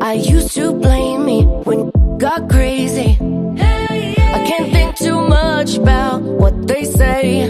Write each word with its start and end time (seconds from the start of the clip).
I 0.00 0.12
used 0.12 0.54
to 0.54 0.72
blame 0.72 1.26
me 1.26 1.42
when 1.44 1.90
got 2.18 2.48
crazy. 2.48 3.18
I 3.20 4.44
can't 4.46 4.72
think 4.72 4.96
too 4.96 5.20
much 5.26 5.76
about 5.76 6.22
what 6.22 6.68
they 6.68 6.84
say. 6.84 7.42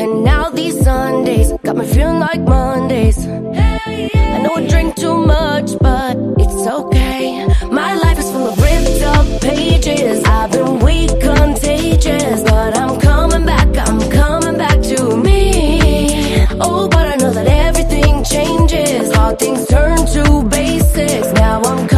And 0.00 0.24
now 0.24 0.50
these 0.50 0.82
Sundays 0.82 1.52
got 1.62 1.76
me 1.76 1.86
feeling 1.86 2.18
like 2.18 2.40
Mondays. 2.40 3.24
I 3.26 4.40
know 4.42 4.54
I 4.56 4.66
drink 4.66 4.96
too 4.96 5.16
much, 5.16 5.78
but 5.78 6.16
it's 6.38 6.66
okay. 6.66 7.46
My 7.70 7.94
life 7.94 8.18
is 8.18 8.30
full 8.32 8.48
of 8.48 8.58
ripped 8.58 9.02
up 9.02 9.40
pages. 9.42 10.24
I've 10.24 10.50
been 10.50 10.80
weak, 10.80 11.10
contagious, 11.20 12.42
but 12.42 12.76
I'm 12.76 12.98
coming 13.00 13.46
back. 13.46 13.68
I'm 13.88 14.00
coming 14.10 14.58
back 14.58 14.82
to 14.82 15.16
me. 15.16 16.46
Oh, 16.60 16.88
but 16.88 17.06
I 17.06 17.16
know 17.16 17.32
that 17.32 17.46
everything 17.46 18.24
changes. 18.24 19.10
All 19.16 19.36
things 19.36 19.66
turn 19.68 19.98
to 19.98 20.42
Now 21.06 21.62
I'm 21.62 21.95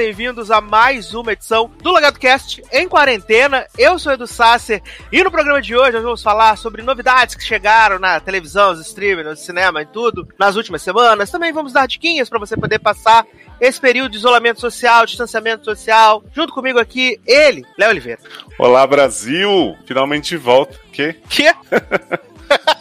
bem-vindos 0.00 0.50
a 0.50 0.62
mais 0.62 1.12
uma 1.12 1.34
edição 1.34 1.70
do 1.82 1.90
Logado 1.90 2.18
Cast 2.18 2.62
em 2.72 2.88
quarentena. 2.88 3.66
Eu 3.76 3.98
sou 3.98 4.10
Edu 4.14 4.26
Sasser 4.26 4.82
e 5.12 5.22
no 5.22 5.30
programa 5.30 5.60
de 5.60 5.76
hoje 5.76 5.92
nós 5.92 6.02
vamos 6.02 6.22
falar 6.22 6.56
sobre 6.56 6.80
novidades 6.80 7.34
que 7.34 7.44
chegaram 7.44 7.98
na 7.98 8.18
televisão, 8.18 8.70
nos 8.70 8.80
streaming, 8.80 9.24
no 9.24 9.36
cinema 9.36 9.82
e 9.82 9.86
tudo 9.86 10.26
nas 10.38 10.56
últimas 10.56 10.80
semanas. 10.80 11.30
Também 11.30 11.52
vamos 11.52 11.74
dar 11.74 11.86
diquinhas 11.86 12.30
para 12.30 12.38
você 12.38 12.56
poder 12.56 12.78
passar 12.78 13.26
esse 13.60 13.78
período 13.78 14.12
de 14.12 14.16
isolamento 14.16 14.58
social, 14.58 15.04
distanciamento 15.04 15.66
social. 15.66 16.24
Junto 16.32 16.54
comigo 16.54 16.78
aqui, 16.78 17.20
ele, 17.26 17.62
Léo 17.76 17.90
Oliveira. 17.90 18.22
Olá, 18.58 18.86
Brasil! 18.86 19.76
Finalmente 19.84 20.30
de 20.30 20.38
volta. 20.38 20.78
Que? 20.90 21.12
Que 21.28 21.52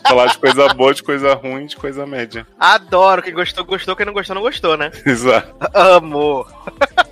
Falar 0.08 0.28
de 0.28 0.38
coisa 0.40 0.74
boa, 0.74 0.94
de 0.94 1.04
coisa 1.04 1.34
ruim, 1.36 1.66
de 1.66 1.76
coisa 1.76 2.06
média. 2.06 2.48
adoro. 2.60 3.22
Quem 3.22 3.34
gostou, 3.34 3.64
gostou. 3.64 3.96
Quem 3.96 4.06
não 4.06 4.14
gostou, 4.14 4.36
não 4.36 4.42
gostou, 4.42 4.76
né? 4.76 4.90
Exato. 5.06 5.54
Amo. 5.74 6.48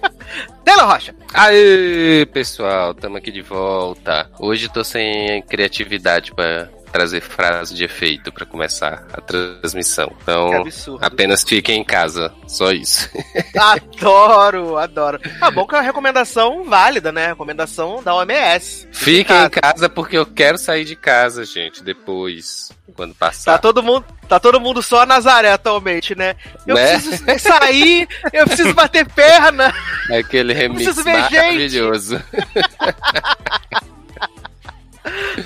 Taylor 0.64 0.86
Rocha. 0.86 1.16
Aê, 1.34 2.26
pessoal, 2.26 2.94
tamo 2.94 3.18
aqui 3.18 3.32
de 3.32 3.42
volta. 3.42 4.30
Hoje 4.40 4.70
tô 4.70 4.84
sem 4.84 5.42
criatividade 5.44 6.34
pra 6.34 6.70
trazer 6.98 7.22
frase 7.22 7.76
de 7.76 7.84
efeito 7.84 8.32
pra 8.32 8.44
começar 8.44 9.06
a 9.14 9.22
transmissão. 9.22 10.12
Então, 10.20 10.64
apenas 11.00 11.44
fiquem 11.44 11.80
em 11.80 11.84
casa, 11.84 12.34
só 12.48 12.72
isso. 12.72 13.08
Adoro, 13.56 14.78
adoro. 14.78 15.20
Ah, 15.40 15.52
bom 15.52 15.68
que 15.68 15.76
é 15.76 15.78
uma 15.78 15.84
recomendação 15.84 16.64
válida, 16.64 17.12
né? 17.12 17.28
Recomendação 17.28 18.02
da 18.02 18.16
OMS. 18.16 18.88
Fiquem 18.92 19.26
Cara, 19.26 19.46
em 19.46 19.50
casa 19.52 19.88
porque 19.88 20.18
eu 20.18 20.26
quero 20.26 20.58
sair 20.58 20.86
de 20.86 20.96
casa, 20.96 21.46
gente, 21.46 21.84
depois, 21.84 22.72
quando 22.96 23.14
Tá 23.14 23.28
passar. 23.28 23.60
todo 23.60 23.84
mundo, 23.84 24.04
tá 24.28 24.40
todo 24.40 24.60
mundo 24.60 24.82
só 24.82 25.06
Nazaré 25.06 25.52
atualmente, 25.52 26.16
né? 26.16 26.36
Eu 26.66 26.74
Né? 26.74 26.94
preciso 26.94 27.24
sair, 27.40 28.08
eu 28.34 28.48
preciso 28.48 28.74
bater 28.74 29.06
perna. 29.12 29.72
É 30.10 30.18
aquele 30.26 30.52
remix 30.52 30.98
maravilhoso. 31.06 32.20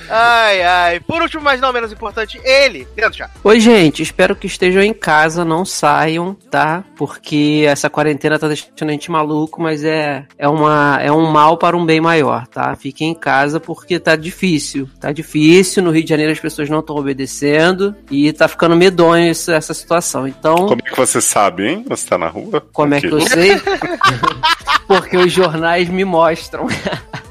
Ai, 0.09 0.62
ai. 0.62 1.00
Por 1.00 1.22
último, 1.22 1.44
mas 1.44 1.59
não 1.59 1.72
menos 1.73 1.92
importante, 1.92 2.40
ele, 2.44 2.88
dentro 2.95 3.17
já. 3.17 3.30
Oi, 3.44 3.59
gente, 3.59 4.02
espero 4.02 4.36
que 4.36 4.48
estejam 4.48 4.81
em 4.81 4.94
casa, 4.94 5.44
não 5.45 5.64
saiam, 5.66 6.34
tá? 6.50 6.84
Porque 6.95 7.66
essa 7.67 7.89
quarentena 7.89 8.39
tá 8.39 8.48
deixando 8.48 8.89
a 8.89 8.92
gente 8.92 9.11
maluco, 9.11 9.61
mas 9.61 9.83
é, 9.83 10.26
é, 10.38 10.48
uma, 10.48 10.98
é 11.02 11.11
um 11.11 11.30
mal 11.30 11.58
para 11.58 11.76
um 11.77 11.86
bem 11.86 12.02
maior, 12.02 12.48
tá? 12.48 12.76
Fiquem 12.76 13.10
em 13.11 13.16
casa 13.16 13.60
porque 13.60 14.00
tá 14.00 14.16
difícil. 14.16 14.89
Tá 15.00 15.11
difícil, 15.11 15.83
no 15.83 15.92
Rio 15.92 16.04
de 16.04 16.10
Janeiro 16.10 16.32
as 16.32 16.39
pessoas 16.39 16.70
não 16.70 16.80
estão 16.80 16.95
obedecendo 16.95 17.95
e 18.10 18.32
tá 18.33 18.48
ficando 18.48 18.76
medonho 18.76 19.30
essa, 19.30 19.54
essa 19.55 19.73
situação. 19.73 20.27
Então, 20.27 20.55
Como 20.55 20.82
é 20.86 20.89
que 20.89 20.98
você 20.98 21.21
sabe, 21.21 21.67
hein? 21.67 21.86
Você 21.88 22.08
tá 22.08 22.17
na 22.17 22.27
rua? 22.27 22.61
como 22.73 22.94
é 22.94 23.02
que 23.02 23.08
eu 23.08 23.17
Aqui. 23.17 23.30
sei? 23.30 23.52
Porque 24.88 25.17
os 25.17 25.32
jornais 25.32 25.88
me 25.89 26.04
mostram. 26.04 26.67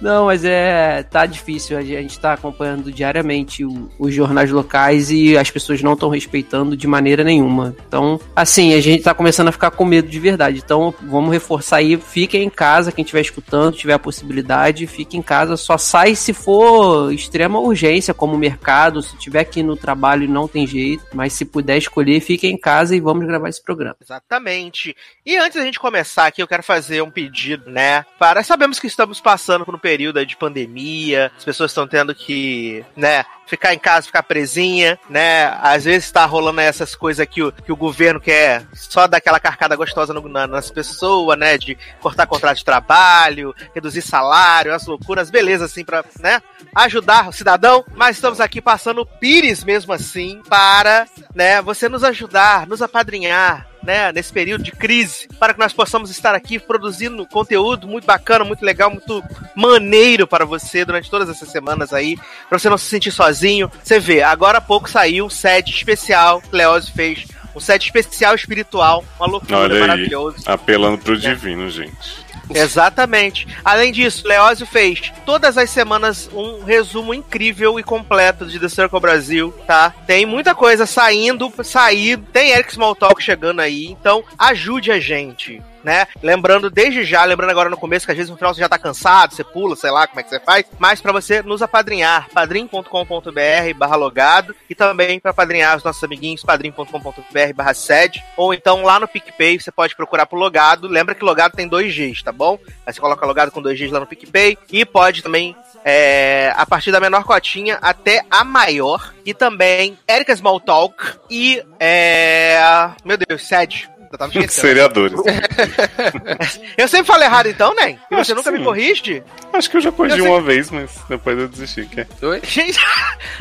Não, 0.00 0.26
mas 0.26 0.44
é. 0.44 1.02
tá 1.02 1.26
difícil. 1.26 1.76
A 1.76 1.82
gente 1.82 2.18
tá 2.18 2.32
acompanhando 2.34 2.92
diariamente 2.92 3.64
o- 3.64 3.88
os 3.98 4.14
jornais 4.14 4.50
locais 4.50 5.10
e 5.10 5.36
as 5.36 5.50
pessoas 5.50 5.82
não 5.82 5.94
estão 5.94 6.08
respeitando 6.08 6.76
de 6.76 6.86
maneira 6.86 7.24
nenhuma. 7.24 7.74
Então, 7.86 8.20
assim, 8.34 8.74
a 8.74 8.80
gente 8.80 9.02
tá 9.02 9.12
começando 9.14 9.48
a 9.48 9.52
ficar 9.52 9.70
com 9.70 9.84
medo 9.84 10.08
de 10.08 10.18
verdade. 10.20 10.62
Então, 10.64 10.94
vamos 11.02 11.32
reforçar 11.32 11.78
aí. 11.78 11.96
Fiquem 11.96 12.44
em 12.44 12.50
casa, 12.50 12.92
quem 12.92 13.02
estiver 13.02 13.20
escutando, 13.22 13.74
tiver 13.76 13.94
a 13.94 13.98
possibilidade, 13.98 14.86
fique 14.86 15.16
em 15.16 15.22
casa. 15.22 15.56
Só 15.56 15.76
sai 15.76 16.14
se 16.14 16.32
for 16.32 17.12
extrema 17.12 17.58
urgência, 17.58 18.14
como 18.14 18.34
o 18.34 18.38
mercado. 18.38 19.02
Se 19.02 19.16
tiver 19.16 19.40
aqui 19.40 19.62
no 19.62 19.76
trabalho, 19.76 20.28
não 20.28 20.46
tem 20.46 20.66
jeito. 20.66 21.04
Mas 21.12 21.32
se 21.32 21.44
puder 21.44 21.76
escolher, 21.76 22.20
fiquem 22.20 22.52
em 22.54 22.58
casa 22.58 22.94
e 22.94 23.00
vamos 23.00 23.26
gravar 23.26 23.48
esse 23.48 23.62
programa. 23.62 23.96
Exatamente. 24.00 24.94
E 25.26 25.36
antes 25.36 25.58
da 25.58 25.64
gente 25.64 25.78
começar 25.80 26.26
aqui, 26.26 26.42
eu 26.42 26.48
quero 26.48 26.62
fazer 26.62 27.02
um 27.02 27.10
pedido, 27.10 27.70
né? 27.70 28.04
Para 28.18 28.42
sabemos 28.42 28.78
que 28.78 28.86
estamos 28.86 29.20
passando 29.20 29.64
por 29.64 29.74
um 29.74 29.78
período 29.88 30.26
de 30.26 30.36
pandemia, 30.36 31.32
as 31.38 31.44
pessoas 31.44 31.70
estão 31.70 31.86
tendo 31.88 32.14
que, 32.14 32.84
né, 32.94 33.24
ficar 33.46 33.72
em 33.72 33.78
casa, 33.78 34.04
ficar 34.06 34.22
presinha, 34.22 34.98
né? 35.08 35.46
Às 35.62 35.84
vezes 35.84 36.10
tá 36.10 36.26
rolando 36.26 36.60
essas 36.60 36.94
coisas 36.94 37.26
que 37.26 37.42
o, 37.42 37.50
que 37.50 37.72
o 37.72 37.76
governo 37.76 38.20
quer 38.20 38.66
só 38.74 39.06
dar 39.06 39.16
aquela 39.16 39.40
carcada 39.40 39.74
gostosa 39.74 40.12
no- 40.12 40.28
na- 40.28 40.46
nas 40.46 40.70
pessoas, 40.70 41.38
né? 41.38 41.56
De 41.56 41.74
cortar 42.02 42.26
contrato 42.26 42.58
de 42.58 42.64
trabalho, 42.66 43.54
reduzir 43.74 44.02
salário, 44.02 44.74
as 44.74 44.86
loucuras, 44.86 45.30
beleza, 45.30 45.64
assim, 45.64 45.82
pra, 45.86 46.04
né? 46.20 46.42
Ajudar 46.74 47.28
o 47.28 47.32
cidadão, 47.32 47.82
mas 47.94 48.16
estamos 48.16 48.40
aqui 48.40 48.60
passando 48.60 49.06
pires 49.06 49.64
mesmo 49.64 49.94
assim 49.94 50.42
para, 50.50 51.06
né, 51.34 51.62
você 51.62 51.88
nos 51.88 52.04
ajudar, 52.04 52.66
nos 52.66 52.82
apadrinhar, 52.82 53.66
né, 53.88 54.12
nesse 54.12 54.30
período 54.30 54.62
de 54.62 54.70
crise, 54.70 55.26
para 55.40 55.54
que 55.54 55.58
nós 55.58 55.72
possamos 55.72 56.10
estar 56.10 56.34
aqui 56.34 56.58
produzindo 56.58 57.24
conteúdo 57.24 57.88
muito 57.88 58.04
bacana, 58.04 58.44
muito 58.44 58.62
legal, 58.62 58.90
muito 58.90 59.24
maneiro 59.54 60.26
para 60.26 60.44
você 60.44 60.84
durante 60.84 61.10
todas 61.10 61.26
essas 61.30 61.48
semanas 61.48 61.94
aí, 61.94 62.14
para 62.50 62.58
você 62.58 62.68
não 62.68 62.76
se 62.76 62.84
sentir 62.84 63.10
sozinho. 63.10 63.72
Você 63.82 63.98
vê, 63.98 64.22
agora 64.22 64.58
há 64.58 64.60
pouco 64.60 64.90
saiu 64.90 65.24
um 65.24 65.30
set 65.30 65.70
especial 65.70 66.42
que 66.42 66.54
Leózio 66.54 66.92
fez, 66.92 67.24
um 67.56 67.60
set 67.60 67.82
especial 67.86 68.34
espiritual, 68.34 69.02
uma 69.18 69.26
loucura 69.26 69.80
maravilhoso. 69.80 70.36
Apelando 70.44 70.98
pro 70.98 71.16
divino, 71.16 71.70
gente. 71.70 72.27
Exatamente. 72.54 73.46
Além 73.64 73.92
disso, 73.92 74.26
Leózio 74.26 74.66
fez 74.66 75.12
todas 75.24 75.58
as 75.58 75.70
semanas 75.70 76.28
um 76.32 76.64
resumo 76.64 77.14
incrível 77.14 77.78
e 77.78 77.82
completo 77.82 78.46
de 78.46 78.58
The 78.58 78.68
Circle 78.68 79.00
Brasil, 79.00 79.54
tá? 79.66 79.94
Tem 80.06 80.24
muita 80.26 80.54
coisa 80.54 80.86
saindo, 80.86 81.52
sair, 81.62 82.18
tem 82.32 82.50
Eric 82.50 82.70
Smalltalk 82.70 83.22
chegando 83.22 83.60
aí, 83.60 83.86
então 83.86 84.24
ajude 84.38 84.90
a 84.90 85.00
gente. 85.00 85.62
Né? 85.82 86.06
Lembrando 86.22 86.70
desde 86.70 87.04
já, 87.04 87.24
lembrando 87.24 87.50
agora 87.50 87.70
no 87.70 87.76
começo, 87.76 88.04
que 88.04 88.12
às 88.12 88.16
vezes 88.16 88.30
no 88.30 88.36
final 88.36 88.52
você 88.52 88.60
já 88.60 88.68
tá 88.68 88.78
cansado, 88.78 89.34
você 89.34 89.44
pula, 89.44 89.76
sei 89.76 89.90
lá 89.90 90.06
como 90.06 90.18
é 90.18 90.22
que 90.22 90.30
você 90.30 90.40
faz, 90.40 90.66
mas 90.78 91.00
pra 91.00 91.12
você 91.12 91.40
nos 91.42 91.62
apadrinhar, 91.62 92.28
padrim.com.br 92.32 93.74
barra 93.76 93.96
logado 93.96 94.54
e 94.68 94.74
também 94.74 95.20
pra 95.20 95.32
padrinhar 95.32 95.76
os 95.76 95.84
nossos 95.84 96.02
amiguinhos, 96.02 96.42
padrim.com.br 96.42 97.54
barra 97.54 97.74
sede, 97.74 98.24
ou 98.36 98.52
então 98.52 98.82
lá 98.82 98.98
no 98.98 99.06
PicPay 99.06 99.60
você 99.60 99.70
pode 99.70 99.94
procurar 99.94 100.26
por 100.26 100.36
logado, 100.36 100.88
lembra 100.88 101.14
que 101.14 101.24
logado 101.24 101.54
tem 101.54 101.68
dois 101.68 101.94
Gs, 101.94 102.24
tá 102.24 102.32
bom? 102.32 102.58
Aí 102.84 102.92
você 102.92 103.00
coloca 103.00 103.24
logado 103.24 103.52
com 103.52 103.62
dois 103.62 103.78
Gs 103.78 103.92
lá 103.92 104.00
no 104.00 104.06
PicPay 104.06 104.58
e 104.70 104.84
pode 104.84 105.22
também 105.22 105.54
é, 105.84 106.52
a 106.56 106.66
partir 106.66 106.90
da 106.90 107.00
menor 107.00 107.24
cotinha 107.24 107.78
até 107.80 108.22
a 108.30 108.44
maior. 108.44 109.14
E 109.24 109.34
também 109.34 109.98
Erika 110.06 110.32
Smalltalk 110.32 110.96
e. 111.30 111.62
É, 111.78 112.90
meu 113.04 113.16
Deus, 113.16 113.46
Sede. 113.46 113.88
Eu 114.10 114.18
tava 114.18 114.32
esquecendo. 114.32 114.66
Seriadores. 114.68 115.20
Eu 116.76 116.88
sempre 116.88 117.06
falo 117.06 117.22
errado 117.22 117.46
então, 117.48 117.74
né? 117.74 117.98
E 118.10 118.16
você 118.16 118.32
nunca 118.34 118.50
me 118.50 118.58
sim. 118.58 118.64
corrige? 118.64 119.22
Acho 119.52 119.70
que 119.70 119.76
eu 119.76 119.80
já 119.80 119.92
corrigi 119.92 120.18
Eu 120.18 120.24
sei- 120.24 120.32
uma 120.32 120.40
vez, 120.40 120.70
mas 120.70 120.90
depois 121.08 121.38
eu 121.38 121.48
desisti. 121.48 121.84
Que 121.86 122.00
é. 122.02 122.06
Oi? 122.22 122.40
Gente, 122.44 122.78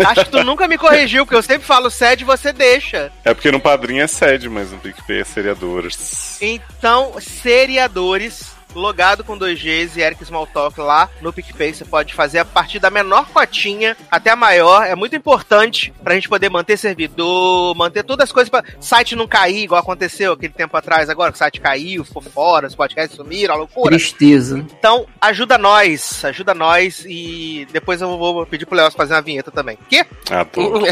acho 0.04 0.26
que 0.26 0.32
tu 0.32 0.44
nunca 0.44 0.68
me 0.68 0.78
corrigiu, 0.78 1.26
porque 1.26 1.36
eu 1.38 1.42
sempre 1.44 1.66
falo 1.66 1.90
sede 1.90 2.24
e 2.24 2.26
você 2.26 2.52
deixa. 2.52 3.12
é 3.24 3.34
porque 3.34 3.52
no 3.52 3.60
padrinho 3.60 4.02
é 4.04 4.08
sede, 4.08 4.50
mas 4.50 4.72
no 4.72 4.78
PicPay 4.80 5.22
é 5.22 5.24
seriadores. 5.24 6.38
Então, 6.42 7.14
seriadores, 7.22 8.52
logado 8.76 9.24
com 9.24 9.38
2Gs 9.38 9.96
e 9.96 10.02
Eric 10.02 10.24
Smalltalk 10.24 10.80
lá 10.80 11.10
no 11.22 11.34
PicPay. 11.34 11.74
Você 11.74 11.86
pode 11.86 12.14
fazer 12.14 12.40
a 12.40 12.46
partir 12.46 12.80
da 12.80 12.90
menor 12.90 13.28
cotinha 13.28 13.96
até 14.10 14.32
a 14.32 14.36
maior. 14.36 14.86
É 14.86 14.96
muito 14.96 15.16
importante 15.16 15.94
pra 16.04 16.16
gente 16.16 16.30
poder 16.30 16.50
manter 16.50 16.78
servidor, 16.78 17.76
manter 17.76 18.04
todas 18.04 18.26
as 18.26 18.32
coisas 18.32 18.50
pra 18.50 18.64
site 18.80 19.16
não 19.16 19.28
cair, 19.28 19.64
igual 19.64 19.82
aconteceu 19.82 20.34
aquele 20.34 20.54
tempo 20.54 20.76
atrás 20.78 21.10
agora, 21.10 21.32
que 21.32 21.36
o 21.36 21.40
site 21.40 21.62
caiu, 21.62 22.04
ficou 22.04 22.22
fora, 22.22 22.68
os 22.68 22.76
podcasts 22.76 23.16
sumiram, 23.16 23.56
a 23.56 23.58
loucura. 23.58 23.96
Tristeza. 23.96 24.58
Então, 24.58 25.06
ajuda 25.22 25.58
nós, 25.58 26.24
ajuda 26.26 26.54
nós 26.54 27.06
e 27.08 27.68
depois 27.72 28.02
eu 28.02 28.18
vou 28.18 28.46
pedir 28.46 28.66
pro 28.66 28.76
Léo 28.76 28.92
fazer 28.92 29.14
uma 29.14 29.22
vinheta 29.22 29.52
também. 29.52 29.78
Quê? 29.90 30.06
Ah, 30.30 30.46
tô 30.46 30.84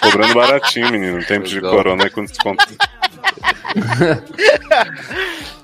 cobrando 0.00 0.34
baratinho, 0.34 0.90
menino. 0.90 1.24
Tempo 1.24 1.46
de 1.46 1.60
corona 1.60 2.04
aí 2.04 2.10
com 2.10 2.24
desconto. 2.24 2.66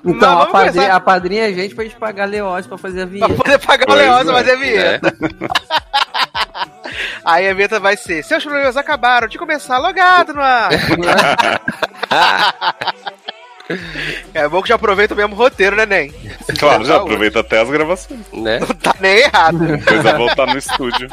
Então, 0.05 0.15
Não, 0.31 0.41
a, 0.41 0.45
padrinha, 0.45 0.71
começar. 0.73 0.95
a 0.95 0.99
padrinha 1.01 1.43
é 1.43 1.47
a 1.47 1.51
gente 1.53 1.75
pra 1.75 1.83
gente 1.83 1.97
pagar 1.97 2.25
Leózio 2.25 2.69
pra 2.69 2.77
fazer 2.77 3.01
a 3.01 3.05
Pra 3.07 3.11
vinheta. 3.27 3.33
poder 3.35 3.57
pagar 3.59 3.83
o 3.83 3.87
Pois 3.87 3.99
Leosa 3.99 4.31
é. 4.31 4.35
fazer 4.35 4.51
a 4.51 4.55
vinheta. 4.55 5.17
Aí 7.25 7.49
a 7.49 7.53
vinheta 7.53 7.79
vai 7.79 7.97
ser: 7.97 8.23
Seus 8.23 8.43
problemas 8.43 8.77
acabaram 8.77 9.27
de 9.27 9.37
começar 9.37 9.77
logado 9.79 10.33
no 10.33 10.41
ar. 10.41 10.69
É 14.33 14.47
bom 14.47 14.61
que 14.61 14.69
já 14.69 14.75
aproveita 14.75 15.13
o 15.13 15.17
mesmo 15.17 15.35
roteiro, 15.35 15.75
né, 15.75 15.85
Nen? 15.85 16.13
Claro, 16.57 16.85
já 16.85 16.95
aproveita 16.97 17.41
até 17.41 17.59
as 17.59 17.69
gravações. 17.69 18.21
Né? 18.31 18.59
Não 18.59 18.67
tá 18.67 18.95
nem 19.01 19.17
errado. 19.17 19.57
Depois 19.59 20.03
vai 20.03 20.15
voltar 20.17 20.45
no 20.47 20.57
estúdio. 20.57 21.09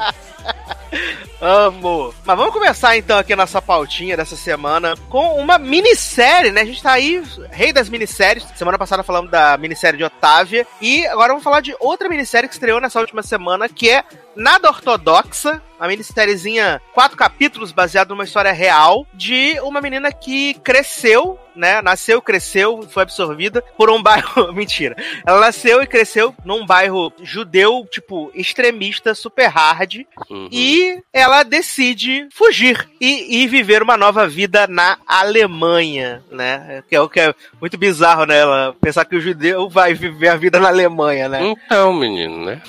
Amo. 1.41 2.15
Mas 2.25 2.37
vamos 2.37 2.53
começar 2.53 2.97
então 2.97 3.19
aqui 3.19 3.33
a 3.33 3.37
nossa 3.37 3.61
pautinha 3.61 4.17
dessa 4.17 4.37
semana 4.37 4.95
com 5.09 5.39
uma 5.39 5.59
minissérie, 5.59 6.51
né? 6.51 6.63
A 6.63 6.65
gente 6.65 6.83
tá 6.83 6.93
aí, 6.93 7.23
rei 7.51 7.73
das 7.73 7.89
minisséries. 7.89 8.47
Semana 8.57 8.79
passada 8.79 9.03
falamos 9.03 9.31
da 9.31 9.57
minissérie 9.59 9.99
de 9.99 10.05
Otávia. 10.05 10.67
E 10.81 11.07
agora 11.07 11.29
vamos 11.29 11.45
falar 11.45 11.61
de 11.61 11.75
outra 11.79 12.09
minissérie 12.09 12.49
que 12.49 12.55
estreou 12.55 12.81
nessa 12.81 13.01
última 13.01 13.23
semana, 13.23 13.69
que 13.69 13.91
é 13.91 14.05
Nada 14.37 14.69
Ortodoxa. 14.69 15.63
Uma 15.79 15.89
minissériezinha, 15.89 16.81
quatro 16.95 17.17
capítulos, 17.17 17.73
baseado 17.73 18.11
numa 18.11 18.25
história 18.25 18.53
real 18.53 19.07
de 19.13 19.59
uma 19.61 19.81
menina 19.81 20.13
que 20.13 20.55
cresceu, 20.55 21.39
né? 21.55 21.83
Nasceu, 21.83 22.23
cresceu, 22.23 22.83
foi 22.89 23.03
absorvida 23.03 23.61
por 23.77 23.91
um 23.91 24.03
bairro. 24.03 24.53
Mentira. 24.55 24.97
Ela 25.27 25.41
nasceu 25.41 25.83
e 25.83 25.87
cresceu 25.87 26.35
num 26.45 26.65
bairro 26.65 27.13
judeu, 27.21 27.87
tipo, 27.91 28.31
extremista, 28.35 29.15
super 29.15 29.49
hard. 29.49 30.07
Uhum. 30.31 30.49
E 30.51 30.84
ela 31.13 31.43
decide 31.43 32.29
fugir 32.33 32.89
e, 33.01 33.43
e 33.43 33.47
viver 33.47 33.83
uma 33.83 33.97
nova 33.97 34.27
vida 34.27 34.67
na 34.67 34.99
Alemanha, 35.07 36.23
né? 36.31 36.83
Que 36.89 36.97
é 36.97 37.01
o 37.01 37.09
que 37.09 37.21
é 37.21 37.35
muito 37.61 37.77
bizarro, 37.77 38.25
né? 38.27 38.39
Ela 38.39 38.75
pensar 38.81 39.05
que 39.05 39.17
o 39.17 39.21
judeu 39.21 39.69
vai 39.69 39.95
viver 39.95 40.29
a 40.29 40.37
vida 40.37 40.59
na 40.59 40.69
Alemanha, 40.69 41.29
né? 41.29 41.41
Então, 41.43 41.93
menino, 41.93 42.45
né? 42.45 42.61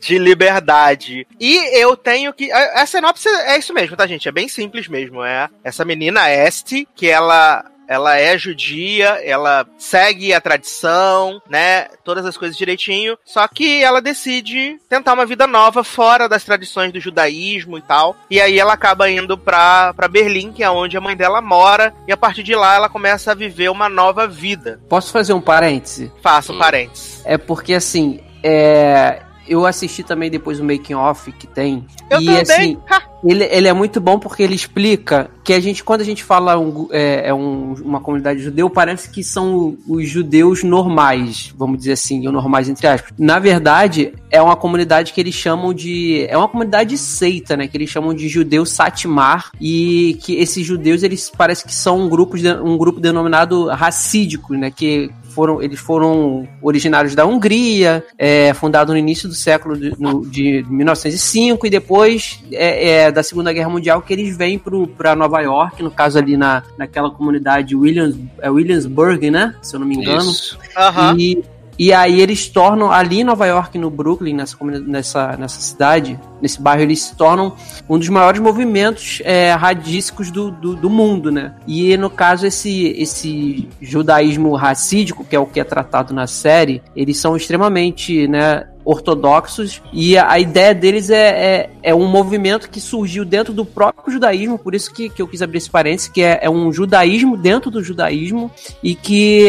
De 0.00 0.18
liberdade. 0.18 1.26
E 1.38 1.78
eu 1.80 1.96
tenho 1.96 2.32
que. 2.32 2.50
A, 2.50 2.82
a 2.82 2.86
sinopse 2.86 3.28
é 3.28 3.56
isso 3.58 3.72
mesmo, 3.72 3.96
tá, 3.96 4.06
gente? 4.06 4.28
É 4.28 4.32
bem 4.32 4.48
simples 4.48 4.88
mesmo. 4.88 5.22
É 5.24 5.48
essa 5.62 5.84
menina 5.84 6.28
Este, 6.30 6.88
que 6.96 7.08
ela. 7.08 7.64
Ela 7.92 8.18
é 8.18 8.38
judia, 8.38 9.20
ela 9.22 9.66
segue 9.76 10.32
a 10.32 10.40
tradição, 10.40 11.42
né? 11.46 11.88
Todas 12.02 12.24
as 12.24 12.38
coisas 12.38 12.56
direitinho. 12.56 13.18
Só 13.22 13.46
que 13.46 13.82
ela 13.82 14.00
decide 14.00 14.78
tentar 14.88 15.12
uma 15.12 15.26
vida 15.26 15.46
nova 15.46 15.84
fora 15.84 16.26
das 16.26 16.42
tradições 16.42 16.90
do 16.90 16.98
judaísmo 16.98 17.76
e 17.76 17.82
tal. 17.82 18.16
E 18.30 18.40
aí 18.40 18.58
ela 18.58 18.72
acaba 18.72 19.10
indo 19.10 19.36
pra, 19.36 19.92
pra 19.92 20.08
Berlim, 20.08 20.52
que 20.52 20.62
é 20.64 20.70
onde 20.70 20.96
a 20.96 21.00
mãe 21.02 21.14
dela 21.14 21.42
mora. 21.42 21.92
E 22.08 22.12
a 22.12 22.16
partir 22.16 22.42
de 22.42 22.54
lá 22.54 22.76
ela 22.76 22.88
começa 22.88 23.32
a 23.32 23.34
viver 23.34 23.70
uma 23.70 23.90
nova 23.90 24.26
vida. 24.26 24.80
Posso 24.88 25.12
fazer 25.12 25.34
um 25.34 25.40
parêntese? 25.40 26.10
Faça 26.22 26.50
um 26.52 26.58
parênteses. 26.58 27.20
É 27.26 27.36
porque 27.36 27.74
assim, 27.74 28.20
é. 28.42 29.20
Eu 29.46 29.66
assisti 29.66 30.02
também 30.02 30.30
depois 30.30 30.60
o 30.60 30.64
making 30.64 30.94
off 30.94 31.30
que 31.32 31.46
tem. 31.46 31.86
Eu 32.08 32.20
e 32.20 32.26
também. 32.26 32.40
assim, 32.40 32.82
Ha! 32.88 33.11
Ele, 33.24 33.44
ele 33.44 33.68
é 33.68 33.72
muito 33.72 34.00
bom 34.00 34.18
porque 34.18 34.42
ele 34.42 34.54
explica 34.54 35.30
que 35.44 35.52
a 35.52 35.60
gente, 35.60 35.82
quando 35.84 36.00
a 36.00 36.04
gente 36.04 36.22
fala 36.24 36.58
um, 36.58 36.88
é, 36.90 37.28
é 37.28 37.34
um- 37.34 37.74
uma 37.84 38.00
comunidade 38.00 38.40
judeu, 38.42 38.68
parece 38.70 39.10
que 39.10 39.22
são 39.24 39.76
os 39.88 40.08
judeus 40.08 40.62
normais, 40.62 41.52
vamos 41.56 41.78
dizer 41.78 41.92
assim, 41.92 42.26
ou 42.26 42.32
normais 42.32 42.68
entre 42.68 42.86
aspas. 42.86 43.12
Na 43.18 43.38
verdade, 43.38 44.12
é 44.30 44.40
uma 44.40 44.56
comunidade 44.56 45.12
que 45.12 45.20
eles 45.20 45.34
chamam 45.34 45.72
de. 45.74 46.26
É 46.28 46.36
uma 46.36 46.48
comunidade 46.48 46.96
seita, 46.98 47.56
né? 47.56 47.68
Que 47.68 47.76
eles 47.76 47.90
chamam 47.90 48.14
de 48.14 48.28
judeu 48.28 48.64
Satmar. 48.64 49.50
E 49.60 50.18
que 50.22 50.34
esses 50.36 50.64
judeus, 50.66 51.02
eles 51.02 51.30
parece 51.36 51.64
que 51.64 51.74
são 51.74 52.00
um 52.00 52.08
grupo, 52.08 52.36
um 52.64 52.76
grupo 52.76 53.00
denominado 53.00 53.66
racídico, 53.68 54.54
né? 54.54 54.70
Que 54.70 55.10
foram, 55.32 55.62
eles 55.62 55.80
foram 55.80 56.46
originários 56.60 57.14
da 57.14 57.24
Hungria, 57.26 58.04
é, 58.18 58.52
fundado 58.54 58.92
no 58.92 58.98
início 58.98 59.28
do 59.28 59.34
século 59.34 59.76
de, 59.76 59.92
no- 59.98 60.24
de 60.26 60.64
1905 60.68 61.66
e 61.66 61.70
depois 61.70 62.42
é, 62.52 62.90
é, 62.90 63.12
da 63.12 63.22
Segunda 63.22 63.52
Guerra 63.52 63.68
Mundial 63.70 64.02
que 64.02 64.12
eles 64.12 64.36
vêm 64.36 64.60
para 64.96 65.16
Nova 65.16 65.40
York, 65.40 65.82
no 65.82 65.90
caso 65.90 66.18
ali 66.18 66.36
na, 66.36 66.62
naquela 66.78 67.10
comunidade 67.10 67.74
Williams, 67.74 68.16
é 68.40 68.50
Williamsburg, 68.50 69.30
né? 69.30 69.54
Se 69.62 69.74
eu 69.74 69.80
não 69.80 69.86
me 69.86 69.96
engano. 69.96 70.30
Isso. 70.30 70.58
Aham. 70.76 71.16
E, 71.18 71.42
e 71.78 71.92
aí 71.92 72.20
eles 72.20 72.48
tornam, 72.48 72.90
ali 72.90 73.20
em 73.20 73.24
Nova 73.24 73.46
York, 73.46 73.78
no 73.78 73.90
Brooklyn, 73.90 74.34
nessa, 74.34 74.56
nessa, 74.86 75.36
nessa 75.36 75.60
cidade, 75.60 76.18
nesse 76.40 76.60
bairro, 76.60 76.82
eles 76.82 77.00
se 77.02 77.16
tornam 77.16 77.54
um 77.88 77.98
dos 77.98 78.08
maiores 78.08 78.40
movimentos 78.40 79.20
é, 79.24 79.52
radísticos 79.52 80.30
do, 80.30 80.50
do, 80.50 80.76
do 80.76 80.90
mundo, 80.90 81.30
né? 81.30 81.54
E 81.66 81.96
no 81.96 82.10
caso, 82.10 82.46
esse, 82.46 82.88
esse 82.98 83.68
judaísmo 83.80 84.54
racídico, 84.54 85.24
que 85.24 85.34
é 85.34 85.38
o 85.38 85.46
que 85.46 85.60
é 85.60 85.64
tratado 85.64 86.12
na 86.12 86.26
série, 86.26 86.82
eles 86.94 87.18
são 87.18 87.36
extremamente, 87.36 88.28
né? 88.28 88.66
Ortodoxos 88.84 89.82
e 89.92 90.16
a, 90.16 90.30
a 90.32 90.38
ideia 90.38 90.74
deles 90.74 91.10
é, 91.10 91.16
é, 91.28 91.70
é 91.82 91.94
um 91.94 92.06
movimento 92.06 92.68
que 92.70 92.80
surgiu 92.80 93.24
dentro 93.24 93.52
do 93.52 93.64
próprio 93.64 94.12
judaísmo, 94.12 94.58
por 94.58 94.74
isso 94.74 94.92
que, 94.92 95.08
que 95.08 95.20
eu 95.22 95.28
quis 95.28 95.42
abrir 95.42 95.58
esse 95.58 95.70
parênteses, 95.70 96.08
que 96.08 96.22
é, 96.22 96.40
é 96.42 96.50
um 96.50 96.72
judaísmo 96.72 97.36
dentro 97.36 97.70
do 97.70 97.82
judaísmo 97.82 98.50
e 98.82 98.94
que 98.94 99.46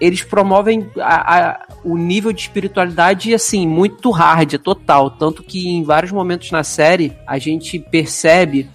eles 0.00 0.22
promovem 0.22 0.88
a- 1.00 1.38
a- 1.38 1.60
o 1.84 1.96
nível 1.96 2.32
de 2.32 2.40
espiritualidade 2.40 3.34
assim 3.34 3.66
muito 3.66 4.10
hard, 4.10 4.54
é 4.54 4.58
total, 4.58 5.10
tanto 5.10 5.42
que 5.42 5.68
em 5.68 5.82
vários 5.82 6.12
momentos 6.12 6.50
na 6.50 6.62
série 6.62 7.12
a 7.26 7.38
gente 7.38 7.78
percebe 7.78 8.68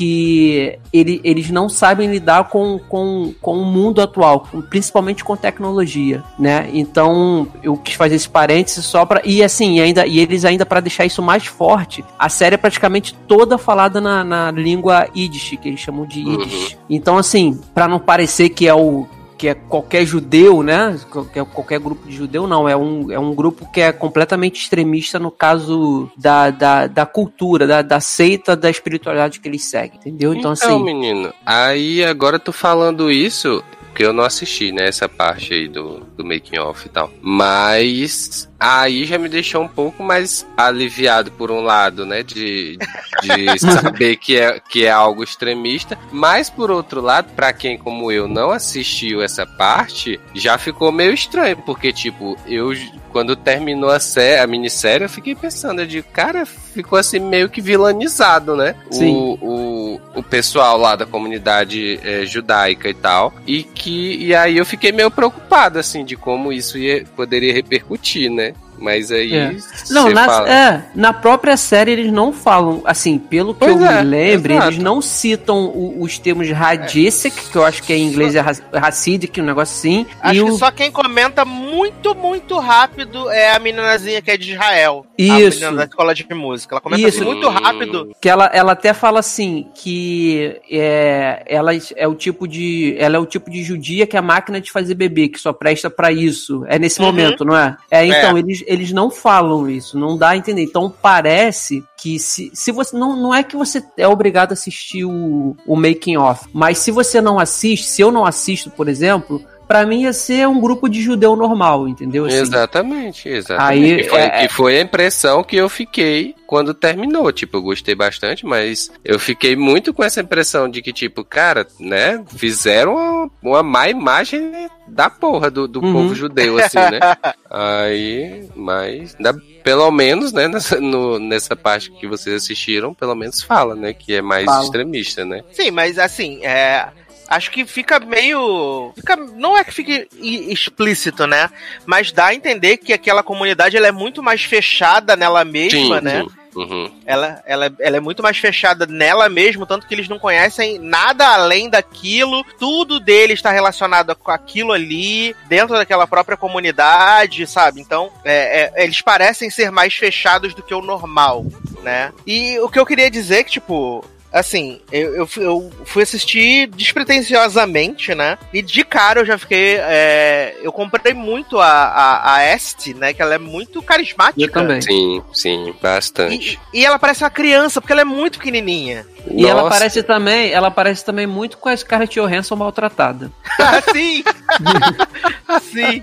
que 0.00 0.78
ele- 0.90 1.20
eles 1.22 1.50
não 1.50 1.68
sabem 1.68 2.10
lidar 2.10 2.44
com, 2.48 2.78
com, 2.88 3.34
com 3.38 3.58
o 3.58 3.64
mundo 3.66 4.00
atual, 4.00 4.40
com- 4.50 4.62
principalmente 4.62 5.22
com 5.22 5.36
tecnologia, 5.36 6.24
né? 6.38 6.70
Então 6.72 7.46
eu 7.62 7.76
quis 7.76 7.94
fazer 7.96 8.14
esse 8.14 8.28
parênteses 8.28 8.86
só 8.86 9.04
para 9.04 9.20
e 9.26 9.42
assim 9.42 9.78
ainda 9.78 10.06
e 10.06 10.18
eles 10.18 10.46
ainda 10.46 10.64
para 10.64 10.80
deixar 10.80 11.04
isso 11.04 11.20
mais 11.22 11.44
forte, 11.46 12.02
a 12.18 12.30
série 12.30 12.54
é 12.54 12.58
praticamente 12.58 13.14
toda 13.28 13.58
falada 13.58 14.00
na, 14.00 14.24
na 14.24 14.50
língua 14.50 15.06
Yiddish, 15.14 15.58
que 15.60 15.68
eles 15.68 15.80
chamam 15.80 16.06
de 16.06 16.20
Yiddish. 16.20 16.78
Então 16.88 17.18
assim, 17.18 17.60
para 17.74 17.86
não 17.86 17.98
parecer 17.98 18.48
que 18.48 18.66
é 18.66 18.74
o 18.74 19.06
que 19.40 19.48
é 19.48 19.54
qualquer 19.54 20.04
judeu, 20.04 20.62
né? 20.62 21.00
Qualquer, 21.10 21.42
qualquer 21.46 21.80
grupo 21.80 22.06
de 22.06 22.14
judeu, 22.14 22.46
não. 22.46 22.68
É 22.68 22.76
um, 22.76 23.10
é 23.10 23.18
um 23.18 23.34
grupo 23.34 23.66
que 23.72 23.80
é 23.80 23.90
completamente 23.90 24.60
extremista 24.60 25.18
no 25.18 25.30
caso 25.30 26.10
da, 26.14 26.50
da, 26.50 26.86
da 26.86 27.06
cultura, 27.06 27.66
da, 27.66 27.80
da 27.80 28.00
seita, 28.00 28.54
da 28.54 28.68
espiritualidade 28.68 29.40
que 29.40 29.48
eles 29.48 29.64
seguem, 29.64 29.96
entendeu? 29.96 30.34
Então, 30.34 30.52
Então, 30.52 30.74
assim. 30.74 30.84
menino, 30.84 31.32
aí 31.46 32.04
agora 32.04 32.38
tu 32.38 32.52
falando 32.52 33.10
isso, 33.10 33.64
que 34.00 34.06
eu 34.06 34.14
não 34.14 34.24
assisti, 34.24 34.72
né, 34.72 34.88
essa 34.88 35.06
parte 35.06 35.52
aí 35.52 35.68
do, 35.68 36.00
do 36.16 36.24
making 36.24 36.58
off 36.58 36.86
e 36.86 36.88
tal. 36.88 37.12
Mas 37.20 38.48
aí 38.58 39.04
já 39.04 39.18
me 39.18 39.28
deixou 39.28 39.62
um 39.62 39.68
pouco 39.68 40.02
mais 40.02 40.46
aliviado 40.56 41.30
por 41.32 41.50
um 41.50 41.60
lado, 41.60 42.06
né, 42.06 42.22
de, 42.22 42.78
de 43.20 43.58
saber 43.60 44.16
que 44.16 44.38
é, 44.38 44.58
que 44.58 44.86
é 44.86 44.90
algo 44.90 45.22
extremista, 45.22 45.98
mas 46.10 46.48
por 46.48 46.70
outro 46.70 47.02
lado, 47.02 47.30
pra 47.36 47.52
quem 47.52 47.76
como 47.76 48.10
eu 48.10 48.26
não 48.26 48.50
assistiu 48.50 49.20
essa 49.20 49.44
parte, 49.44 50.18
já 50.34 50.56
ficou 50.56 50.90
meio 50.90 51.12
estranho, 51.12 51.58
porque 51.58 51.92
tipo, 51.92 52.38
eu 52.46 52.72
quando 53.12 53.36
terminou 53.36 53.90
a 53.90 54.00
série, 54.00 54.40
a 54.40 54.46
minissérie, 54.46 55.04
eu 55.04 55.10
fiquei 55.10 55.34
pensando, 55.34 55.80
eu 55.80 55.86
digo, 55.86 56.06
cara, 56.12 56.46
ficou 56.46 56.98
assim 56.98 57.18
meio 57.18 57.48
que 57.48 57.60
vilanizado, 57.60 58.56
né? 58.56 58.74
Sim. 58.90 59.14
O, 59.14 59.38
o, 59.40 60.00
o 60.16 60.22
pessoal 60.22 60.78
lá 60.78 60.96
da 60.96 61.06
comunidade 61.06 62.00
eh, 62.02 62.24
judaica 62.24 62.88
e 62.88 62.94
tal. 62.94 63.32
E 63.46 63.62
que 63.62 64.16
e 64.16 64.34
aí 64.34 64.56
eu 64.56 64.66
fiquei 64.66 64.92
meio 64.92 65.10
preocupado, 65.10 65.78
assim, 65.78 66.04
de 66.04 66.16
como 66.16 66.52
isso 66.52 66.78
ia, 66.78 67.04
poderia 67.16 67.52
repercutir, 67.52 68.30
né? 68.30 68.54
Mas 68.80 69.12
aí. 69.12 69.34
É. 69.34 69.56
Não, 69.90 70.08
na, 70.10 70.24
fala- 70.24 70.50
é, 70.50 70.82
na 70.94 71.12
própria 71.12 71.56
série 71.56 71.92
eles 71.92 72.10
não 72.12 72.32
falam, 72.32 72.80
assim, 72.84 73.18
pelo 73.18 73.52
que 73.52 73.60
Pois 73.60 73.80
eu 73.80 73.86
é, 73.86 74.02
me 74.02 74.08
lembro, 74.10 74.52
exato. 74.52 74.68
eles 74.68 74.78
não 74.82 75.00
citam 75.02 75.66
o- 75.66 76.02
os 76.02 76.18
termos 76.18 76.48
Hadisic, 76.50 77.50
que 77.50 77.56
eu 77.56 77.64
acho 77.64 77.82
que 77.82 77.92
é 77.92 77.96
em 77.96 78.06
inglês 78.06 78.34
é 78.34 78.40
Has- 78.40 78.62
Hasidic, 78.72 79.40
um 79.40 79.44
negócio 79.44 79.76
assim. 79.76 80.06
Acho 80.20 80.40
e 80.40 80.44
que 80.44 80.50
o, 80.50 80.56
só 80.56 80.70
quem 80.70 80.90
comenta 80.90 81.44
muito, 81.44 82.14
muito 82.14 82.58
rápido 82.58 83.30
é 83.30 83.54
a 83.54 83.58
meninazinha 83.58 84.22
que 84.22 84.30
é 84.30 84.36
de 84.36 84.52
Israel. 84.52 85.04
A 85.18 85.22
Isso. 85.22 85.60
menina 85.60 85.76
da 85.78 85.84
escola 85.84 86.14
de 86.14 86.26
música. 86.32 86.74
Ela 86.74 86.80
comenta 86.80 87.08
Isso. 87.08 87.24
muito 87.24 87.48
rápido. 87.48 88.10
que 88.20 88.28
ela, 88.28 88.46
ela 88.52 88.72
até 88.72 88.92
fala 88.94 89.20
assim 89.20 89.66
que 89.74 90.56
é, 90.70 91.42
ela 91.46 91.72
é 91.96 92.08
o 92.08 92.14
tipo 92.14 92.46
de 92.48 92.94
ela 92.98 93.16
é 93.16 93.18
o 93.18 93.26
tipo 93.26 93.50
de 93.50 93.62
judia 93.62 94.06
que 94.06 94.16
é 94.16 94.18
a 94.18 94.22
máquina 94.22 94.60
de 94.60 94.70
fazer 94.70 94.94
bebê 94.94 95.28
que 95.28 95.38
só 95.38 95.52
presta 95.52 95.90
pra 95.90 96.10
isso 96.12 96.64
é 96.68 96.78
nesse 96.78 97.00
Uhum. 97.00 97.06
momento 97.06 97.44
não 97.44 97.56
é 97.56 97.76
é 97.90 98.06
então 98.06 98.36
eles, 98.38 98.62
eles 98.70 98.92
não 98.92 99.10
falam 99.10 99.68
isso 99.68 99.98
não 99.98 100.16
dá 100.16 100.30
a 100.30 100.36
entender. 100.36 100.62
Então 100.62 100.92
parece 101.02 101.84
que 101.96 102.20
se, 102.20 102.50
se 102.54 102.70
você 102.70 102.96
não, 102.96 103.16
não 103.16 103.34
é 103.34 103.42
que 103.42 103.56
você 103.56 103.84
é 103.96 104.06
obrigado 104.06 104.52
a 104.52 104.54
assistir 104.54 105.04
o, 105.04 105.56
o 105.66 105.74
making 105.74 106.16
off 106.16 106.48
mas 106.52 106.78
se 106.78 106.92
você 106.92 107.20
não 107.20 107.38
assiste 107.38 107.86
se 107.86 108.00
eu 108.00 108.12
não 108.12 108.24
assisto 108.24 108.70
por 108.70 108.88
exemplo 108.88 109.44
pra 109.70 109.86
mim 109.86 110.02
ia 110.02 110.12
ser 110.12 110.48
um 110.48 110.60
grupo 110.60 110.88
de 110.88 111.00
judeu 111.00 111.36
normal 111.36 111.86
entendeu 111.86 112.24
Assim, 112.24 112.38
Exatamente, 112.38 113.28
exatamente. 113.28 113.84
Aí, 113.94 113.96
que, 114.02 114.08
foi, 114.08 114.20
é- 114.20 114.30
que 114.30 114.48
foi 114.48 114.78
a 114.78 114.82
impressão 114.82 115.44
que 115.44 115.54
eu 115.54 115.68
fiquei 115.68 116.34
quando 116.44 116.74
terminou. 116.74 117.30
Tipo, 117.30 117.58
eu 117.58 117.62
gostei 117.62 117.94
bastante, 117.94 118.44
mas 118.44 118.90
eu 119.04 119.16
fiquei 119.16 119.54
muito 119.54 119.94
com 119.94 120.02
essa 120.02 120.20
impressão 120.20 120.68
de 120.68 120.82
que, 120.82 120.92
tipo, 120.92 121.22
cara, 121.22 121.64
né, 121.78 122.20
fizeram 122.36 122.96
uma, 122.96 123.30
uma 123.40 123.62
má 123.62 123.88
imagem 123.88 124.68
da 124.88 125.08
porra 125.08 125.48
do, 125.48 125.68
do 125.68 125.80
Uhum. 125.80 125.92
povo 125.92 126.14
judeu, 126.16 126.58
assim, 126.58 126.78
né? 126.78 126.98
Aí, 127.48 128.48
mas, 128.56 129.14
ainda- 129.14 129.40
pelo 129.62 129.88
menos, 129.92 130.32
né, 130.32 130.48
nessa, 130.48 130.80
no- 130.80 131.20
nessa 131.20 131.54
parte 131.54 131.92
que 131.92 132.08
vocês 132.08 132.34
assistiram, 132.42 132.92
pelo 132.92 133.14
menos 133.14 133.40
fala, 133.40 133.76
né, 133.76 133.92
que 133.92 134.14
é 134.14 134.22
mais 134.22 134.46
Fala. 134.46 134.64
extremista, 134.64 135.24
né? 135.24 135.42
Sim, 135.52 135.70
mas 135.70 135.96
assim, 135.96 136.44
é. 136.44 136.88
Acho 137.30 137.52
que 137.52 137.64
fica 137.64 138.00
meio. 138.00 138.92
Fica, 138.96 139.14
não 139.14 139.56
é 139.56 139.62
que 139.62 139.72
fique 139.72 140.08
explícito, 140.20 141.28
né? 141.28 141.48
Mas 141.86 142.10
dá 142.10 142.26
a 142.26 142.34
entender 142.34 142.76
que 142.76 142.92
aquela 142.92 143.22
comunidade 143.22 143.76
ela 143.76 143.86
é 143.86 143.92
muito 143.92 144.20
mais 144.20 144.42
fechada 144.42 145.14
nela 145.14 145.44
mesma, 145.44 146.00
né? 146.00 146.22
sim. 146.22 146.40
Uhum. 146.54 146.90
Ela, 147.06 147.42
ela, 147.46 147.72
ela 147.78 147.96
é 147.96 148.00
muito 148.00 148.22
mais 148.22 148.36
fechada 148.38 148.86
nela 148.86 149.28
mesmo, 149.28 149.66
tanto 149.66 149.86
que 149.86 149.94
eles 149.94 150.08
não 150.08 150.18
conhecem 150.18 150.78
nada 150.78 151.26
além 151.28 151.70
daquilo. 151.70 152.44
Tudo 152.58 152.98
deles 152.98 153.38
está 153.38 153.50
relacionado 153.50 154.14
com 154.16 154.30
aquilo 154.30 154.72
ali, 154.72 155.34
dentro 155.48 155.76
daquela 155.76 156.06
própria 156.06 156.36
comunidade, 156.36 157.46
sabe? 157.46 157.80
Então, 157.80 158.10
é, 158.24 158.72
é, 158.74 158.84
eles 158.84 159.00
parecem 159.00 159.48
ser 159.50 159.70
mais 159.70 159.94
fechados 159.94 160.54
do 160.54 160.62
que 160.62 160.74
o 160.74 160.82
normal, 160.82 161.46
né? 161.82 162.12
E 162.26 162.58
o 162.58 162.68
que 162.68 162.78
eu 162.78 162.86
queria 162.86 163.10
dizer 163.10 163.38
é 163.38 163.44
que, 163.44 163.52
tipo. 163.52 164.04
Assim, 164.32 164.80
eu, 164.92 165.14
eu, 165.16 165.26
fui- 165.26 165.44
eu 165.44 165.70
fui 165.84 166.02
assistir 166.02 166.68
despretensiosamente, 166.68 168.14
né? 168.14 168.38
E 168.52 168.62
de 168.62 168.84
cara 168.84 169.20
eu 169.20 169.26
já 169.26 169.36
fiquei. 169.38 169.76
é, 169.80 170.56
eu 170.62 170.72
comprei 170.72 171.12
muito 171.14 171.58
a, 171.58 171.66
a, 171.66 172.34
a 172.36 172.44
Est, 172.54 172.88
né? 172.94 173.12
Que 173.12 173.22
ela 173.22 173.34
é 173.34 173.38
muito 173.38 173.82
carismática. 173.82 174.40
eu 174.40 174.50
também 174.50 174.80
Sim, 174.80 175.22
sim, 175.32 175.74
bastante. 175.82 176.58
E, 176.72 176.80
e 176.80 176.86
ela 176.86 176.98
parece 176.98 177.24
uma 177.24 177.30
criança, 177.30 177.80
porque 177.80 177.92
ela 177.92 178.02
é 178.02 178.04
muito 178.04 178.38
pequenininha. 178.38 179.04
e 179.30 179.46
ela 179.46 179.62
Nossa. 179.62 179.74
parece 179.78 180.02
também 180.02 180.50
ela 180.52 180.70
parece 180.70 181.04
também 181.04 181.26
muito 181.26 181.58
com 181.58 181.68
a 181.68 181.76
Scarlett 181.76 182.14
Johansson 182.18 182.56
maltratada 182.56 183.30
Sim! 183.92 184.22
Sim! 185.72 186.02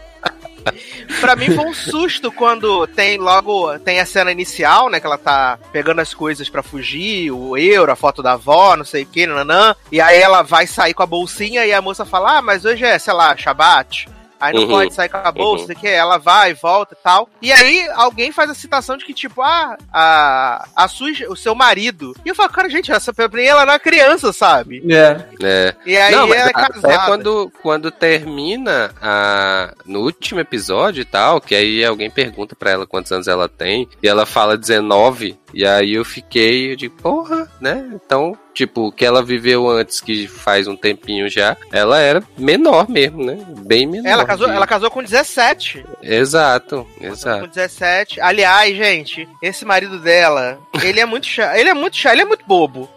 Pra 1.19 1.35
mim 1.35 1.47
foi 1.47 1.65
um 1.65 1.73
susto 1.73 2.31
quando 2.31 2.85
tem 2.87 3.17
logo 3.17 3.77
tem 3.79 3.99
a 3.99 4.05
cena 4.05 4.31
inicial, 4.31 4.89
né, 4.89 4.99
que 4.99 5.05
ela 5.05 5.17
tá 5.17 5.57
pegando 5.71 6.01
as 6.01 6.13
coisas 6.13 6.49
pra 6.49 6.63
fugir, 6.63 7.31
o 7.31 7.57
euro, 7.57 7.91
a 7.91 7.95
foto 7.95 8.21
da 8.21 8.33
avó, 8.33 8.75
não 8.75 8.85
sei 8.85 9.03
o 9.03 9.05
que, 9.05 9.25
nanã, 9.25 9.75
e 9.91 9.99
aí 9.99 10.19
ela 10.19 10.41
vai 10.41 10.67
sair 10.67 10.93
com 10.93 11.03
a 11.03 11.07
bolsinha 11.07 11.65
e 11.65 11.73
a 11.73 11.81
moça 11.81 12.05
fala: 12.05 12.37
"Ah, 12.37 12.41
mas 12.41 12.65
hoje 12.65 12.85
é, 12.85 12.97
sei 12.99 13.13
lá, 13.13 13.35
Shabat". 13.35 14.07
Aí 14.39 14.53
não 14.53 14.61
Uhum. 14.63 14.67
pode 14.69 14.93
sair 14.93 15.09
com 15.09 15.17
a 15.17 15.31
bolsa, 15.31 15.61
Uhum. 15.61 15.67
sei 15.67 15.75
o 15.75 15.79
que, 15.79 15.87
ela 15.87 16.17
vai, 16.17 16.53
volta 16.53 16.95
e 16.99 17.03
tal. 17.03 17.29
E 17.41 17.51
aí 17.51 17.87
alguém 17.95 18.31
faz 18.31 18.49
a 18.49 18.53
citação 18.53 18.97
de 18.97 19.05
que, 19.05 19.13
tipo, 19.13 19.41
ah, 19.41 19.77
a, 19.91 20.67
a 20.75 20.87
sua, 20.87 21.09
o 21.29 21.35
seu 21.35 21.55
marido. 21.55 22.13
E 22.25 22.29
eu 22.29 22.35
falo, 22.35 22.49
cara, 22.49 22.69
gente, 22.69 22.91
essa 22.91 23.13
mim 23.13 23.49
ela 23.51 23.65
não 23.65 23.73
é 23.73 23.79
criança, 23.79 24.31
sabe? 24.33 24.83
é 24.89 25.25
É. 25.43 25.75
E 25.85 25.97
aí 25.97 26.11
não, 26.11 26.25
ela 26.33 26.35
é 26.35 26.41
até 26.49 26.53
casada. 26.73 27.05
quando, 27.05 27.51
quando 27.61 27.91
termina 27.91 28.91
a, 29.01 29.73
no 29.85 30.01
último 30.01 30.39
episódio 30.39 31.01
e 31.01 31.05
tal, 31.05 31.39
que 31.41 31.55
aí 31.55 31.83
alguém 31.83 32.09
pergunta 32.09 32.55
pra 32.55 32.71
ela 32.71 32.87
quantos 32.87 33.11
anos 33.11 33.27
ela 33.27 33.47
tem, 33.49 33.87
e 34.01 34.07
ela 34.07 34.25
fala 34.25 34.57
19, 34.57 35.37
e 35.53 35.65
aí 35.65 35.93
eu 35.93 36.05
fiquei, 36.05 36.71
eu 36.71 36.75
digo, 36.75 36.95
porra, 37.01 37.49
né? 37.59 37.89
Então, 37.93 38.37
tipo, 38.57 38.87
o 38.87 38.91
que 38.91 39.05
ela 39.05 39.21
viveu 39.23 39.69
antes, 39.69 40.01
que 40.01 40.27
faz 40.27 40.67
um 40.67 40.75
tempinho 40.75 41.29
já, 41.29 41.55
ela 41.71 41.99
era 41.99 42.23
menor 42.35 42.89
mesmo, 42.89 43.23
né? 43.23 43.37
Bem 43.59 43.85
menor. 43.85 44.09
Ela 44.09 44.25
casou, 44.25 44.47
que- 44.47 44.55
ela 44.55 44.65
casou 44.65 44.89
com 44.89 45.03
17. 45.03 45.85
Exato, 46.01 46.87
Com 46.97 47.05
exato. 47.05 47.47
17. 47.47 48.19
Aliás, 48.19 48.75
gente, 48.75 49.29
esse 49.43 49.63
marido 49.63 49.99
dela, 49.99 50.57
ele 50.81 50.99
é 50.99 51.05
muito 51.05 51.27
chato. 51.27 51.55
Ele 51.55 51.69
é 51.69 51.73
muito 51.75 51.95
chato, 51.97 52.13
ele 52.13 52.23
é 52.23 52.25
muito 52.25 52.43
bobo. 52.47 52.89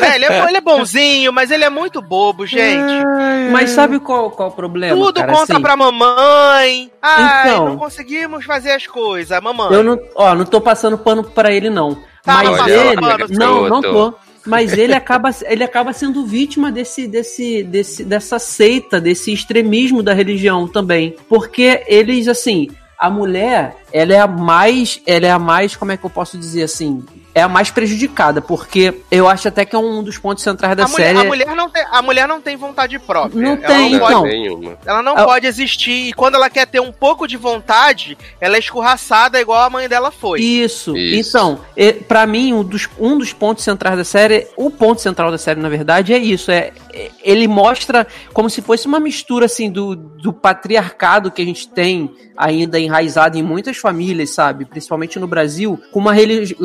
Né, 0.00 0.14
ele, 0.16 0.24
é, 0.26 0.28
ele 0.48 0.56
é 0.58 0.60
bonzinho, 0.60 1.32
mas 1.32 1.50
ele 1.50 1.64
é 1.64 1.70
muito 1.70 2.00
bobo, 2.00 2.46
gente. 2.46 3.02
Mas 3.50 3.70
sabe 3.70 3.98
qual, 3.98 4.30
qual 4.30 4.50
o 4.50 4.52
problema? 4.52 4.94
Tudo 4.94 5.18
cara? 5.20 5.32
conta 5.32 5.54
Assim, 5.54 5.62
pra 5.62 5.76
mamãe. 5.76 6.92
Ai, 7.02 7.48
Então. 7.50 7.68
não 7.70 7.76
conseguimos 7.76 8.44
fazer 8.44 8.70
as 8.72 8.86
coisas, 8.86 9.40
mamãe. 9.42 9.72
Eu 9.72 9.82
não, 9.82 9.98
ó, 10.14 10.34
não 10.34 10.44
tô 10.44 10.60
passando 10.60 10.96
pano 10.96 11.24
pra 11.24 11.50
ele, 11.52 11.70
não. 11.70 11.94
Tá, 12.22 12.42
mas 12.44 12.66
ele. 12.68 13.00
pano, 13.00 13.26
não, 13.30 13.68
não 13.68 13.80
tô. 13.82 14.14
Mas 14.48 14.72
ele 14.72 14.94
acaba, 14.94 15.30
ele 15.46 15.62
acaba 15.62 15.92
sendo 15.92 16.24
vítima 16.24 16.72
desse, 16.72 17.06
desse, 17.06 17.62
desse, 17.62 18.04
dessa 18.04 18.38
seita, 18.38 19.00
desse 19.00 19.32
extremismo 19.32 20.02
da 20.02 20.14
religião 20.14 20.66
também. 20.66 21.14
Porque 21.28 21.84
eles, 21.86 22.26
assim, 22.28 22.68
a 22.98 23.08
mulher, 23.08 23.76
ela 23.92 24.14
é 24.14 24.20
a 24.20 24.26
mais. 24.26 25.00
Ela 25.06 25.26
é 25.26 25.30
a 25.30 25.38
mais, 25.38 25.76
como 25.76 25.92
é 25.92 25.96
que 25.96 26.04
eu 26.04 26.10
posso 26.10 26.36
dizer 26.38 26.62
assim? 26.62 27.04
É 27.38 27.42
a 27.42 27.48
mais 27.48 27.70
prejudicada, 27.70 28.40
porque 28.40 28.94
eu 29.10 29.28
acho 29.28 29.46
até 29.46 29.64
que 29.64 29.76
é 29.76 29.78
um 29.78 30.02
dos 30.02 30.18
pontos 30.18 30.42
centrais 30.42 30.76
da 30.76 30.84
a, 30.86 30.88
mulher, 30.88 31.14
série. 31.14 31.18
a, 31.18 31.24
mulher 31.24 31.54
não 31.54 31.70
tem, 31.70 31.84
a 31.88 32.02
mulher 32.02 32.26
não 32.26 32.40
tem 32.40 32.56
vontade 32.56 32.98
própria. 32.98 33.40
Não 33.40 33.52
ela 33.52 33.66
tem, 33.66 33.92
não 33.92 33.98
pode, 34.00 34.12
então. 34.12 34.22
nenhuma. 34.24 34.78
ela 34.84 35.02
não 35.02 35.14
pode 35.14 35.46
existir. 35.46 36.08
E 36.08 36.12
quando 36.12 36.34
ela 36.34 36.50
quer 36.50 36.66
ter 36.66 36.80
um 36.80 36.90
pouco 36.90 37.28
de 37.28 37.36
vontade, 37.36 38.18
ela 38.40 38.56
é 38.56 38.58
escorraçada 38.58 39.40
igual 39.40 39.62
a 39.62 39.70
mãe 39.70 39.88
dela 39.88 40.10
foi. 40.10 40.40
Isso. 40.40 40.96
Isso. 40.96 41.28
Então, 41.28 41.60
e- 41.76 41.92
pra 41.92 42.26
mim, 42.26 42.52
um 42.52 42.64
dos, 42.64 42.88
um 42.98 43.16
dos 43.16 43.32
pontos 43.32 43.62
centrais 43.62 43.96
da 43.96 44.04
série, 44.04 44.48
o 44.56 44.68
ponto 44.68 45.00
central 45.00 45.30
da 45.30 45.38
série, 45.38 45.60
na 45.60 45.68
verdade, 45.68 46.12
é 46.12 46.18
isso. 46.18 46.50
É, 46.50 46.72
é- 46.92 47.10
ele 47.22 47.46
mostra 47.46 48.04
como 48.32 48.50
se 48.50 48.60
fosse 48.60 48.86
uma 48.88 48.98
mistura 48.98 49.46
assim 49.46 49.70
do, 49.70 49.94
do 49.94 50.32
patriarcado 50.32 51.30
que 51.30 51.40
a 51.40 51.44
gente 51.44 51.68
tem 51.68 52.10
ainda 52.36 52.78
enraizado 52.78 53.36
em 53.36 53.42
muitas 53.42 53.76
famílias, 53.76 54.30
sabe? 54.30 54.64
Principalmente 54.64 55.18
no 55.18 55.26
Brasil, 55.26 55.80
com 55.92 55.98
uma 55.98 56.12
religi- 56.12 56.56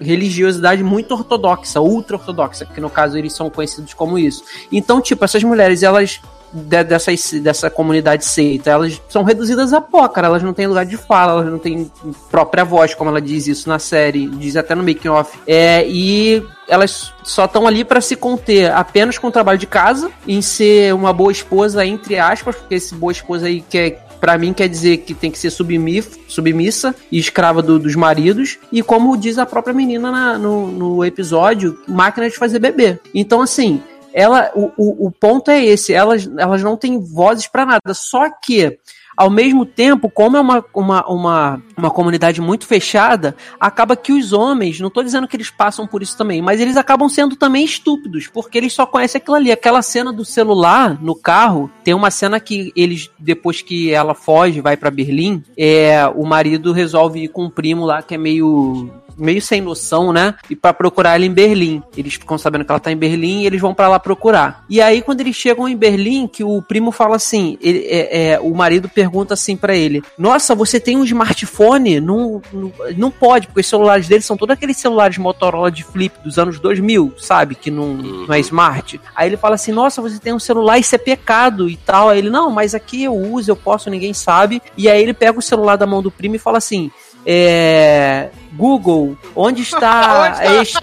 religiosidade 0.20 0.82
muito 0.82 1.12
ortodoxa, 1.14 1.80
ultra 1.80 2.16
ortodoxa, 2.16 2.64
que 2.66 2.80
no 2.80 2.90
caso 2.90 3.16
eles 3.16 3.32
são 3.32 3.50
conhecidos 3.50 3.94
como 3.94 4.18
isso. 4.18 4.42
Então, 4.70 5.00
tipo, 5.00 5.24
essas 5.24 5.42
mulheres, 5.42 5.82
elas 5.82 6.20
de- 6.52 6.82
dessa, 6.84 7.12
dessa 7.40 7.70
comunidade 7.70 8.24
seita, 8.24 8.70
elas 8.70 9.00
são 9.08 9.22
reduzidas 9.22 9.72
a 9.72 9.80
pó, 9.80 10.08
cara. 10.08 10.26
Elas 10.26 10.42
não 10.42 10.52
têm 10.52 10.66
lugar 10.66 10.84
de 10.84 10.96
fala, 10.96 11.32
elas 11.42 11.46
não 11.52 11.58
têm 11.58 11.90
própria 12.30 12.64
voz, 12.64 12.94
como 12.94 13.10
ela 13.10 13.20
diz 13.20 13.46
isso 13.46 13.68
na 13.68 13.78
série, 13.78 14.26
diz 14.26 14.56
até 14.56 14.74
no 14.74 14.82
making 14.82 15.08
off. 15.08 15.38
É, 15.46 15.86
e 15.86 16.42
elas 16.68 17.12
só 17.22 17.44
estão 17.44 17.66
ali 17.66 17.84
para 17.84 18.00
se 18.00 18.16
conter 18.16 18.70
apenas 18.72 19.16
com 19.18 19.28
o 19.28 19.30
trabalho 19.30 19.58
de 19.58 19.66
casa, 19.66 20.10
em 20.26 20.42
ser 20.42 20.92
uma 20.94 21.12
boa 21.12 21.30
esposa, 21.32 21.84
entre 21.86 22.18
aspas, 22.18 22.56
porque 22.56 22.74
esse 22.76 22.94
boa 22.94 23.12
esposa 23.12 23.46
aí 23.46 23.60
quer 23.60 24.06
Pra 24.20 24.36
mim 24.36 24.52
quer 24.52 24.68
dizer 24.68 24.98
que 24.98 25.14
tem 25.14 25.30
que 25.30 25.38
ser 25.38 25.50
submif, 25.50 26.18
submissa 26.28 26.94
e 27.10 27.18
escrava 27.18 27.62
do- 27.62 27.78
dos 27.78 27.94
maridos. 27.96 28.58
E 28.70 28.82
como 28.82 29.16
diz 29.16 29.38
a 29.38 29.46
própria 29.46 29.72
menina 29.74 30.10
na- 30.10 30.38
no, 30.38 30.66
no 30.70 31.04
episódio, 31.04 31.78
máquina 31.88 32.28
de 32.28 32.36
fazer 32.36 32.58
bebê. 32.58 32.98
Então, 33.14 33.40
assim, 33.40 33.82
ela, 34.12 34.50
o, 34.54 34.70
o, 34.76 35.06
o 35.06 35.10
ponto 35.10 35.50
é 35.50 35.64
esse, 35.64 35.92
elas, 35.94 36.28
elas 36.36 36.62
não 36.62 36.76
têm 36.76 37.00
vozes 37.00 37.46
pra 37.46 37.64
nada. 37.64 37.94
Só 37.94 38.28
que, 38.30 38.78
ao 39.20 39.28
mesmo 39.28 39.66
tempo, 39.66 40.08
como 40.08 40.38
é 40.38 40.40
uma, 40.40 40.64
uma, 40.72 41.06
uma, 41.06 41.62
uma 41.76 41.90
comunidade 41.90 42.40
muito 42.40 42.66
fechada, 42.66 43.36
acaba 43.60 43.94
que 43.94 44.14
os 44.14 44.32
homens, 44.32 44.80
não 44.80 44.88
tô 44.88 45.02
dizendo 45.02 45.28
que 45.28 45.36
eles 45.36 45.50
passam 45.50 45.86
por 45.86 46.00
isso 46.00 46.16
também, 46.16 46.40
mas 46.40 46.58
eles 46.58 46.74
acabam 46.74 47.06
sendo 47.06 47.36
também 47.36 47.62
estúpidos, 47.62 48.28
porque 48.28 48.56
eles 48.56 48.72
só 48.72 48.86
conhecem 48.86 49.20
aquilo 49.20 49.36
ali. 49.36 49.52
Aquela 49.52 49.82
cena 49.82 50.10
do 50.10 50.24
celular 50.24 50.98
no 51.02 51.14
carro, 51.14 51.70
tem 51.84 51.92
uma 51.92 52.10
cena 52.10 52.40
que 52.40 52.72
eles, 52.74 53.10
depois 53.18 53.60
que 53.60 53.92
ela 53.92 54.14
foge, 54.14 54.62
vai 54.62 54.74
pra 54.74 54.90
Berlim, 54.90 55.44
é, 55.54 56.10
o 56.16 56.24
marido 56.24 56.72
resolve 56.72 57.24
ir 57.24 57.28
com 57.28 57.44
um 57.44 57.50
primo 57.50 57.84
lá 57.84 58.00
que 58.00 58.14
é 58.14 58.18
meio 58.18 58.90
meio 59.20 59.40
sem 59.42 59.60
noção, 59.60 60.12
né? 60.12 60.34
E 60.48 60.56
para 60.56 60.72
procurar 60.72 61.14
ela 61.14 61.24
em 61.24 61.32
Berlim. 61.32 61.82
Eles 61.96 62.14
ficam 62.14 62.38
sabendo 62.38 62.64
que 62.64 62.72
ela 62.72 62.80
tá 62.80 62.90
em 62.90 62.96
Berlim 62.96 63.42
e 63.42 63.46
eles 63.46 63.60
vão 63.60 63.74
para 63.74 63.88
lá 63.88 63.98
procurar. 63.98 64.64
E 64.68 64.80
aí, 64.80 65.02
quando 65.02 65.20
eles 65.20 65.36
chegam 65.36 65.68
em 65.68 65.76
Berlim, 65.76 66.26
que 66.26 66.42
o 66.42 66.62
primo 66.62 66.90
fala 66.90 67.16
assim: 67.16 67.58
ele, 67.60 67.86
é, 67.86 68.32
é, 68.32 68.40
o 68.40 68.54
marido 68.54 68.88
pergunta 68.88 69.34
assim 69.34 69.56
para 69.56 69.74
ele: 69.74 70.02
Nossa, 70.18 70.54
você 70.54 70.80
tem 70.80 70.96
um 70.96 71.04
smartphone? 71.04 72.00
Não, 72.00 72.40
não, 72.52 72.72
não 72.96 73.10
pode, 73.10 73.46
porque 73.46 73.60
os 73.60 73.66
celulares 73.66 74.08
deles 74.08 74.24
são 74.24 74.36
todos 74.36 74.52
aqueles 74.54 74.76
celulares 74.76 75.18
Motorola 75.18 75.70
de 75.70 75.84
flip 75.84 76.14
dos 76.24 76.38
anos 76.38 76.58
2000, 76.58 77.14
sabe? 77.18 77.54
Que 77.54 77.70
não, 77.70 77.94
não 77.94 78.34
é 78.34 78.40
smart. 78.40 79.00
Aí 79.14 79.28
ele 79.28 79.36
fala 79.36 79.54
assim: 79.54 79.72
Nossa, 79.72 80.00
você 80.00 80.18
tem 80.18 80.32
um 80.32 80.38
celular, 80.38 80.78
isso 80.78 80.94
é 80.94 80.98
pecado 80.98 81.68
e 81.68 81.76
tal. 81.76 82.08
Aí 82.08 82.18
ele: 82.18 82.30
Não, 82.30 82.50
mas 82.50 82.74
aqui 82.74 83.04
eu 83.04 83.14
uso, 83.14 83.50
eu 83.50 83.56
posso, 83.56 83.90
ninguém 83.90 84.14
sabe. 84.14 84.62
E 84.76 84.88
aí 84.88 85.02
ele 85.02 85.12
pega 85.12 85.38
o 85.38 85.42
celular 85.42 85.76
da 85.76 85.86
mão 85.86 86.02
do 86.02 86.10
primo 86.10 86.36
e 86.36 86.38
fala 86.38 86.58
assim: 86.58 86.90
é, 87.26 88.30
Google, 88.52 89.16
onde 89.34 89.62
está 89.62 90.40
este 90.60 90.78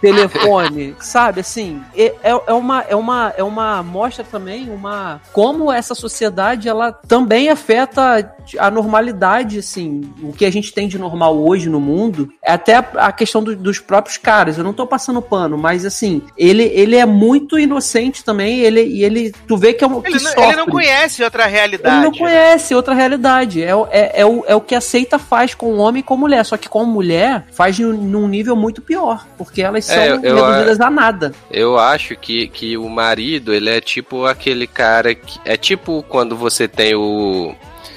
telefone? 0.00 0.94
Sabe, 1.00 1.40
assim, 1.40 1.82
é, 1.96 2.14
é, 2.22 2.52
uma, 2.52 2.82
é, 2.82 2.94
uma, 2.94 3.34
é 3.36 3.42
uma 3.42 3.82
mostra 3.82 4.24
também 4.24 4.70
uma 4.70 5.20
como 5.32 5.70
essa 5.70 5.94
sociedade 5.94 6.68
ela 6.68 6.92
também 6.92 7.48
afeta 7.48 8.34
a 8.58 8.70
normalidade, 8.70 9.58
assim, 9.58 10.02
o 10.22 10.32
que 10.32 10.44
a 10.44 10.50
gente 10.50 10.72
tem 10.72 10.88
de 10.88 10.98
normal 10.98 11.38
hoje 11.38 11.68
no 11.68 11.80
mundo, 11.80 12.32
é 12.42 12.52
até 12.52 12.76
a 12.76 13.12
questão 13.12 13.42
do, 13.42 13.54
dos 13.54 13.78
próprios 13.78 14.16
caras. 14.16 14.58
Eu 14.58 14.64
não 14.64 14.72
tô 14.72 14.86
passando 14.86 15.22
pano, 15.22 15.56
mas 15.56 15.84
assim, 15.84 16.22
ele, 16.36 16.64
ele 16.64 16.96
é 16.96 17.06
muito 17.06 17.58
inocente 17.58 18.24
também, 18.24 18.60
ele, 18.60 18.82
e 18.82 19.04
ele, 19.04 19.32
tu 19.46 19.56
vê 19.56 19.72
que 19.72 19.84
é 19.84 19.86
um. 19.86 19.98
Ele, 20.04 20.18
que 20.18 20.24
não, 20.24 20.30
sofre. 20.32 20.44
ele 20.44 20.56
não 20.56 20.66
conhece 20.66 21.22
outra 21.22 21.46
realidade. 21.46 21.94
Ele 21.96 22.04
não 22.04 22.12
conhece 22.12 22.74
outra 22.74 22.94
realidade. 22.94 23.62
É, 23.62 23.70
é, 23.90 24.20
é, 24.20 24.26
o, 24.26 24.44
é 24.46 24.54
o 24.54 24.60
que 24.60 24.74
a 24.74 24.80
seita 24.80 25.18
faz 25.18 25.54
com 25.54 25.66
o 25.66 25.78
homem 25.78 26.00
e 26.00 26.02
com 26.02 26.14
a 26.14 26.16
mulher. 26.16 26.44
Só 26.44 26.56
que 26.56 26.68
com 26.68 26.80
mulher 26.90 27.46
faz 27.52 27.78
num, 27.78 28.28
nível 28.28 28.54
muito 28.54 28.82
pior. 28.82 29.26
Porque 29.38 29.62
elas 29.62 29.86
são 29.86 29.94
É, 29.96 30.10
eu- 30.10 30.20
eu- 30.22 30.44
reduzidas 30.44 30.80
a 30.80 30.90
nada. 30.90 31.32
Eu 31.50 31.78
acho 31.78 32.14
que, 32.16 32.48
que 32.48 32.76
o 32.76 32.88
marido, 32.90 33.54
ele 33.54 33.70
é 33.70 33.80
tipo 33.80 34.26
aquele 34.26 34.66
cara 34.66 35.14
que. 35.14 35.38
É 35.44 35.56
tipo 35.56 36.02
quando 36.08 36.36
você 36.36 36.68
tem 36.68 36.94
o. 36.94 37.54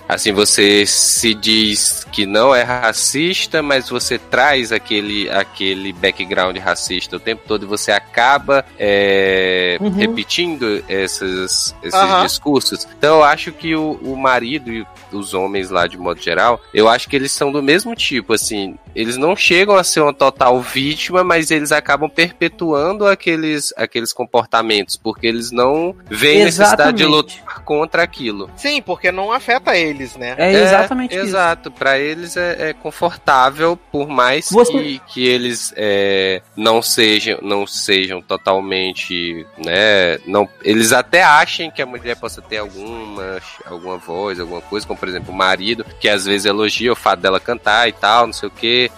Assim, 0.08 0.34
você 0.34 0.86
se 0.86 1.34
diz 1.34 2.06
que 2.12 2.26
não 2.26 2.54
é 2.54 2.62
racista, 2.62 3.64
mas 3.64 3.90
você 3.90 4.20
traz 4.20 4.72
aquele, 4.74 5.30
aquele 5.30 5.94
background 5.94 6.56
racista 6.58 7.16
o 7.16 7.20
tempo 7.20 7.42
todo 7.48 7.64
e 7.64 7.66
você 7.68 7.90
acaba 7.92 8.66
é, 8.78 9.78
Uhum. 9.80 9.90
repetindo 9.92 10.84
esses, 10.90 11.74
esses 11.82 11.94
Aham. 12.00 12.26
discursos. 12.26 12.86
Então 12.98 13.18
eu 13.20 13.24
acho 13.24 13.54
que 13.54 13.76
o, 13.76 13.94
o 14.04 14.16
marido 14.18 14.72
e 14.72 14.86
os 15.18 15.34
homens 15.34 15.70
lá, 15.70 15.88
de 15.88 15.98
modo 15.98 16.22
geral, 16.22 16.62
eu 16.74 16.88
acho 16.88 17.10
que 17.10 17.16
eles 17.16 17.32
são 17.32 17.52
do 17.52 17.62
mesmo 17.62 17.96
tipo, 17.96 18.34
assim. 18.34 18.76
Eles 18.96 19.18
não 19.18 19.36
chegam 19.36 19.76
a 19.76 19.84
ser 19.84 20.02
uma 20.02 20.14
total 20.14 20.62
vítima, 20.62 21.24
mas 21.24 21.50
eles 21.52 21.72
acabam 21.72 22.10
perpetuando 22.10 23.06
aqueles, 23.08 23.74
aqueles 23.78 24.14
comportamentos, 24.14 24.96
porque 24.98 25.26
eles 25.28 25.52
não 25.52 25.96
veem 26.10 26.44
necessidade 26.46 26.98
de 26.98 27.04
Exatamente. 27.04 27.40
lutar 27.42 27.64
contra 27.64 28.04
aquilo. 28.04 28.50
Sim, 28.56 28.82
porque 28.82 29.12
não 29.12 29.32
afeta 29.32 29.76
eles, 29.76 30.16
né? 30.16 30.36
É 30.38 30.64
exatamente 30.64 31.16
isso. 31.16 31.26
Exato, 31.26 31.72
para 31.72 31.98
eles 32.00 32.38
é, 32.38 32.70
é 32.70 32.74
confortável, 32.74 33.78
por 33.92 34.08
mais 34.08 34.50
Você- 34.52 34.72
que, 34.74 35.02
que 35.08 35.28
eles 35.28 35.74
é, 35.76 36.42
não 36.56 36.82
sejam 36.82 37.40
não 37.42 37.66
sejam 37.66 38.22
totalmente, 38.22 39.46
né, 39.58 40.18
não, 40.26 40.48
eles 40.64 40.92
até 40.92 41.24
achem 41.24 41.70
que 41.72 41.82
a 41.82 41.86
mulher 41.86 42.16
possa 42.16 42.42
ter 42.42 42.58
alguma 42.58 43.40
alguma 43.66 43.98
voz, 43.98 44.40
alguma 44.40 44.62
coisa, 44.62 44.86
por 45.04 45.10
exemplo 45.10 45.34
o 45.34 45.38
marido, 45.38 45.86
que 46.00 46.08
às 46.08 46.24
vezes 46.24 46.46
elogia 46.46 46.94
o 46.94 46.96
fato 46.96 47.20
dela 47.20 47.38
cantar 47.38 47.90
e 47.90 47.92
tal, 47.92 48.26
não 48.26 48.32
sei 48.32 48.48
o 48.48 48.52
que, 48.52 48.90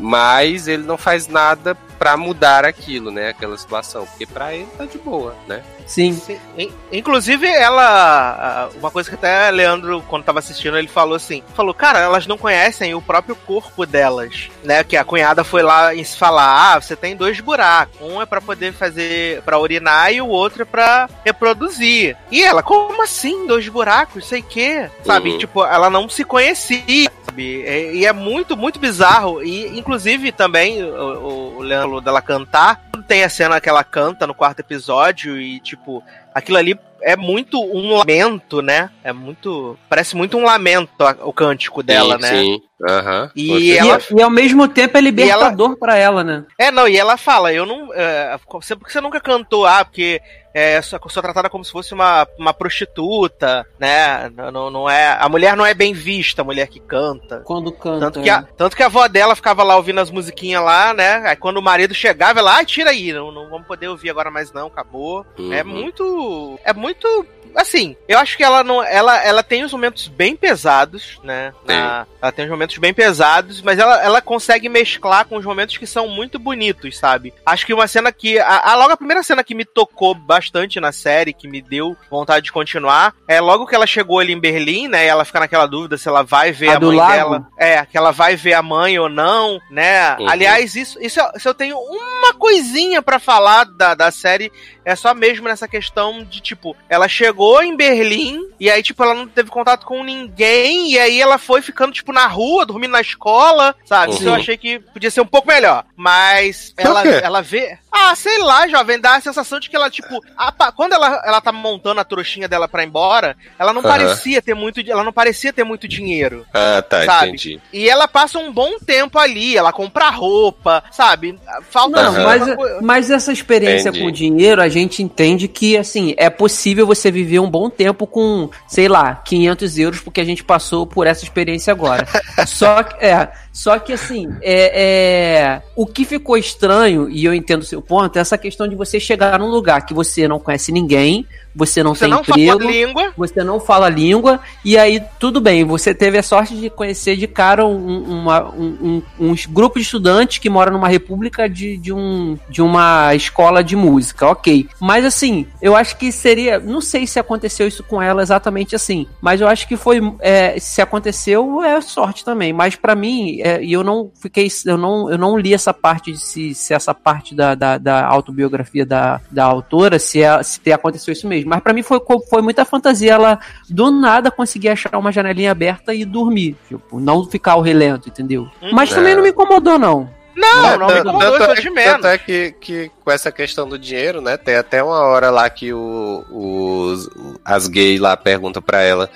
mas 0.00 0.66
ele 0.66 0.82
não 0.82 0.96
faz 0.96 1.28
nada 1.28 1.76
pra 1.98 2.16
mudar 2.16 2.64
aquilo, 2.64 3.10
né, 3.10 3.28
aquela 3.30 3.56
situação, 3.56 4.06
porque 4.06 4.26
pra 4.26 4.54
ele 4.54 4.68
tá 4.76 4.84
de 4.84 4.98
boa, 4.98 5.34
né? 5.46 5.62
Sim. 5.86 6.12
Sim. 6.14 6.38
In- 6.58 6.72
Inclusive, 6.92 7.46
ela. 7.46 8.68
Uma 8.76 8.90
coisa 8.90 9.08
que 9.08 9.14
até 9.14 9.50
Leandro, 9.50 10.02
quando 10.08 10.24
tava 10.24 10.40
assistindo, 10.40 10.76
ele 10.76 10.88
falou 10.88 11.14
assim: 11.14 11.42
falou, 11.54 11.72
cara, 11.72 12.00
elas 12.00 12.26
não 12.26 12.36
conhecem 12.36 12.92
o 12.94 13.00
próprio 13.00 13.36
corpo 13.36 13.86
delas, 13.86 14.48
né? 14.64 14.82
Que 14.82 14.96
a 14.96 15.04
cunhada 15.04 15.44
foi 15.44 15.62
lá 15.62 15.94
e 15.94 16.04
se 16.04 16.16
falar: 16.16 16.74
ah, 16.74 16.80
você 16.80 16.96
tem 16.96 17.14
dois 17.14 17.38
buracos. 17.40 17.96
Um 18.00 18.20
é 18.20 18.26
pra 18.26 18.40
poder 18.40 18.72
fazer. 18.72 19.42
pra 19.42 19.58
urinar 19.60 20.12
e 20.12 20.20
o 20.20 20.26
outro 20.26 20.62
é 20.62 20.64
pra 20.64 21.08
reproduzir. 21.24 22.16
E 22.30 22.42
ela, 22.42 22.62
como 22.62 23.02
assim? 23.02 23.46
Dois 23.46 23.68
buracos? 23.68 24.26
Sei 24.26 24.42
que. 24.42 24.88
Sabe? 25.04 25.30
Uhum. 25.32 25.38
Tipo, 25.38 25.64
ela 25.64 25.88
não 25.88 26.08
se 26.08 26.24
conhecia. 26.24 27.10
Sabe? 27.24 27.62
E, 27.64 27.98
e 27.98 28.06
é 28.06 28.12
muito, 28.12 28.56
muito 28.56 28.78
bizarro. 28.80 29.42
E, 29.42 29.78
inclusive, 29.78 30.32
também, 30.32 30.82
o, 30.82 30.88
o- 30.88 31.56
o 31.58 31.62
Leandro 31.62 31.85
falou 31.86 32.00
dela 32.00 32.20
cantar. 32.20 32.80
Tem 33.06 33.22
a 33.22 33.28
cena 33.28 33.60
que 33.60 33.68
ela 33.68 33.84
canta 33.84 34.26
no 34.26 34.34
quarto 34.34 34.60
episódio 34.60 35.40
e, 35.40 35.60
tipo, 35.60 36.02
aquilo 36.34 36.58
ali 36.58 36.78
é 37.00 37.14
muito 37.16 37.62
um 37.62 37.96
lamento, 37.96 38.60
né? 38.60 38.90
É 39.04 39.12
muito. 39.12 39.78
Parece 39.88 40.16
muito 40.16 40.36
um 40.36 40.44
lamento 40.44 40.90
o 41.22 41.32
cântico 41.32 41.82
dela, 41.82 42.16
sim, 42.16 42.22
né? 42.22 42.28
Sim, 42.30 42.62
aham. 42.88 43.30
E 43.36 43.48
Com 43.48 43.58
E, 43.58 43.76
ela- 43.78 43.98
e 44.18 44.22
ao 44.22 44.30
mesmo 44.30 44.66
tempo 44.66 44.98
é 44.98 45.00
libertador 45.00 45.76
pra 45.78 45.96
ela, 45.96 46.24
né? 46.24 46.44
É, 46.58 46.70
não, 46.72 46.88
e 46.88 46.96
ela 46.96 47.16
fala, 47.16 47.52
eu 47.52 47.64
não. 47.64 47.92
É, 47.94 48.36
você- 48.50 48.74
por 48.74 48.86
que 48.86 48.92
você 48.92 49.00
nunca 49.00 49.20
cantou? 49.20 49.64
Ah, 49.66 49.84
porque 49.84 50.20
é, 50.56 50.80
sou, 50.80 50.98
sou 51.08 51.22
tratada 51.22 51.50
como 51.50 51.62
se 51.62 51.70
fosse 51.70 51.92
uma, 51.92 52.26
uma 52.38 52.54
prostituta, 52.54 53.66
né? 53.78 54.30
Não, 54.50 54.70
não, 54.70 54.88
é. 54.88 55.14
A 55.20 55.28
mulher 55.28 55.54
não 55.54 55.66
é 55.66 55.74
bem 55.74 55.92
vista, 55.92 56.40
a 56.40 56.44
mulher 56.44 56.68
que 56.68 56.80
canta. 56.80 57.40
Quando 57.44 57.70
canta. 57.70 58.00
Tanto 58.06 58.22
que, 58.22 58.30
a, 58.30 58.42
tanto 58.42 58.74
que 58.74 58.82
a 58.82 58.86
avó 58.86 59.06
dela 59.06 59.36
ficava 59.36 59.62
lá 59.62 59.76
ouvindo 59.76 60.00
as 60.00 60.10
musiquinhas 60.10 60.64
lá, 60.64 60.94
né? 60.94 61.16
Aí 61.26 61.36
quando 61.36 61.58
o 61.58 61.62
marido 61.62 61.92
chegava, 61.92 62.38
ela, 62.40 62.58
ah, 62.58 62.64
tira 62.64 62.88
aí, 62.88 63.12
não, 63.12 63.30
não 63.30 63.50
vamos 63.50 63.66
poder 63.66 63.88
ouvir 63.88 64.08
agora 64.08 64.30
mais 64.30 64.50
não, 64.50 64.68
acabou. 64.68 65.26
É 65.52 65.62
Uhum. 65.62 65.68
muito. 65.68 66.58
É 66.64 66.72
muito. 66.72 67.26
Assim, 67.56 67.96
eu 68.06 68.18
acho 68.18 68.36
que 68.36 68.44
ela 68.44 68.62
não. 68.62 68.82
Ela, 68.82 69.16
ela 69.24 69.42
tem 69.42 69.64
os 69.64 69.72
momentos 69.72 70.08
bem 70.08 70.36
pesados, 70.36 71.18
né? 71.24 71.52
Na- 71.64 72.06
ela 72.20 72.32
tem 72.32 72.44
os 72.44 72.50
momentos 72.50 72.76
bem 72.78 72.92
pesados, 72.92 73.62
mas 73.62 73.78
ela, 73.78 74.02
ela 74.02 74.20
consegue 74.20 74.68
mesclar 74.68 75.24
com 75.26 75.36
os 75.36 75.44
momentos 75.44 75.76
que 75.78 75.86
são 75.86 76.06
muito 76.08 76.38
bonitos, 76.38 76.98
sabe? 76.98 77.32
Acho 77.46 77.64
que 77.64 77.72
uma 77.74 77.86
cena 77.88 78.12
que. 78.12 78.38
A, 78.38 78.72
a- 78.72 78.76
logo 78.76 78.92
a 78.92 78.96
primeira 78.96 79.22
cena 79.22 79.42
que 79.42 79.54
me 79.54 79.64
tocou 79.64 80.14
bastante 80.14 80.78
na 80.80 80.92
série, 80.92 81.32
que 81.32 81.48
me 81.48 81.62
deu 81.62 81.96
vontade 82.10 82.44
de 82.46 82.52
continuar, 82.52 83.14
é 83.26 83.40
logo 83.40 83.66
que 83.66 83.74
ela 83.74 83.86
chegou 83.86 84.18
ali 84.18 84.32
em 84.32 84.40
Berlim, 84.40 84.88
né? 84.88 85.04
E 85.04 85.08
ela 85.08 85.24
fica 85.24 85.40
naquela 85.40 85.66
dúvida 85.66 85.96
se 85.96 86.08
ela 86.08 86.22
vai 86.22 86.52
ver 86.52 86.70
A 86.70 86.76
a, 86.76 86.78
do 86.78 86.88
mãe 86.88 86.96
lago? 86.96 87.12
dela. 87.14 87.46
É, 87.58 87.86
que 87.86 87.96
ela 87.96 88.10
vai 88.12 88.36
ver 88.36 88.52
a 88.54 88.62
mãe 88.62 88.98
ou 88.98 89.08
não, 89.08 89.58
né? 89.70 90.16
Uhum. 90.18 90.28
Aliás, 90.28 90.74
isso, 90.76 90.98
isso, 91.02 91.18
eu- 91.20 91.40
se 91.40 91.48
eu 91.48 91.54
tenho 91.54 91.78
uma 91.78 92.34
coisinha 92.34 93.00
pra 93.00 93.18
falar 93.18 93.64
da, 93.64 93.94
da 93.94 94.10
série, 94.10 94.52
é 94.86 94.94
só 94.94 95.12
mesmo 95.12 95.48
nessa 95.48 95.66
questão 95.66 96.22
de, 96.22 96.40
tipo, 96.40 96.76
ela 96.88 97.08
chegou 97.08 97.60
em 97.60 97.76
Berlim 97.76 98.40
e 98.60 98.70
aí, 98.70 98.82
tipo, 98.84 99.02
ela 99.02 99.14
não 99.14 99.26
teve 99.26 99.50
contato 99.50 99.84
com 99.84 100.04
ninguém 100.04 100.92
e 100.92 100.98
aí 100.98 101.20
ela 101.20 101.38
foi 101.38 101.60
ficando, 101.60 101.92
tipo, 101.92 102.12
na 102.12 102.26
rua, 102.28 102.64
dormindo 102.64 102.92
na 102.92 103.00
escola, 103.00 103.74
sabe? 103.84 104.14
Isso 104.14 104.22
eu 104.22 104.28
Uhum. 104.30 104.36
achei 104.36 104.56
que 104.56 104.78
podia 104.78 105.10
ser 105.10 105.20
um 105.20 105.26
pouco 105.26 105.48
melhor. 105.48 105.84
Mas 105.96 106.72
ela, 106.76 107.04
ela 107.06 107.42
vê... 107.42 107.76
Ah, 107.90 108.14
sei 108.14 108.38
lá, 108.38 108.68
jovem, 108.68 109.00
dá 109.00 109.16
a 109.16 109.20
sensação 109.20 109.58
de 109.58 109.68
que 109.70 109.74
ela, 109.74 109.90
tipo... 109.90 110.22
a 110.36 110.70
quando 110.70 110.92
ela, 110.92 111.20
ela 111.24 111.40
tá 111.40 111.50
montando 111.50 111.98
a 112.00 112.04
trouxinha 112.04 112.46
dela 112.46 112.68
pra 112.68 112.82
ir 112.84 112.86
embora, 112.86 113.36
ela 113.58 113.72
não 113.72 113.80
Aham. 113.80 113.88
parecia 113.90 114.40
ter 114.40 114.54
muito... 114.54 114.80
Ela 114.88 115.02
não 115.02 115.12
parecia 115.12 115.52
ter 115.52 115.64
muito 115.64 115.88
dinheiro. 115.88 116.46
Ah, 116.54 116.80
tá, 116.82 117.04
Sabe? 117.04 117.28
entendi. 117.28 117.60
E 117.72 117.88
ela 117.88 118.06
passa 118.06 118.38
um 118.38 118.52
bom 118.52 118.78
tempo 118.78 119.18
ali, 119.18 119.56
ela 119.56 119.72
compra 119.72 120.10
roupa, 120.10 120.84
sabe? 120.92 121.38
Falta 121.70 122.02
Não, 122.02 122.12
assim, 122.12 122.22
mas, 122.56 122.82
mas 122.82 123.10
essa 123.10 123.32
experiência 123.32 123.88
Entendi. 123.88 124.04
com 124.04 124.08
o 124.08 124.12
dinheiro, 124.12 124.60
a 124.62 124.68
gente 124.78 125.02
entende 125.02 125.48
que, 125.48 125.76
assim, 125.76 126.14
é 126.16 126.30
possível 126.30 126.86
você 126.86 127.10
viver 127.10 127.38
um 127.38 127.50
bom 127.50 127.68
tempo 127.70 128.06
com, 128.06 128.50
sei 128.66 128.88
lá, 128.88 129.14
500 129.14 129.78
euros, 129.78 130.00
porque 130.00 130.20
a 130.20 130.24
gente 130.24 130.44
passou 130.44 130.86
por 130.86 131.06
essa 131.06 131.24
experiência 131.24 131.72
agora. 131.72 132.06
só 132.46 132.82
que, 132.82 133.04
é, 133.04 133.30
só 133.56 133.78
que 133.78 133.94
assim, 133.94 134.28
é, 134.42 134.82
é, 134.84 135.62
o 135.74 135.86
que 135.86 136.04
ficou 136.04 136.36
estranho, 136.36 137.08
e 137.08 137.24
eu 137.24 137.32
entendo 137.32 137.62
o 137.62 137.64
seu 137.64 137.80
ponto, 137.80 138.18
é 138.18 138.20
essa 138.20 138.36
questão 138.36 138.68
de 138.68 138.76
você 138.76 139.00
chegar 139.00 139.38
num 139.38 139.48
lugar 139.48 139.86
que 139.86 139.94
você 139.94 140.28
não 140.28 140.38
conhece 140.38 140.70
ninguém, 140.70 141.26
você 141.54 141.82
não 141.82 141.94
Você 141.94 142.00
tem 142.00 142.10
não 142.10 142.20
emprego, 142.20 142.58
fala 142.60 142.70
língua. 142.70 143.12
você 143.16 143.42
não 143.42 143.58
fala 143.58 143.88
língua, 143.88 144.40
e 144.62 144.76
aí 144.76 145.02
tudo 145.18 145.40
bem, 145.40 145.64
você 145.64 145.94
teve 145.94 146.18
a 146.18 146.22
sorte 146.22 146.54
de 146.54 146.68
conhecer 146.68 147.16
de 147.16 147.26
cara 147.26 147.66
um, 147.66 148.02
uma, 148.02 148.50
um, 148.50 149.02
um, 149.18 149.30
uns 149.30 149.46
grupos 149.46 149.80
de 149.80 149.86
estudantes 149.86 150.36
que 150.36 150.50
moram 150.50 150.72
numa 150.72 150.88
república 150.88 151.48
de, 151.48 151.78
de, 151.78 151.94
um, 151.94 152.36
de 152.50 152.60
uma 152.60 153.14
escola 153.14 153.64
de 153.64 153.74
música, 153.74 154.28
ok. 154.28 154.68
Mas 154.78 155.02
assim, 155.02 155.46
eu 155.62 155.74
acho 155.74 155.96
que 155.96 156.12
seria. 156.12 156.58
Não 156.58 156.82
sei 156.82 157.06
se 157.06 157.18
aconteceu 157.18 157.66
isso 157.66 157.82
com 157.82 158.02
ela 158.02 158.20
exatamente 158.20 158.76
assim, 158.76 159.06
mas 159.22 159.40
eu 159.40 159.48
acho 159.48 159.66
que 159.66 159.78
foi. 159.78 159.98
é, 160.20 160.60
se 160.60 160.82
aconteceu, 160.82 161.62
é 161.62 161.80
sorte 161.80 162.22
também. 162.22 162.52
Mas 162.52 162.76
pra 162.76 162.94
mim, 162.94 163.40
é, 163.46 163.62
e 163.62 163.72
eu 163.72 163.84
não 163.84 164.10
fiquei, 164.20 164.48
eu 164.64 164.76
não, 164.76 165.10
eu 165.10 165.16
não 165.16 165.38
li 165.38 165.54
essa 165.54 165.72
parte 165.72 166.12
de 166.12 166.18
se, 166.18 166.54
se 166.54 166.74
essa 166.74 166.92
parte 166.92 167.34
da, 167.34 167.54
da, 167.54 167.78
da 167.78 168.06
autobiografia 168.06 168.84
da, 168.84 169.20
da 169.30 169.44
autora, 169.44 169.98
se, 169.98 170.22
é, 170.22 170.42
se 170.42 170.72
aconteceu 170.72 171.12
isso 171.12 171.28
mesmo. 171.28 171.50
Mas 171.50 171.60
para 171.60 171.72
mim 171.72 171.82
foi, 171.82 172.00
foi 172.28 172.42
muita 172.42 172.64
fantasia 172.64 173.12
ela 173.12 173.38
do 173.68 173.90
nada 173.90 174.30
conseguir 174.30 174.70
achar 174.70 174.96
uma 174.98 175.12
janelinha 175.12 175.52
aberta 175.52 175.94
e 175.94 176.04
dormir, 176.04 176.56
tipo, 176.68 176.98
não 176.98 177.24
ficar 177.24 177.52
ao 177.52 177.60
relento, 177.60 178.08
entendeu? 178.08 178.48
Mas 178.72 178.90
também 178.90 179.14
não 179.14 179.22
me 179.22 179.30
incomodou 179.30 179.78
não. 179.78 180.08
Não, 180.34 180.78
não 180.78 180.86
me 180.88 181.00
incomodou, 181.00 181.38
tanto, 181.38 181.52
isso 181.52 181.60
é, 181.60 181.62
de 181.62 181.70
menos. 181.70 181.92
tanto 181.92 182.06
é 182.08 182.18
que, 182.18 182.54
que 182.60 182.90
com 183.02 183.10
essa 183.10 183.32
questão 183.32 183.66
do 183.66 183.78
dinheiro, 183.78 184.20
né? 184.20 184.36
Tem 184.36 184.56
até 184.56 184.82
uma 184.82 185.00
hora 185.00 185.30
lá 185.30 185.48
que 185.48 185.72
o, 185.72 186.24
os, 186.30 187.08
as 187.42 187.68
gays 187.68 187.98
lá 187.98 188.16
perguntam 188.16 188.60
pra 188.60 188.82
ela 188.82 189.08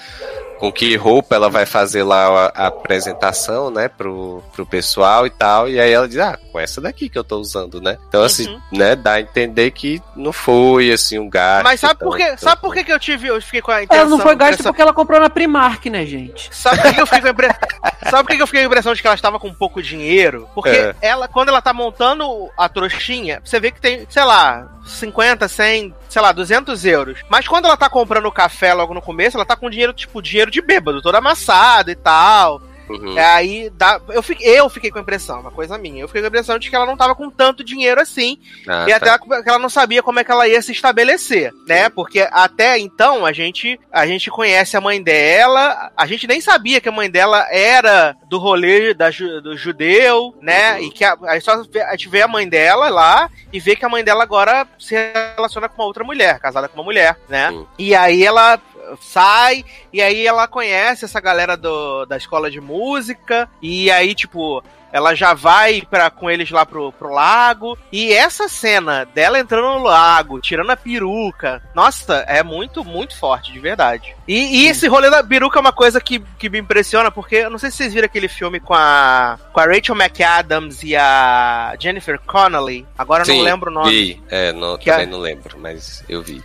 com 0.61 0.71
que 0.71 0.95
roupa 0.95 1.35
ela 1.35 1.49
vai 1.49 1.65
fazer 1.67 2.03
lá 2.05 2.51
a, 2.55 2.65
a 2.67 2.67
apresentação, 2.69 3.71
né, 3.71 3.89
pro, 3.89 4.43
pro 4.53 4.67
pessoal 4.67 5.27
e 5.27 5.31
tal. 5.31 5.69
E 5.69 5.81
aí 5.81 5.91
ela 5.91 6.07
diz, 6.07 6.19
ah, 6.19 6.39
com 6.53 6.61
essa 6.61 6.81
daqui 6.81 7.09
que 7.09 7.19
eu 7.19 7.25
tô 7.25 7.39
usando, 7.39 7.81
né? 7.81 7.97
Então, 8.09 8.23
assim, 8.23 8.47
Uhum. 8.49 8.61
né, 8.73 8.95
dá 8.95 9.13
a 9.15 9.21
entender 9.21 9.71
que 9.71 10.01
não 10.15 10.33
foi, 10.33 10.93
assim, 10.93 11.19
um 11.19 11.29
gasto. 11.29 11.65
Mas 11.65 11.81
sabe 11.81 11.99
por 12.01 12.17
quê? 12.17 12.25
então- 12.25 12.39
Sabe 12.39 12.61
por 12.61 12.75
que, 12.75 12.85
que 12.85 12.93
eu 12.93 12.99
tive. 12.99 13.29
Eu 13.29 13.41
fiquei 13.41 13.63
com 13.63 13.71
a 13.71 13.83
intenção. 13.83 14.01
Ela 14.03 14.11
não 14.11 14.19
foi 14.19 14.35
gasto 14.37 14.53
impressão- 14.53 14.73
porque 14.73 14.83
ela 14.83 14.93
comprou 14.93 15.19
na 15.21 15.31
Primark, 15.31 15.87
né, 15.89 16.05
gente? 16.05 16.55
Sabe 16.55 16.77
por 16.83 16.89
que 16.89 16.95
que 16.95 17.01
eu 17.01 17.07
fiquei 17.07 17.21
com 17.23 17.27
a 17.29 17.31
impressão? 17.31 17.61
Sabe 18.11 18.23
por 18.23 18.29
que 18.31 18.37
que 18.37 18.43
eu 18.43 18.47
fiquei 18.47 18.61
com 18.61 18.65
a 18.65 18.71
impressão 18.71 18.95
de 18.95 19.01
que 19.01 19.07
ela 19.07 19.15
estava 19.15 19.39
com 19.39 19.53
pouco 19.55 19.83
dinheiro? 19.83 20.49
Porque 20.55 20.71
É. 20.71 20.95
ela, 21.03 21.29
quando 21.29 21.49
ela 21.51 21.63
tá 21.63 21.73
montando 21.73 22.49
a 22.57 22.69
trouxinha, 22.69 23.41
você 23.45 23.61
vê 23.61 23.71
que 23.71 23.81
tem, 23.81 24.07
sei 24.11 24.25
lá, 24.25 24.69
50, 24.87 25.47
100, 25.47 25.95
sei 26.09 26.23
lá, 26.23 26.33
200 26.33 26.85
euros. 26.85 27.21
Mas 27.29 27.47
quando 27.47 27.67
ela 27.67 27.77
tá 27.77 27.89
comprando 27.89 28.27
o 28.27 28.33
café 28.33 28.73
logo 28.75 28.95
no 28.95 29.03
começo, 29.03 29.37
ela 29.37 29.45
tá 29.45 29.55
com 29.55 29.69
dinheiro, 29.71 29.93
tipo, 29.93 30.21
dinheiro 30.23 30.50
de 30.51 30.61
bêbado, 30.61 31.03
todo 31.03 31.15
amassado 31.15 31.91
e 31.91 31.95
tal. 31.95 32.61
Uhum. 32.91 33.17
É, 33.17 33.25
Aí 33.25 33.71
dá, 33.71 34.01
eu, 34.09 34.23
fiquei, 34.23 34.59
eu 34.59 34.69
fiquei 34.69 34.91
com 34.91 34.99
a 34.99 35.03
impressão, 35.03 35.41
uma 35.41 35.51
coisa 35.51 35.79
minha. 35.79 36.03
Eu 36.03 36.09
fiquei 36.09 36.21
com 36.21 36.27
a 36.27 36.29
impressão 36.29 36.59
de 36.59 36.69
que 36.69 36.75
ela 36.75 36.87
não 36.87 36.97
tava 36.97 37.15
com 37.15 37.31
tanto 37.31 37.63
dinheiro 37.63 38.01
assim. 38.01 38.39
Ah, 38.67 38.87
e 38.89 38.93
até 38.93 39.07
tá. 39.07 39.21
ela, 39.25 39.43
que 39.43 39.49
ela 39.49 39.59
não 39.59 39.69
sabia 39.69 40.03
como 40.03 40.19
é 40.19 40.25
que 40.25 40.33
ela 40.33 40.49
ia 40.49 40.61
se 40.61 40.73
estabelecer, 40.73 41.53
né? 41.67 41.89
Porque 41.89 42.27
até 42.31 42.79
então 42.79 43.25
a 43.25 43.33
gente, 43.33 43.79
a 43.93 44.07
gente 44.07 44.31
conhece 44.31 44.77
a 44.77 44.81
mãe 44.81 45.01
dela, 45.03 45.93
a 45.97 46.07
gente 46.07 46.27
nem 46.27 46.41
sabia 46.41 46.81
que 46.81 46.89
a 46.89 46.93
mãe 46.93 47.09
dela 47.09 47.47
era 47.51 48.17
do 48.29 48.39
rolê 48.39 48.93
da, 48.93 49.11
do 49.43 49.57
judeu, 49.57 50.35
né? 50.41 50.75
Uhum. 50.75 50.85
E 50.85 50.91
que 50.91 51.05
a, 51.05 51.17
aí 51.25 51.41
só 51.41 51.53
a 51.53 51.91
gente 51.93 52.09
vê 52.09 52.23
a 52.23 52.29
mãe 52.29 52.49
dela 52.49 52.89
lá 52.89 53.31
e 53.53 53.61
vê 53.61 53.77
que 53.77 53.85
a 53.85 53.89
mãe 53.89 54.03
dela 54.03 54.23
agora 54.23 54.67
se 54.79 54.95
relaciona 55.37 55.69
com 55.69 55.81
uma 55.81 55.87
outra 55.87 56.03
mulher, 56.03 56.39
casada 56.41 56.69
com 56.69 56.79
uma 56.79 56.85
mulher, 56.85 57.17
né? 57.29 57.51
Sim. 57.51 57.67
E 57.79 57.95
aí 57.95 58.25
ela 58.25 58.61
sai 59.01 59.65
e 59.93 60.01
aí 60.01 60.27
ela 60.27 60.49
conhece 60.49 61.05
essa 61.05 61.21
galera 61.21 61.57
do, 61.57 62.05
da 62.07 62.17
escola 62.17 62.51
de 62.51 62.61
música 62.61 63.49
e 63.63 63.91
aí 63.91 64.15
tipo 64.15 64.63
ela 64.93 65.15
já 65.15 65.35
vai 65.35 65.83
para 65.83 66.11
com 66.11 66.31
eles 66.31 66.51
lá 66.51 66.67
pro, 66.67 66.93
pro 66.93 67.13
lago. 67.13 67.79
E 67.93 68.13
essa 68.13 68.49
cena 68.49 69.05
dela 69.05 69.39
entrando 69.39 69.79
no 69.79 69.85
lago, 69.85 70.41
tirando 70.41 70.71
a 70.71 70.77
peruca, 70.77 71.63
nossa, 71.75 72.25
é 72.27 72.43
muito, 72.43 72.85
muito 72.85 73.17
forte, 73.17 73.53
de 73.53 73.59
verdade. 73.59 74.15
E, 74.27 74.63
e 74.63 74.67
esse 74.67 74.87
rolê 74.89 75.11
da 75.11 75.23
peruca 75.23 75.59
é 75.59 75.61
uma 75.61 75.73
coisa 75.73 76.01
que, 76.01 76.19
que 76.39 76.49
me 76.49 76.59
impressiona, 76.59 77.11
porque 77.11 77.37
eu 77.37 77.51
não 77.51 77.59
sei 77.59 77.71
se 77.71 77.79
vocês 77.79 77.95
viram 77.95 78.07
aquele 78.07 78.29
filme 78.29 78.61
com 78.61 78.75
a, 78.75 79.39
com 79.53 79.61
a 79.61 79.65
Rachel 79.65 79.95
McAdams 79.95 80.83
e 80.83 80.97
a 80.97 81.75
Jennifer 81.79 82.19
Connelly. 82.27 82.87
Agora 82.99 83.23
eu 83.23 83.29
não 83.29 83.35
Sim, 83.35 83.43
lembro 83.43 83.71
o 83.71 83.75
nome. 83.75 83.91
Vi. 83.91 84.23
É, 84.29 84.53
não, 84.53 84.77
Que 84.77 84.91
também 84.91 85.07
é- 85.07 85.11
não 85.11 85.19
lembro, 85.19 85.59
mas 85.59 86.05
eu 86.09 86.23
vi. 86.23 86.43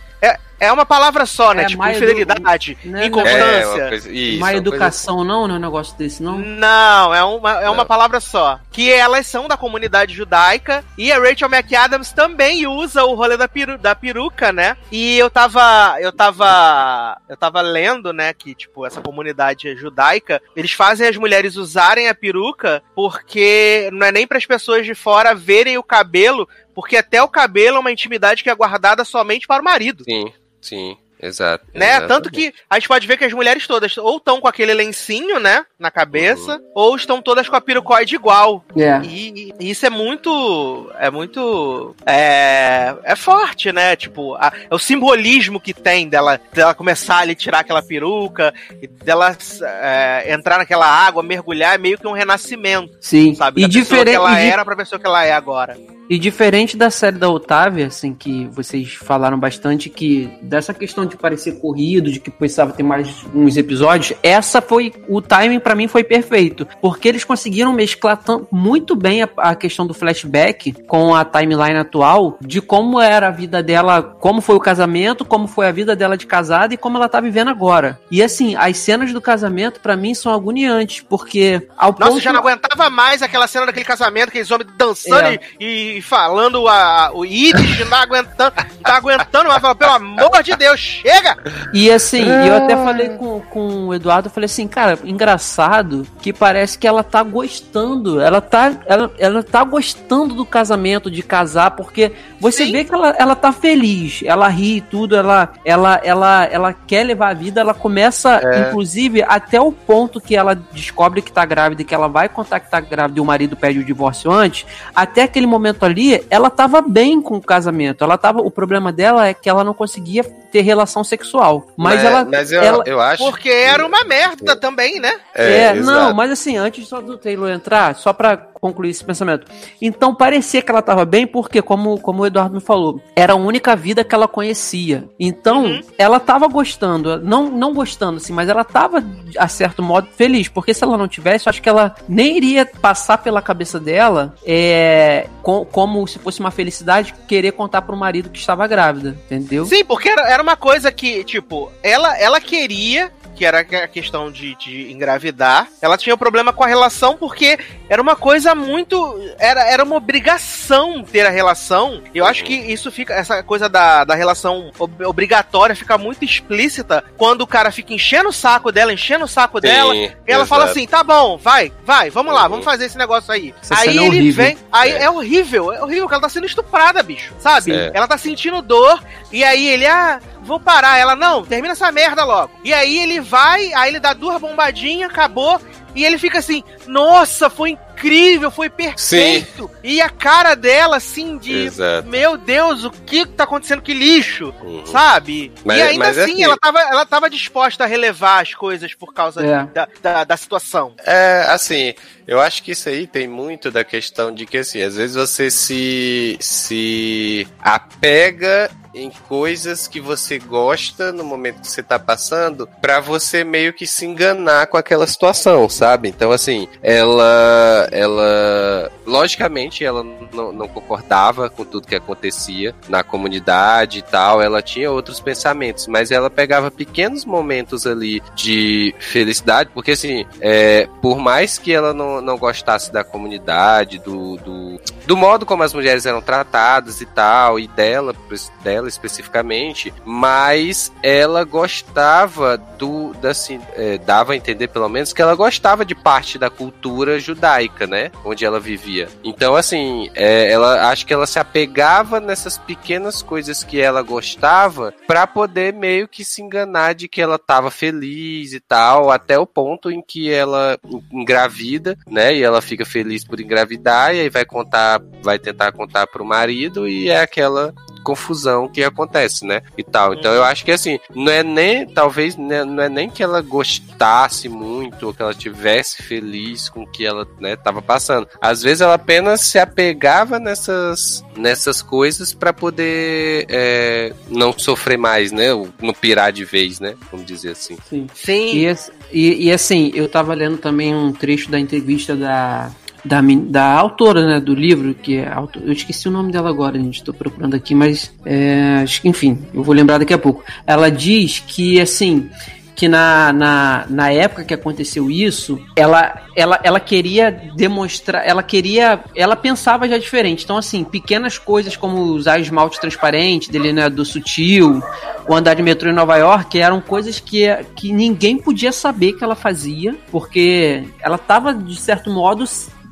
É 0.58 0.72
uma 0.72 0.86
palavra 0.86 1.26
só, 1.26 1.52
né? 1.52 1.64
É, 1.64 1.66
tipo, 1.66 1.86
infidelidade, 1.86 2.78
Não, 2.84 2.92
não, 2.92 3.04
inconstância. 3.04 3.38
É, 3.38 3.66
uma 3.66 3.88
coisa, 3.88 4.12
isso, 4.12 4.40
Má 4.40 4.46
uma 4.46 4.52
coisa 4.52 4.56
educação 4.56 5.24
não, 5.24 5.46
não 5.46 5.54
é 5.54 5.58
um 5.58 5.60
negócio 5.60 5.96
desse, 5.96 6.22
não? 6.22 6.38
Não, 6.38 7.14
é 7.14 7.22
uma, 7.22 7.52
é 7.62 7.68
uma 7.68 7.78
Não. 7.78 7.86
palavra 7.86 8.20
só. 8.20 8.58
Que 8.70 8.90
elas 8.90 9.26
são 9.26 9.46
da 9.46 9.56
comunidade 9.56 10.14
judaica 10.14 10.84
e 10.96 11.12
a 11.12 11.18
Rachel 11.18 11.48
McAdams 11.48 12.12
também 12.12 12.66
usa 12.66 13.04
o 13.04 13.14
rolê 13.14 13.36
da, 13.36 13.48
peru, 13.48 13.76
da 13.76 13.94
peruca, 13.94 14.52
né? 14.52 14.76
E 14.90 15.18
eu 15.18 15.28
tava. 15.28 15.96
Eu 16.00 16.12
tava. 16.12 17.20
Eu 17.28 17.36
tava 17.36 17.60
lendo, 17.60 18.12
né, 18.12 18.32
que, 18.32 18.54
tipo, 18.54 18.86
essa 18.86 19.00
comunidade 19.00 19.74
judaica, 19.76 20.40
eles 20.54 20.72
fazem 20.72 21.06
as 21.06 21.16
mulheres 21.16 21.56
usarem 21.56 22.08
a 22.08 22.14
peruca 22.14 22.82
porque 22.94 23.90
não 23.92 24.06
é 24.06 24.12
nem 24.12 24.26
para 24.26 24.38
as 24.38 24.46
pessoas 24.46 24.86
de 24.86 24.94
fora 24.94 25.34
verem 25.34 25.76
o 25.76 25.82
cabelo, 25.82 26.48
porque 26.74 26.96
até 26.96 27.22
o 27.22 27.28
cabelo 27.28 27.76
é 27.76 27.80
uma 27.80 27.92
intimidade 27.92 28.42
que 28.42 28.50
é 28.50 28.54
guardada 28.54 29.04
somente 29.04 29.46
para 29.46 29.62
o 29.62 29.64
marido. 29.64 30.04
Sim, 30.04 30.32
sim, 30.66 30.96
exato. 31.22 31.64
Né? 31.74 32.00
Tanto 32.02 32.30
que 32.30 32.52
a 32.68 32.74
gente 32.74 32.88
pode 32.88 33.06
ver 33.06 33.16
que 33.16 33.24
as 33.24 33.32
mulheres 33.32 33.66
todas 33.66 33.96
ou 33.96 34.16
estão 34.18 34.40
com 34.40 34.48
aquele 34.48 34.74
lencinho, 34.74 35.40
né, 35.40 35.64
na 35.78 35.90
cabeça, 35.90 36.60
ou 36.74 36.94
estão 36.96 37.22
todas 37.22 37.48
com 37.48 37.56
a 37.56 37.60
pirucoide 37.60 38.14
igual. 38.14 38.64
É. 38.76 39.00
E, 39.04 39.54
e 39.58 39.70
isso 39.70 39.86
é 39.86 39.90
muito. 39.90 40.90
É 40.98 41.10
muito. 41.10 41.94
É, 42.04 42.94
é 43.04 43.16
forte, 43.16 43.72
né? 43.72 43.96
Tipo, 43.96 44.34
a- 44.34 44.52
é 44.70 44.74
o 44.74 44.78
simbolismo 44.78 45.58
que 45.60 45.72
tem 45.72 46.08
dela, 46.08 46.38
dela 46.52 46.74
começar 46.74 47.18
ali 47.18 47.34
tirar 47.34 47.60
aquela 47.60 47.82
peruca, 47.82 48.52
e 48.82 48.86
dela 48.86 49.36
é, 49.62 50.32
entrar 50.34 50.58
naquela 50.58 50.86
água, 50.86 51.22
mergulhar, 51.22 51.74
é 51.74 51.78
meio 51.78 51.98
que 51.98 52.06
um 52.06 52.12
renascimento, 52.12 52.96
Sim. 53.00 53.34
sabe? 53.34 53.62
E 53.62 53.62
Da 53.62 53.68
pessoa 53.68 53.84
que 53.84 53.90
diferente, 54.04 54.14
ela 54.16 54.40
e 54.40 54.44
di- 54.44 54.50
era 54.50 54.64
pra 54.64 54.76
pessoa 54.76 54.98
que 54.98 55.06
ela 55.06 55.24
é 55.24 55.32
agora. 55.32 55.76
E 56.08 56.18
diferente 56.18 56.76
da 56.76 56.88
série 56.90 57.16
da 57.18 57.28
Otávia, 57.28 57.86
assim, 57.88 58.14
que 58.14 58.46
vocês 58.52 58.94
falaram 58.94 59.38
bastante, 59.38 59.90
que 59.90 60.30
dessa 60.40 60.72
questão 60.72 61.04
de 61.04 61.16
parecer 61.16 61.60
corrido, 61.60 62.10
de 62.12 62.20
que 62.20 62.30
precisava 62.30 62.72
ter 62.72 62.82
mais 62.82 63.24
uns 63.34 63.56
episódios, 63.56 64.16
essa 64.22 64.60
foi. 64.62 64.92
O 65.08 65.20
timing 65.20 65.58
pra 65.58 65.74
mim 65.74 65.88
foi 65.88 66.04
perfeito. 66.04 66.66
Porque 66.80 67.08
eles 67.08 67.24
conseguiram 67.24 67.72
mesclar 67.72 68.16
tão- 68.18 68.46
muito 68.52 68.94
bem 68.94 69.22
a, 69.22 69.28
a 69.38 69.54
questão 69.56 69.86
do 69.86 69.94
flashback 69.94 70.72
com 70.86 71.14
a 71.14 71.24
timeline 71.24 71.78
atual, 71.78 72.38
de 72.40 72.60
como 72.60 73.00
era 73.00 73.28
a 73.28 73.30
vida 73.32 73.62
dela, 73.62 74.00
como 74.02 74.40
foi 74.40 74.54
o 74.56 74.60
casamento, 74.60 75.24
como 75.24 75.48
foi 75.48 75.66
a 75.66 75.72
vida 75.72 75.96
dela 75.96 76.16
de 76.16 76.26
casada 76.26 76.72
e 76.72 76.76
como 76.76 76.96
ela 76.98 77.08
tá 77.08 77.20
vivendo 77.20 77.48
agora. 77.48 77.98
E 78.10 78.22
assim, 78.22 78.54
as 78.56 78.76
cenas 78.78 79.12
do 79.12 79.20
casamento, 79.20 79.80
pra 79.80 79.96
mim, 79.96 80.14
são 80.14 80.32
agoniantes, 80.32 81.00
porque 81.08 81.66
ao 81.76 81.90
Nossa, 81.92 82.12
ponto. 82.12 82.20
já 82.22 82.32
não 82.32 82.40
aguentava 82.40 82.88
mais 82.90 83.22
aquela 83.22 83.46
cena 83.46 83.66
daquele 83.66 83.84
casamento, 83.84 84.28
aqueles 84.28 84.50
homens 84.50 84.70
dançando 84.76 85.26
É. 85.26 85.40
e, 85.58 85.95
e 85.95 85.95
falando 86.00 86.68
a, 86.68 87.10
o 87.12 87.24
Yiddish, 87.24 87.80
não 87.80 87.88
tá 87.88 88.02
aguentando, 88.02 88.52
não 88.56 88.82
tá 88.82 88.96
aguentando 88.96 89.48
mais, 89.48 89.60
fala, 89.60 89.74
pelo 89.74 89.92
amor 89.92 90.42
de 90.42 90.56
Deus, 90.56 90.80
chega! 90.80 91.36
E 91.72 91.90
assim, 91.90 92.24
eu 92.24 92.56
até 92.56 92.76
falei 92.76 93.10
com, 93.10 93.40
com 93.40 93.88
o 93.88 93.94
Eduardo, 93.94 94.28
eu 94.28 94.32
falei 94.32 94.46
assim, 94.46 94.66
cara, 94.66 94.98
engraçado 95.04 96.06
que 96.20 96.32
parece 96.32 96.78
que 96.78 96.86
ela 96.86 97.02
tá 97.02 97.22
gostando, 97.22 98.20
ela 98.20 98.40
tá, 98.40 98.72
ela, 98.86 99.12
ela 99.18 99.42
tá 99.42 99.64
gostando 99.64 100.34
do 100.34 100.44
casamento, 100.44 101.10
de 101.10 101.22
casar, 101.22 101.72
porque 101.72 102.12
você 102.40 102.66
Sim. 102.66 102.72
vê 102.72 102.84
que 102.84 102.94
ela, 102.94 103.14
ela 103.18 103.36
tá 103.36 103.52
feliz, 103.52 104.22
ela 104.24 104.48
ri 104.48 104.76
e 104.76 104.80
tudo, 104.80 105.16
ela, 105.16 105.52
ela, 105.64 106.00
ela, 106.02 106.44
ela 106.44 106.72
quer 106.72 107.04
levar 107.04 107.30
a 107.30 107.34
vida, 107.34 107.60
ela 107.60 107.74
começa, 107.74 108.40
inclusive, 108.66 109.22
até 109.22 109.60
o 109.60 109.72
ponto 109.72 110.20
que 110.20 110.36
ela 110.36 110.54
descobre 110.54 111.22
que 111.22 111.32
tá 111.32 111.44
grávida 111.44 111.82
e 111.82 111.84
que 111.84 111.94
ela 111.94 112.08
vai 112.08 112.28
contar 112.28 112.60
que 112.60 112.70
tá 112.70 112.80
grávida 112.80 113.18
e 113.18 113.22
o 113.22 113.24
marido 113.24 113.56
pede 113.56 113.78
o 113.78 113.84
divórcio 113.84 114.30
antes, 114.30 114.66
até 114.94 115.22
aquele 115.22 115.46
momento 115.46 115.84
ali, 115.86 116.24
ela 116.28 116.50
tava 116.50 116.80
bem 116.82 117.20
com 117.20 117.36
o 117.36 117.40
casamento, 117.42 118.04
ela 118.04 118.18
tava, 118.18 118.40
o 118.40 118.50
problema 118.50 118.92
dela 118.92 119.26
é 119.26 119.32
que 119.34 119.48
ela 119.48 119.64
não 119.64 119.72
conseguia 119.72 120.22
ter 120.24 120.60
relação 120.60 121.02
sexual, 121.04 121.66
mas, 121.76 122.02
ela... 122.04 122.24
mas 122.24 122.52
eu, 122.52 122.62
ela- 122.62 122.84
eu 122.86 123.00
acho. 123.00 123.24
Porque 123.24 123.48
era 123.48 123.86
uma 123.86 124.04
merda 124.04 124.56
também, 124.56 125.00
né? 125.00 125.14
É, 125.34 125.74
não, 125.74 125.80
exato. 125.94 126.14
mas 126.14 126.30
assim, 126.30 126.56
antes 126.56 126.86
só 126.88 127.00
do 127.00 127.16
Taylor 127.16 127.50
entrar, 127.50 127.94
só 127.94 128.12
pra 128.12 128.36
concluir 128.60 128.90
esse 128.90 129.04
pensamento. 129.04 129.46
Então 129.80 130.14
parecia 130.14 130.62
que 130.62 130.70
ela 130.70 130.82
tava 130.82 131.04
bem 131.04 131.26
porque, 131.26 131.60
como, 131.62 132.00
como 132.00 132.22
o 132.22 132.26
Eduardo 132.26 132.54
me 132.54 132.60
falou, 132.60 133.00
era 133.14 133.32
a 133.32 133.36
única 133.36 133.74
vida 133.76 134.02
que 134.04 134.14
ela 134.14 134.26
conhecia. 134.28 135.04
Então, 135.18 135.64
Uhum. 135.64 135.80
ela 135.98 136.18
tava 136.20 136.46
gostando, 136.48 137.20
não, 137.22 137.50
não 137.50 137.72
gostando 137.74 138.16
assim, 138.18 138.32
mas 138.32 138.48
ela 138.48 138.64
tava, 138.64 139.04
a 139.38 139.48
certo 139.48 139.82
modo, 139.82 140.08
feliz. 140.16 140.48
Porque 140.48 140.72
se 140.74 140.84
ela 140.84 140.96
não 140.98 141.08
tivesse, 141.08 141.46
eu 141.46 141.50
acho 141.50 141.62
que 141.62 141.68
ela 141.68 141.94
nem 142.08 142.36
iria 142.36 142.64
passar 142.66 143.18
pela 143.18 143.40
cabeça 143.42 143.78
dela 143.80 144.34
é, 144.44 145.28
co- 145.42 145.64
como 145.66 146.06
se 146.06 146.18
fosse 146.18 146.40
uma 146.40 146.50
felicidade 146.50 147.14
querer 147.28 147.52
contar 147.52 147.82
pro 147.82 147.96
marido 147.96 148.30
que 148.30 148.38
estava 148.38 148.66
grávida, 148.66 149.16
entendeu? 149.26 149.64
Sim, 149.66 149.84
porque 149.84 150.08
era, 150.08 150.22
era 150.30 150.42
uma 150.42 150.56
coisa 150.56 150.90
que, 150.92 151.24
tipo, 151.24 151.70
ela, 151.82 152.16
ela 152.18 152.40
queria, 152.40 153.10
que 153.36 153.44
era 153.44 153.60
a 153.60 153.86
questão 153.88 154.32
de, 154.32 154.54
de 154.56 154.90
engravidar, 154.92 155.68
ela 155.80 155.96
tinha 155.98 156.14
um 156.14 156.18
problema 156.18 156.52
com 156.52 156.64
a 156.64 156.66
relação 156.66 157.16
porque 157.16 157.58
era 157.88 158.00
uma 158.00 158.16
coisa 158.16 158.54
muito. 158.54 158.96
Era, 159.38 159.62
era 159.70 159.84
uma 159.84 159.96
obrigação 159.96 161.02
ter 161.04 161.26
a 161.26 161.30
relação. 161.30 162.02
Eu 162.14 162.24
acho 162.26 162.42
que 162.44 162.54
isso 162.54 162.90
fica. 162.90 163.14
Essa 163.14 163.42
coisa 163.42 163.68
da, 163.68 164.04
da 164.04 164.14
relação 164.14 164.70
ob- 164.78 165.04
obrigatória 165.06 165.76
fica 165.76 165.96
muito 165.98 166.24
explícita 166.24 167.04
quando 167.16 167.42
o 167.42 167.46
cara 167.46 167.70
fica 167.70 167.92
enchendo 167.94 168.30
o 168.30 168.32
saco 168.32 168.72
dela, 168.72 168.92
enchendo 168.92 169.24
o 169.24 169.28
saco 169.28 169.60
dela. 169.60 169.92
Sim, 169.94 170.10
E 170.26 170.32
ela 170.32 170.46
fala 170.46 170.64
exato. 170.64 170.78
assim: 170.78 170.86
tá 170.88 171.04
bom, 171.04 171.36
vai, 171.36 171.72
vai, 171.84 172.10
vamos 172.10 172.34
lá, 172.34 172.44
Uhum. 172.44 172.48
vamos 172.50 172.64
fazer 172.64 172.86
esse 172.86 172.98
negócio 172.98 173.32
aí. 173.32 173.54
Essa 173.62 173.78
aí 173.80 173.88
é 173.88 173.90
ele 173.92 174.00
horrível. 174.08 174.44
vem. 174.44 174.58
Aí 174.72 174.90
É. 174.92 175.02
é. 175.04 175.10
horrível, 175.10 175.72
é 175.72 175.82
horrível, 175.82 176.02
porque 176.04 176.14
ela 176.14 176.22
tá 176.22 176.28
sendo 176.28 176.46
estuprada, 176.46 177.02
bicho. 177.02 177.34
Sabe? 177.38 177.72
É. 177.72 177.90
Ela 177.94 178.08
tá 178.08 178.16
sentindo 178.18 178.60
dor, 178.62 179.02
e 179.36 179.44
aí 179.44 179.68
ele, 179.68 179.86
ah, 179.86 180.18
vou 180.40 180.58
parar. 180.58 180.96
Ela, 180.96 181.14
não, 181.14 181.44
termina 181.44 181.72
essa 181.72 181.92
merda 181.92 182.24
logo. 182.24 182.50
E 182.64 182.72
aí 182.72 182.98
ele 182.98 183.20
vai, 183.20 183.70
aí 183.74 183.90
ele 183.90 184.00
dá 184.00 184.14
duas 184.14 184.40
bombadinhas, 184.40 185.10
acabou. 185.10 185.60
E 185.94 186.06
ele 186.06 186.16
fica 186.16 186.38
assim, 186.38 186.64
nossa, 186.86 187.50
foi 187.50 187.76
incrível, 187.96 188.50
foi 188.50 188.68
perfeito. 188.68 189.68
Sim. 189.68 189.78
E 189.82 190.00
a 190.00 190.10
cara 190.10 190.54
dela, 190.54 190.96
assim, 190.96 191.38
de 191.38 191.52
Exato. 191.52 192.08
meu 192.08 192.36
Deus, 192.36 192.84
o 192.84 192.90
que 192.90 193.26
tá 193.26 193.44
acontecendo? 193.44 193.82
Que 193.82 193.94
lixo, 193.94 194.54
uhum. 194.62 194.84
sabe? 194.86 195.52
Mas, 195.64 195.78
e 195.78 195.82
ainda 195.82 196.08
assim, 196.08 196.20
assim, 196.20 196.42
ela, 196.44 196.56
tava, 196.58 196.80
ela 196.80 197.06
tava 197.06 197.30
disposta 197.30 197.84
a 197.84 197.86
relevar 197.86 198.42
as 198.42 198.54
coisas 198.54 198.94
por 198.94 199.14
causa 199.14 199.44
é. 199.44 199.64
da, 199.72 199.88
da, 200.02 200.24
da 200.24 200.36
situação. 200.36 200.94
É, 201.04 201.46
assim, 201.48 201.94
eu 202.26 202.40
acho 202.40 202.62
que 202.62 202.72
isso 202.72 202.88
aí 202.88 203.06
tem 203.06 203.26
muito 203.26 203.70
da 203.70 203.84
questão 203.84 204.32
de 204.32 204.46
que, 204.46 204.58
assim, 204.58 204.82
às 204.82 204.96
vezes 204.96 205.16
você 205.16 205.50
se, 205.50 206.36
se 206.40 207.46
apega 207.60 208.70
em 208.96 209.10
coisas 209.10 209.86
que 209.86 210.00
você 210.00 210.38
gosta 210.38 211.12
no 211.12 211.22
momento 211.22 211.60
que 211.60 211.68
você 211.68 211.82
tá 211.82 211.98
passando, 211.98 212.66
para 212.80 212.98
você 212.98 213.44
meio 213.44 213.72
que 213.74 213.86
se 213.86 214.06
enganar 214.06 214.66
com 214.68 214.78
aquela 214.78 215.06
situação, 215.06 215.68
sabe? 215.68 216.08
Então, 216.08 216.32
assim, 216.32 216.66
ela. 216.82 217.85
Ela 217.92 218.90
logicamente, 219.06 219.84
ela 219.84 220.04
não, 220.32 220.52
não 220.52 220.68
concordava 220.68 221.48
com 221.48 221.64
tudo 221.64 221.86
que 221.86 221.94
acontecia 221.94 222.74
na 222.88 223.02
comunidade 223.02 224.00
e 224.00 224.02
tal, 224.02 224.42
ela 224.42 224.60
tinha 224.60 224.90
outros 224.90 225.20
pensamentos, 225.20 225.86
mas 225.86 226.10
ela 226.10 226.28
pegava 226.28 226.70
pequenos 226.70 227.24
momentos 227.24 227.86
ali 227.86 228.22
de 228.34 228.94
felicidade, 228.98 229.70
porque, 229.72 229.92
assim, 229.92 230.26
é, 230.40 230.88
por 231.00 231.18
mais 231.18 231.58
que 231.58 231.72
ela 231.72 231.94
não, 231.94 232.20
não 232.20 232.36
gostasse 232.36 232.92
da 232.92 233.04
comunidade, 233.04 233.98
do, 233.98 234.36
do, 234.38 234.80
do 235.06 235.16
modo 235.16 235.46
como 235.46 235.62
as 235.62 235.72
mulheres 235.72 236.04
eram 236.04 236.20
tratadas 236.20 237.00
e 237.00 237.06
tal, 237.06 237.58
e 237.58 237.68
dela, 237.68 238.14
dela 238.62 238.88
especificamente, 238.88 239.92
mas 240.04 240.92
ela 241.02 241.44
gostava 241.44 242.56
do, 242.56 243.14
assim, 243.22 243.60
é, 243.74 243.98
dava 243.98 244.32
a 244.32 244.36
entender 244.36 244.68
pelo 244.68 244.88
menos 244.88 245.12
que 245.12 245.22
ela 245.22 245.34
gostava 245.34 245.84
de 245.84 245.94
parte 245.94 246.38
da 246.38 246.50
cultura 246.50 247.18
judaica, 247.20 247.86
né, 247.86 248.10
onde 248.24 248.44
ela 248.44 248.58
vivia. 248.58 248.95
Então, 249.24 249.54
assim, 249.54 250.10
é, 250.14 250.50
ela 250.50 250.90
acho 250.90 251.06
que 251.06 251.12
ela 251.12 251.26
se 251.26 251.38
apegava 251.38 252.20
nessas 252.20 252.58
pequenas 252.58 253.22
coisas 253.22 253.62
que 253.62 253.80
ela 253.80 254.02
gostava 254.02 254.94
para 255.06 255.26
poder 255.26 255.72
meio 255.72 256.08
que 256.08 256.24
se 256.24 256.42
enganar 256.42 256.94
de 256.94 257.08
que 257.08 257.20
ela 257.20 257.36
estava 257.36 257.70
feliz 257.70 258.52
e 258.52 258.60
tal, 258.60 259.10
até 259.10 259.38
o 259.38 259.46
ponto 259.46 259.90
em 259.90 260.02
que 260.02 260.30
ela 260.30 260.78
engravida, 261.12 261.96
né, 262.06 262.34
e 262.34 262.42
ela 262.42 262.60
fica 262.60 262.84
feliz 262.84 263.24
por 263.24 263.40
engravidar 263.40 264.14
e 264.14 264.20
aí 264.20 264.28
vai 264.28 264.44
contar, 264.44 265.00
vai 265.22 265.38
tentar 265.38 265.72
contar 265.72 266.06
pro 266.06 266.24
marido 266.24 266.88
e 266.88 267.08
é 267.08 267.20
aquela 267.20 267.74
confusão 268.06 268.68
que 268.68 268.84
acontece, 268.84 269.44
né? 269.44 269.62
E 269.76 269.82
tal. 269.82 270.14
Então 270.14 270.32
eu 270.32 270.44
acho 270.44 270.64
que 270.64 270.70
assim, 270.70 271.00
não 271.12 271.32
é 271.32 271.42
nem, 271.42 271.84
talvez, 271.84 272.36
né, 272.36 272.64
não 272.64 272.80
é 272.80 272.88
nem 272.88 273.10
que 273.10 273.20
ela 273.20 273.42
gostasse 273.42 274.48
muito 274.48 275.08
ou 275.08 275.12
que 275.12 275.20
ela 275.20 275.34
tivesse 275.34 276.04
feliz 276.04 276.68
com 276.68 276.82
o 276.82 276.86
que 276.86 277.04
ela, 277.04 277.26
né, 277.40 277.56
tava 277.56 277.82
passando. 277.82 278.28
Às 278.40 278.62
vezes 278.62 278.80
ela 278.80 278.94
apenas 278.94 279.40
se 279.40 279.58
apegava 279.58 280.38
nessas, 280.38 281.24
nessas 281.36 281.82
coisas 281.82 282.32
para 282.32 282.52
poder 282.52 283.46
é, 283.48 284.12
não 284.28 284.56
sofrer 284.56 284.96
mais, 284.96 285.32
né? 285.32 285.48
Não 285.82 285.92
pirar 285.92 286.32
de 286.32 286.44
vez, 286.44 286.78
né? 286.78 286.94
Vamos 287.10 287.26
dizer 287.26 287.50
assim. 287.50 287.76
Sim. 287.88 288.06
Sim. 288.14 288.56
E, 288.56 288.76
e, 289.12 289.46
e 289.46 289.52
assim, 289.52 289.90
eu 289.94 290.08
tava 290.08 290.32
lendo 290.32 290.58
também 290.58 290.94
um 290.94 291.12
trecho 291.12 291.50
da 291.50 291.58
entrevista 291.58 292.14
da 292.14 292.70
da, 293.04 293.20
da 293.20 293.72
autora 293.72 294.26
né, 294.26 294.40
do 294.40 294.54
livro, 294.54 294.94
que 294.94 295.18
é. 295.18 295.32
Eu 295.64 295.72
esqueci 295.72 296.08
o 296.08 296.10
nome 296.10 296.32
dela 296.32 296.48
agora, 296.48 296.78
gente. 296.78 296.96
Estou 296.96 297.14
procurando 297.14 297.54
aqui, 297.54 297.74
mas. 297.74 298.12
É, 298.24 298.84
enfim, 299.04 299.38
eu 299.54 299.62
vou 299.62 299.74
lembrar 299.74 299.98
daqui 299.98 300.14
a 300.14 300.18
pouco. 300.18 300.44
Ela 300.66 300.90
diz 300.90 301.40
que, 301.40 301.80
assim 301.80 302.28
que 302.76 302.88
na, 302.88 303.32
na, 303.32 303.86
na 303.88 304.12
época 304.12 304.44
que 304.44 304.52
aconteceu 304.52 305.10
isso, 305.10 305.58
ela, 305.74 306.22
ela, 306.36 306.60
ela 306.62 306.78
queria 306.78 307.30
demonstrar, 307.56 308.22
ela 308.24 308.42
queria, 308.42 309.00
ela 309.14 309.34
pensava 309.34 309.88
já 309.88 309.96
diferente. 309.96 310.44
Então, 310.44 310.58
assim, 310.58 310.84
pequenas 310.84 311.38
coisas 311.38 311.74
como 311.74 312.02
usar 312.02 312.38
esmalte 312.38 312.78
transparente, 312.78 313.50
delineador 313.50 314.04
sutil, 314.04 314.82
o 315.26 315.34
andar 315.34 315.54
de 315.54 315.62
metrô 315.62 315.90
em 315.90 315.94
Nova 315.94 316.18
York, 316.18 316.60
eram 316.60 316.82
coisas 316.82 317.18
que, 317.18 317.46
que 317.74 317.92
ninguém 317.92 318.36
podia 318.36 318.70
saber 318.72 319.14
que 319.14 319.24
ela 319.24 319.34
fazia, 319.34 319.96
porque 320.12 320.84
ela 321.00 321.16
estava, 321.16 321.54
de 321.54 321.80
certo 321.80 322.10
modo, 322.10 322.44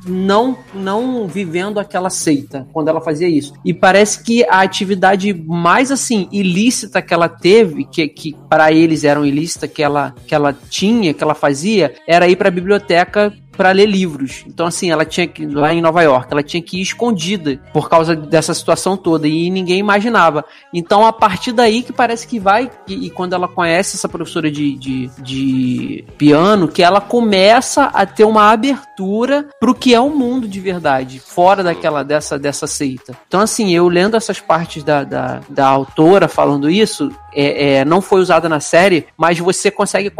não 0.06 0.58
não 0.74 1.26
vivendo 1.26 1.78
aquela 1.78 2.10
seita 2.10 2.66
quando 2.72 2.88
ela 2.88 3.00
fazia 3.00 3.28
isso. 3.28 3.52
E 3.64 3.72
parece 3.72 4.22
que 4.22 4.44
a 4.44 4.60
atividade 4.60 5.32
mais 5.32 5.90
assim 5.90 6.28
ilícita 6.30 7.00
que 7.00 7.14
ela 7.14 7.28
teve, 7.28 7.84
que, 7.84 8.08
que 8.08 8.36
para 8.48 8.72
eles 8.72 9.04
eram 9.04 9.24
ilícita 9.24 9.66
que 9.66 9.82
ela 9.82 10.14
que 10.26 10.34
ela 10.34 10.52
tinha, 10.52 11.14
que 11.14 11.22
ela 11.22 11.34
fazia, 11.34 11.94
era 12.06 12.28
ir 12.28 12.36
para 12.36 12.48
a 12.48 12.52
biblioteca 12.52 13.32
para 13.54 13.70
ler 13.72 13.86
livros. 13.86 14.44
Então, 14.46 14.66
assim, 14.66 14.90
ela 14.90 15.04
tinha 15.04 15.26
que, 15.26 15.46
lá 15.46 15.72
em 15.72 15.80
Nova 15.80 16.02
York, 16.02 16.28
ela 16.30 16.42
tinha 16.42 16.62
que 16.62 16.78
ir 16.78 16.82
escondida 16.82 17.60
por 17.72 17.88
causa 17.88 18.14
dessa 18.14 18.54
situação 18.54 18.96
toda 18.96 19.26
e 19.26 19.50
ninguém 19.50 19.78
imaginava. 19.78 20.44
Então, 20.72 21.06
a 21.06 21.12
partir 21.12 21.52
daí 21.52 21.82
que 21.82 21.92
parece 21.92 22.26
que 22.26 22.38
vai, 22.38 22.70
e, 22.86 23.06
e 23.06 23.10
quando 23.10 23.34
ela 23.34 23.48
conhece 23.48 23.96
essa 23.96 24.08
professora 24.08 24.50
de, 24.50 24.76
de, 24.76 25.10
de, 25.18 26.04
piano, 26.18 26.68
que 26.68 26.82
ela 26.82 27.00
começa 27.00 27.84
a 27.84 28.06
ter 28.06 28.24
uma 28.24 28.50
abertura 28.50 29.48
pro 29.60 29.74
que 29.74 29.94
é 29.94 30.00
o 30.00 30.10
mundo 30.10 30.46
de 30.48 30.60
verdade, 30.60 31.18
fora 31.20 31.62
daquela, 31.62 32.02
dessa, 32.02 32.38
dessa 32.38 32.66
seita. 32.66 33.16
Então, 33.26 33.40
assim, 33.40 33.74
eu 33.74 33.88
lendo 33.88 34.16
essas 34.16 34.40
partes 34.40 34.82
da, 34.82 35.04
da, 35.04 35.40
da 35.48 35.66
autora 35.66 36.28
falando 36.28 36.70
isso, 36.70 37.10
é, 37.34 37.74
é, 37.74 37.84
não 37.84 38.00
foi 38.00 38.20
usada 38.20 38.48
na 38.48 38.60
série, 38.60 39.06
mas 39.16 39.38
você 39.38 39.70
consegue 39.70 40.10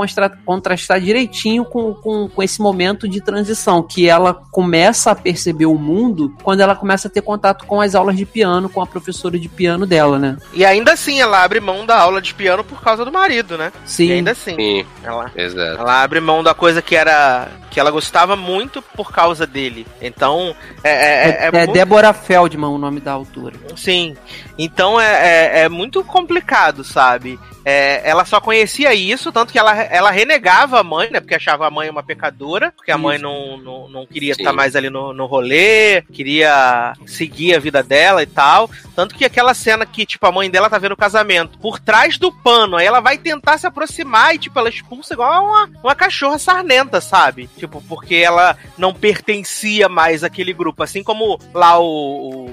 contrastar 0.45 1.01
direitinho 1.01 1.65
com, 1.65 1.95
com, 1.95 2.29
com 2.29 2.43
esse 2.43 2.61
momento 2.61 3.09
de 3.09 3.21
transição, 3.21 3.83
que 3.83 4.09
ela 4.09 4.35
começa 4.51 5.11
a 5.11 5.15
perceber 5.15 5.67
o 5.67 5.75
mundo 5.75 6.35
quando 6.43 6.61
ela 6.61 6.75
começa 6.75 7.09
a 7.09 7.11
ter 7.11 7.23
contato 7.23 7.67
com 7.67 7.81
as 7.81 7.95
aulas 7.95 8.17
de 8.17 8.27
piano, 8.27 8.69
com 8.69 8.83
a 8.83 8.87
professora 8.87 9.39
de 9.39 9.49
piano 9.49 9.87
dela, 9.87 10.19
né? 10.19 10.37
E 10.53 10.65
ainda 10.65 10.93
assim, 10.93 11.21
ela 11.21 11.43
abre 11.43 11.61
mão 11.61 11.87
da 11.87 11.99
aula 11.99 12.21
de 12.21 12.35
piano 12.35 12.65
por 12.65 12.83
causa 12.83 13.05
do 13.05 13.13
marido, 13.13 13.57
né? 13.57 13.73
Sim. 13.85 14.07
E 14.07 14.13
ainda 14.13 14.33
assim. 14.33 14.57
Sim. 14.57 14.87
Ela, 15.03 15.31
Exato. 15.35 15.81
ela 15.81 16.03
abre 16.03 16.21
mão 16.21 16.43
da 16.43 16.55
coisa 16.55 16.83
que 16.83 16.97
era 16.97 17.49
que 17.75 17.81
ela 17.81 17.91
gostava 17.91 18.37
muito 18.37 18.81
por 18.81 19.11
causa 19.11 19.45
dele. 19.45 19.85
Então, 20.01 20.55
é. 20.85 20.91
É, 20.91 20.95
é, 20.95 21.29
é, 21.31 21.47
é 21.47 21.51
muito... 21.51 21.73
Débora 21.73 22.13
Feldman 22.13 22.71
o 22.71 22.79
nome 22.79 23.01
da 23.01 23.11
autora. 23.11 23.57
Sim. 23.77 24.17
Então 24.57 25.01
é, 25.01 25.59
é, 25.59 25.61
é 25.63 25.69
muito 25.69 26.05
complicado, 26.05 26.85
sabe? 26.85 27.37
É, 27.65 28.03
ela 28.09 28.25
só 28.25 28.41
conhecia 28.41 28.93
isso, 28.95 29.33
tanto 29.33 29.53
que 29.53 29.59
ela, 29.59 29.75
ela 29.75 30.11
renegava 30.11 30.79
a 30.79 30.85
mãe, 30.85 31.11
né? 31.11 31.21
Porque 31.21 31.35
achava 31.35 31.67
a 31.67 31.71
mãe 31.71 31.89
uma 31.89 32.03
pecadora, 32.03 32.73
porque 32.73 32.93
a 32.93 32.99
mãe 32.99 33.19
não, 33.19 33.57
não, 33.57 33.89
não 33.89 34.07
queria 34.07 34.33
estar 34.33 34.53
mais 34.53 34.77
ali 34.77 34.91
no, 34.91 35.15
no 35.15 35.25
rolê, 35.25 36.03
queria 36.13 36.93
seguir 37.07 37.55
a 37.55 37.59
vida 37.59 37.83
dela 37.83 38.23
e 38.23 38.27
tal. 38.27 38.71
Tanto 38.95 39.15
que 39.15 39.25
aquela 39.25 39.55
cena 39.55 39.87
que, 39.87 40.05
tipo, 40.05 40.27
a 40.27 40.33
mãe 40.33 40.51
dela 40.51 40.69
tá 40.69 40.79
vendo 40.79 40.93
o 40.93 40.97
casamento 40.97 41.59
por 41.59 41.81
trás 41.81 42.19
do 42.19 42.31
pano, 42.31 42.77
aí 42.77 42.87
ela 42.87 43.01
vai 43.01 43.17
tentar 43.17 43.57
se 43.57 43.67
aproximar 43.67 44.35
e, 44.35 44.39
tipo, 44.39 44.59
ela 44.59 44.69
expulsa 44.69 45.15
igual 45.15 45.47
uma, 45.47 45.71
uma 45.83 45.95
cachorra 45.95 46.39
sarnenta, 46.39 47.01
sabe? 47.01 47.49
Tipo, 47.57 47.83
porque 47.89 48.17
ela 48.17 48.57
não 48.77 48.93
pertencia 48.93 49.89
mais 49.89 50.23
àquele 50.23 50.53
grupo. 50.53 50.83
Assim 50.83 51.03
como 51.03 51.39
lá 51.53 51.79
o, 51.79 51.85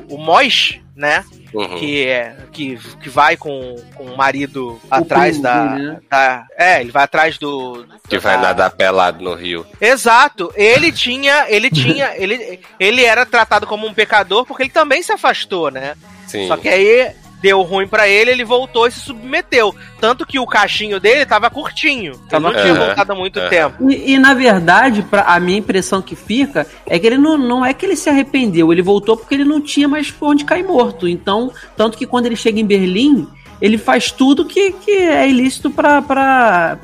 o, 0.09 0.15
o 0.15 0.17
Mois, 0.17 0.79
né? 0.95 1.25
Uhum. 1.53 1.77
Que, 1.77 2.07
é, 2.07 2.35
que, 2.51 2.77
que 3.01 3.09
vai 3.09 3.35
com, 3.35 3.75
com 3.93 4.05
o 4.05 4.17
marido 4.17 4.79
o 4.83 4.87
atrás 4.89 5.39
da, 5.41 5.65
né? 5.65 5.99
da, 6.09 6.45
É, 6.57 6.79
ele 6.81 6.91
vai 6.91 7.03
atrás 7.03 7.37
do. 7.37 7.85
Que 8.07 8.17
da, 8.17 8.21
vai 8.21 8.37
nadar 8.37 8.71
pelado 8.71 9.23
no 9.23 9.33
rio. 9.33 9.65
Exato. 9.79 10.51
Ele 10.55 10.91
tinha. 10.91 11.45
Ele 11.49 11.69
tinha. 11.69 12.13
ele, 12.15 12.61
ele 12.79 13.03
era 13.03 13.25
tratado 13.25 13.67
como 13.67 13.85
um 13.85 13.93
pecador 13.93 14.45
porque 14.45 14.63
ele 14.63 14.69
também 14.69 15.03
se 15.03 15.11
afastou, 15.11 15.69
né? 15.69 15.95
Sim. 16.25 16.47
Só 16.47 16.55
que 16.55 16.69
aí 16.69 17.13
deu 17.41 17.61
ruim 17.61 17.87
para 17.87 18.07
ele, 18.07 18.31
ele 18.31 18.45
voltou 18.45 18.87
e 18.87 18.91
se 18.91 18.99
submeteu. 18.99 19.75
Tanto 19.99 20.25
que 20.25 20.39
o 20.39 20.45
cachinho 20.45 20.99
dele 20.99 21.25
tava 21.25 21.49
curtinho. 21.49 22.17
Tava 22.29 22.51
não 22.51 22.61
tinha 22.61 22.73
voltado 22.73 23.11
há 23.11 23.15
muito 23.15 23.39
é. 23.39 23.49
tempo. 23.49 23.89
E, 23.89 24.13
e, 24.13 24.19
na 24.19 24.33
verdade, 24.33 25.01
pra, 25.01 25.23
a 25.23 25.39
minha 25.39 25.57
impressão 25.57 26.01
que 26.01 26.15
fica 26.15 26.67
é 26.85 26.99
que 26.99 27.07
ele 27.07 27.17
não, 27.17 27.37
não 27.37 27.65
é 27.65 27.73
que 27.73 27.85
ele 27.85 27.95
se 27.95 28.09
arrependeu, 28.09 28.71
ele 28.71 28.81
voltou 28.81 29.17
porque 29.17 29.33
ele 29.33 29.45
não 29.45 29.59
tinha 29.59 29.87
mais 29.87 30.13
onde 30.21 30.45
cair 30.45 30.63
morto. 30.63 31.07
Então, 31.07 31.51
tanto 31.75 31.97
que 31.97 32.05
quando 32.05 32.27
ele 32.27 32.35
chega 32.35 32.59
em 32.59 32.65
Berlim, 32.65 33.27
ele 33.61 33.77
faz 33.77 34.11
tudo 34.11 34.45
que, 34.45 34.71
que 34.71 34.91
é 34.91 35.29
ilícito 35.29 35.69
para 35.69 36.77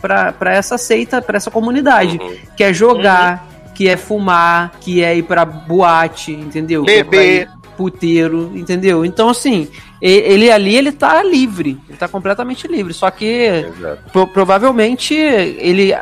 essa 0.46 0.78
seita, 0.78 1.22
para 1.22 1.38
essa 1.38 1.52
comunidade. 1.52 2.18
Uhum. 2.18 2.36
Que 2.56 2.64
é 2.64 2.74
jogar, 2.74 3.48
uhum. 3.66 3.74
que 3.74 3.88
é 3.88 3.98
fumar, 3.98 4.72
que 4.80 5.04
é 5.04 5.18
ir 5.18 5.24
pra 5.24 5.44
boate, 5.46 6.32
entendeu? 6.32 6.84
Beber. 6.84 7.50
Puteiro, 7.78 8.52
entendeu? 8.56 9.06
Então, 9.06 9.30
assim, 9.30 9.70
ele 10.02 10.50
ali 10.50 10.76
ele 10.76 10.92
tá 10.92 11.22
livre, 11.24 11.78
ele 11.88 11.98
tá 11.98 12.08
completamente 12.08 12.68
livre. 12.68 12.94
Só 12.94 13.10
que 13.12 13.66
pro, 14.12 14.28
provavelmente 14.28 15.14
ele 15.14 15.94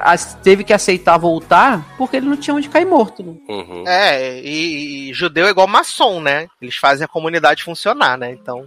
teve 0.42 0.64
que 0.64 0.74
aceitar 0.74 1.18
voltar 1.18 1.96
porque 1.98 2.18
ele 2.18 2.28
não 2.28 2.38
tinha 2.38 2.56
onde 2.56 2.70
cair 2.70 2.86
morto. 2.86 3.22
Né? 3.24 3.34
Uhum. 3.48 3.84
É, 3.88 4.40
e, 4.42 5.10
e, 5.10 5.14
judeu 5.14 5.48
é 5.48 5.52
igual 5.52 5.68
maçom, 5.68 6.22
né? 6.22 6.48
Eles 6.62 6.78
fazem 6.78 7.06
a 7.06 7.10
comunidade 7.10 7.64
funcionar, 7.64 8.18
né? 8.18 8.32
Então. 8.32 8.66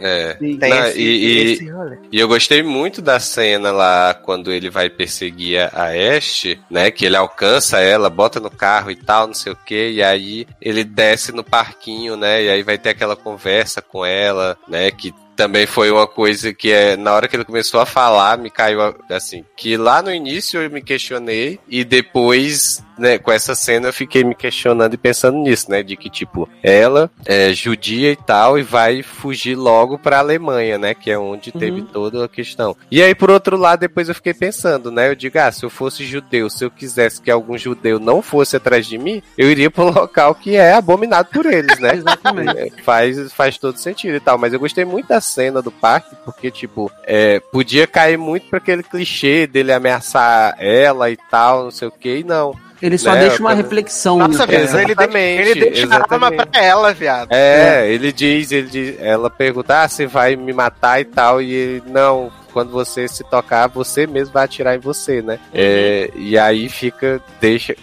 É. 0.00 0.36
Sim. 0.38 0.58
Não, 0.58 0.86
esse, 0.86 1.00
e- 1.00 1.04
e- 1.04 1.52
esse. 1.52 1.64
E 2.12 2.18
eu 2.20 2.26
gostei 2.28 2.62
muito 2.62 3.00
da 3.02 3.20
cena 3.20 3.70
lá 3.70 4.14
quando 4.14 4.52
ele 4.52 4.70
vai 4.70 4.88
perseguir 4.88 5.60
a 5.74 5.88
Ash, 6.16 6.56
né? 6.70 6.90
Que 6.90 7.06
ele 7.06 7.16
alcança 7.16 7.78
ela, 7.80 8.08
bota 8.10 8.40
no 8.40 8.50
carro 8.50 8.90
e 8.90 8.96
tal, 8.96 9.26
não 9.26 9.34
sei 9.34 9.52
o 9.52 9.56
que, 9.56 9.90
e 9.90 10.02
aí 10.02 10.46
ele 10.60 10.84
desce 10.84 11.32
no 11.32 11.44
parquinho, 11.44 12.16
né? 12.16 12.42
E 12.44 12.48
aí 12.50 12.62
vai 12.62 12.78
ter 12.78 12.90
aquela 12.90 13.16
conversa 13.16 13.80
com 13.82 14.04
ela, 14.04 14.56
né? 14.68 14.90
Que 14.90 15.12
também 15.36 15.66
foi 15.66 15.90
uma 15.90 16.06
coisa 16.06 16.52
que 16.52 16.70
é, 16.70 16.96
na 16.96 17.12
hora 17.12 17.28
que 17.28 17.36
ele 17.36 17.44
começou 17.44 17.80
a 17.80 17.86
falar, 17.86 18.38
me 18.38 18.50
caiu 18.50 18.80
assim, 19.10 19.44
que 19.56 19.76
lá 19.76 20.02
no 20.02 20.12
início 20.12 20.60
eu 20.60 20.70
me 20.70 20.82
questionei 20.82 21.58
e 21.68 21.84
depois, 21.84 22.82
né, 22.98 23.18
com 23.18 23.32
essa 23.32 23.54
cena 23.54 23.88
eu 23.88 23.92
fiquei 23.92 24.22
me 24.22 24.34
questionando 24.34 24.94
e 24.94 24.98
pensando 24.98 25.38
nisso, 25.38 25.70
né, 25.70 25.82
de 25.82 25.96
que 25.96 26.10
tipo, 26.10 26.48
ela 26.62 27.10
é 27.24 27.52
judia 27.52 28.12
e 28.12 28.16
tal 28.16 28.58
e 28.58 28.62
vai 28.62 29.02
fugir 29.02 29.54
logo 29.54 29.98
pra 29.98 30.18
Alemanha, 30.18 30.78
né, 30.78 30.94
que 30.94 31.10
é 31.10 31.18
onde 31.18 31.52
teve 31.52 31.82
toda 31.82 32.24
a 32.24 32.28
questão. 32.28 32.76
E 32.90 33.02
aí 33.02 33.14
por 33.14 33.30
outro 33.30 33.56
lado, 33.56 33.80
depois 33.80 34.08
eu 34.08 34.14
fiquei 34.14 34.34
pensando, 34.34 34.90
né, 34.90 35.08
eu 35.08 35.14
digo, 35.14 35.38
ah, 35.38 35.50
se 35.50 35.64
eu 35.64 35.70
fosse 35.70 36.04
judeu, 36.04 36.50
se 36.50 36.64
eu 36.64 36.70
quisesse 36.70 37.20
que 37.20 37.30
algum 37.30 37.56
judeu 37.56 37.98
não 37.98 38.20
fosse 38.22 38.56
atrás 38.56 38.86
de 38.86 38.98
mim, 38.98 39.22
eu 39.36 39.50
iria 39.50 39.70
pra 39.70 39.84
um 39.86 39.90
local 39.90 40.34
que 40.34 40.56
é 40.56 40.74
abominado 40.74 41.28
por 41.32 41.46
eles, 41.46 41.78
né? 41.78 41.94
Exatamente. 41.94 42.58
É, 42.58 42.70
faz, 42.82 43.32
faz 43.32 43.58
todo 43.58 43.78
sentido 43.78 44.16
e 44.16 44.20
tal. 44.20 44.38
Mas 44.38 44.52
eu 44.52 44.60
gostei 44.60 44.84
muito 44.84 45.08
da 45.08 45.20
cena 45.30 45.62
do 45.62 45.70
parque, 45.70 46.14
porque, 46.24 46.50
tipo, 46.50 46.90
é, 47.04 47.40
podia 47.52 47.86
cair 47.86 48.18
muito 48.18 48.48
pra 48.48 48.58
aquele 48.58 48.82
clichê 48.82 49.46
dele 49.46 49.72
ameaçar 49.72 50.56
ela 50.58 51.10
e 51.10 51.16
tal, 51.30 51.64
não 51.64 51.70
sei 51.70 51.88
o 51.88 51.92
que, 51.92 52.18
e 52.18 52.24
não. 52.24 52.54
Ele 52.82 52.96
só 52.96 53.12
Né, 53.12 53.20
deixa 53.20 53.42
uma 53.42 53.52
reflexão. 53.52 54.18
Nossa, 54.18 54.46
né? 54.46 54.54
Ele, 54.54 54.66
deixa, 54.66 54.82
exatamente, 54.82 55.42
ele 55.42 55.60
deixa 55.60 55.86
a 55.86 55.94
arma 55.94 56.06
exatamente. 56.06 56.46
pra 56.46 56.64
ela, 56.64 56.92
viado. 56.94 57.28
É, 57.30 57.92
ele 57.92 58.10
diz, 58.10 58.50
ele 58.52 58.68
diz, 58.68 58.96
ela 59.00 59.28
pergunta, 59.28 59.82
ah, 59.82 59.88
você 59.88 60.06
vai 60.06 60.34
me 60.34 60.52
matar 60.52 61.00
e 61.00 61.04
tal, 61.04 61.42
e 61.42 61.52
ele, 61.52 61.82
não, 61.86 62.32
quando 62.52 62.70
você 62.70 63.06
se 63.06 63.22
tocar, 63.24 63.68
você 63.68 64.06
mesmo 64.06 64.32
vai 64.32 64.44
atirar 64.44 64.74
em 64.74 64.80
você, 64.80 65.20
né? 65.20 65.38
É, 65.52 66.10
e 66.16 66.38
aí 66.38 66.68
fica, 66.68 67.22
deixa, 67.40 67.76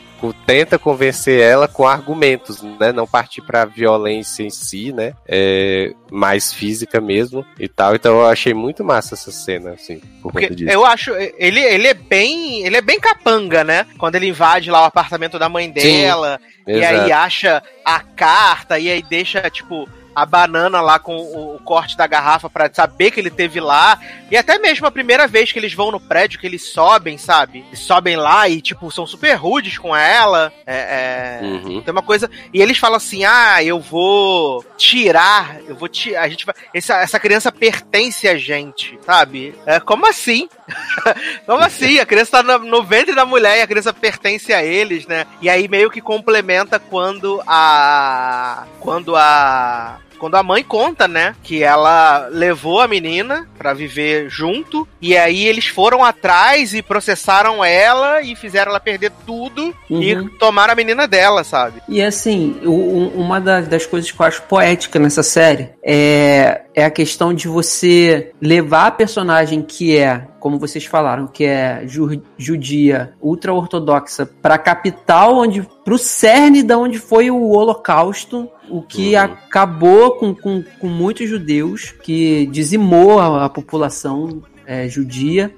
tenta 0.45 0.79
convencer 0.79 1.39
ela 1.41 1.67
com 1.67 1.87
argumentos, 1.87 2.61
né? 2.61 2.91
Não 2.91 3.07
partir 3.07 3.41
pra 3.41 3.65
violência 3.65 4.43
em 4.43 4.49
si, 4.49 4.91
né? 4.91 5.13
É, 5.27 5.93
mais 6.11 6.53
física 6.53 6.99
mesmo 6.99 7.45
e 7.59 7.67
tal. 7.67 7.95
Então 7.95 8.19
eu 8.19 8.25
achei 8.25 8.53
muito 8.53 8.83
massa 8.83 9.15
essa 9.15 9.31
cena, 9.31 9.71
assim, 9.71 9.99
por 10.21 10.31
Porque 10.31 10.47
conta 10.47 10.55
disso. 10.55 10.71
eu 10.71 10.85
acho, 10.85 11.11
ele, 11.37 11.59
ele 11.59 11.87
é 11.87 11.93
bem. 11.93 12.65
Ele 12.65 12.77
é 12.77 12.81
bem 12.81 12.99
capanga, 12.99 13.63
né? 13.63 13.85
Quando 13.97 14.15
ele 14.15 14.27
invade 14.27 14.71
lá 14.71 14.81
o 14.81 14.85
apartamento 14.85 15.37
da 15.37 15.49
mãe 15.49 15.69
dela, 15.69 16.39
e 16.65 16.83
aí 16.83 16.95
Exato. 16.95 17.13
acha 17.13 17.63
a 17.85 17.99
carta, 17.99 18.79
e 18.79 18.89
aí 18.89 19.01
deixa, 19.01 19.49
tipo, 19.49 19.87
a 20.17 20.25
banana 20.25 20.81
lá 20.81 20.97
com 20.97 21.15
o, 21.15 21.57
o 21.57 21.59
corte 21.59 21.95
da 21.95 22.07
garrafa 22.07 22.49
pra 22.49 22.73
saber 22.73 23.11
que 23.11 23.19
ele 23.19 23.29
teve 23.29 23.59
lá. 23.59 23.99
E 24.31 24.35
até 24.35 24.57
mesmo 24.57 24.87
a 24.87 24.91
primeira 24.91 25.27
vez 25.27 25.51
que 25.51 25.59
eles 25.59 25.75
vão 25.75 25.91
no 25.91 25.99
prédio, 25.99 26.39
que 26.39 26.47
eles 26.47 26.63
sobem, 26.63 27.19
sabe? 27.19 27.63
Eles 27.67 27.77
sobem 27.77 28.15
lá 28.15 28.49
e, 28.49 28.59
tipo, 28.59 28.89
são 28.89 29.05
super 29.05 29.35
rudes 29.35 29.77
com 29.77 29.95
ela. 29.95 30.51
É. 30.65 31.39
é... 31.39 31.45
Uhum. 31.45 31.81
Tem 31.83 31.91
uma 31.91 32.01
coisa. 32.01 32.27
E 32.51 32.59
eles 32.59 32.79
falam 32.79 32.97
assim: 32.97 33.25
ah, 33.25 33.63
eu 33.63 33.79
vou 33.79 34.65
tirar, 34.75 35.61
eu 35.67 35.75
vou 35.75 35.87
tirar. 35.87 36.23
A 36.23 36.29
gente 36.29 36.47
vai. 36.47 36.55
Essa, 36.73 36.95
essa 36.97 37.19
criança 37.19 37.51
pertence 37.51 38.27
a 38.27 38.35
gente, 38.35 38.97
sabe? 39.05 39.53
É, 39.67 39.79
como 39.79 40.07
assim? 40.07 40.49
como 41.45 41.63
assim? 41.63 41.99
A 41.99 42.07
criança 42.07 42.31
tá 42.31 42.43
no, 42.43 42.65
no 42.65 42.83
ventre 42.83 43.13
da 43.13 43.23
mulher 43.23 43.59
e 43.59 43.61
a 43.61 43.67
criança 43.67 43.93
pertence 43.93 44.51
a 44.51 44.63
eles, 44.63 45.05
né? 45.05 45.27
E 45.43 45.47
aí 45.47 45.67
meio 45.67 45.91
que 45.91 46.01
complementa 46.01 46.79
quando 46.79 47.39
a. 47.45 48.65
Quando 48.79 49.15
a. 49.15 49.99
Quando 50.17 50.35
a 50.35 50.43
mãe 50.43 50.63
conta, 50.63 51.07
né, 51.07 51.35
que 51.43 51.63
ela 51.63 52.27
levou 52.31 52.81
a 52.81 52.87
menina 52.87 53.47
pra 53.57 53.73
viver 53.73 54.29
junto, 54.29 54.87
e 55.01 55.15
aí 55.17 55.45
eles 55.45 55.67
foram 55.67 56.03
atrás 56.03 56.73
e 56.73 56.81
processaram 56.81 57.63
ela 57.63 58.21
e 58.21 58.35
fizeram 58.35 58.71
ela 58.71 58.79
perder 58.79 59.11
tudo 59.25 59.73
Uhum. 59.89 60.01
e 60.01 60.29
tomaram 60.37 60.73
a 60.73 60.75
menina 60.75 61.07
dela, 61.07 61.43
sabe? 61.43 61.81
E 61.87 62.01
assim, 62.01 62.59
o- 62.65 63.11
uma 63.15 63.39
da- 63.39 63.61
das 63.61 63.85
coisas 63.85 64.11
que 64.11 64.19
eu 64.19 64.25
acho 64.25 64.41
poética 64.43 64.99
nessa 64.99 65.23
série 65.23 65.69
é, 65.83 66.61
é 66.77 66.85
a 66.85 66.91
questão 66.91 67.33
de 67.33 67.47
você 67.47 68.31
levar 68.39 68.85
a 68.85 68.91
personagem 68.91 69.63
que 69.63 69.97
é, 69.97 70.27
como 70.39 70.59
vocês 70.59 70.85
falaram, 70.85 71.25
que 71.25 71.43
é 71.43 71.81
ju- 71.87 72.21
judia, 72.37 73.13
ultra-ortodoxa, 73.19 74.29
pra 74.43 74.59
capital, 74.59 75.37
onde, 75.37 75.67
pro 75.83 75.97
cerne 75.97 76.61
da 76.61 76.77
onde 76.77 76.99
foi 76.99 77.31
o 77.31 77.49
Holocausto, 77.49 78.47
o 78.69 78.83
que 78.83 79.15
Uhum. 79.15 79.21
acabou 79.21 80.11
com, 80.17 80.35
com, 80.35 80.63
com 80.79 80.87
muitos 80.87 81.27
judeus, 81.27 81.95
que 82.03 82.45
dizimou 82.51 83.19
a, 83.19 83.45
a 83.45 83.49
população 83.49 84.43
é, 84.67 84.87
judia, 84.89 85.51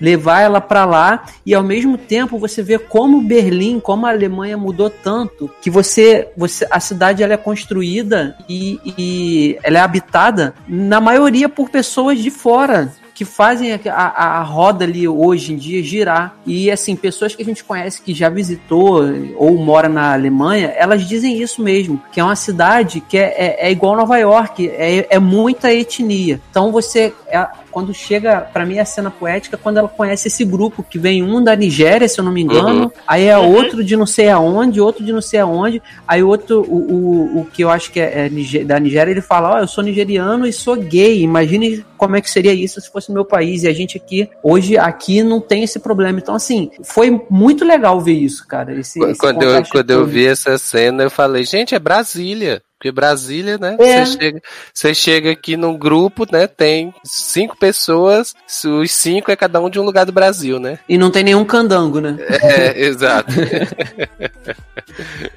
levar 0.00 0.40
ela 0.40 0.60
para 0.60 0.84
lá 0.84 1.24
e 1.46 1.54
ao 1.54 1.62
mesmo 1.62 1.96
tempo 1.96 2.38
você 2.38 2.62
vê 2.62 2.78
como 2.78 3.22
Berlim, 3.22 3.78
como 3.78 4.04
a 4.06 4.10
Alemanha 4.10 4.58
mudou 4.58 4.90
tanto 4.90 5.48
que 5.62 5.70
você, 5.70 6.28
você 6.36 6.66
a 6.70 6.80
cidade 6.80 7.22
ela 7.22 7.34
é 7.34 7.38
construída 7.38 8.36
e, 8.48 8.80
e 8.98 9.58
ela 9.62 9.78
é 9.78 9.80
habitada 9.80 10.52
na 10.68 11.00
maioria 11.00 11.48
por 11.48 11.70
pessoas 11.70 12.18
de 12.18 12.30
fora 12.30 12.92
que 13.16 13.24
fazem 13.24 13.72
a, 13.72 13.80
a, 13.90 14.38
a 14.38 14.42
roda 14.42 14.84
ali 14.84 15.08
hoje 15.08 15.54
em 15.54 15.56
dia 15.56 15.82
girar. 15.82 16.36
E 16.44 16.70
assim, 16.70 16.94
pessoas 16.94 17.34
que 17.34 17.40
a 17.42 17.44
gente 17.46 17.64
conhece 17.64 18.02
que 18.02 18.12
já 18.12 18.28
visitou 18.28 19.02
ou 19.38 19.56
mora 19.56 19.88
na 19.88 20.12
Alemanha, 20.12 20.66
elas 20.76 21.08
dizem 21.08 21.40
isso 21.40 21.62
mesmo, 21.62 22.00
que 22.12 22.20
é 22.20 22.24
uma 22.24 22.36
cidade 22.36 23.00
que 23.00 23.16
é, 23.16 23.34
é, 23.38 23.68
é 23.68 23.70
igual 23.72 23.96
Nova 23.96 24.18
York, 24.18 24.68
é, 24.68 25.06
é 25.08 25.18
muita 25.18 25.72
etnia. 25.72 26.38
Então 26.50 26.70
você, 26.70 27.14
é- 27.28 27.46
quando 27.72 27.92
chega, 27.92 28.40
pra 28.40 28.64
mim 28.64 28.78
a 28.78 28.86
cena 28.86 29.10
poética, 29.10 29.58
quando 29.58 29.76
ela 29.76 29.88
conhece 29.88 30.28
esse 30.28 30.44
grupo, 30.46 30.82
que 30.82 30.98
vem 30.98 31.22
um 31.22 31.44
da 31.44 31.54
Nigéria, 31.54 32.08
se 32.08 32.18
eu 32.18 32.24
não 32.24 32.32
me 32.32 32.40
engano, 32.42 32.84
Uhum. 32.84 32.90
aí 33.06 33.26
é 33.26 33.36
Uhum. 33.36 33.54
outro 33.54 33.84
de 33.84 33.94
não 33.96 34.06
sei 34.06 34.30
aonde, 34.30 34.80
outro 34.80 35.04
de 35.04 35.12
não 35.12 35.20
sei 35.20 35.40
aonde, 35.40 35.82
aí 36.08 36.22
outro, 36.22 36.62
o, 36.62 36.76
o, 36.76 37.40
o 37.40 37.44
que 37.44 37.62
eu 37.62 37.68
acho 37.68 37.92
que 37.92 38.00
é, 38.00 38.30
é 38.30 38.64
da 38.64 38.80
Nigéria, 38.80 39.10
ele 39.10 39.20
fala, 39.20 39.56
ó, 39.56 39.58
eu 39.58 39.68
sou 39.68 39.84
nigeriano 39.84 40.46
e 40.46 40.52
sou 40.54 40.74
gay, 40.76 41.20
imagine 41.20 41.84
como 41.98 42.16
é 42.16 42.20
que 42.22 42.30
seria 42.30 42.54
isso 42.54 42.80
se 42.80 42.90
fosse 42.90 43.05
no 43.08 43.14
meu 43.14 43.24
país, 43.24 43.62
e 43.62 43.68
a 43.68 43.72
gente 43.72 43.96
aqui, 43.96 44.28
hoje, 44.42 44.76
aqui 44.76 45.22
não 45.22 45.40
tem 45.40 45.62
esse 45.62 45.78
problema, 45.78 46.18
então 46.18 46.34
assim, 46.34 46.70
foi 46.82 47.24
muito 47.30 47.64
legal 47.64 48.00
ver 48.00 48.12
isso, 48.14 48.46
cara, 48.46 48.78
esse, 48.78 49.02
esse 49.02 49.18
Quando, 49.18 49.42
eu, 49.42 49.48
contraste 49.48 49.72
quando 49.72 49.90
eu 49.90 50.06
vi 50.06 50.26
essa 50.26 50.58
cena, 50.58 51.04
eu 51.04 51.10
falei, 51.10 51.44
gente, 51.44 51.74
é 51.74 51.78
Brasília. 51.78 52.62
Porque 52.78 52.92
Brasília, 52.92 53.56
né? 53.56 53.74
É. 53.80 54.04
Você 54.04 54.18
chega, 54.18 54.42
você 54.72 54.94
chega 54.94 55.30
aqui 55.30 55.56
num 55.56 55.78
grupo, 55.78 56.26
né? 56.30 56.46
Tem 56.46 56.92
cinco 57.02 57.56
pessoas, 57.56 58.34
os 58.66 58.90
cinco 58.92 59.30
é 59.30 59.36
cada 59.36 59.60
um 59.62 59.70
de 59.70 59.80
um 59.80 59.82
lugar 59.82 60.04
do 60.04 60.12
Brasil, 60.12 60.60
né? 60.60 60.78
E 60.86 60.98
não 60.98 61.10
tem 61.10 61.24
nenhum 61.24 61.44
candango, 61.44 62.00
né? 62.00 62.16
É, 62.42 62.78
exato. 62.84 63.32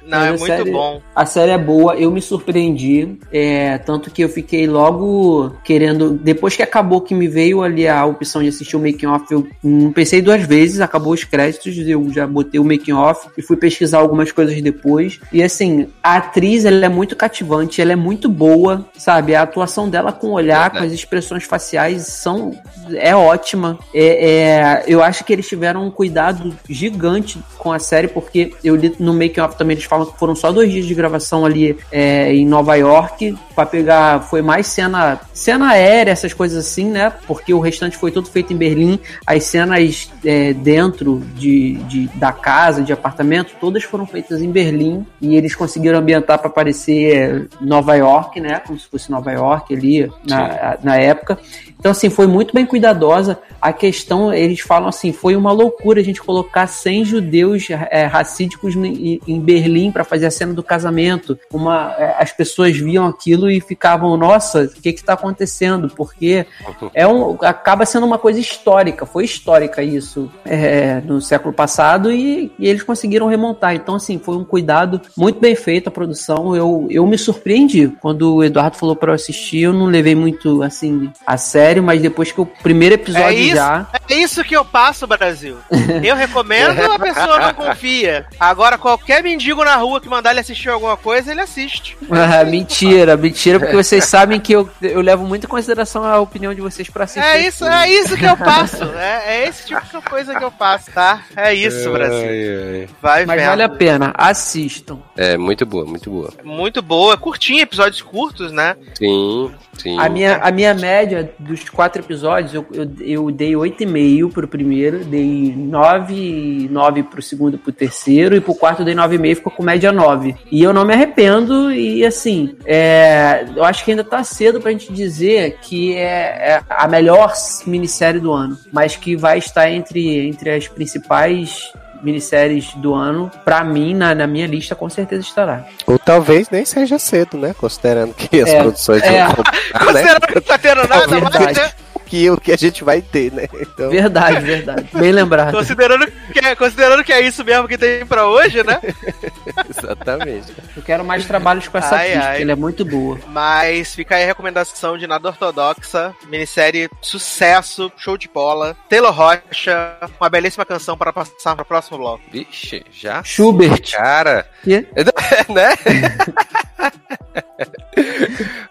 Não, 0.06 0.18
Mas 0.18 0.24
é 0.24 0.28
a 0.28 0.30
muito 0.32 0.46
série- 0.46 0.70
bom. 0.70 1.02
A 1.14 1.24
série 1.26 1.50
é 1.52 1.58
boa, 1.58 1.96
eu 1.96 2.10
me 2.10 2.20
surpreendi. 2.20 3.18
É, 3.32 3.78
tanto 3.78 4.10
que 4.10 4.22
eu 4.22 4.28
fiquei 4.28 4.66
logo 4.66 5.56
querendo. 5.64 6.10
Depois 6.10 6.54
que 6.56 6.62
acabou 6.62 7.00
que 7.00 7.14
me 7.14 7.26
veio 7.26 7.62
ali 7.62 7.88
a 7.88 8.04
opção 8.04 8.42
de 8.42 8.48
assistir 8.48 8.76
o 8.76 8.80
making 8.80 9.06
off, 9.06 9.24
eu 9.30 9.46
não 9.62 9.92
pensei 9.92 10.20
duas 10.20 10.42
vezes, 10.42 10.80
acabou 10.80 11.12
os 11.14 11.24
créditos, 11.24 11.76
eu 11.78 12.10
já 12.12 12.26
botei 12.26 12.60
o 12.60 12.64
making 12.64 12.92
off 12.92 13.28
e 13.36 13.42
fui 13.42 13.56
pesquisar 13.56 13.98
algumas 13.98 14.30
coisas 14.30 14.60
depois. 14.60 15.18
E 15.32 15.42
assim, 15.42 15.88
a 16.02 16.16
atriz 16.16 16.64
ela 16.66 16.84
é 16.84 16.88
muito 16.88 17.16
cativante, 17.30 17.80
ela 17.80 17.92
é 17.92 17.96
muito 17.96 18.28
boa, 18.28 18.84
sabe? 18.96 19.34
A 19.34 19.42
atuação 19.42 19.88
dela 19.88 20.12
com 20.12 20.28
o 20.28 20.32
olhar, 20.32 20.70
com 20.70 20.78
as 20.78 20.92
expressões 20.92 21.44
faciais 21.44 22.06
são 22.08 22.50
é 22.94 23.14
ótima. 23.14 23.78
É, 23.94 24.30
é, 24.30 24.84
eu 24.86 25.02
acho 25.02 25.24
que 25.24 25.32
eles 25.32 25.46
tiveram 25.48 25.86
um 25.86 25.90
cuidado 25.90 26.52
gigante 26.68 27.38
com 27.56 27.72
a 27.72 27.78
série, 27.78 28.08
porque 28.08 28.52
eu 28.64 28.74
li 28.74 28.94
no 28.98 29.12
making 29.14 29.40
off 29.40 29.56
também 29.56 29.74
eles 29.74 29.84
falam 29.84 30.06
que 30.06 30.18
foram 30.18 30.34
só 30.34 30.50
dois 30.50 30.70
dias 30.72 30.86
de 30.86 30.94
gravação 30.94 31.46
ali 31.46 31.78
é, 31.92 32.34
em 32.34 32.46
Nova 32.46 32.74
York 32.74 33.36
para 33.54 33.66
pegar 33.66 34.20
foi 34.22 34.42
mais 34.42 34.66
cena 34.66 35.20
cena 35.34 35.70
aérea 35.70 36.10
essas 36.12 36.32
coisas 36.32 36.66
assim 36.66 36.90
né 36.90 37.12
porque 37.26 37.52
o 37.52 37.60
restante 37.60 37.96
foi 37.96 38.10
tudo 38.10 38.28
feito 38.28 38.52
em 38.52 38.56
Berlim 38.56 38.98
as 39.26 39.44
cenas 39.44 40.10
é, 40.24 40.52
dentro 40.54 41.20
de, 41.34 41.74
de- 41.74 42.08
da 42.14 42.32
casa 42.32 42.82
de 42.82 42.92
apartamento 42.92 43.52
todas 43.60 43.82
foram 43.84 44.06
feitas 44.06 44.40
em 44.40 44.50
Berlim 44.50 45.06
e 45.20 45.36
eles 45.36 45.54
conseguiram 45.54 45.98
ambientar 45.98 46.38
para 46.38 46.48
parecer 46.48 47.19
é, 47.20 47.46
Nova 47.60 47.94
York 47.94 48.40
né 48.40 48.60
como 48.66 48.78
se 48.78 48.86
fosse 48.86 49.10
Nova 49.10 49.32
York 49.32 49.74
ali 49.74 50.10
na, 50.26 50.78
na 50.82 50.96
época 50.96 51.38
então, 51.80 51.92
assim, 51.92 52.10
foi 52.10 52.26
muito 52.26 52.52
bem 52.52 52.66
cuidadosa. 52.66 53.38
A 53.60 53.72
questão, 53.72 54.32
eles 54.32 54.60
falam 54.60 54.88
assim, 54.88 55.12
foi 55.12 55.34
uma 55.34 55.50
loucura 55.50 56.00
a 56.00 56.04
gente 56.04 56.22
colocar 56.22 56.66
100 56.66 57.04
judeus 57.06 57.68
é, 57.70 58.04
racídicos 58.04 58.76
em, 58.76 59.18
em 59.26 59.40
Berlim 59.40 59.90
para 59.90 60.04
fazer 60.04 60.26
a 60.26 60.30
cena 60.30 60.52
do 60.52 60.62
casamento. 60.62 61.38
Uma, 61.50 61.94
é, 61.98 62.16
as 62.22 62.32
pessoas 62.32 62.76
viam 62.76 63.06
aquilo 63.06 63.50
e 63.50 63.60
ficavam, 63.60 64.14
nossa, 64.18 64.64
o 64.64 64.68
que 64.68 64.90
está 64.90 65.14
acontecendo? 65.14 65.88
Porque 65.88 66.46
é 66.92 67.06
um, 67.06 67.38
acaba 67.40 67.86
sendo 67.86 68.04
uma 68.04 68.18
coisa 68.18 68.38
histórica, 68.38 69.06
foi 69.06 69.24
histórica 69.24 69.82
isso 69.82 70.30
é, 70.44 71.00
no 71.00 71.20
século 71.20 71.54
passado 71.54 72.12
e, 72.12 72.52
e 72.58 72.68
eles 72.68 72.82
conseguiram 72.82 73.26
remontar. 73.26 73.74
Então, 73.74 73.94
assim, 73.94 74.18
foi 74.18 74.36
um 74.36 74.44
cuidado 74.44 75.00
muito 75.16 75.40
bem 75.40 75.54
feito 75.54 75.88
a 75.88 75.90
produção. 75.90 76.54
Eu, 76.54 76.86
eu 76.90 77.06
me 77.10 77.18
surpreendi. 77.18 77.88
Quando 78.00 78.36
o 78.36 78.44
Eduardo 78.44 78.76
falou 78.76 78.96
pra 78.96 79.10
eu 79.10 79.14
assistir, 79.14 79.60
eu 79.62 79.72
não 79.72 79.86
levei 79.86 80.14
muito, 80.14 80.62
assim, 80.62 81.10
a 81.26 81.36
sério, 81.36 81.82
mas 81.82 82.00
depois 82.00 82.32
que 82.32 82.40
o 82.40 82.46
primeiro 82.46 82.94
episódio 82.94 83.28
É 83.28 83.34
isso, 83.34 83.56
já. 83.56 83.86
é 84.08 84.14
isso 84.14 84.44
que 84.44 84.56
eu 84.56 84.64
passo, 84.64 85.06
Brasil. 85.06 85.56
Eu 86.02 86.16
recomendo, 86.16 86.80
a 86.80 86.98
pessoa 86.98 87.38
não 87.38 87.54
confia. 87.54 88.26
Agora, 88.38 88.78
qualquer 88.78 89.22
mendigo 89.22 89.64
na 89.64 89.76
rua 89.76 90.00
que 90.00 90.08
mandar 90.08 90.30
ele 90.30 90.40
assistir 90.40 90.68
alguma 90.68 90.96
coisa, 90.96 91.30
ele 91.30 91.40
assiste. 91.40 91.96
Ah, 92.30 92.44
mentira, 92.44 93.16
mentira, 93.16 93.58
porque 93.58 93.74
vocês 93.74 94.04
sabem 94.04 94.38
que 94.38 94.52
eu, 94.52 94.68
eu 94.82 95.00
levo 95.00 95.24
muito 95.24 95.44
em 95.46 95.48
consideração 95.48 96.04
a 96.04 96.20
opinião 96.20 96.54
de 96.54 96.60
vocês 96.60 96.88
pra 96.88 97.04
assistir. 97.04 97.26
É 97.26 97.40
isso, 97.46 97.64
é 97.64 97.90
isso 97.90 98.16
que 98.16 98.24
eu 98.24 98.36
passo. 98.36 98.84
É, 98.96 99.22
é 99.44 99.48
esse 99.48 99.66
tipo 99.66 99.80
de 99.80 100.04
coisa 100.08 100.34
que 100.34 100.44
eu 100.44 100.50
passo, 100.50 100.90
tá? 100.92 101.22
É 101.34 101.52
isso, 101.54 101.90
Brasil. 101.90 102.18
Ai, 102.18 102.80
ai. 102.82 102.88
Vai 103.02 103.26
Mas 103.26 103.40
vendo. 103.40 103.48
vale 103.48 103.62
a 103.62 103.68
pena, 103.68 104.12
assistam. 104.16 104.98
É, 105.16 105.36
muito 105.36 105.64
boa, 105.66 105.84
muito 105.84 106.10
boa. 106.10 106.30
Muito 106.44 106.82
boa, 106.82 106.99
curtinha, 107.16 107.62
episódios 107.62 108.02
curtos, 108.02 108.52
né? 108.52 108.76
Sim, 108.94 109.50
sim. 109.76 109.98
A 109.98 110.08
minha, 110.08 110.36
a 110.36 110.50
minha 110.50 110.74
média 110.74 111.32
dos 111.38 111.68
quatro 111.68 112.02
episódios, 112.02 112.54
eu, 112.54 112.66
eu, 112.72 112.90
eu 113.00 113.30
dei 113.30 113.52
8,5 113.52 114.32
pro 114.32 114.48
primeiro, 114.48 115.04
dei 115.04 115.54
9, 115.56 116.68
9 116.70 117.02
pro 117.04 117.22
segundo 117.22 117.54
e 117.54 117.58
pro 117.58 117.72
terceiro, 117.72 118.36
e 118.36 118.40
pro 118.40 118.54
quarto 118.54 118.80
eu 118.80 118.84
dei 118.84 118.94
9,5, 118.94 119.34
ficou 119.36 119.52
com 119.52 119.62
média 119.62 119.92
9. 119.92 120.34
E 120.50 120.62
eu 120.62 120.72
não 120.72 120.84
me 120.84 120.94
arrependo, 120.94 121.72
e 121.72 122.04
assim, 122.04 122.56
é, 122.64 123.46
eu 123.54 123.64
acho 123.64 123.84
que 123.84 123.90
ainda 123.90 124.04
tá 124.04 124.22
cedo 124.24 124.60
pra 124.60 124.72
gente 124.72 124.92
dizer 124.92 125.58
que 125.62 125.96
é, 125.96 126.56
é 126.56 126.62
a 126.68 126.86
melhor 126.86 127.32
minissérie 127.66 128.20
do 128.20 128.32
ano, 128.32 128.58
mas 128.72 128.96
que 128.96 129.16
vai 129.16 129.38
estar 129.38 129.70
entre, 129.70 130.26
entre 130.26 130.50
as 130.50 130.68
principais 130.68 131.72
minisséries 132.02 132.72
do 132.74 132.94
ano, 132.94 133.30
pra 133.44 133.62
mim, 133.64 133.94
na, 133.94 134.14
na 134.14 134.26
minha 134.26 134.46
lista, 134.46 134.74
com 134.74 134.88
certeza 134.88 135.22
estará. 135.22 135.64
Ou 135.86 135.98
talvez 135.98 136.48
nem 136.50 136.64
seja 136.64 136.98
cedo, 136.98 137.36
né? 137.38 137.54
Considerando 137.58 138.14
que 138.14 138.40
as 138.40 138.48
É, 138.48 138.60
produções 138.62 139.02
é. 139.02 139.26
vão 139.26 139.36
né? 139.44 139.78
Considerando 139.84 140.26
que 140.26 140.34
não 140.34 140.42
tá 140.42 140.58
tendo 140.58 140.88
nada 140.88 141.06
mais, 141.06 141.10
verdade. 141.10 141.60
né? 141.60 141.70
Que 142.06 142.28
o 142.28 142.36
que 142.36 142.50
a 142.50 142.56
gente 142.56 142.82
vai 142.82 143.00
ter, 143.00 143.30
né? 143.32 143.46
Então, 143.60 143.88
Verdade, 143.88 144.40
verdade. 144.40 144.88
Bem 144.92 145.12
lembrado. 145.12 145.52
Considerando 145.52 146.10
que, 146.32 146.40
é, 146.40 146.56
considerando 146.56 147.04
que 147.04 147.12
é 147.12 147.20
isso 147.20 147.44
mesmo 147.44 147.68
que 147.68 147.78
tem 147.78 148.04
pra 148.04 148.26
hoje, 148.26 148.64
né? 148.64 148.80
exatamente. 149.82 150.52
Eu 150.76 150.82
quero 150.82 151.04
mais 151.04 151.26
trabalhos 151.26 151.68
com 151.68 151.78
essa 151.78 151.96
Ai, 151.96 152.12
porque 152.12 152.42
ela 152.42 152.52
é 152.52 152.56
muito 152.56 152.84
boa. 152.84 153.18
Mas 153.28 153.94
fica 153.94 154.16
aí 154.16 154.24
a 154.24 154.26
recomendação 154.26 154.96
de 154.96 155.06
Nada 155.06 155.28
Ortodoxa, 155.28 156.14
minissérie 156.28 156.88
sucesso, 157.00 157.90
show 157.96 158.16
de 158.16 158.28
bola. 158.28 158.76
Taylor 158.88 159.12
Rocha, 159.12 159.98
uma 160.20 160.30
belíssima 160.30 160.64
canção 160.64 160.96
para 160.96 161.12
passar 161.12 161.54
para 161.54 161.62
o 161.62 161.66
próximo 161.66 161.98
bloco. 161.98 162.22
Vixe, 162.30 162.84
já? 162.92 163.22
Schubert. 163.22 163.92
Cara, 163.92 164.48
Quê? 164.62 164.86
né? 165.48 165.74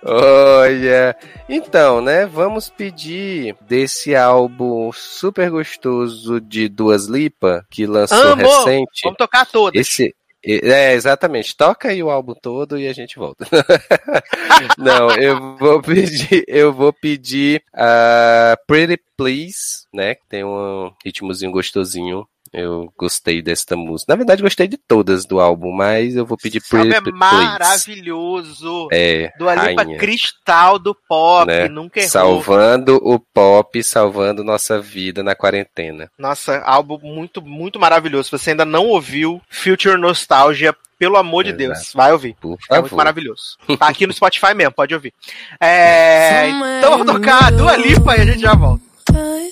Olha, 0.03 1.15
então, 1.47 2.01
né? 2.01 2.25
Vamos 2.25 2.69
pedir 2.69 3.55
desse 3.61 4.15
álbum 4.15 4.91
super 4.91 5.49
gostoso 5.51 6.39
de 6.41 6.67
Duas 6.67 7.05
Lipa 7.05 7.65
que 7.69 7.85
lançou 7.85 8.17
Amo! 8.17 8.41
recente. 8.41 9.01
Vamos 9.03 9.17
tocar 9.17 9.45
todas. 9.45 9.79
Esse 9.79 10.15
é 10.43 10.93
exatamente. 10.93 11.55
Toca 11.55 11.89
aí 11.89 12.01
o 12.01 12.09
álbum 12.09 12.33
todo 12.33 12.79
e 12.79 12.87
a 12.87 12.93
gente 12.93 13.17
volta. 13.17 13.45
Não, 14.77 15.09
eu 15.11 15.57
vou 15.57 15.81
pedir, 15.81 16.43
eu 16.47 16.73
vou 16.73 16.93
pedir 16.93 17.61
a 17.73 18.57
Pretty 18.65 19.01
Please, 19.17 19.85
né? 19.93 20.15
Que 20.15 20.25
tem 20.27 20.43
um 20.43 20.91
ritmozinho 21.03 21.51
gostosinho. 21.51 22.27
Eu 22.53 22.91
gostei 22.97 23.41
desta 23.41 23.75
música. 23.75 24.11
Na 24.11 24.15
verdade, 24.17 24.41
gostei 24.41 24.67
de 24.67 24.77
todas 24.77 25.25
do 25.25 25.39
álbum, 25.39 25.71
mas 25.71 26.15
eu 26.15 26.25
vou 26.25 26.37
pedir 26.37 26.57
Esse 26.57 26.75
álbum 26.75 26.89
Pretty 26.89 27.09
é 27.09 27.11
maravilhoso. 27.13 28.87
É, 28.91 29.31
Do 29.37 29.47
Alipa 29.47 29.83
rainha, 29.83 29.97
Cristal 29.99 30.79
do 30.79 30.95
Pop, 31.07 31.45
Né? 31.47 31.67
nunca 31.67 31.99
errou. 31.99 32.09
salvando 32.11 32.95
o 33.03 33.19
pop, 33.19 33.83
salvando 33.83 34.43
nossa 34.43 34.79
vida 34.81 35.21
na 35.23 35.35
quarentena. 35.35 36.09
Nossa, 36.17 36.59
álbum 36.65 36.97
muito, 37.03 37.41
muito 37.41 37.79
maravilhoso. 37.79 38.25
Se 38.25 38.31
você 38.31 38.49
ainda 38.51 38.65
não 38.65 38.87
ouviu 38.87 39.41
Future 39.49 39.97
Nostalgia, 39.97 40.75
pelo 40.97 41.15
amor 41.17 41.43
de 41.45 41.51
Exato. 41.51 41.63
Deus, 41.63 41.93
vai 41.93 42.11
ouvir. 42.11 42.35
Por 42.41 42.57
É 42.69 42.75
muito 42.75 42.89
favor. 42.89 42.97
maravilhoso. 42.97 43.57
Tá 43.79 43.87
aqui 43.87 44.05
no 44.07 44.13
Spotify 44.13 44.53
mesmo, 44.53 44.73
pode 44.73 44.93
ouvir. 44.93 45.13
É, 45.61 46.49
então 46.49 46.97
vamos 46.97 47.13
tocar 47.13 47.45
a 47.45 47.51
Dua 47.51 47.77
Lipa 47.77 48.17
e 48.17 48.21
a 48.21 48.25
gente 48.25 48.41
já 48.41 48.53
volta. 48.55 48.83
I 49.11 49.51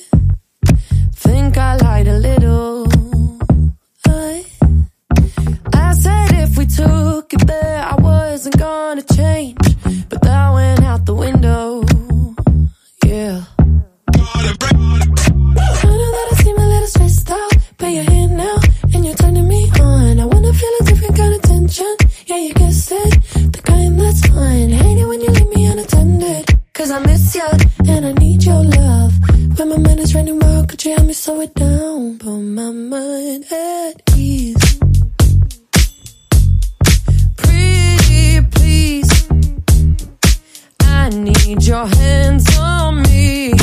think 1.15 1.57
I 1.57 1.77
lied 1.81 2.07
a 2.09 2.17
little. 2.17 2.76
I 5.87 5.93
said 5.93 6.31
if 6.45 6.57
we 6.57 6.65
took 6.65 7.33
it 7.33 7.47
there, 7.47 7.81
I 7.81 7.95
wasn't 7.95 8.57
gonna 8.59 9.03
change. 9.03 9.57
But 10.09 10.21
that 10.21 10.53
went 10.53 10.83
out 10.83 11.05
the 11.05 11.15
window. 11.15 11.81
Yeah. 13.05 13.43
I 15.83 15.93
know 15.99 16.09
that 16.15 16.27
I 16.31 16.35
seem 16.43 16.57
a 16.57 16.67
little 16.73 16.87
stressed 16.87 17.31
out, 17.31 17.53
but 17.77 17.87
you're 17.87 18.03
here 18.03 18.27
now 18.27 18.57
and 18.93 19.05
you're 19.05 19.15
turning 19.15 19.47
me 19.47 19.71
on. 19.79 20.19
I 20.19 20.25
wanna 20.25 20.51
feel 20.51 20.73
a 20.81 20.83
different 20.83 21.15
kind 21.15 21.33
of 21.35 21.41
tension. 21.43 21.95
Yeah, 22.25 22.39
you 22.45 22.53
guessed 22.53 22.91
it, 22.91 23.11
the 23.53 23.61
kind 23.63 23.97
that's 23.97 24.27
fine. 24.27 24.69
Hate 24.69 24.99
it 24.99 25.07
when 25.07 25.21
you 25.21 25.29
leave 25.29 25.49
me 25.55 25.65
unattended. 25.67 26.59
Cause 26.73 26.91
I 26.91 26.99
miss 26.99 27.33
you 27.33 27.49
and 27.87 28.05
I 28.05 28.11
need 28.11 28.43
your 28.43 28.61
love. 28.61 29.13
When 29.57 29.69
my 29.69 29.77
mind 29.77 30.01
is 30.01 30.13
running 30.13 30.37
wild, 30.37 30.67
could 30.67 30.83
you 30.83 30.95
help 30.95 31.07
me 31.07 31.13
slow 31.13 31.39
it 31.39 31.53
down? 31.55 32.19
Put 32.19 32.39
my 32.59 32.71
mind 32.71 33.45
at 33.51 34.01
ease. 34.17 34.66
I 41.07 41.09
need 41.09 41.63
your 41.63 41.87
hands 41.87 42.45
on 42.59 43.01
me. 43.03 43.53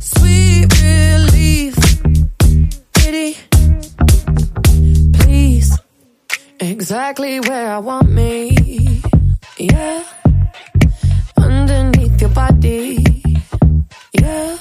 Sweet 0.00 0.66
relief. 0.82 1.76
Pretty 2.92 3.36
please. 5.12 5.78
Exactly 6.58 7.38
where 7.38 7.68
I 7.70 7.78
want 7.78 8.10
me. 8.10 8.56
Yeah. 9.56 10.02
Underneath 11.36 12.20
your 12.20 12.30
body. 12.30 13.04
Yeah. 14.12 14.58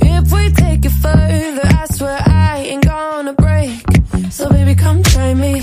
If 0.00 0.32
we 0.32 0.50
take 0.50 0.84
it 0.84 0.96
further, 1.04 1.68
I 1.82 1.86
swear 1.92 2.18
I 2.26 2.64
ain't 2.66 2.84
gonna 2.84 3.34
break. 3.34 3.80
So 4.30 4.48
baby, 4.48 4.74
come 4.74 5.04
try 5.04 5.34
me. 5.34 5.60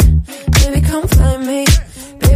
Baby, 0.54 0.80
come 0.88 1.06
find 1.10 1.46
me. 1.46 1.66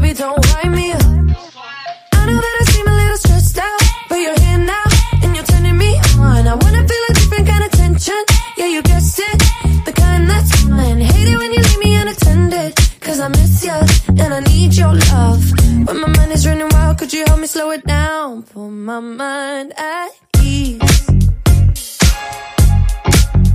Baby, 0.01 0.13
don't 0.13 0.39
wind 0.53 0.75
me 0.75 0.93
up. 0.93 1.01
I 1.01 2.25
know 2.25 2.39
that 2.39 2.55
I 2.61 2.63
seem 2.71 2.87
a 2.87 2.93
little 2.93 3.17
stressed 3.17 3.57
out, 3.57 3.81
but 4.07 4.15
you're 4.15 4.39
here 4.39 4.57
now 4.57 4.85
and 5.23 5.35
you're 5.35 5.43
turning 5.43 5.77
me 5.77 5.99
on. 6.17 6.47
I 6.47 6.55
wanna 6.55 6.87
feel 6.87 7.03
a 7.09 7.13
different 7.15 7.45
kind 7.49 7.63
of 7.65 7.71
tension. 7.71 8.23
Yeah, 8.55 8.67
you 8.67 8.81
guessed 8.81 9.19
it, 9.19 9.37
the 9.83 9.91
kind 9.91 10.29
that's 10.29 10.51
fine. 10.61 11.01
Hate 11.01 11.27
it 11.27 11.37
when 11.37 11.51
you 11.51 11.61
leave 11.61 11.79
me 11.79 11.95
unattended, 11.97 12.77
cause 13.01 13.19
I 13.19 13.27
miss 13.27 13.65
you 13.65 13.77
and 14.23 14.33
I 14.33 14.39
need 14.39 14.73
your 14.73 14.93
love. 15.11 15.43
When 15.85 15.99
my 15.99 16.07
mind 16.07 16.31
is 16.31 16.47
running 16.47 16.69
wild, 16.71 16.97
could 16.97 17.11
you 17.11 17.25
help 17.27 17.41
me 17.41 17.47
slow 17.47 17.71
it 17.71 17.85
down? 17.85 18.43
Put 18.43 18.69
my 18.69 19.01
mind 19.01 19.73
at 19.77 20.11
ease. 20.41 20.79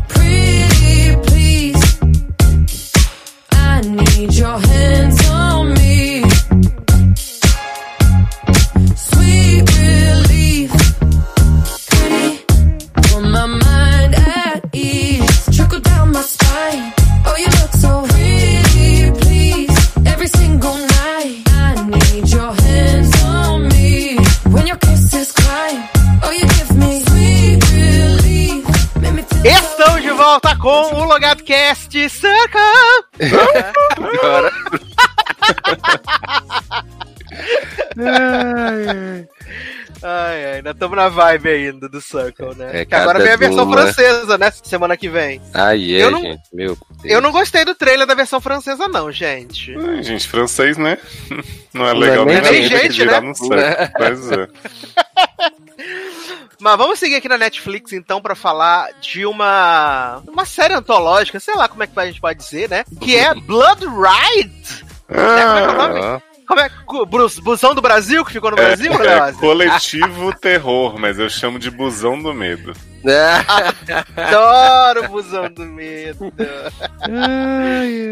Pretty 0.08 1.16
please. 1.26 1.82
I 3.50 3.80
need 3.80 4.34
your 4.34 4.58
hands 4.58 5.23
volta 30.34 30.56
com 30.56 30.94
o 30.96 31.04
Logado 31.04 31.44
Cast 31.44 32.08
Circle! 32.08 32.60
Agora. 33.96 34.50
Ai, 40.06 40.44
ai, 40.44 40.54
ainda 40.56 40.70
estamos 40.70 40.96
na 40.96 41.08
vibe 41.08 41.48
ainda 41.48 41.88
do 41.88 42.00
Circle, 42.00 42.54
né? 42.56 42.80
É, 42.80 42.84
que 42.84 42.94
agora 42.94 43.18
vem 43.20 43.32
a 43.32 43.36
versão 43.36 43.64
uma. 43.64 43.76
francesa, 43.76 44.36
né? 44.36 44.50
Semana 44.50 44.96
que 44.96 45.08
vem. 45.08 45.40
Aí 45.54 45.94
é, 45.96 46.02
Eu 46.04 46.10
não- 46.10 46.20
gente. 46.20 46.42
Meu 46.52 46.76
Deus. 46.76 47.04
Eu 47.04 47.20
não 47.20 47.32
gostei 47.32 47.64
do 47.64 47.74
trailer 47.74 48.06
da 48.06 48.14
versão 48.14 48.40
francesa, 48.40 48.86
não, 48.88 49.10
gente. 49.10 49.74
Ai, 49.76 50.02
gente, 50.02 50.28
francês, 50.28 50.76
né? 50.76 50.98
Não 51.72 51.88
é 51.88 51.92
Não 51.94 52.02
é 52.04 52.08
legal 52.08 52.24
nem 52.24 52.40
nem, 52.40 52.50
nem 52.52 52.62
que 52.62 52.68
gente, 52.68 52.98
virar 52.98 53.20
né? 53.20 53.32
Pois 53.96 54.30
é. 54.30 54.48
Mas 56.60 56.76
vamos 56.78 56.98
seguir 56.98 57.16
aqui 57.16 57.28
na 57.28 57.36
Netflix, 57.38 57.92
então, 57.92 58.20
pra 58.20 58.34
falar 58.34 58.90
de 59.00 59.26
uma 59.26 60.22
uma 60.26 60.44
série 60.44 60.74
antológica, 60.74 61.38
sei 61.40 61.54
lá 61.54 61.68
como 61.68 61.82
é 61.82 61.86
que 61.86 61.98
a 61.98 62.06
gente 62.06 62.20
pode 62.20 62.38
dizer, 62.38 62.68
né? 62.70 62.84
Que 63.00 63.16
é 63.16 63.34
Blood 63.40 63.84
Ride. 63.86 64.84
Como 65.06 65.20
é 65.20 65.36
que 65.36 65.58
é 65.58 65.68
o 65.68 65.72
nome? 65.76 66.00
Ah, 66.00 66.22
Como 66.46 66.60
é 66.60 66.68
que- 66.68 67.06
Bus- 67.06 67.38
Busão 67.38 67.74
do 67.74 67.82
Brasil, 67.82 68.24
que 68.24 68.32
ficou 68.32 68.50
no 68.50 68.58
É, 68.58 68.64
Brasil, 68.66 68.92
é 68.92 68.96
Leoz? 68.98 69.36
coletivo 69.36 70.32
terror, 70.38 70.98
mas 70.98 71.18
eu 71.18 71.28
chamo 71.28 71.58
de 71.58 71.70
busão 71.70 72.20
do 72.22 72.32
medo. 72.34 72.72
Adoro 74.16 75.08
Busão 75.08 75.50
do 75.52 75.64
Medo. 75.66 76.32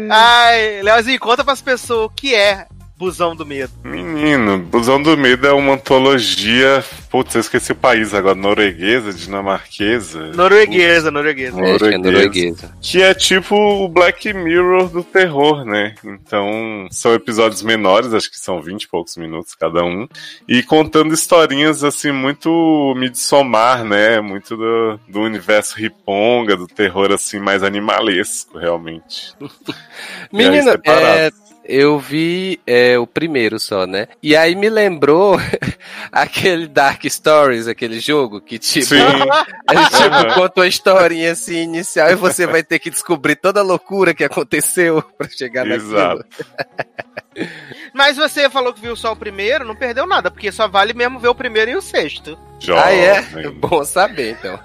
Ai, 0.09 0.81
Leozinho, 0.81 1.19
conta 1.19 1.43
pras 1.43 1.61
pessoas 1.61 2.05
o 2.05 2.09
que 2.09 2.35
é 2.35 2.67
Busão 3.03 3.35
do 3.35 3.45
Medo. 3.45 3.73
Menino, 3.83 4.59
Busão 4.59 5.01
do 5.03 5.17
Medo 5.17 5.45
é 5.45 5.51
uma 5.51 5.73
antologia. 5.73 6.81
Putz, 7.09 7.35
eu 7.35 7.41
esqueci 7.41 7.73
o 7.73 7.75
país 7.75 8.13
agora. 8.13 8.33
Norueguesa, 8.33 9.11
dinamarquesa. 9.11 10.31
Norueguesa, 10.33 11.11
norueguesa. 11.11 11.59
é, 11.59 11.61
que 11.61 11.67
é 11.67 11.71
Norueguesa. 11.73 11.97
norueguesa. 11.97 12.77
Que 12.81 13.01
é 13.01 13.13
tipo 13.13 13.55
o 13.57 13.89
Black 13.89 14.33
Mirror 14.33 14.87
do 14.87 15.03
terror, 15.03 15.65
né? 15.65 15.95
Então, 16.01 16.87
são 16.91 17.13
episódios 17.13 17.61
menores, 17.61 18.13
acho 18.13 18.31
que 18.31 18.39
são 18.39 18.61
20 18.61 18.83
e 18.83 18.87
poucos 18.87 19.17
minutos 19.17 19.53
cada 19.53 19.83
um. 19.83 20.07
E 20.47 20.63
contando 20.63 21.13
historinhas, 21.13 21.83
assim, 21.83 22.13
muito 22.13 22.93
midsommar, 22.95 23.83
né? 23.83 24.21
Muito 24.21 24.55
do, 24.55 24.97
do 25.09 25.19
universo 25.19 25.75
riponga, 25.77 26.55
do 26.55 26.67
terror, 26.67 27.11
assim, 27.11 27.37
mais 27.37 27.63
animalesco, 27.63 28.57
realmente. 28.57 29.33
Menina, 30.31 30.79
é, 30.85 31.31
eu 31.65 31.97
vi 31.97 32.59
é, 32.67 32.97
o 32.97 33.07
primeiro 33.07 33.59
só, 33.59 33.85
né? 33.87 34.07
E 34.21 34.35
aí 34.35 34.55
me 34.55 34.69
lembrou 34.69 35.37
aquele 36.11 36.67
Dark 36.67 37.03
Stories, 37.05 37.67
aquele 37.67 37.99
jogo 37.99 38.41
que 38.41 38.59
tipo, 38.59 38.85
Sim. 38.85 38.97
a 39.67 39.75
gente 39.75 39.91
tipo, 39.91 40.15
Aham. 40.15 40.33
conta 40.33 40.61
uma 40.61 40.67
historinha 40.67 41.31
assim 41.31 41.63
inicial 41.63 42.11
e 42.11 42.15
você 42.15 42.45
vai 42.45 42.63
ter 42.63 42.79
que 42.79 42.89
descobrir 42.89 43.35
toda 43.35 43.61
a 43.61 43.63
loucura 43.63 44.13
que 44.13 44.23
aconteceu 44.23 45.01
pra 45.17 45.27
chegar 45.29 45.65
naquilo. 45.65 45.93
Exato. 45.93 46.25
Mas 47.93 48.17
você 48.17 48.49
falou 48.49 48.73
que 48.73 48.81
viu 48.81 48.95
só 48.95 49.13
o 49.13 49.15
primeiro, 49.15 49.65
não 49.65 49.75
perdeu 49.75 50.05
nada, 50.05 50.29
porque 50.29 50.51
só 50.51 50.67
vale 50.67 50.93
mesmo 50.93 51.19
ver 51.19 51.29
o 51.29 51.35
primeiro 51.35 51.71
e 51.71 51.75
o 51.75 51.81
sexto. 51.81 52.37
Ah, 52.75 52.91
é? 52.91 53.23
Jovem. 53.23 53.51
Bom 53.51 53.83
saber, 53.83 54.31
então. 54.31 54.59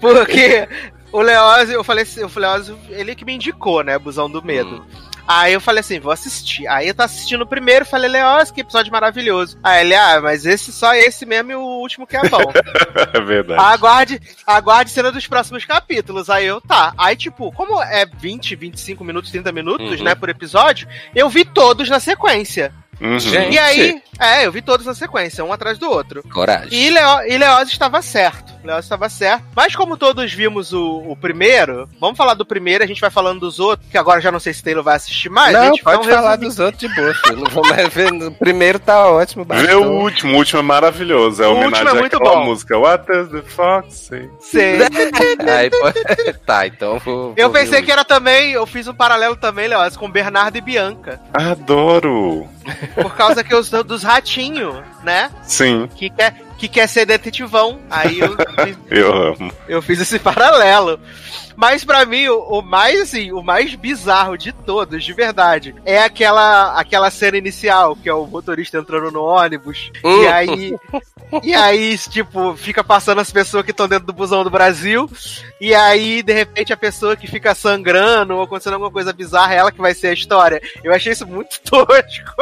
Porque 0.00 0.68
o 1.10 1.20
Leózio, 1.20 1.74
eu 1.74 1.84
falei 1.84 2.04
assim, 2.04 2.22
o 2.22 2.30
Leózio, 2.34 2.78
ele 2.88 3.14
que 3.14 3.24
me 3.24 3.34
indicou, 3.34 3.82
né, 3.82 3.98
Busão 3.98 4.30
do 4.30 4.42
Medo. 4.42 4.84
Aí 5.26 5.52
eu 5.52 5.60
falei 5.60 5.80
assim, 5.80 6.00
vou 6.00 6.12
assistir. 6.12 6.66
Aí 6.68 6.88
eu 6.88 6.94
tô 6.94 7.02
assistindo 7.02 7.42
o 7.42 7.46
primeiro, 7.46 7.84
falei, 7.86 8.10
Leózio, 8.10 8.54
que 8.54 8.60
episódio 8.60 8.92
maravilhoso. 8.92 9.58
Aí 9.62 9.84
ele, 9.84 9.94
ah, 9.94 10.20
mas 10.22 10.44
esse 10.44 10.72
só 10.72 10.94
esse 10.94 11.24
mesmo 11.24 11.52
e 11.52 11.54
o 11.54 11.60
último 11.60 12.06
que 12.06 12.16
é 12.16 12.28
bom. 12.28 12.38
É 13.14 13.20
verdade. 13.20 13.60
aguarde, 13.62 14.20
aguarde 14.46 14.90
cena 14.90 15.10
dos 15.12 15.26
próximos 15.26 15.64
capítulos. 15.64 16.30
Aí 16.30 16.46
eu, 16.46 16.60
tá. 16.60 16.92
Aí, 16.96 17.14
tipo, 17.16 17.52
como 17.52 17.82
é 17.82 18.06
20, 18.06 18.54
25 18.56 19.04
minutos, 19.04 19.30
30 19.30 19.52
minutos, 19.52 19.98
Uhum. 19.98 20.04
né, 20.04 20.14
por 20.14 20.28
episódio, 20.28 20.88
eu 21.14 21.28
vi 21.28 21.44
todos 21.44 21.88
na 21.88 22.00
sequência. 22.00 22.72
Uhum. 23.00 23.18
Gente. 23.18 23.54
E 23.54 23.58
aí, 23.58 24.02
é, 24.20 24.46
eu 24.46 24.52
vi 24.52 24.62
todos 24.62 24.86
na 24.86 24.94
sequência, 24.94 25.44
um 25.44 25.52
atrás 25.52 25.76
do 25.76 25.90
outro. 25.90 26.22
Coragem. 26.32 26.72
E, 26.72 26.88
Leo, 26.90 27.22
e 27.26 27.36
Leoz 27.36 27.68
estava 27.68 28.00
certo. 28.00 28.52
Leoz 28.64 28.84
estava 28.84 29.08
certo. 29.08 29.44
Mas 29.54 29.74
como 29.74 29.96
todos 29.96 30.32
vimos 30.32 30.72
o, 30.72 31.04
o 31.08 31.16
primeiro, 31.16 31.88
vamos 32.00 32.16
falar 32.16 32.34
do 32.34 32.44
primeiro, 32.44 32.84
a 32.84 32.86
gente 32.86 33.00
vai 33.00 33.10
falando 33.10 33.40
dos 33.40 33.58
outros, 33.60 33.88
que 33.90 33.98
agora 33.98 34.20
já 34.20 34.30
não 34.32 34.40
sei 34.40 34.52
se 34.52 34.62
Taylor 34.62 34.82
vai 34.84 34.96
assistir 34.96 35.28
mais. 35.28 35.52
não, 35.52 35.64
gente, 35.66 35.82
pode 35.82 36.02
então 36.02 36.14
falar 36.16 36.36
dos 36.36 36.58
outros 36.58 36.80
de 36.80 36.94
boa, 36.94 37.14
filho. 37.14 37.36
Não 37.40 37.50
vou 37.50 37.66
mais 37.66 37.92
ver. 37.92 38.12
O 38.12 38.32
primeiro 38.32 38.78
tá 38.78 39.08
ótimo, 39.10 39.44
Vê 39.44 39.74
o 39.74 39.90
último, 39.92 40.34
o 40.34 40.36
último 40.36 40.60
é 40.60 40.62
maravilhoso. 40.62 41.42
É 41.42 41.46
O 41.48 41.52
homenagem 41.52 41.80
último 41.80 41.96
é 41.96 42.00
muito 42.00 42.16
àquela 42.16 42.36
bom. 42.36 42.44
música 42.44 42.78
What 42.78 43.06
does 43.06 43.28
the 43.30 43.42
fox 43.42 43.94
say? 43.94 44.30
Sei. 44.40 44.78
Aí, 45.52 45.70
tá, 46.46 46.66
então 46.66 46.98
vou. 46.98 47.34
Eu 47.36 47.50
vou 47.50 47.58
pensei 47.58 47.80
o 47.80 47.84
que 47.84 47.92
era 47.92 48.04
também, 48.04 48.52
eu 48.52 48.66
fiz 48.66 48.86
um 48.88 48.94
paralelo 48.94 49.36
também, 49.36 49.68
Leoz, 49.68 49.96
com 49.96 50.10
Bernardo 50.10 50.56
e 50.56 50.60
Bianca. 50.60 51.20
Adoro! 51.32 52.48
Por 52.94 53.14
causa 53.14 53.42
que 53.42 53.54
os 53.54 53.70
dos 53.70 54.02
ratinhos, 54.02 54.76
né? 55.02 55.30
Sim, 55.42 55.88
Que 55.96 56.10
quer, 56.10 56.34
que 56.62 56.68
quer 56.68 56.86
ser 56.88 57.04
detetivão. 57.04 57.80
Aí 57.90 58.20
eu, 58.20 58.36
fiz- 58.36 58.78
eu 58.88 59.12
amo. 59.12 59.52
eu 59.68 59.82
fiz 59.82 60.00
esse 60.00 60.16
paralelo. 60.16 61.00
Mas 61.56 61.84
pra 61.84 62.06
mim, 62.06 62.28
o, 62.28 62.38
o 62.38 62.62
mais 62.62 63.00
assim, 63.00 63.32
o 63.32 63.42
mais 63.42 63.74
bizarro 63.74 64.38
de 64.38 64.52
todos, 64.52 65.02
de 65.04 65.12
verdade, 65.12 65.74
é 65.84 66.02
aquela 66.02 66.78
aquela 66.78 67.10
cena 67.10 67.36
inicial, 67.36 67.94
que 67.96 68.08
é 68.08 68.14
o 68.14 68.26
motorista 68.26 68.78
entrando 68.78 69.10
no 69.10 69.22
ônibus. 69.24 69.90
E 70.04 70.26
aí. 70.28 70.76
E 71.42 71.52
aí, 71.54 71.96
tipo, 71.98 72.54
fica 72.56 72.84
passando 72.84 73.20
as 73.20 73.30
pessoas 73.32 73.64
que 73.64 73.70
estão 73.70 73.88
dentro 73.88 74.06
do 74.06 74.12
busão 74.12 74.44
do 74.44 74.50
Brasil. 74.50 75.10
E 75.60 75.74
aí, 75.74 76.22
de 76.22 76.32
repente, 76.32 76.72
a 76.72 76.76
pessoa 76.76 77.16
que 77.16 77.26
fica 77.26 77.54
sangrando 77.54 78.34
ou 78.36 78.42
acontecendo 78.42 78.74
alguma 78.74 78.90
coisa 78.90 79.12
bizarra 79.12 79.54
é 79.54 79.58
ela 79.58 79.72
que 79.72 79.80
vai 79.80 79.94
ser 79.94 80.08
a 80.08 80.12
história. 80.12 80.60
Eu 80.84 80.92
achei 80.94 81.12
isso 81.12 81.26
muito 81.26 81.58
tosco. 81.68 82.32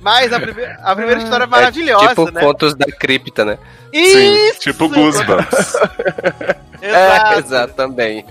Mas 0.00 0.32
a, 0.32 0.40
prime- 0.40 0.76
a 0.82 0.94
primeira 0.94 1.22
história 1.22 1.44
é 1.44 1.46
maravilhosa, 1.46 2.08
tipo 2.08 2.30
né? 2.30 2.40
contos 2.40 2.74
da 2.74 2.86
cripta, 2.86 3.44
né? 3.44 3.58
Sim, 3.92 4.48
Isso! 4.48 4.60
tipo 4.60 4.88
Goosebumps. 4.88 5.74
Exato. 6.84 7.34
É, 7.34 7.38
exato, 7.38 7.72
também. 7.72 8.26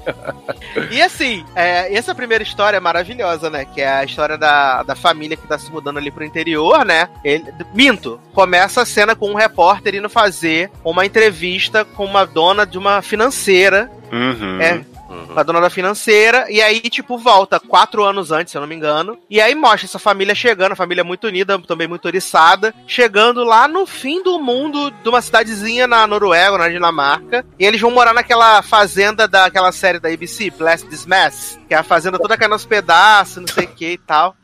E 0.92 1.02
assim, 1.02 1.44
é, 1.56 1.92
essa 1.92 2.14
primeira 2.14 2.44
história 2.44 2.78
é 2.78 2.80
maravilhosa, 2.80 3.50
né? 3.50 3.66
Que 3.66 3.82
é 3.82 3.90
a 3.92 4.04
história 4.04 4.38
da, 4.38 4.84
da 4.84 4.96
família 4.96 5.36
que 5.36 5.48
tá 5.48 5.58
se 5.58 5.72
mudando 5.72 5.98
ali 5.98 6.12
pro 6.12 6.24
interior, 6.24 6.86
né? 6.86 7.10
Ele, 7.24 7.52
minto, 7.74 8.20
começa 8.32 8.82
a 8.84 8.86
cena 8.86 9.16
com 9.16 9.32
um 9.32 9.36
repórter 9.36 9.96
indo 9.96 10.08
fazer 10.08 10.70
uma 10.84 11.04
entrevista 11.04 11.84
com 11.84 12.06
uma 12.06 12.26
dona 12.28 12.64
de 12.64 12.78
uma 12.78 13.02
financeira. 13.02 13.90
Uhum. 14.12 14.62
É, 14.62 14.86
a 15.36 15.44
dona 15.44 15.62
da 15.62 15.70
financeira, 15.70 16.46
e 16.50 16.62
aí, 16.62 16.82
tipo, 16.82 17.18
volta 17.18 17.60
quatro 17.60 18.04
anos 18.04 18.32
antes, 18.32 18.52
se 18.52 18.58
eu 18.58 18.62
não 18.62 18.68
me 18.68 18.76
engano. 18.76 19.18
E 19.30 19.42
aí 19.42 19.56
mostra 19.56 19.86
essa 19.86 20.00
família 20.00 20.36
chegando, 20.36 20.74
a 20.74 20.76
família 20.76 21.04
muito 21.04 21.28
unida, 21.28 21.60
também 21.60 21.88
muito 21.88 22.06
oriçada, 22.06 22.74
chegando 22.88 23.44
lá 23.44 23.68
no 23.68 23.86
fim 23.86 24.22
do 24.24 24.40
mundo 24.40 24.92
de 24.92 25.10
uma 25.10 25.22
cidadezinha 25.22 25.88
na 25.88 26.06
Noruega, 26.06 26.58
na 26.58 26.70
Dinamarca. 26.70 27.46
E 27.58 27.66
eles 27.66 27.82
vão 27.82 27.92
morar 27.92 28.14
naquela 28.14 28.62
fazenda 28.62 29.28
daquela 29.28 29.72
série 29.72 30.00
da 30.00 30.10
ABC, 30.10 30.52
Blast 30.52 30.88
This 30.88 31.06
Mess, 31.06 31.60
que 31.68 31.74
é 31.74 31.78
a 31.78 31.84
fazenda 31.84 32.20
toda 32.20 32.38
caindo 32.38 32.54
aos 32.54 32.66
pedaços, 32.66 33.38
não 33.38 33.48
sei 33.48 33.66
o 33.66 33.70
que 33.70 33.92
e 33.94 33.98
tal. 33.98 34.36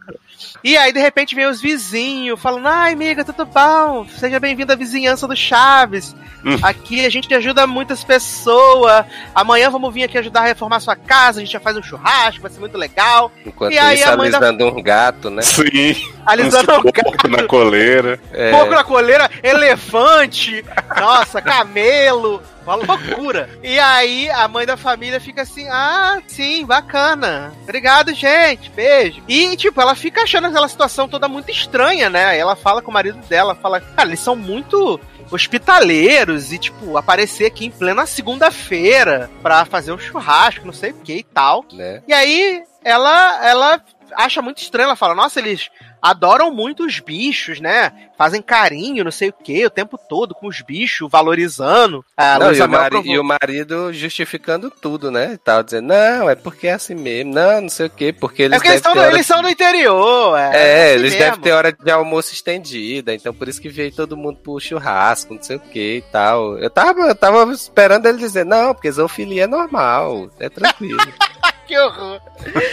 E 0.64 0.78
aí, 0.78 0.92
de 0.94 1.00
repente, 1.00 1.36
vem 1.36 1.46
os 1.48 1.62
vizinhos 1.62 2.40
falando: 2.42 2.68
Ai, 2.68 2.94
amiga, 2.94 3.24
tudo 3.26 3.46
bom? 3.46 4.06
Seja 4.18 4.40
bem-vindo 4.40 4.72
à 4.72 4.76
vizinhança 4.76 5.28
do 5.28 5.36
Chaves. 5.36 6.16
Hum. 6.46 6.56
Aqui 6.62 7.06
a 7.06 7.10
gente 7.10 7.34
ajuda 7.34 7.68
muitas 7.68 8.04
pessoas. 8.04 9.06
Amanhã 9.36 9.70
vamos 9.70 9.94
vir 9.94 10.04
aqui 10.04 10.18
ajudar 10.18 10.42
a 10.42 10.46
reformar 10.46 10.80
sua 10.80 10.96
casa. 10.96 11.40
A 11.40 11.44
gente 11.44 11.52
já 11.52 11.60
faz 11.60 11.76
um 11.76 11.84
churrasco, 11.84 12.42
vai 12.42 12.50
ser 12.52 12.60
muito 12.62 12.78
legal. 12.78 13.32
Enquanto 13.46 13.74
E 13.74 13.78
aí 13.78 14.00
isso, 14.00 14.10
a 14.10 14.16
mãe 14.16 14.30
da- 14.32 14.38
alisando 14.38 14.66
um 14.68 14.82
gato, 14.82 15.30
né? 15.30 15.42
Sim, 15.42 15.96
Alisando 16.26 16.72
um 16.74 16.80
o 16.80 16.94
porco 16.94 17.28
na 17.28 17.44
coleira. 17.44 18.20
É, 18.32 18.52
Porco 18.52 18.74
na 18.74 18.84
coleira, 18.84 19.30
elefante, 19.44 20.64
nossa, 21.00 21.42
camelo, 21.42 22.42
uma 22.64 22.76
loucura. 22.76 23.50
E 23.64 23.78
aí 23.80 24.30
a 24.30 24.48
mãe 24.48 24.66
da 24.66 24.78
família 24.78 25.20
fica 25.20 25.42
assim: 25.42 25.68
ah, 25.70 26.22
sim, 26.28 26.66
bacana. 26.66 27.54
Obrigado, 27.64 28.14
gente, 28.14 28.70
beijo. 28.72 29.22
E, 29.28 29.56
tipo, 29.56 29.80
ela 29.82 29.96
fica 29.96 30.22
achando 30.24 30.48
aquela 30.48 30.68
situação 30.68 31.08
toda 31.08 31.28
muito 31.28 31.52
estranha, 31.52 32.10
né? 32.10 32.26
Aí 32.26 32.40
ela 32.40 32.56
fala 32.56 32.82
com 32.82 32.92
o 32.92 32.94
marido 32.94 33.18
dela, 33.28 33.56
fala: 33.56 33.80
cara, 33.82 34.10
eles 34.10 34.20
são 34.20 34.36
muito 34.36 35.00
hospitaleiros 35.32 36.52
e, 36.52 36.58
tipo, 36.58 36.98
aparecer 36.98 37.46
aqui 37.46 37.66
em 37.66 37.72
plena 37.72 38.06
segunda-feira 38.06 39.30
pra 39.42 39.66
fazer 39.66 39.92
um 39.92 39.98
churrasco, 40.00 40.66
não 40.66 40.74
sei 40.74 40.92
o 40.92 40.96
que 40.96 41.14
e 41.18 41.24
tal. 41.24 41.66
né? 41.72 42.02
E 42.08 42.14
aí 42.14 42.64
ela 42.84 43.46
ela 43.46 43.82
acha 44.16 44.42
muito 44.42 44.60
estranho, 44.62 44.88
ela 44.88 44.96
fala: 44.96 45.16
"Nossa, 45.16 45.40
eles 45.40 45.70
adoram 46.02 46.54
muito 46.54 46.86
os 46.86 47.00
bichos, 47.00 47.60
né? 47.60 47.92
Fazem 48.18 48.42
carinho, 48.42 49.04
não 49.04 49.12
sei 49.12 49.30
o 49.30 49.34
que, 49.34 49.66
o 49.66 49.70
tempo 49.70 49.98
todo 49.98 50.34
com 50.36 50.48
os 50.48 50.62
bichos, 50.62 51.10
valorizando." 51.12 52.04
A 52.16 52.40
Não, 52.40 52.54
e, 52.54 52.62
o 52.62 52.68
mari- 52.70 53.02
e 53.06 53.20
o 53.20 53.24
marido 53.24 53.94
justificando 53.94 54.70
tudo, 54.72 55.10
né? 55.12 55.38
Tava 55.44 55.64
dizendo, 55.64 55.88
não, 55.88 56.30
é 56.30 56.36
porque 56.36 56.68
é 56.68 56.74
assim 56.74 56.96
mesmo, 56.96 57.34
não, 57.34 57.62
não 57.62 57.70
sei 57.70 57.88
o 57.88 57.90
quê, 57.90 58.14
porque 58.14 58.44
eles 58.44 58.56
É 58.56 58.58
porque 58.58 58.70
eles, 58.70 58.82
são, 58.82 59.06
eles 59.06 59.26
são 59.26 59.42
do 59.42 59.50
interior, 59.50 60.38
é. 60.38 60.52
É, 60.54 60.86
assim 60.86 61.00
eles 61.00 61.14
mesmo. 61.14 61.20
devem 61.26 61.40
ter 61.42 61.52
hora 61.52 61.72
de 61.72 61.92
almoço 61.92 62.34
estendida, 62.34 63.14
então 63.14 63.34
por 63.34 63.48
isso 63.48 63.62
que 63.62 63.70
veio 63.70 63.92
todo 63.94 64.18
mundo 64.18 64.40
pro 64.40 64.60
churrasco, 64.60 65.34
não 65.34 65.42
sei 65.44 65.58
o 65.58 65.60
que 65.60 65.98
e 65.98 66.02
tal. 66.12 66.58
Eu 66.58 66.70
tava, 66.70 67.02
eu 67.02 67.16
tava 67.16 67.52
esperando 67.54 68.06
ele 68.06 68.18
dizer, 68.18 68.46
não, 68.46 68.74
porque 68.74 68.92
zoofilia 68.92 69.44
é 69.44 69.48
normal, 69.48 70.30
é 70.40 70.50
tranquilo. 70.50 71.00
Que 71.70 71.78
horror. 71.78 72.20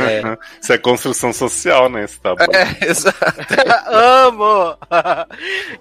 é, 0.00 0.38
Isso 0.62 0.72
é 0.72 0.78
construção 0.78 1.30
social, 1.30 1.90
né? 1.90 2.04
Esse 2.04 2.18
tabu. 2.18 2.42
é, 2.50 2.78
exato. 2.88 3.18
Amo! 3.92 4.74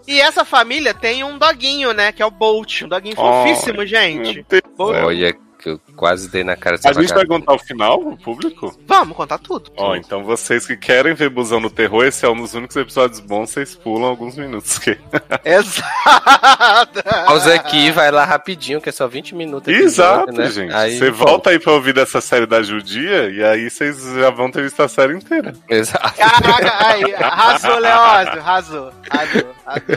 e 0.05 0.19
essa 0.19 0.43
família 0.43 0.93
tem 0.93 1.23
um 1.23 1.37
doguinho, 1.37 1.93
né? 1.93 2.11
Que 2.11 2.21
é 2.21 2.25
o 2.25 2.31
Bolt, 2.31 2.81
um 2.81 2.89
doguinho 2.89 3.15
Oh, 3.17 3.43
fofíssimo, 3.47 3.85
gente. 3.85 4.45
Bolt- 4.77 4.97
Olha, 4.97 5.33
que 5.57 5.79
quase 5.95 6.29
dei 6.29 6.43
na 6.43 6.55
cara 6.55 6.75
dessa 6.75 6.89
A 6.89 6.93
gente 6.93 7.13
vai 7.13 7.25
contar 7.25 7.53
o 7.53 7.59
final 7.59 7.99
pro 7.99 8.17
público? 8.17 8.77
Vamos 8.87 9.15
contar 9.15 9.37
tudo. 9.37 9.71
Ó, 9.77 9.95
então 9.95 10.23
vocês 10.23 10.65
que 10.65 10.75
querem 10.75 11.13
ver 11.13 11.29
Busão 11.29 11.59
no 11.59 11.69
Terror, 11.69 12.05
esse 12.05 12.25
é 12.25 12.29
um 12.29 12.35
dos 12.35 12.53
únicos 12.53 12.75
episódios 12.75 13.19
bons, 13.19 13.49
vocês 13.49 13.75
pulam 13.75 14.09
alguns 14.09 14.35
minutos. 14.35 14.77
Que... 14.79 14.97
Exato. 15.45 17.03
Pausa 17.25 17.53
aqui, 17.53 17.91
vai 17.91 18.11
lá 18.11 18.25
rapidinho, 18.25 18.81
que 18.81 18.89
é 18.89 18.91
só 18.91 19.07
20 19.07 19.35
minutos. 19.35 19.67
episódio, 19.67 19.85
Exato, 19.85 20.31
né? 20.33 20.49
gente. 20.49 20.73
Aí 20.73 20.97
Você 20.97 21.11
volta 21.11 21.49
aí 21.49 21.59
pra 21.59 21.73
ouvir 21.73 21.93
dessa 21.93 22.21
série 22.21 22.45
da 22.45 22.61
Judia, 22.61 23.29
e 23.29 23.43
aí 23.43 23.69
vocês 23.69 24.01
já 24.15 24.29
vão 24.29 24.51
ter 24.51 24.63
visto 24.63 24.81
a 24.81 24.87
série 24.87 25.15
inteira. 25.15 25.53
Exato. 25.69 26.15
Caraca, 26.15 26.87
aí, 26.87 27.15
arrasou, 27.15 27.77
Leózio, 27.77 28.39
arrasou, 28.39 28.91
arrasou, 29.09 29.55
arrasou. 29.65 29.95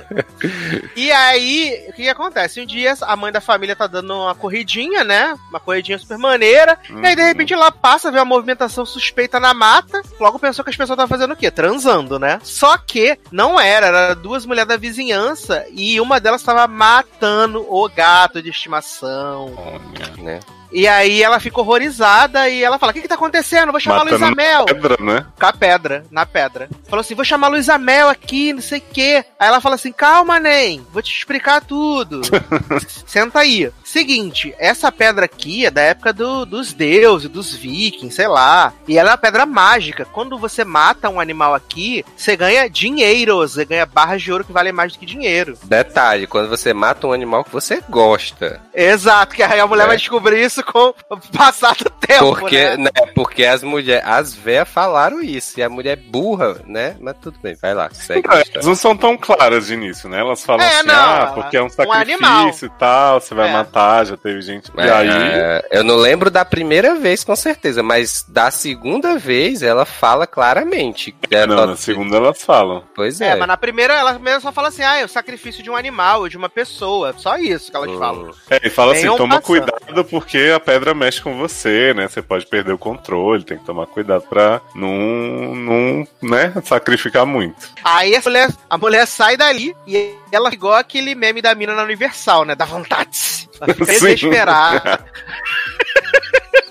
E 0.97 1.11
aí, 1.11 1.87
o 1.89 1.93
que 1.93 2.09
acontece? 2.09 2.61
Um 2.61 2.67
dia 2.67 2.95
a 3.03 3.17
mãe 3.17 3.33
da 3.33 3.41
família 3.41 3.77
tá 3.77 3.87
dando 3.87 4.15
uma 4.15 4.35
corridinha, 4.35 5.05
né? 5.05 5.37
Uma 5.49 5.61
corridinha 5.61 5.88
super 5.97 6.19
maneira. 6.19 6.79
E 6.91 7.07
aí, 7.07 7.15
de 7.15 7.23
repente, 7.23 7.55
ela 7.55 7.71
passa, 7.71 8.11
vê 8.11 8.19
uma 8.19 8.25
movimentação 8.25 8.85
suspeita 8.85 9.39
na 9.39 9.55
mata. 9.55 10.03
Logo 10.19 10.39
pensou 10.39 10.65
que 10.65 10.71
as 10.71 10.77
pessoas 10.77 10.97
estavam 10.97 11.09
fazendo 11.09 11.33
o 11.33 11.37
quê? 11.37 11.51
Transando, 11.51 12.19
né? 12.19 12.41
Só 12.43 12.77
que 12.77 13.19
não 13.31 13.61
era, 13.61 13.87
era 13.87 14.15
duas 14.15 14.45
mulheres 14.45 14.69
da 14.69 14.77
vizinhança 14.77 15.65
e 15.71 16.01
uma 16.01 16.19
delas 16.19 16.41
estava 16.41 16.67
matando 16.67 17.65
o 17.69 17.89
gato 17.89 18.43
de 18.43 18.51
estimação. 18.51 19.55
Olha. 19.57 20.23
Né? 20.23 20.41
E 20.73 20.87
aí 20.87 21.23
ela 21.23 21.41
fica 21.41 21.61
horrorizada 21.61 22.49
e 22.49 22.63
ela 22.63 22.79
fala: 22.79 22.91
O 22.91 22.95
que, 22.95 23.01
que 23.03 23.09
tá 23.09 23.15
acontecendo? 23.15 23.71
Vou 23.73 23.81
chamar 23.81 24.01
a 24.01 24.03
Luísa 24.03 24.31
Mel. 24.31 24.65
Pedra, 24.67 24.97
né? 25.01 25.27
Com 25.39 25.47
a 25.47 25.53
pedra, 25.53 26.05
na 26.11 26.27
pedra. 26.27 26.69
Falou 26.89 27.01
assim: 27.01 27.15
vou 27.15 27.25
chamar 27.25 27.47
a 27.49 27.51
Luísa 27.51 27.79
Mel 27.79 28.09
aqui, 28.09 28.53
não 28.53 28.61
sei 28.63 28.79
o 28.79 28.83
quê. 28.93 29.25
Aí 29.39 29.49
ela 29.49 29.61
fala 29.61 29.75
assim: 29.77 29.93
calma, 29.93 30.39
Nen, 30.39 30.87
vou 30.93 31.03
te 31.03 31.13
explicar 31.17 31.61
tudo. 31.63 32.21
Senta 33.07 33.41
aí. 33.41 33.71
Seguinte, 33.85 34.55
essa 34.59 34.93
pedra 34.93 35.25
aqui 35.25 35.65
é 35.67 35.71
da 35.71 35.81
época 35.83 36.13
do- 36.13 36.45
dos 36.45 36.73
deuses, 36.73 37.29
dos 37.31 37.55
vikings, 37.55 38.15
sei 38.15 38.29
lá. 38.29 38.73
E 38.87 38.99
ela 38.99 39.11
é 39.11 39.13
uma 39.13 39.19
pedra 39.19 39.47
mágica. 39.47 40.05
Quando 40.05 40.39
você 40.39 40.65
mata 40.65 41.09
um 41.09 41.19
animal 41.21 41.55
aqui, 41.55 42.05
você 42.17 42.37
ganha 42.37 42.69
dinheiro. 42.69 43.39
Você 43.39 43.65
ganha 43.65 43.87
barras 43.87 44.23
de 44.23 44.31
ouro 44.31 44.45
que 44.45 44.53
valem 44.53 44.73
mais 44.73 44.93
do 44.93 44.99
que 44.99 45.07
dinheiro. 45.07 45.57
Detalhe, 45.65 46.27
quando 46.27 46.49
você 46.49 46.73
mata 46.75 47.07
um 47.07 47.13
animal 47.13 47.45
que 47.45 47.51
você 47.51 47.83
gosta. 47.89 48.61
Exato, 48.75 49.35
que 49.35 49.43
aí 49.43 49.59
a 49.59 49.67
mulher 49.67 49.85
É. 49.85 49.87
vai 49.89 49.97
descobrir 49.97 50.41
isso 50.45 50.58
com 50.63 50.95
o 51.11 51.17
passar 51.37 51.75
do 51.77 51.91
tempo. 51.91 52.25
Porque, 52.37 52.57
né? 52.77 52.77
né? 52.77 52.91
porque 53.15 53.45
as 53.45 53.63
mulheres, 53.63 54.03
as 54.07 54.35
véias 54.35 54.69
falaram 54.69 55.21
isso. 55.21 55.59
E 55.59 55.63
a 55.63 55.69
mulher 55.69 55.93
é 55.93 55.97
burra, 55.97 56.61
né? 56.67 56.97
Mas 57.01 57.17
tudo 57.21 57.39
bem, 57.43 57.55
vai 57.61 57.75
lá, 57.75 57.89
segue 57.93 58.23
a 58.29 58.33
Elas 58.35 58.47
história. 58.47 58.69
não 58.69 58.75
são 58.75 58.97
tão 58.97 59.17
claras 59.17 59.67
de 59.67 59.75
início, 59.75 60.09
né? 60.09 60.21
Elas 60.21 60.45
falam 60.45 60.65
É, 60.65 60.79
assim, 60.79 60.87
não, 60.89 60.95
ah, 60.95 61.33
porque 61.35 61.57
é 61.57 61.63
um 61.63 61.69
sacrifício 61.69 62.67
e 62.67 62.71
tal, 62.79 63.21
você 63.21 63.35
vai 63.35 63.49
É. 63.49 63.53
matar, 63.53 64.05
já 64.07 64.17
teve 64.17 64.41
gente. 64.43 64.71
E 64.77 64.81
É, 64.81 64.91
aí. 64.93 65.09
é, 65.11 65.69
eu 65.73 65.85
não 65.85 65.97
lembro 65.97 66.31
da 66.31 66.45
primeira 66.45 66.95
vez, 66.95 67.25
com 67.25 67.35
certeza, 67.37 67.83
mas 67.83 68.25
da 68.29 68.51
segunda 68.51 69.17
vez 69.19 69.63
ela 69.63 69.85
fala 69.85 70.27
claramente. 70.27 71.15
É, 71.31 71.47
Não, 71.47 71.57
só- 71.57 71.67
na 71.67 71.77
segunda 71.77 72.17
elas 72.17 72.43
falam. 72.43 72.83
Pois 72.95 73.21
É, 73.21 73.29
é. 73.31 73.37
mas 73.37 73.49
na 73.49 73.57
primeira 73.57 73.95
ela 73.95 74.19
mesmo 74.19 74.41
só 74.41 74.53
fala 74.53 74.69
assim: 74.69 74.83
ah, 74.83 74.97
é 74.99 75.05
o 75.05 75.09
sacrifício 75.09 75.63
de 75.63 75.71
um 75.71 75.77
animal, 75.77 76.21
ou 76.21 76.29
de 76.29 76.37
uma 76.37 76.49
pessoa. 76.49 77.15
Só 77.17 77.37
isso 77.37 77.71
que 77.71 77.77
elas 77.77 77.91
Hum. 77.91 77.99
falam. 77.99 78.31
É, 78.51 78.67
e 78.67 78.71
fala 78.71 78.93
assim, 78.93 79.03
Venham 79.03 79.17
toma 79.17 79.41
passando. 79.41 79.47
cuidado 79.47 80.05
porque 80.05 80.48
a 80.53 80.61
pedra 80.61 80.95
mexe 80.95 81.21
com 81.21 81.37
você, 81.37 81.93
né? 81.95 82.09
Você 82.09 82.23
pode 82.23 82.47
perder 82.47 82.73
o 82.73 82.79
controle, 82.79 83.45
tem 83.45 83.59
que 83.59 83.65
tomar 83.65 83.87
cuidado 83.87 84.23
pra 84.23 84.61
não, 84.75 85.55
não 85.55 86.09
né, 86.23 86.53
sacrificar 86.65 87.27
muito. 87.27 87.71
Aí 87.83 88.15
a 88.15 88.21
mulher, 88.21 88.49
a 88.69 88.79
mulher 88.79 89.07
sai 89.07 89.37
dali 89.37 89.75
e 89.87 90.15
ela 90.33 90.53
igual 90.53 90.75
aquele 90.75 91.15
meme 91.15 91.43
da 91.43 91.55
mina 91.55 91.75
na 91.75 91.83
Universal, 91.83 92.45
né? 92.45 92.55
Da 92.55 92.65
vontade. 92.65 93.49
Desesperada. 93.79 95.05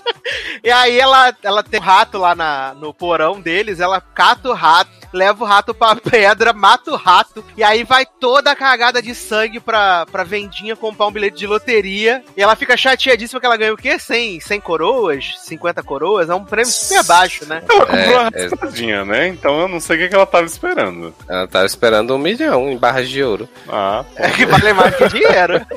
E 0.62 0.70
aí 0.70 0.98
ela, 0.98 1.34
ela 1.42 1.62
tem 1.62 1.80
um 1.80 1.82
rato 1.82 2.18
lá 2.18 2.34
na, 2.34 2.74
no 2.74 2.92
porão 2.92 3.40
deles, 3.40 3.80
ela 3.80 4.00
cata 4.00 4.48
o 4.48 4.54
rato, 4.54 4.90
leva 5.12 5.44
o 5.44 5.46
rato 5.46 5.74
pra 5.74 5.96
pedra, 5.96 6.52
mata 6.52 6.90
o 6.92 6.96
rato, 6.96 7.44
e 7.56 7.62
aí 7.64 7.84
vai 7.84 8.04
toda 8.06 8.50
a 8.50 8.56
cagada 8.56 9.00
de 9.02 9.14
sangue 9.14 9.60
pra, 9.60 10.06
pra 10.06 10.24
vendinha 10.24 10.76
comprar 10.76 11.06
um 11.06 11.10
bilhete 11.12 11.38
de 11.38 11.46
loteria. 11.46 12.22
E 12.36 12.42
ela 12.42 12.56
fica 12.56 12.76
chateadíssima 12.76 13.40
que 13.40 13.46
ela 13.46 13.56
ganha 13.56 13.72
o 13.72 13.76
quê? 13.76 13.98
100, 13.98 14.40
100 14.40 14.60
coroas? 14.60 15.34
50 15.38 15.82
coroas? 15.82 16.28
É 16.30 16.34
um 16.34 16.44
prêmio 16.44 16.70
super 16.70 17.02
baixo, 17.04 17.46
né? 17.46 17.62
Ela 17.68 17.86
comprou 17.86 18.00
É, 18.00 18.18
uma 18.20 18.30
é. 18.34 18.42
raspadinha, 18.42 19.04
né? 19.04 19.28
Então 19.28 19.60
eu 19.60 19.68
não 19.68 19.80
sei 19.80 19.96
o 19.96 19.98
que, 20.00 20.08
que 20.08 20.14
ela 20.14 20.26
tava 20.26 20.46
esperando. 20.46 21.14
Ela 21.28 21.46
tava 21.48 21.66
esperando 21.66 22.14
um 22.14 22.18
milhão 22.18 22.68
em 22.70 22.76
barras 22.78 23.08
de 23.08 23.22
ouro. 23.22 23.48
Ah, 23.68 24.04
É 24.16 24.30
que 24.30 24.44
vale 24.46 24.72
mais 24.72 24.94
que 24.96 25.08
dinheiro. 25.08 25.64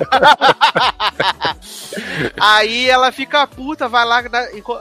Aí 2.40 2.90
ela 2.90 3.12
fica 3.12 3.46
puta, 3.48 3.88
vai 3.88 4.06
lá 4.06 4.24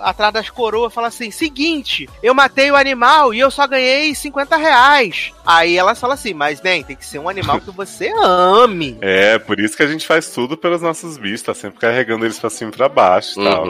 atrás 0.03 0.33
das 0.33 0.51
coroas 0.51 0.93
e 0.93 0.95
fala 0.95 1.09
assim: 1.09 1.31
seguinte, 1.31 2.09
eu 2.23 2.35
matei 2.35 2.71
o 2.71 2.77
animal 2.77 3.35
e 3.35 3.41
eu 3.41 3.51
só 3.51 3.67
ganhei 3.67 4.15
50 4.15 4.39
reais. 4.57 5.32
Aí 5.45 5.76
ela 5.76 5.95
fala 5.95 6.14
assim, 6.14 6.34
mas 6.34 6.62
nem, 6.62 6.82
tem 6.82 6.97
que 6.97 7.05
ser 7.05 7.18
um 7.18 7.28
animal 7.28 7.61
que 7.61 7.70
você 7.70 8.12
ame. 8.22 8.99
é, 9.03 9.38
por 9.38 9.59
isso 9.59 9.76
que 9.76 9.82
a 9.82 9.86
gente 9.86 10.07
faz 10.07 10.30
tudo 10.30 10.57
pelos 10.57 10.82
nossos 10.82 11.18
bichos, 11.18 11.43
tá 11.43 11.55
sempre 11.55 11.80
carregando 11.80 12.24
eles 12.24 12.38
pra 12.38 12.51
cima 12.51 12.70
e 12.70 12.76
pra 12.76 12.88
baixo 12.88 13.41
e 13.41 13.45
tal. 13.45 13.64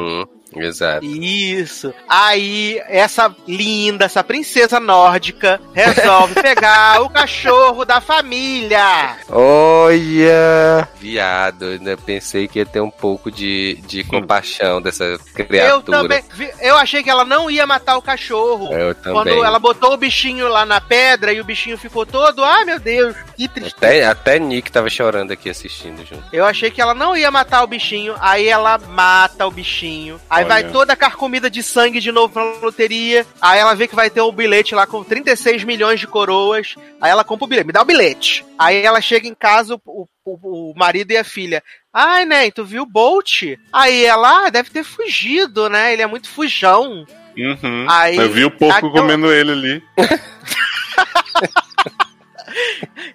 Exato. 0.54 1.04
Isso. 1.04 1.94
Aí, 2.08 2.80
essa 2.88 3.34
linda, 3.46 4.04
essa 4.04 4.24
princesa 4.24 4.80
nórdica, 4.80 5.60
resolve 5.72 6.34
pegar 6.42 7.02
o 7.02 7.10
cachorro 7.10 7.84
da 7.84 8.00
família. 8.00 9.16
Olha! 9.28 10.88
Viado, 10.98 11.66
eu 11.66 11.72
ainda 11.72 11.96
pensei 11.96 12.48
que 12.48 12.58
ia 12.58 12.66
ter 12.66 12.80
um 12.80 12.90
pouco 12.90 13.30
de, 13.30 13.78
de 13.86 14.02
compaixão 14.04 14.82
dessa 14.82 15.18
criatura. 15.34 15.68
Eu 15.70 15.82
também. 15.82 16.24
Eu 16.60 16.76
achei 16.76 17.02
que 17.02 17.10
ela 17.10 17.24
não 17.24 17.50
ia 17.50 17.66
matar 17.66 17.96
o 17.96 18.02
cachorro. 18.02 18.72
Eu 18.72 18.94
também. 18.94 19.12
Quando 19.12 19.44
ela 19.44 19.58
botou 19.58 19.94
o 19.94 19.96
bichinho 19.96 20.48
lá 20.48 20.66
na 20.66 20.80
pedra 20.80 21.32
e 21.32 21.40
o 21.40 21.44
bichinho 21.44 21.78
ficou 21.78 22.04
todo, 22.04 22.42
ai 22.44 22.64
meu 22.64 22.78
Deus, 22.78 23.14
que 23.36 23.48
triste. 23.48 23.76
Até, 23.76 24.04
até 24.04 24.38
Nick 24.38 24.70
tava 24.70 24.90
chorando 24.90 25.32
aqui 25.32 25.48
assistindo 25.48 26.04
junto. 26.04 26.24
Eu 26.32 26.44
achei 26.44 26.70
que 26.70 26.80
ela 26.80 26.94
não 26.94 27.16
ia 27.16 27.30
matar 27.30 27.62
o 27.62 27.66
bichinho, 27.66 28.14
aí 28.20 28.48
ela 28.48 28.78
mata 28.78 29.46
o 29.46 29.50
bichinho. 29.50 30.20
Aí 30.28 30.39
Olha. 30.40 30.48
vai 30.48 30.70
toda 30.70 30.96
carcomida 30.96 31.48
de 31.50 31.62
sangue 31.62 32.00
de 32.00 32.10
novo 32.12 32.32
pra 32.32 32.44
loteria. 32.60 33.26
Aí 33.40 33.58
ela 33.58 33.74
vê 33.74 33.86
que 33.88 33.94
vai 33.96 34.10
ter 34.10 34.20
um 34.20 34.32
bilhete 34.32 34.74
lá 34.74 34.86
com 34.86 35.02
36 35.04 35.64
milhões 35.64 35.98
de 36.00 36.06
coroas. 36.06 36.74
Aí 37.00 37.10
ela 37.10 37.24
compra 37.24 37.44
o 37.44 37.48
bilhete, 37.48 37.66
me 37.66 37.72
dá 37.72 37.82
o 37.82 37.84
bilhete. 37.84 38.44
Aí 38.58 38.82
ela 38.84 39.00
chega 39.00 39.26
em 39.28 39.34
casa, 39.34 39.74
o, 39.86 40.06
o, 40.24 40.70
o 40.70 40.74
marido 40.76 41.12
e 41.12 41.16
a 41.16 41.24
filha. 41.24 41.62
Ai, 41.92 42.24
né, 42.24 42.50
tu 42.50 42.64
viu 42.64 42.82
o 42.82 42.86
Bolt? 42.86 43.42
Aí 43.72 44.04
ela, 44.04 44.46
ah, 44.46 44.50
deve 44.50 44.70
ter 44.70 44.84
fugido, 44.84 45.68
né? 45.68 45.92
Ele 45.92 46.02
é 46.02 46.06
muito 46.06 46.28
fujão. 46.28 47.04
Uhum. 47.36 47.86
Aí- 47.88 48.16
eu 48.16 48.30
vi 48.30 48.44
o 48.44 48.50
porco 48.50 48.86
Aquela- 48.86 48.92
comendo 48.92 49.32
ele 49.32 49.52
ali. 49.52 49.82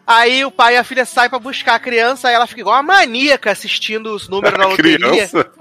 Aí 0.07 0.45
o 0.45 0.51
pai 0.51 0.76
e 0.76 0.78
a 0.78 0.84
filha 0.84 1.03
saem 1.05 1.30
pra 1.30 1.39
buscar 1.39 1.76
a 1.76 1.80
criança, 1.80 2.28
aí 2.28 2.34
ela 2.36 2.47
fica 2.47 2.61
igual 2.61 2.76
uma 2.76 2.84
maníaca 2.84 3.51
assistindo 3.51 4.13
os 4.13 4.30
números 4.30 4.57
na 4.57 4.65
A 4.65 4.67
loteria. 4.69 4.97
criança? 4.99 5.51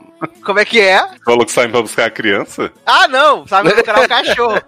Como 0.45 0.59
é 0.59 0.65
que 0.65 0.81
é? 0.81 1.03
Falou 1.25 1.45
que 1.45 1.53
saem 1.53 1.71
pra 1.71 1.83
buscar 1.83 2.07
a 2.07 2.11
criança? 2.11 2.73
Ah, 2.85 3.09
não, 3.09 3.47
sabe 3.47 3.73
procurar 3.73 4.05
o 4.05 4.09
cachorro. 4.09 4.63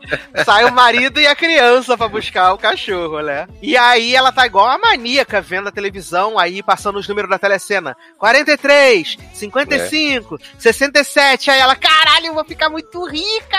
Sai 0.45 0.65
o 0.65 0.73
marido 0.73 1.21
e 1.21 1.27
a 1.27 1.35
criança 1.35 1.97
pra 1.97 2.09
buscar 2.09 2.53
o 2.53 2.59
cachorro, 2.59 3.21
né? 3.21 3.47
E 3.61 3.77
aí 3.77 4.15
ela 4.15 4.33
tá 4.33 4.47
igual 4.47 4.67
uma 4.67 4.79
maníaca 4.79 5.41
vendo 5.41 5.69
a 5.69 5.73
televisão, 5.73 6.39
aí 6.39 6.63
passando 6.63 6.99
os 6.99 7.09
números 7.09 7.31
da 7.31 7.39
telecena. 7.39 7.97
43, 8.19 9.19
55, 9.33 10.39
67. 10.59 11.51
Aí 11.51 11.61
ela, 11.61 11.77
caralho, 11.77 12.27
eu 12.27 12.35
vou 12.35 12.45
ficar 12.45 12.69
muito 12.69 13.05
rica! 13.07 13.59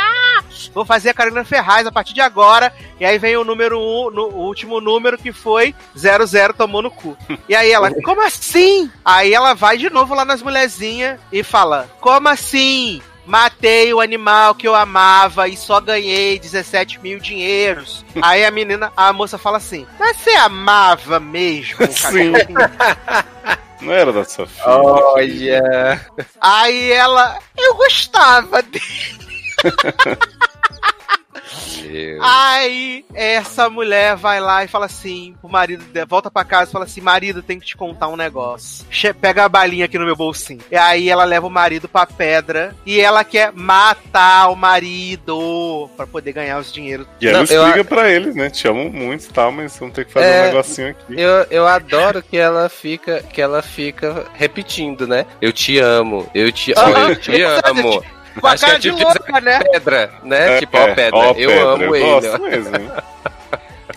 Vou 0.73 0.85
fazer 0.85 1.09
a 1.09 1.13
Carolina 1.13 1.43
Ferraz 1.43 1.85
a 1.85 1.91
partir 1.91 2.13
de 2.13 2.21
agora. 2.21 2.73
E 2.99 3.05
aí 3.05 3.17
vem 3.17 3.37
o 3.37 3.43
número 3.43 3.79
um, 3.79 4.09
no, 4.09 4.29
o 4.29 4.45
último 4.45 4.81
número 4.81 5.17
que 5.17 5.31
foi 5.31 5.75
00 5.95 6.53
tomou 6.53 6.81
no 6.81 6.91
cu. 6.91 7.17
E 7.47 7.55
aí 7.55 7.71
ela, 7.71 7.91
como 8.03 8.21
assim? 8.21 8.89
Aí 9.05 9.33
ela 9.33 9.53
vai 9.53 9.77
de 9.77 9.89
novo 9.89 10.13
lá 10.13 10.25
nas 10.25 10.41
mulherzinhas 10.41 11.19
e 11.31 11.43
fala, 11.43 11.86
como 11.99 12.29
assim? 12.29 13.01
Matei 13.25 13.93
o 13.93 13.99
animal 13.99 14.55
que 14.55 14.65
eu 14.65 14.73
amava 14.73 15.49
e 15.49 15.57
só 15.57 15.81
ganhei 15.81 16.39
17 16.39 16.99
mil 17.01 17.19
dinheiros. 17.19 18.05
Aí 18.21 18.45
a 18.45 18.51
menina, 18.51 18.91
a 18.95 19.11
moça 19.11 19.37
fala 19.37 19.57
assim: 19.57 19.85
Mas 19.99 20.15
você 20.17 20.31
amava 20.31 21.19
mesmo 21.19 21.85
o 21.85 21.87
Sim. 21.91 22.31
Não 23.81 23.93
era 23.93 24.13
da 24.13 24.23
sua 24.23 24.47
filha. 24.47 24.65
Olha! 24.65 26.05
Aí 26.39 26.91
ela, 26.91 27.37
eu 27.57 27.75
gostava 27.75 28.61
dele. 28.61 28.83
Meu. 31.83 32.19
Aí 32.23 33.05
essa 33.13 33.69
mulher 33.69 34.15
vai 34.15 34.39
lá 34.39 34.63
e 34.63 34.67
fala 34.67 34.85
assim 34.85 35.35
pro 35.39 35.49
marido, 35.49 35.83
volta 36.07 36.29
pra 36.29 36.43
casa 36.43 36.69
e 36.69 36.73
fala 36.73 36.85
assim: 36.85 37.01
marido, 37.01 37.41
tem 37.41 37.59
que 37.59 37.65
te 37.65 37.77
contar 37.77 38.07
um 38.07 38.15
negócio. 38.15 38.85
Che- 38.89 39.13
Pega 39.13 39.45
a 39.45 39.49
balinha 39.49 39.85
aqui 39.85 39.97
no 39.97 40.05
meu 40.05 40.15
bolsinho. 40.15 40.59
E 40.71 40.75
aí 40.75 41.09
ela 41.09 41.23
leva 41.23 41.47
o 41.47 41.49
marido 41.49 41.87
pra 41.87 42.05
pedra 42.05 42.75
e 42.85 42.99
ela 42.99 43.23
quer 43.23 43.51
matar 43.53 44.49
o 44.49 44.55
marido 44.55 45.89
pra 45.95 46.05
poder 46.07 46.33
ganhar 46.33 46.59
os 46.59 46.71
dinheiros. 46.71 47.07
E 47.21 47.27
ela 47.27 47.39
Não, 47.43 47.45
eu 47.49 47.63
explica 47.67 47.83
pra 47.85 48.09
ele, 48.09 48.33
né? 48.33 48.49
Te 48.49 48.67
amo 48.67 48.89
muito 48.91 49.25
e 49.25 49.29
tal, 49.29 49.51
mas 49.51 49.77
vamos 49.77 49.95
ter 49.95 50.05
que 50.05 50.11
fazer 50.13 50.27
É, 50.27 50.41
um 50.41 50.45
negocinho 50.45 50.89
aqui. 50.89 51.03
Eu, 51.19 51.45
eu 51.49 51.67
adoro 51.67 52.21
que 52.21 52.37
ela 52.37 52.69
fica 52.69 53.21
que 53.23 53.41
ela 53.41 53.61
fica 53.61 54.25
repetindo, 54.33 55.07
né? 55.07 55.25
Eu 55.41 55.51
te 55.51 55.77
amo, 55.79 56.29
eu 56.33 56.51
te, 56.51 56.73
Aham. 56.77 57.09
eu 57.09 57.15
te 57.15 57.41
amo. 57.43 58.03
Com 58.41 58.47
a 58.47 58.57
cara 58.57 58.79
de 58.79 58.91
louca, 58.91 59.41
né? 59.41 59.59
Pedra, 59.71 60.11
né? 60.23 60.55
É, 60.55 60.59
tipo, 60.59 60.77
ó, 60.77 60.85
pedra. 60.93 61.17
ó, 61.17 61.25
eu 61.31 61.49
pedra, 61.49 61.63
amo 61.63 61.83
eu 61.83 61.95
ele. 61.95 62.05
gosto 62.05 62.41
mesmo, 62.41 62.75
hein? 62.77 62.91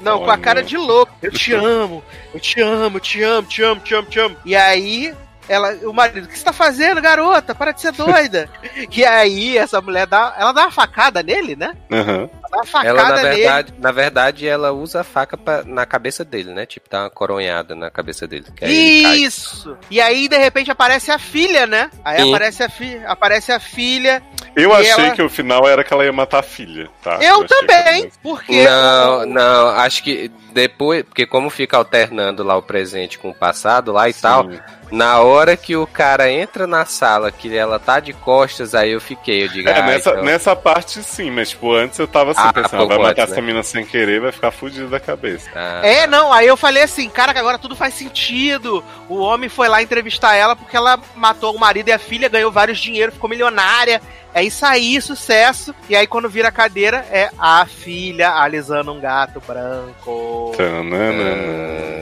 Não, 0.01 0.19
com 0.19 0.31
a 0.31 0.33
Olha. 0.35 0.39
cara 0.39 0.63
de 0.63 0.77
louco. 0.77 1.13
Eu 1.23 1.31
te 1.31 1.53
amo, 1.55 2.03
eu 2.33 2.41
te 2.41 2.61
amo, 2.61 2.97
eu 2.97 3.01
te 3.01 3.23
amo, 3.23 3.47
te 3.49 3.63
amo, 3.63 3.81
te 3.81 3.95
amo, 3.95 4.09
te 4.09 4.19
amo. 4.19 4.37
E 4.45 4.57
aí, 4.57 5.15
ela, 5.49 5.73
o 5.83 5.93
marido, 5.93 6.25
o 6.25 6.29
que 6.29 6.39
você 6.39 6.45
tá 6.45 6.53
fazendo, 6.53 7.03
garota? 7.03 7.55
Para 7.55 7.73
de 7.73 7.81
ser 7.81 7.93
doida. 7.93 8.49
e 8.91 9.05
aí, 9.05 9.59
essa 9.59 9.81
mulher 9.81 10.07
dá, 10.07 10.35
ela 10.39 10.53
dá 10.53 10.63
uma 10.63 10.71
facada 10.71 11.23
nele, 11.23 11.57
né? 11.57 11.75
Aham. 11.91 12.31
Uma 12.53 12.65
facada 12.67 12.89
Ela, 12.89 13.09
na 13.09 13.23
nele. 13.23 13.37
verdade, 13.37 13.75
na 13.79 13.93
verdade, 13.93 14.47
ela 14.49 14.73
usa 14.73 15.01
a 15.03 15.05
faca 15.05 15.37
pra, 15.37 15.63
na 15.65 15.87
cabeça 15.87 16.25
dele, 16.25 16.53
né? 16.53 16.67
Tipo, 16.67 16.89
dá 16.91 17.03
uma 17.03 17.11
coronhada 17.11 17.75
na 17.77 17.91
cabeça 17.91 18.27
dele. 18.27 18.47
Que. 18.57 18.67
Isso! 18.67 19.79
E 19.91 20.01
aí, 20.01 20.29
de 20.29 20.37
repente, 20.37 20.71
aparece 20.71 21.11
a 21.13 21.19
filha, 21.19 21.67
né? 21.67 21.91
Aí 22.05 22.21
Sim. 22.23 22.29
aparece 22.31 22.63
a, 22.65 22.69
fi 22.69 23.01
aparece 23.07 23.53
a 23.53 23.61
filha. 23.61 24.23
Eu 24.57 24.75
achei 24.75 24.91
ela- 25.07 25.11
que 25.15 25.23
o 25.23 25.31
final 25.31 25.69
era 25.69 25.85
que 25.85 25.93
ela 25.95 26.05
ia 26.05 26.13
matar 26.13 26.41
a 26.41 26.43
filha, 26.43 26.89
tá? 27.03 27.19
Eu 27.23 27.43
que 27.43 27.49
também! 27.55 28.03
era- 28.03 28.11
Porque. 28.23 28.65
Não, 28.65 29.27
não, 29.27 29.69
acho 29.69 30.03
que 30.03 30.29
depois, 30.53 31.05
porque 31.05 31.25
como 31.27 31.49
fica 31.51 31.77
alternando 31.77 32.43
lá 32.43 32.57
o 32.57 32.63
presente 32.63 33.17
com 33.17 33.31
o 33.31 33.35
passado 33.35 33.93
lá 33.93 34.09
e 34.09 34.13
tal, 34.13 34.51
Sim. 34.51 34.59
Na 34.91 35.21
hora 35.21 35.57
que 35.57 35.77
o 35.77 35.87
cara 35.87 36.31
entra 36.31 36.67
na 36.67 36.85
sala, 36.85 37.31
que 37.31 37.57
ela 37.57 37.79
tá 37.79 38.01
de 38.01 38.13
costas, 38.13 38.75
aí 38.75 38.91
eu 38.93 39.01
fiquei, 39.01 39.45
eu 39.45 39.49
digo, 39.49 39.69
É, 39.69 39.83
nessa, 39.83 40.11
então- 40.11 40.23
nessa 40.25 40.57
parte 40.57 41.03
sim, 41.03 41.31
mas 41.31 41.51
tipo, 41.51 41.73
antes 41.73 41.99
eu 41.99 42.09
tava 42.09 42.33
assim, 42.33 42.41
Ah, 42.43 42.53
pensando, 42.53 42.87
vai 42.89 42.99
matar 42.99 43.23
antes, 43.23 43.33
essa 43.33 43.41
né? 43.41 43.47
mina 43.47 43.63
sem 43.63 43.85
querer, 43.85 44.21
vai 44.21 44.33
ficar 44.33 44.51
fudido 44.51 44.89
da 44.89 44.99
cabeça. 45.01 45.49
Ah, 45.55 45.81
É, 45.85 46.07
não, 46.07 46.33
aí 46.33 46.47
eu 46.47 46.57
falei 46.57 46.83
assim, 46.83 47.09
cara, 47.09 47.33
que 47.33 47.39
agora 47.39 47.59
tudo 47.59 47.77
faz 47.77 47.95
sentido. 47.95 48.83
O 49.09 49.19
homem 49.19 49.49
foi 49.49 49.69
lá 49.69 49.83
entrevistar 49.83 50.35
ela 50.35 50.55
porque 50.57 50.77
ela 50.77 50.99
matou 51.15 51.55
o 51.55 51.59
marido 51.61 51.89
e 51.89 51.93
a 51.93 51.99
filha, 51.99 52.29
ganhou 52.29 52.51
vários 52.51 52.79
dinheiro, 52.79 53.13
ficou 53.13 53.29
milionária. 53.31 54.01
É 54.35 54.43
isso 54.43 54.65
aí, 54.65 55.01
sucesso. 55.01 55.75
E 55.89 55.97
aí 55.97 56.07
quando 56.07 56.29
vira 56.29 56.49
a 56.49 56.53
cadeira, 56.53 57.05
é 57.11 57.31
a 57.39 57.67
filha 57.67 58.31
alisando 58.31 58.93
um 58.93 59.01
gato 59.01 59.43
branco. 59.47 60.53
Tananana. 60.57 62.01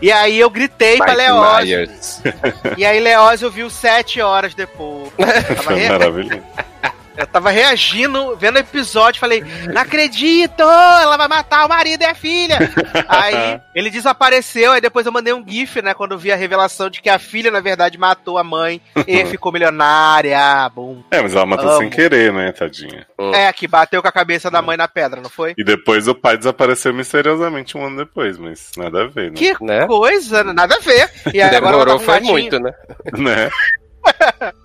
E 0.00 0.10
aí 0.10 0.38
eu 0.40 0.50
gritei 0.50 0.96
pra 0.96 1.12
Mike 1.12 1.18
Leózio. 1.18 1.78
Myers. 1.78 2.22
E 2.76 2.84
aí 2.84 2.98
Leózio 2.98 3.50
viu 3.50 3.70
sete 3.70 4.20
horas 4.20 4.52
depois. 4.52 5.12
Maravilhoso. 5.88 6.42
Eu 7.16 7.26
tava 7.26 7.50
reagindo, 7.50 8.36
vendo 8.36 8.56
o 8.56 8.60
episódio, 8.60 9.20
falei, 9.20 9.44
não 9.72 9.82
acredito! 9.82 10.62
Ela 10.62 11.16
vai 11.16 11.28
matar 11.28 11.66
o 11.66 11.68
marido 11.68 12.02
e 12.02 12.06
a 12.06 12.14
filha! 12.14 12.58
aí 13.08 13.60
ele 13.74 13.90
desapareceu, 13.90 14.72
aí 14.72 14.80
depois 14.80 15.04
eu 15.04 15.12
mandei 15.12 15.32
um 15.32 15.44
GIF, 15.46 15.82
né? 15.82 15.92
Quando 15.94 16.16
vi 16.18 16.32
a 16.32 16.36
revelação 16.36 16.88
de 16.88 17.02
que 17.02 17.10
a 17.10 17.18
filha, 17.18 17.50
na 17.50 17.60
verdade, 17.60 17.98
matou 17.98 18.38
a 18.38 18.44
mãe 18.44 18.80
e 19.06 19.24
ficou 19.26 19.52
milionária. 19.52 20.68
Bum. 20.74 21.02
É, 21.10 21.20
mas 21.20 21.34
ela 21.34 21.44
matou 21.46 21.68
Amo. 21.68 21.78
sem 21.78 21.90
querer, 21.90 22.32
né, 22.32 22.50
tadinha. 22.52 23.06
É, 23.34 23.52
que 23.52 23.68
bateu 23.68 24.00
com 24.00 24.08
a 24.08 24.12
cabeça 24.12 24.50
da 24.50 24.62
mãe 24.62 24.76
na 24.76 24.88
pedra, 24.88 25.20
não 25.20 25.30
foi? 25.30 25.54
E 25.56 25.64
depois 25.64 26.08
o 26.08 26.14
pai 26.14 26.36
desapareceu 26.38 26.94
misteriosamente 26.94 27.76
um 27.76 27.84
ano 27.86 27.98
depois, 27.98 28.38
mas 28.38 28.70
nada 28.76 29.02
a 29.02 29.06
ver, 29.06 29.30
né? 29.30 29.36
Que 29.36 29.52
Né? 29.60 29.86
coisa, 29.86 30.42
nada 30.44 30.76
a 30.76 30.80
ver. 30.80 31.10
E 31.32 31.40
aí, 31.42 31.54
agora 31.54 31.76
ela 31.76 31.86
tá 31.86 31.92
Demorou 31.92 31.98
foi 31.98 32.14
gatinho. 32.14 32.32
muito, 32.32 32.58
né? 32.58 32.72
né? 33.18 33.50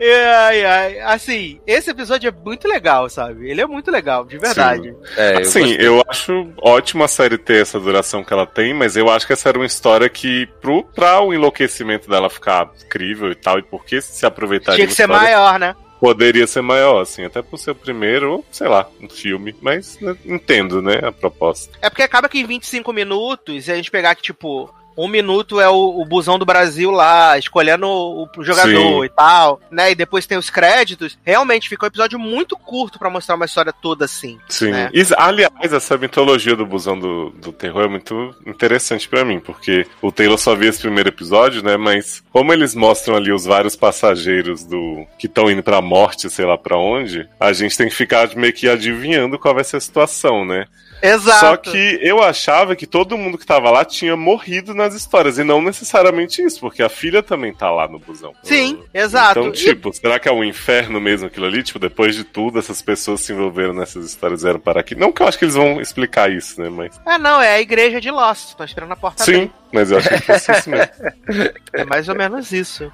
Ai, 0.00 0.64
ai. 0.64 1.00
Assim, 1.00 1.60
esse 1.66 1.90
episódio 1.90 2.28
é 2.28 2.32
muito 2.32 2.66
legal, 2.66 3.08
sabe? 3.08 3.48
Ele 3.48 3.60
é 3.60 3.66
muito 3.66 3.90
legal, 3.90 4.24
de 4.24 4.38
verdade. 4.38 4.94
É, 5.16 5.34
eu 5.34 5.38
Assim, 5.40 5.72
eu 5.78 6.02
acho 6.08 6.48
ótima 6.60 7.04
a 7.04 7.08
série 7.08 7.38
ter 7.38 7.62
essa 7.62 7.78
duração 7.78 8.24
que 8.24 8.32
ela 8.32 8.46
tem, 8.46 8.74
mas 8.74 8.96
eu 8.96 9.08
acho 9.08 9.26
que 9.26 9.32
essa 9.32 9.48
era 9.48 9.58
uma 9.58 9.66
história 9.66 10.08
que, 10.08 10.46
pro, 10.60 10.82
pra 10.82 11.20
o 11.20 11.32
enlouquecimento 11.32 12.08
dela 12.08 12.28
ficar 12.28 12.70
incrível 12.84 13.30
e 13.30 13.34
tal, 13.34 13.58
e 13.58 13.62
porque 13.62 14.00
se 14.00 14.26
aproveitar 14.26 14.74
Tinha 14.74 14.86
que 14.86 14.94
ser 14.94 15.06
maior, 15.06 15.58
né? 15.58 15.76
poderia 16.02 16.48
ser 16.48 16.62
maior, 16.62 17.00
assim, 17.00 17.24
até 17.24 17.40
por 17.42 17.56
ser 17.58 17.70
o 17.70 17.76
primeiro, 17.76 18.32
ou 18.32 18.44
sei 18.50 18.66
lá, 18.66 18.88
um 19.00 19.08
filme, 19.08 19.54
mas 19.62 20.00
né, 20.00 20.16
entendo, 20.26 20.82
né, 20.82 20.98
a 21.00 21.12
proposta. 21.12 21.78
É 21.80 21.88
porque 21.88 22.02
acaba 22.02 22.28
que 22.28 22.40
em 22.40 22.44
25 22.44 22.92
minutos, 22.92 23.66
se 23.66 23.70
a 23.70 23.76
gente 23.76 23.88
pegar 23.88 24.16
que, 24.16 24.22
tipo, 24.22 24.68
um 24.96 25.08
minuto 25.08 25.60
é 25.60 25.68
o, 25.68 26.00
o 26.00 26.04
busão 26.04 26.38
do 26.38 26.44
Brasil 26.44 26.90
lá, 26.90 27.38
escolhendo 27.38 27.86
o, 27.86 28.28
o 28.36 28.44
jogador 28.44 29.00
Sim. 29.00 29.04
e 29.04 29.08
tal, 29.08 29.60
né? 29.70 29.90
E 29.90 29.94
depois 29.94 30.26
tem 30.26 30.38
os 30.38 30.50
créditos. 30.50 31.18
Realmente 31.24 31.68
ficou 31.68 31.86
um 31.86 31.88
episódio 31.88 32.18
muito 32.18 32.56
curto 32.56 32.98
pra 32.98 33.10
mostrar 33.10 33.34
uma 33.34 33.44
história 33.44 33.72
toda 33.72 34.04
assim. 34.04 34.38
Sim. 34.48 34.70
né? 34.70 34.90
E, 34.92 35.02
aliás, 35.16 35.72
essa 35.72 35.96
mitologia 35.96 36.56
do 36.56 36.66
busão 36.66 36.98
do, 36.98 37.30
do 37.30 37.52
terror 37.52 37.84
é 37.84 37.88
muito 37.88 38.34
interessante 38.46 39.08
pra 39.08 39.24
mim, 39.24 39.40
porque 39.40 39.86
o 40.00 40.12
Taylor 40.12 40.38
só 40.38 40.54
viu 40.54 40.68
esse 40.68 40.80
primeiro 40.80 41.08
episódio, 41.08 41.62
né? 41.62 41.76
Mas 41.76 42.22
como 42.30 42.52
eles 42.52 42.74
mostram 42.74 43.16
ali 43.16 43.32
os 43.32 43.44
vários 43.44 43.76
passageiros 43.76 44.64
do 44.64 45.06
que 45.18 45.26
estão 45.26 45.50
indo 45.50 45.62
pra 45.62 45.80
morte, 45.80 46.30
sei 46.30 46.44
lá 46.44 46.56
pra 46.56 46.76
onde, 46.76 47.28
a 47.38 47.52
gente 47.52 47.76
tem 47.76 47.88
que 47.88 47.94
ficar 47.94 48.34
meio 48.36 48.52
que 48.52 48.68
adivinhando 48.68 49.38
qual 49.38 49.54
vai 49.54 49.64
ser 49.64 49.76
a 49.76 49.80
situação, 49.80 50.44
né? 50.44 50.66
Exato. 51.02 51.40
Só 51.40 51.56
que 51.56 51.98
eu 52.00 52.22
achava 52.22 52.76
que 52.76 52.86
todo 52.86 53.18
mundo 53.18 53.36
que 53.36 53.44
tava 53.44 53.70
lá 53.70 53.84
tinha 53.84 54.16
morrido 54.16 54.72
nas 54.72 54.94
histórias, 54.94 55.36
e 55.38 55.42
não 55.44 55.60
necessariamente 55.60 56.40
isso, 56.42 56.60
porque 56.60 56.82
a 56.82 56.88
filha 56.88 57.22
também 57.22 57.52
tá 57.52 57.70
lá 57.70 57.88
no 57.88 57.98
busão. 57.98 58.32
Sim, 58.42 58.80
exato. 58.94 59.40
Então, 59.40 59.48
E- 59.50 59.52
tipo, 59.52 59.92
será 59.92 60.18
que 60.20 60.28
é 60.28 60.32
um 60.32 60.44
inferno 60.44 61.00
mesmo 61.00 61.26
aquilo 61.26 61.46
ali? 61.46 61.62
Tipo, 61.62 61.78
depois 61.80 62.14
de 62.14 62.22
tudo, 62.24 62.58
essas 62.58 62.80
pessoas 62.80 63.20
se 63.20 63.32
envolveram 63.32 63.72
nessas 63.74 64.04
histórias 64.06 64.40
e 64.40 64.44
vieram 64.44 64.60
para 64.60 64.80
aqui. 64.80 64.94
Não 64.94 65.10
que 65.12 65.22
eu 65.22 65.26
acho 65.26 65.38
que 65.38 65.44
eles 65.44 65.54
vão 65.56 65.80
explicar 65.80 66.30
isso, 66.30 66.60
né? 66.60 66.68
Mas. 66.70 67.00
Ah, 67.04 67.18
não, 67.18 67.40
é 67.40 67.54
a 67.54 67.60
igreja 67.60 68.00
de 68.00 68.10
Lost. 68.10 68.54
Tô 68.54 68.62
esperando 68.62 68.92
a 68.92 68.96
porta 68.96 69.24
Sim, 69.24 69.34
abrir. 69.34 69.52
mas 69.72 69.90
eu 69.90 69.98
acho 69.98 70.08
que 70.08 70.20
fosse 70.20 70.52
isso 70.52 70.70
mesmo. 70.70 70.92
É 71.74 71.84
mais 71.84 72.06
ou 72.08 72.14
menos 72.14 72.52
isso. 72.52 72.92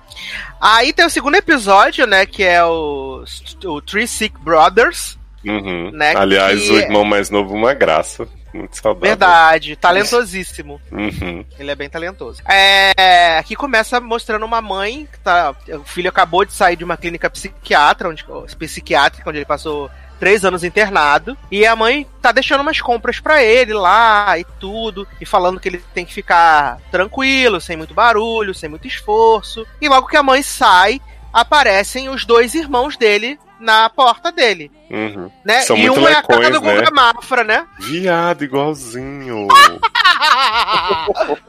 Aí 0.60 0.92
tem 0.92 1.04
o 1.04 1.10
segundo 1.10 1.34
episódio, 1.34 2.06
né? 2.06 2.24
Que 2.24 2.44
é 2.44 2.64
o, 2.64 3.24
o 3.64 3.82
Three 3.82 4.06
Sick 4.06 4.38
Brothers. 4.40 5.17
Uhum. 5.44 5.90
Né, 5.92 6.14
Aliás, 6.16 6.60
que- 6.62 6.70
o 6.72 6.78
irmão 6.78 7.04
mais 7.04 7.30
novo, 7.30 7.54
uma 7.54 7.74
graça. 7.74 8.26
Muito 8.52 8.76
saudável. 8.76 9.10
Verdade, 9.10 9.76
talentosíssimo. 9.80 10.80
Uhum. 10.90 11.44
Ele 11.58 11.70
é 11.70 11.74
bem 11.74 11.88
talentoso. 11.88 12.40
É, 12.48 13.36
aqui 13.38 13.54
começa 13.54 14.00
mostrando 14.00 14.44
uma 14.46 14.62
mãe 14.62 15.06
que 15.12 15.18
tá. 15.20 15.54
O 15.68 15.84
filho 15.84 16.08
acabou 16.08 16.44
de 16.44 16.52
sair 16.54 16.74
de 16.76 16.82
uma 16.84 16.96
clínica 16.96 17.28
psiquiatra, 17.28 18.08
onde, 18.08 18.24
psiquiátrica, 18.58 19.28
onde 19.28 19.38
ele 19.38 19.44
passou 19.44 19.90
três 20.18 20.44
anos 20.46 20.64
internado. 20.64 21.36
E 21.50 21.66
a 21.66 21.76
mãe 21.76 22.06
tá 22.22 22.32
deixando 22.32 22.62
umas 22.62 22.80
compras 22.80 23.20
pra 23.20 23.42
ele 23.44 23.74
lá 23.74 24.38
e 24.38 24.44
tudo. 24.58 25.06
E 25.20 25.26
falando 25.26 25.60
que 25.60 25.68
ele 25.68 25.84
tem 25.94 26.06
que 26.06 26.14
ficar 26.14 26.78
tranquilo, 26.90 27.60
sem 27.60 27.76
muito 27.76 27.92
barulho, 27.94 28.54
sem 28.54 28.68
muito 28.68 28.88
esforço. 28.88 29.66
E 29.78 29.88
logo 29.90 30.08
que 30.08 30.16
a 30.16 30.22
mãe 30.22 30.42
sai, 30.42 31.00
aparecem 31.32 32.08
os 32.08 32.24
dois 32.24 32.54
irmãos 32.54 32.96
dele 32.96 33.38
na 33.60 33.88
porta 33.90 34.30
dele. 34.30 34.70
Uhum. 34.90 35.30
Né? 35.44 35.60
São 35.62 35.76
e 35.76 35.90
um 35.90 36.08
é 36.08 36.12
a 36.12 36.22
cara 36.22 36.48
lecões, 36.48 36.52
do 36.52 36.60
Guga 36.60 36.80
né? 36.80 36.90
Mafra, 36.92 37.44
né? 37.44 37.66
Viado, 37.78 38.42
igualzinho. 38.42 39.46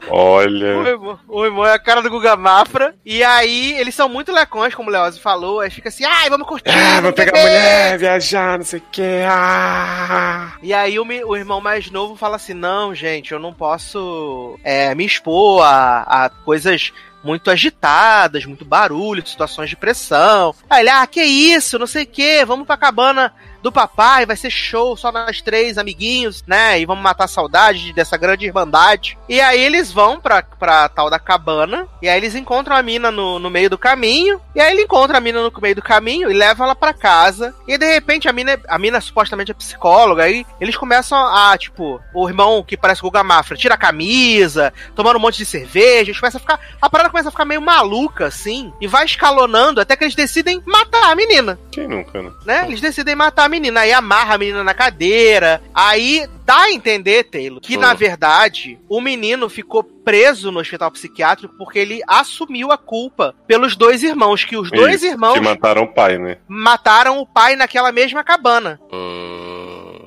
o, 0.08 0.14
Olha. 0.14 0.66
irmão, 0.66 1.18
o 1.26 1.44
irmão 1.44 1.66
é 1.66 1.72
a 1.72 1.78
cara 1.78 2.02
do 2.02 2.10
Guga 2.10 2.36
Mafra. 2.36 2.94
E 3.04 3.22
aí, 3.24 3.72
eles 3.78 3.94
são 3.94 4.08
muito 4.08 4.30
lecões, 4.32 4.74
como 4.74 4.90
o 4.90 4.92
Leozio 4.92 5.22
falou. 5.22 5.60
Aí 5.60 5.70
fica 5.70 5.88
assim, 5.88 6.04
ai, 6.04 6.28
vamos 6.28 6.46
curtir. 6.46 6.70
Ah, 6.70 7.00
vamos 7.00 7.14
pegar 7.14 7.32
beber." 7.32 7.48
mulher, 7.48 7.98
viajar, 7.98 8.58
não 8.58 8.64
sei 8.64 8.80
o 8.80 8.84
que. 8.92 9.22
Ah. 9.26 10.52
E 10.62 10.74
aí 10.74 10.98
o, 10.98 11.04
o 11.04 11.36
irmão 11.36 11.60
mais 11.60 11.90
novo 11.90 12.16
fala 12.16 12.36
assim, 12.36 12.54
não, 12.54 12.94
gente, 12.94 13.32
eu 13.32 13.38
não 13.38 13.54
posso 13.54 14.58
é, 14.62 14.94
me 14.94 15.06
expor 15.06 15.62
a, 15.62 16.02
a 16.02 16.28
coisas 16.28 16.92
muito 17.22 17.50
agitadas, 17.50 18.44
muito 18.44 18.64
barulho, 18.64 19.26
situações 19.26 19.70
de 19.70 19.76
pressão. 19.76 20.54
Aí 20.68 20.80
ele, 20.82 20.90
ah, 20.90 21.06
que 21.06 21.22
isso, 21.22 21.78
não 21.78 21.86
sei 21.86 22.04
o 22.04 22.06
que, 22.06 22.44
vamos 22.44 22.66
pra 22.66 22.76
cabana 22.76 23.32
do 23.62 23.72
papai, 23.72 24.26
vai 24.26 24.36
ser 24.36 24.50
show, 24.50 24.96
só 24.96 25.12
nós 25.12 25.40
três 25.40 25.78
amiguinhos, 25.78 26.42
né? 26.46 26.80
E 26.80 26.86
vamos 26.86 27.02
matar 27.02 27.24
a 27.24 27.28
saudade 27.28 27.92
dessa 27.92 28.16
grande 28.16 28.46
irmandade. 28.46 29.18
E 29.28 29.40
aí 29.40 29.60
eles 29.60 29.92
vão 29.92 30.20
pra, 30.20 30.42
pra 30.42 30.88
tal 30.88 31.10
da 31.10 31.18
cabana, 31.18 31.86
e 32.02 32.08
aí 32.08 32.18
eles 32.18 32.34
encontram 32.34 32.76
a 32.76 32.82
mina 32.82 33.10
no, 33.10 33.38
no 33.38 33.50
meio 33.50 33.70
do 33.70 33.78
caminho, 33.78 34.40
e 34.54 34.60
aí 34.60 34.72
ele 34.72 34.82
encontra 34.82 35.18
a 35.18 35.20
mina 35.20 35.42
no 35.42 35.52
meio 35.60 35.74
do 35.74 35.82
caminho 35.82 36.30
e 36.30 36.34
leva 36.34 36.64
ela 36.64 36.74
pra 36.74 36.94
casa. 36.94 37.54
E 37.66 37.76
de 37.76 37.86
repente 37.86 38.28
a 38.28 38.32
mina, 38.32 38.58
a 38.68 38.78
mina 38.78 39.00
supostamente 39.00 39.50
é 39.50 39.54
psicóloga, 39.54 40.24
aí 40.24 40.46
eles 40.60 40.76
começam 40.76 41.18
a, 41.18 41.56
tipo, 41.58 42.00
o 42.14 42.28
irmão 42.28 42.62
que 42.62 42.76
parece 42.76 43.00
o 43.00 43.04
Guga 43.04 43.22
Mafra, 43.22 43.56
tira 43.56 43.74
a 43.74 43.78
camisa, 43.78 44.72
tomando 44.94 45.16
um 45.16 45.20
monte 45.20 45.38
de 45.38 45.46
cerveja, 45.46 46.10
eles 46.10 46.20
começam 46.20 46.38
a 46.38 46.40
ficar, 46.40 46.60
a 46.80 46.90
parada 46.90 47.10
começa 47.10 47.28
a 47.28 47.32
ficar 47.32 47.44
meio 47.44 47.60
maluca, 47.60 48.26
assim, 48.26 48.72
e 48.80 48.86
vai 48.86 49.04
escalonando 49.04 49.80
até 49.80 49.96
que 49.96 50.04
eles 50.04 50.14
decidem 50.14 50.62
matar 50.66 51.10
a 51.10 51.14
menina 51.14 51.58
Quem 51.70 51.88
nunca, 51.88 52.22
né? 52.22 52.30
né? 52.44 52.64
Eles 52.66 52.80
decidem 52.80 53.14
matar 53.14 53.44
a 53.44 53.48
menina. 53.50 53.80
Aí 53.80 53.92
amarra 53.92 54.34
a 54.34 54.38
menina 54.38 54.64
na 54.64 54.72
cadeira. 54.72 55.62
Aí 55.74 56.26
dá 56.46 56.62
a 56.62 56.70
entender, 56.72 57.24
Taylor, 57.24 57.60
que 57.60 57.76
Hum. 57.76 57.80
na 57.80 57.92
verdade 57.94 58.78
o 58.88 59.00
menino 59.00 59.48
ficou 59.48 59.82
preso 59.84 60.50
no 60.50 60.60
hospital 60.60 60.90
psiquiátrico 60.90 61.54
porque 61.58 61.78
ele 61.78 62.00
assumiu 62.06 62.72
a 62.72 62.78
culpa 62.78 63.34
pelos 63.46 63.76
dois 63.76 64.02
irmãos. 64.02 64.44
Que 64.44 64.56
os 64.56 64.70
dois 64.70 64.96
Isso, 65.02 65.12
irmãos 65.12 65.34
Que 65.34 65.40
mataram 65.40 65.82
o 65.82 65.88
pai, 65.92 66.16
né? 66.18 66.38
mataram 66.48 67.18
o 67.20 67.26
pai 67.26 67.54
naquela 67.56 67.92
mesma 67.92 68.24
cabana. 68.24 68.80
Hum, 68.92 69.59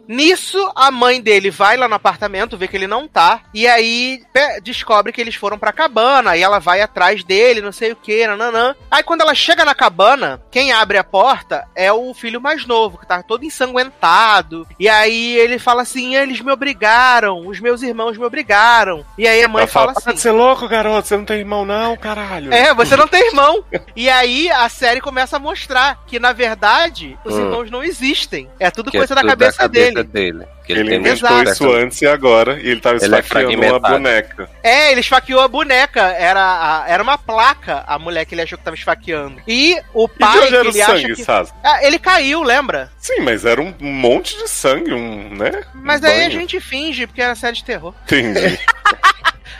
Nisso, 0.07 0.71
a 0.75 0.91
mãe 0.91 1.21
dele 1.21 1.49
vai 1.49 1.77
lá 1.77 1.87
no 1.87 1.95
apartamento, 1.95 2.57
vê 2.57 2.67
que 2.67 2.75
ele 2.75 2.87
não 2.87 3.07
tá, 3.07 3.41
e 3.53 3.67
aí 3.67 4.21
descobre 4.61 5.11
que 5.13 5.21
eles 5.21 5.35
foram 5.35 5.57
pra 5.57 5.71
cabana, 5.71 6.31
aí 6.31 6.41
ela 6.41 6.59
vai 6.59 6.81
atrás 6.81 7.23
dele, 7.23 7.61
não 7.61 7.71
sei 7.71 7.91
o 7.91 7.95
que, 7.95 8.25
nananã. 8.27 8.75
Aí 8.91 9.01
quando 9.03 9.21
ela 9.21 9.33
chega 9.33 9.63
na 9.65 9.73
cabana, 9.73 10.41
quem 10.51 10.71
abre 10.71 10.97
a 10.97 11.03
porta 11.03 11.65
é 11.75 11.91
o 11.91 12.13
filho 12.13 12.41
mais 12.41 12.65
novo, 12.65 12.97
que 12.97 13.07
tá 13.07 13.23
todo 13.23 13.45
ensanguentado. 13.45 14.67
E 14.79 14.89
aí 14.89 15.35
ele 15.37 15.57
fala 15.59 15.81
assim: 15.83 16.15
eles 16.15 16.41
me 16.41 16.51
obrigaram, 16.51 17.47
os 17.47 17.59
meus 17.59 17.81
irmãos 17.81 18.17
me 18.17 18.25
obrigaram. 18.25 19.05
E 19.17 19.27
aí 19.27 19.43
a 19.43 19.47
mãe 19.47 19.61
Ela 19.63 19.71
fala 19.71 19.85
fala, 19.87 19.97
assim. 19.97 20.03
"Para 20.05 20.13
de 20.13 20.19
ser 20.21 20.31
louco, 20.31 20.67
garoto, 20.67 21.07
você 21.07 21.17
não 21.17 21.25
tem 21.25 21.39
irmão 21.39 21.65
não, 21.65 21.95
caralho. 21.97 22.53
É, 22.53 22.73
você 22.73 22.95
não 22.95 23.07
tem 23.07 23.27
irmão. 23.27 23.63
E 23.95 24.09
aí 24.09 24.49
a 24.49 24.67
série 24.69 24.99
começa 24.99 25.37
a 25.37 25.39
mostrar 25.39 25.99
que, 26.07 26.19
na 26.19 26.33
verdade, 26.33 27.17
os 27.23 27.35
Hum. 27.35 27.41
irmãos 27.41 27.69
não 27.69 27.83
existem. 27.83 28.49
É 28.59 28.71
tudo 28.71 28.89
que 28.89 28.97
é 28.97 28.99
coisa 28.99 29.13
da 29.13 29.21
tudo 29.21 29.29
cabeça, 29.29 29.67
dele. 29.69 29.92
Dele. 30.01 30.45
Que 30.65 30.71
Ele, 30.71 30.89
tem 30.91 30.99
inventou 30.99 31.29
Exato. 31.41 31.51
isso 31.51 31.69
antes 31.73 32.01
e 32.01 32.07
agora, 32.07 32.57
e 32.57 32.69
ele 32.69 32.79
tava 32.79 32.95
Ele 33.03 33.13
é 33.15 33.19
esfaqueando 33.19 33.49
uma 33.51 33.57
fragmentado. 33.67 33.93
boneca. 33.93 34.49
É, 34.63 34.91
ele 34.93 35.01
esfaqueou 35.01 35.41
a 35.41 35.47
boneca. 35.49 35.99
Era, 36.01 36.39
a- 36.41 36.85
era 36.87 37.03
uma 37.03 37.17
placa, 37.17 37.83
a 37.85 37.99
mulher 37.99 38.23
que 38.25 38.33
ele 38.33 38.41
achou 38.43 38.57
que 38.57 38.63
tava 38.63 38.77
esfaqueando. 38.77 39.41
E 39.45 39.77
o 39.93 40.05
E 40.05 40.07
de 40.07 40.17
pai, 40.19 40.37
onde 40.39 40.47
que 40.47 40.55
era 40.55 40.63
o 40.63 40.71
ele 40.71 40.81
acha 40.81 40.91
sangue, 40.97 41.15
que. 41.15 41.23
Sasa? 41.25 41.53
Ah, 41.61 41.85
ele 41.85 41.99
caiu, 41.99 42.41
lembra? 42.41 42.89
Sim, 42.97 43.19
mas 43.19 43.43
era 43.43 43.61
um 43.61 43.73
monte 43.81 44.37
de 44.37 44.47
sangue, 44.47 44.93
um, 44.93 45.35
né? 45.35 45.63
Mas 45.73 46.01
um 46.01 46.05
aí 46.05 46.13
a 46.13 46.17
banho. 46.19 46.31
gente 46.31 46.59
finge, 46.61 47.05
porque 47.05 47.21
era 47.21 47.35
série 47.35 47.57
de 47.57 47.63
terror. 47.65 47.93
Entendi. 48.05 48.57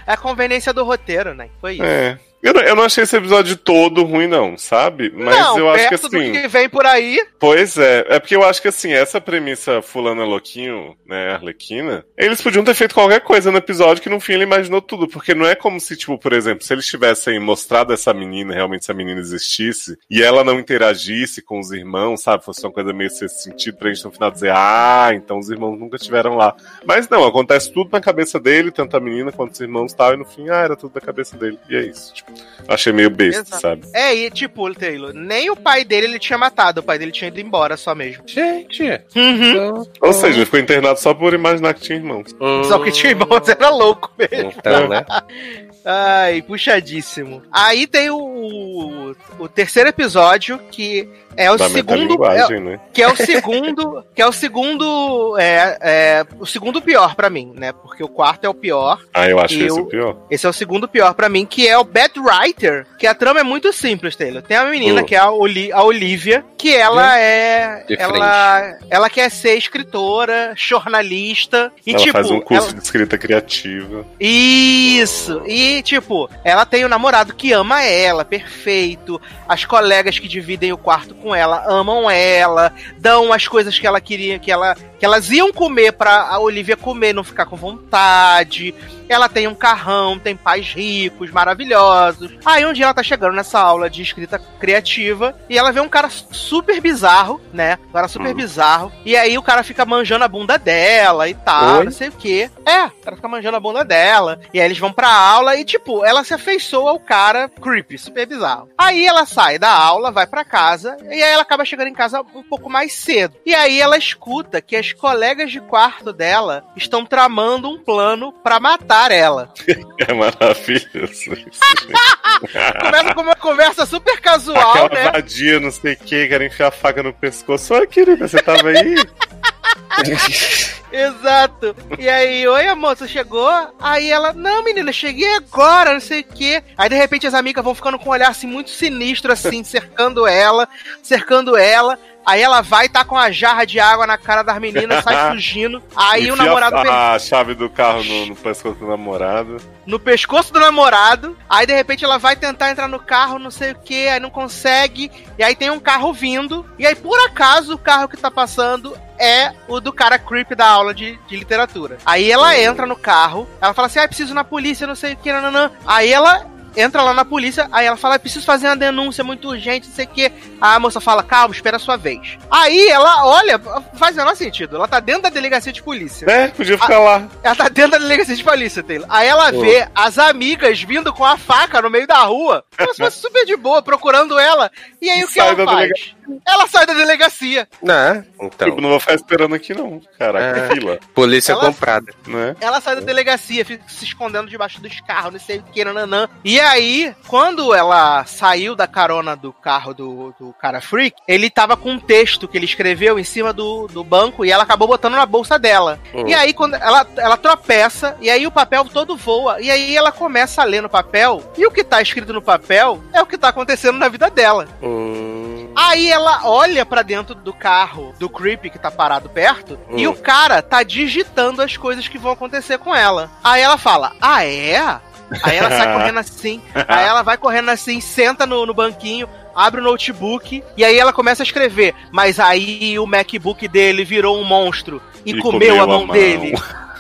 É 0.06 0.14
a 0.14 0.18
conveniência 0.18 0.74
do 0.74 0.84
roteiro, 0.84 1.34
né? 1.34 1.48
Foi 1.62 1.76
isso. 1.76 1.84
É. 1.86 2.20
Eu, 2.44 2.54
não- 2.54 2.62
eu 2.62 2.76
não 2.76 2.84
achei 2.84 3.04
esse 3.06 3.16
episódio 3.16 3.56
todo 3.56 4.04
ruim, 4.04 4.28
não, 4.28 4.58
sabe? 4.58 5.12
Mas 5.16 5.34
não, 5.40 5.58
eu 5.58 5.70
acho 5.72 5.88
que 5.88 5.96
assim. 5.96 6.10
do 6.10 6.32
que 6.42 6.48
vem 6.50 6.68
por 6.70 6.86
aí. 6.86 7.26
Pois 7.40 7.78
é, 7.78 8.06
é 8.10 8.20
porque 8.20 8.36
eu 8.36 8.44
acho 8.44 8.62
que 8.62 8.68
assim, 8.68 8.92
essa 8.92 9.22
premissa 9.22 9.82
fulana 9.82 10.26
louquinho, 10.26 10.96
né, 11.08 11.32
Arlequina, 11.34 12.06
eles 12.18 12.42
podiam 12.42 12.64
ter 12.64 12.74
feito 12.74 12.94
qualquer 12.94 13.22
coisa 13.22 13.50
no 13.50 13.58
episódio 13.58 14.04
que 14.04 14.10
no 14.10 14.20
fim 14.20 14.34
ele 14.34 14.44
imaginou 14.44 14.82
tudo, 14.82 15.08
porque 15.08 15.34
não 15.34 15.46
é 15.48 15.56
como 15.56 15.80
se, 15.80 15.96
tipo, 15.96 16.18
por 16.18 16.34
exemplo, 16.34 16.64
se 16.66 16.74
eles 16.74 16.86
tivessem 16.86 17.40
mostrado 17.40 17.94
essa 17.94 18.14
menina, 18.14 18.54
realmente 18.54 18.82
essa 18.82 18.94
menina 18.94 19.22
existisse, 19.22 19.98
e 20.10 20.22
ela 20.22 20.44
não 20.44 20.60
interagisse 20.60 21.42
com 21.42 21.60
os 21.62 21.72
irmãos, 21.72 22.22
sabe, 22.22 22.44
fosse 22.44 22.66
uma 22.66 22.74
coisa 22.74 22.92
meio 22.92 23.10
sem 23.10 23.28
sentido 23.30 23.78
pra 23.78 23.90
gente 23.94 24.04
no 24.04 24.12
final 24.12 24.30
dizer, 24.30 24.52
ah, 24.54 25.12
então 25.14 25.40
os 25.40 25.50
irmãos 25.50 25.80
nunca 25.80 25.96
estiveram 25.96 26.36
lá. 26.36 26.54
Mas 26.86 27.08
não, 27.08 27.24
acontece 27.26 27.72
tudo 27.72 27.90
na 27.92 28.02
cabeça 28.02 28.38
dele, 28.40 28.70
tanto 28.70 28.98
a 28.98 29.00
menina 29.00 29.32
quanto 29.32 29.54
os 29.54 29.60
irmãos 29.62 29.94
e 29.94 29.96
tal, 29.96 30.14
e 30.14 30.18
no 30.18 30.26
fim, 30.26 30.50
ah, 30.50 30.58
era 30.62 30.76
tudo 30.76 30.94
da 30.94 31.00
cabeça 31.02 31.38
dele. 31.38 31.58
E 31.70 31.76
é 31.78 31.82
isso, 31.84 32.14
tipo, 32.14 32.33
achei 32.68 32.92
meio 32.94 33.10
besta, 33.10 33.42
Exato. 33.42 33.62
sabe? 33.62 33.82
É, 33.94 34.14
e 34.16 34.30
tipo, 34.32 34.74
Taylor, 34.74 35.14
nem 35.14 35.50
o 35.50 35.56
pai 35.56 35.84
dele 35.84 36.08
ele 36.08 36.20
tinha 36.20 36.38
matado, 36.38 36.80
o 36.80 36.84
pai 36.84 36.98
dele 36.98 37.12
tinha 37.12 37.28
ido 37.28 37.40
embora 37.40 37.76
só 37.78 37.94
mesmo. 37.94 38.24
Gente, 38.26 38.84
Uhum. 39.16 39.52
então, 39.52 39.88
Ou 40.02 40.14
seja, 40.14 40.38
ele 40.38 40.46
ficou 40.46 40.60
internado 40.60 41.00
só 41.00 41.14
por 41.14 41.34
imaginar 41.34 41.74
que 41.74 41.82
tinha 41.82 41.98
irmãos. 41.98 42.34
hum, 42.40 42.64
Só 42.64 42.80
que 42.80 42.92
tinha 42.92 43.12
irmãos, 43.12 43.48
era 43.48 43.70
louco 43.70 44.12
mesmo. 44.18 44.54
Então, 44.58 44.88
né? 44.88 45.06
Ai, 45.86 46.42
puxadíssimo. 46.42 47.42
Aí 47.52 47.86
tem 47.86 48.10
o, 48.10 49.14
o 49.38 49.48
terceiro 49.50 49.90
episódio, 49.90 50.58
que 50.72 51.10
é 51.38 51.52
o 51.52 51.58
da 51.58 51.70
segundo. 51.70 52.26
É, 52.26 52.60
né? 52.60 52.80
que 52.94 53.02
é 53.02 53.08
o 53.08 53.16
segundo. 53.16 54.06
que 54.16 54.22
é 54.22 54.28
o 54.28 54.32
segundo. 54.32 55.38
É, 55.38 55.78
é, 55.82 56.26
o 56.40 56.46
segundo 56.46 56.82
pior 56.82 57.16
pra 57.16 57.30
mim, 57.30 57.54
né? 57.56 57.72
Porque 57.74 58.04
o 58.04 58.08
quarto 58.08 58.46
é 58.46 58.50
o 58.50 58.54
pior. 58.54 59.00
Ah, 59.14 59.28
eu 59.28 59.40
acho 59.40 59.56
esse 59.62 59.80
o 59.80 59.86
pior. 59.86 60.18
Esse 60.30 60.46
é 60.46 60.50
o 60.50 60.54
segundo 60.54 60.88
pior 60.88 61.14
pra 61.14 61.30
mim, 61.30 61.46
que 61.46 61.68
é 61.68 61.78
o 61.78 61.84
Bad 61.84 62.20
Writer. 62.20 62.86
Que 62.98 63.08
a 63.08 63.14
trama 63.16 63.40
é 63.40 63.44
muito 63.44 63.72
simples, 63.74 64.16
Taylor. 64.16 64.42
Tem 64.42 64.58
a 64.58 64.66
menina, 64.66 65.02
Hum. 65.02 65.06
que 65.06 65.16
é 65.16 65.20
a, 65.20 65.32
Oli- 65.32 65.72
a 65.72 65.84
Olivia, 65.84 66.44
que 66.58 66.74
ela 66.76 67.18
é. 67.20 67.84
De 67.88 67.96
Ela, 68.00 68.78
ela 68.90 69.10
quer 69.10 69.30
ser 69.30 69.56
escritora, 69.56 70.54
jornalista. 70.56 71.72
E 71.86 71.92
ela 71.92 72.00
tipo. 72.00 72.14
faz 72.14 72.30
um 72.32 72.40
curso 72.42 72.68
ela- 72.70 72.74
de 72.78 72.84
escrita 72.84 73.18
criativa. 73.18 74.06
Isso! 74.20 75.42
E, 75.46 75.82
tipo, 75.84 76.30
ela 76.44 76.66
tem 76.66 76.84
o 76.86 76.90
namorado 76.90 77.34
que 77.36 77.52
ama 77.52 77.84
ela, 77.84 78.24
perfeito. 78.26 79.20
As 79.48 79.66
colegas 79.66 80.18
que 80.20 80.28
dividem 80.28 80.72
o 80.72 80.78
quarto 80.78 81.14
com 81.24 81.34
ela 81.34 81.64
amam 81.66 82.10
ela, 82.12 82.74
dão 83.00 83.32
as 83.32 83.48
coisas 83.48 83.80
que 83.80 83.88
ela 83.88 84.02
queria, 84.02 84.38
que, 84.38 84.52
ela, 84.52 84.76
que 85.00 85.06
elas 85.06 85.30
iam 85.32 85.52
comer 85.54 85.94
pra 85.94 86.28
a 86.28 86.38
Olivia 86.40 86.76
comer, 86.76 87.14
não 87.14 87.24
ficar 87.24 87.46
com 87.46 87.56
vontade. 87.56 88.76
Ela 89.10 89.30
tem 89.30 89.48
um 89.48 89.54
carrão, 89.56 90.18
tem 90.18 90.36
pais 90.36 90.68
ricos, 90.74 91.30
maravilhosos. 91.30 92.32
Aí 92.46 92.66
um 92.66 92.74
dia 92.74 92.86
ela 92.86 92.94
tá 92.94 93.04
chegando 93.04 93.36
nessa 93.36 93.60
aula 93.60 93.90
de 93.90 94.02
escrita 94.02 94.40
criativa 94.60 95.36
e 95.50 95.58
ela 95.58 95.72
vê 95.72 95.80
um 95.82 95.90
cara 95.90 96.10
super 96.10 96.80
bizarro, 96.82 97.40
né? 97.54 97.78
Um 97.90 97.92
cara 97.94 98.08
super 98.08 98.32
Hum. 98.32 98.36
bizarro. 98.38 98.92
E 99.06 99.16
aí 99.16 99.38
o 99.38 99.44
cara 99.44 99.62
fica 99.64 99.86
manjando 99.86 100.24
a 100.24 100.28
bunda 100.28 100.58
dela 100.58 101.28
e 101.30 101.34
tal, 101.34 101.80
Oi? 101.80 101.86
não 101.86 101.92
sei 101.92 102.08
o 102.08 102.12
quê. 102.14 102.50
É, 102.66 102.86
o 102.86 102.92
cara 103.04 103.16
fica 103.18 103.28
manjando 103.28 103.58
a 103.58 103.60
bunda 103.60 103.84
dela. 103.84 104.40
E 104.54 104.60
aí 104.60 104.66
eles 104.66 104.80
vão 104.80 104.92
pra 104.92 105.10
aula 105.14 105.56
e, 105.58 105.66
tipo, 105.66 106.04
ela 106.06 106.24
se 106.24 106.34
afeiçoa 106.34 106.92
ao 106.92 107.00
cara 107.00 107.50
creepy, 107.62 107.98
super 107.98 108.26
bizarro. 108.26 108.70
Aí 108.78 109.06
ela 109.06 109.26
sai 109.26 109.60
da 109.60 109.70
aula, 109.70 110.12
vai 110.12 110.26
pra 110.26 110.44
casa, 110.46 110.98
e 111.14 111.24
aí 111.24 111.32
ela 111.32 111.44
acaba 111.44 111.64
chegando 111.64 111.88
em 111.88 111.94
casa 111.94 112.22
um 112.22 112.44
pouco 112.44 112.70
mais 112.70 112.94
cedo. 112.94 113.36
E 113.46 113.54
aí 113.54 113.80
ela 113.80 113.98
escuta 113.98 114.62
que 114.62 114.76
as 114.76 114.92
colegas 114.94 115.52
de 115.52 115.62
quarto 115.62 116.12
dela 116.12 116.66
estão 116.76 117.06
tramando 117.06 117.70
um 117.70 117.80
plano 117.80 118.32
pra 118.32 118.60
matar 118.60 119.12
ela. 119.12 119.54
É 120.06 120.12
maravilhoso. 120.14 121.32
Começa 122.82 123.14
com 123.14 123.22
uma 123.22 123.36
conversa 123.36 123.86
super 123.86 124.20
casual, 124.20 124.86
Aquela 124.86 124.90
né? 124.90 125.12
vadia, 125.12 125.60
não 125.60 125.72
sei 125.72 125.94
o 125.94 125.98
que, 125.98 126.28
quer 126.28 126.42
enfiar 126.42 126.68
a 126.68 126.72
faca 126.72 127.02
no 127.02 127.14
pescoço. 127.14 127.74
Oi, 127.74 127.88
querida, 127.88 128.28
você 128.28 128.42
tava 128.42 128.70
aí? 128.70 128.96
Exato. 130.94 131.76
E 131.98 132.08
aí, 132.08 132.48
oi, 132.48 132.68
a 132.68 132.76
moça 132.76 133.08
chegou? 133.08 133.50
Aí 133.80 134.12
ela, 134.12 134.32
não, 134.32 134.64
menina, 134.64 134.94
cheguei 134.94 135.36
agora, 135.36 135.92
não 135.94 136.00
sei 136.00 136.22
o 136.22 136.24
quê. 136.24 136.64
Aí, 136.78 136.88
de 136.88 136.96
repente, 136.96 137.26
as 137.26 137.34
amigas 137.34 137.64
vão 137.64 137.74
ficando 137.74 137.98
com 137.98 138.10
um 138.10 138.12
olhar, 138.12 138.30
assim, 138.30 138.46
muito 138.46 138.70
sinistro, 138.70 139.32
assim, 139.32 139.64
cercando 139.66 140.28
ela, 140.28 140.70
cercando 141.02 141.58
ela. 141.58 141.98
Aí 142.26 142.42
ela 142.42 142.62
vai 142.62 142.88
tá 142.88 143.04
com 143.04 143.18
a 143.18 143.30
jarra 143.32 143.66
de 143.66 143.82
água 143.82 144.08
na 144.08 144.18
cara 144.18 144.44
das 144.44 144.58
meninas, 144.58 145.04
sai 145.04 145.28
fugindo. 145.34 145.84
Aí 145.94 146.32
o 146.32 146.36
Enfia 146.36 146.46
namorado 146.46 146.82
per- 146.82 146.90
a, 146.90 147.14
a 147.16 147.20
chave 147.20 147.54
do 147.54 147.70
carro 147.70 148.02
no, 148.02 148.28
no 148.28 148.36
pescoço 148.38 148.80
do 148.80 148.88
namorado. 148.88 149.58
no 149.86 150.00
pescoço 150.00 150.54
do 150.54 150.60
namorado. 150.60 151.38
Aí 151.50 151.66
de 151.66 151.74
repente 151.74 152.06
ela 152.06 152.18
vai 152.18 152.38
tentar 152.38 152.72
entrar 152.72 152.88
no 152.88 152.98
carro, 152.98 153.38
não 153.40 153.52
sei 153.52 153.74
o 153.74 153.76
que, 153.76 154.08
aí 154.08 154.22
não 154.22 154.30
consegue. 154.30 155.12
E 155.38 155.44
aí 155.44 155.54
tem 155.54 155.70
um 155.70 155.82
carro 155.82 156.14
vindo. 156.14 156.66
E 156.80 156.88
aí 156.88 156.96
por 156.96 157.20
acaso 157.28 157.74
o 157.74 157.78
carro 157.78 158.08
que 158.08 158.16
tá 158.16 158.32
passando 158.32 158.98
é 159.18 159.54
o 159.68 159.80
do 159.80 159.94
cara 159.94 160.20
creep 160.20 160.52
da 160.56 160.68
aula 160.68 160.94
de, 160.94 161.18
de 161.28 161.36
literatura. 161.36 161.98
Aí 162.06 162.32
ela 162.32 162.58
entra 162.58 162.86
no 162.86 162.96
carro, 162.96 163.48
ela 163.62 163.74
fala 163.74 163.88
assim: 163.88 164.00
ah, 164.00 164.08
preciso 164.08 164.34
ir 164.34 164.36
na 164.36 164.44
polícia, 164.44 164.88
não 164.88 164.96
sei 164.96 165.14
o 165.14 165.18
que, 165.18 165.32
nananã. 165.32 165.72
Aí 165.86 166.12
ela. 166.12 166.53
Entra 166.76 167.02
lá 167.04 167.14
na 167.14 167.24
polícia, 167.26 167.68
aí 167.72 167.86
ela 167.86 167.98
fala, 167.98 168.16
"Ah, 168.16 168.20
preciso 168.20 168.46
fazer 168.46 168.68
uma 168.68 168.76
denúncia 168.76 169.24
muito 169.24 169.48
urgente, 169.50 169.88
não 169.88 169.96
sei 169.96 170.06
o 170.06 170.08
que. 170.08 170.32
A 170.60 170.80
moça 170.80 171.00
fala, 171.02 171.22
calma, 171.24 171.54
espera 171.54 171.78
a 171.78 171.80
sua 171.80 171.98
vez. 171.98 172.38
Aí 172.50 172.88
ela 172.90 173.26
olha, 173.26 173.60
faz 173.96 174.16
o 174.16 174.20
menor 174.20 174.36
sentido. 174.36 174.76
Ela 174.76 174.88
tá 174.88 175.00
dentro 175.00 175.24
da 175.24 175.30
delegacia 175.30 175.72
de 175.74 175.84
polícia. 175.84 176.26
Né? 176.26 176.48
Podia 176.50 176.78
ficar 176.78 177.00
lá. 177.00 177.28
Ela 177.44 177.56
tá 177.56 177.68
dentro 177.70 177.92
da 177.92 177.98
delegacia 177.98 178.36
de 178.36 178.44
polícia, 178.44 178.82
Taylor. 178.84 179.08
Aí 179.10 179.28
ela 179.28 179.52
vê 179.52 179.88
as 179.94 180.18
amigas 180.18 180.82
vindo 180.82 181.12
com 181.14 181.26
a 181.26 181.38
faca 181.38 181.82
no 181.82 181.90
meio 181.90 182.08
da 182.08 182.22
rua. 182.24 182.64
Como 182.78 182.94
se 182.94 183.04
fosse 183.04 183.20
super 183.20 183.46
de 183.46 183.56
boa, 183.56 183.82
procurando 183.82 184.40
ela. 184.40 184.72
E 185.02 185.10
aí 185.10 185.20
E 185.20 185.24
o 185.24 185.28
que 185.28 185.34
sai 185.34 185.48
ela 185.48 185.56
da 185.58 185.66
faz? 185.66 185.78
delegacia. 185.78 186.14
Ela 186.48 186.68
sai 186.68 186.86
da 186.86 186.94
delegacia. 186.94 187.68
Né? 187.82 188.26
Então, 188.42 188.70
Tipo, 188.70 188.82
não 188.82 188.90
vou 188.90 189.00
ficar 189.00 189.14
esperando 189.16 189.54
aqui, 189.56 189.74
não. 189.74 190.02
Caraca, 190.18 190.60
É. 190.60 190.68
fila. 190.74 191.00
polícia 191.14 191.52
Ela- 191.52 191.66
comprada. 191.66 192.14
Né? 192.28 192.56
Ela 192.62 192.80
sai 192.82 192.96
da 192.96 193.02
delegacia, 193.02 193.66
fica 193.66 193.84
se 193.88 194.06
escondendo 194.06 194.50
debaixo 194.50 194.82
dos 194.82 195.00
carros, 195.02 195.34
não 195.34 195.40
sei 195.40 195.58
o 195.60 195.64
que, 195.64 195.84
nananã. 195.84 196.28
E 196.44 196.60
aí, 196.64 197.16
quando 197.28 197.74
ela 197.74 198.26
saiu 198.26 198.76
da 198.76 198.88
carona 198.88 199.36
do 199.36 199.52
carro 199.54 199.94
do, 199.94 200.34
do 200.40 200.54
cara 200.54 200.82
freak, 200.82 201.16
ele 201.28 201.50
tava 201.50 201.78
com 201.78 201.92
um 201.92 202.00
texto 202.00 202.48
que 202.48 202.58
ele 202.58 202.66
escreveu 202.66 203.20
em 203.20 203.24
cima 203.24 203.54
do, 203.54 203.88
do 203.88 204.04
banco 204.04 204.44
e 204.46 204.52
ela 204.52 204.64
acabou 204.64 204.88
botando 204.88 205.14
na 205.14 205.26
bolsa 205.26 205.60
dela. 205.60 206.00
Hum. 206.14 206.28
E 206.28 206.34
aí, 206.34 206.54
quando 206.54 206.76
ela, 206.76 207.06
ela 207.18 207.38
tropeça, 207.38 208.18
e 208.22 208.30
aí 208.30 208.46
o 208.48 208.52
papel 208.52 208.86
todo 208.86 209.16
voa. 209.16 209.62
E 209.62 209.70
aí 209.70 209.96
ela 209.96 210.12
começa 210.12 210.62
a 210.62 210.66
ler 210.66 210.82
no 210.82 210.90
papel, 210.90 211.44
e 211.58 211.66
o 211.66 211.72
que 211.72 211.84
tá 211.84 212.02
escrito 212.02 212.34
no 212.34 212.42
papel 212.42 213.02
é 213.14 213.22
o 213.22 213.26
que 213.26 213.38
tá 213.38 213.50
acontecendo 213.50 213.98
na 213.98 214.10
vida 214.10 214.30
dela. 214.30 214.68
Hum, 214.82 215.72
Aí 215.76 216.10
ela 216.12 216.42
olha 216.44 216.86
pra 216.86 217.02
dentro 217.02 217.34
do 217.34 217.52
carro 217.52 218.14
do 218.20 218.30
Creepy 218.30 218.70
que 218.70 218.78
tá 218.78 218.92
parado 218.92 219.28
perto 219.30 219.80
e 219.90 220.08
Hum. 220.08 220.12
o 220.12 220.16
cara 220.16 220.62
tá 220.62 220.84
digitando 220.84 221.62
as 221.62 221.76
coisas 221.78 222.08
que 222.08 222.18
vão 222.18 222.32
acontecer 222.32 222.78
com 222.78 222.94
ela. 222.96 223.32
Aí 223.44 223.62
ela 223.62 223.78
fala: 223.78 224.14
Ah, 224.22 224.46
é? 224.46 225.00
Aí 225.42 225.58
ela 225.58 225.70
sai 225.70 225.94
correndo 225.94 226.20
assim. 226.20 226.62
Aí 226.88 227.06
ela 227.06 227.22
vai 227.24 227.38
correndo 227.38 227.70
assim, 227.70 228.00
senta 228.02 228.46
no, 228.46 228.66
no 228.66 228.74
banquinho, 228.74 229.28
abre 229.56 229.82
o 229.82 229.84
notebook 229.84 230.64
e 230.78 230.84
aí 230.86 230.98
ela 230.98 231.14
começa 231.14 231.42
a 231.42 231.46
escrever. 231.46 231.96
Mas 232.12 232.40
aí 232.40 232.98
o 233.00 233.06
MacBook 233.08 233.68
dele 233.68 234.04
virou 234.04 234.38
um 234.40 234.44
monstro 234.44 235.02
e, 235.26 235.32
E 235.32 235.40
comeu, 235.40 235.60
comeu 235.60 235.82
a 235.82 235.84
a 235.84 235.88
mão 235.88 236.06
mão. 236.08 236.14
dele. 236.16 236.54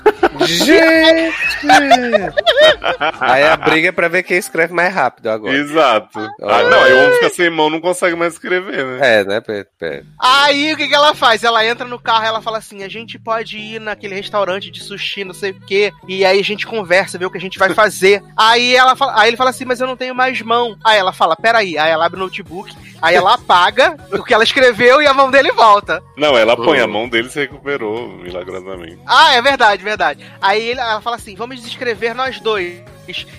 Gente! 0.46 1.34
Aí 3.20 3.44
a 3.44 3.56
briga 3.58 3.90
é 3.90 3.92
pra 3.92 4.08
ver 4.08 4.24
quem 4.24 4.38
escreve 4.38 4.74
mais 4.74 4.94
rápido 4.94 5.28
agora. 5.30 5.54
Exato. 5.56 6.20
Ah, 6.42 6.64
não, 6.64 6.84
aí 6.84 6.94
o 6.94 6.98
homem 7.00 7.14
fica 7.14 7.30
sem 7.30 7.50
mão, 7.50 7.70
não 7.70 7.80
consegue 7.82 8.16
mais 8.16 8.34
escrever, 8.34 8.86
né? 8.86 9.20
É, 9.20 9.24
né? 9.24 9.42
Pe- 9.42 9.66
pe- 9.80 10.04
Aí 10.20 10.74
o 10.74 10.78
que, 10.78 10.88
que 10.88 10.94
ela 10.96 11.14
faz? 11.14 11.44
Ela 11.44 11.66
entra 11.66 11.86
no 11.88 12.00
carro 12.00 12.24
e 12.26 12.28
ela 12.28 12.42
fala 12.42 12.58
assim: 12.58 12.84
a 12.84 12.90
gente 12.90 13.18
pode 13.20 13.58
ir 13.58 13.80
naquele 13.80 14.16
restaurante 14.16 14.70
de 14.72 14.82
sushi, 14.84 15.24
não 15.24 15.34
sei 15.34 15.52
o 15.52 15.60
quê. 15.62 15.92
E 16.08 16.26
aí 16.26 16.40
a 16.40 16.44
gente 16.44 16.66
conversa, 16.68 17.18
vê 17.18 17.26
o 17.26 17.32
que 17.32 17.38
a 17.38 17.42
gente 17.42 17.60
vai 17.60 17.74
fazer. 17.74 18.22
aí 18.38 18.76
ela 18.76 18.96
fala, 18.96 19.14
aí 19.20 19.30
ele 19.30 19.38
fala 19.38 19.50
assim, 19.50 19.66
mas 19.66 19.80
eu 19.80 19.88
não 19.88 19.96
tenho 19.98 20.16
mais 20.16 20.42
mão. 20.42 20.76
Aí 20.84 20.98
ela 20.98 21.14
fala, 21.14 21.36
peraí. 21.36 21.78
Aí 21.78 21.92
ela 21.92 22.06
abre 22.06 22.20
o 22.20 22.24
notebook, 22.24 22.74
aí 23.02 23.16
ela 23.16 23.34
apaga 23.36 23.96
o 24.12 24.24
que 24.24 24.34
ela 24.34 24.44
escreveu 24.44 25.02
e 25.02 25.08
a 25.08 25.14
mão 25.14 25.32
dele 25.32 25.52
volta. 25.52 26.02
Não, 26.18 26.38
ela 26.38 26.56
põe 26.56 26.80
Hum. 26.80 26.84
a 26.84 26.88
mão 26.88 27.08
dele 27.10 27.28
e 27.28 27.32
se 27.32 27.40
recuperou 27.40 28.10
milagrosamente. 28.10 29.00
Ah, 29.06 29.34
é 29.36 29.42
verdade, 29.42 29.84
verdade. 29.84 30.13
Aí 30.42 30.62
ele- 30.62 30.80
ela 30.80 31.02
fala 31.02 31.16
assim: 31.16 31.36
vamos 31.36 31.62
descrever 31.62 32.14
nós 32.14 32.40
dois. 32.40 32.82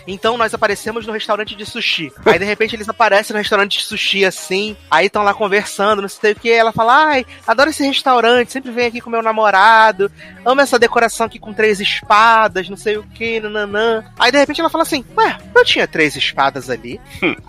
Então 0.07 0.37
nós 0.37 0.53
aparecemos 0.53 1.07
no 1.07 1.13
restaurante 1.15 1.55
de 1.57 1.65
sushi. 1.65 2.13
Aí 2.27 2.39
de 2.39 2.45
repente 2.45 2.77
eles 2.77 2.87
aparecem 2.89 3.33
no 3.33 3.39
restaurante 3.39 3.79
de 3.79 3.85
sushi 3.85 4.23
assim. 4.25 4.77
Aí 4.91 5.07
estão 5.07 5.23
lá 5.23 5.33
conversando, 5.33 6.03
não 6.03 6.09
sei 6.09 6.33
o 6.33 6.37
que. 6.37 6.51
Ela 6.51 6.71
fala: 6.73 7.07
Ai, 7.07 7.27
adoro 7.47 7.71
esse 7.71 7.83
restaurante, 7.87 8.53
sempre 8.53 8.71
venho 8.71 8.89
aqui 8.89 9.01
com 9.01 9.09
meu 9.09 9.23
namorado. 9.23 10.13
Amo 10.45 10.61
essa 10.61 10.79
decoração 10.79 11.25
aqui 11.27 11.39
com 11.39 11.55
três 11.55 11.81
espadas, 11.81 12.69
não 12.69 12.77
sei 12.77 12.99
o 12.99 13.03
que, 13.05 13.41
nananã. 13.41 14.05
Aí 14.19 14.31
de 14.31 14.37
repente 14.39 14.61
ela 14.61 14.69
fala 14.69 14.83
assim: 14.83 15.03
Ué, 15.17 15.39
tinha 15.65 15.87
três 15.87 16.15
espadas 16.17 16.71
ali? 16.71 17.01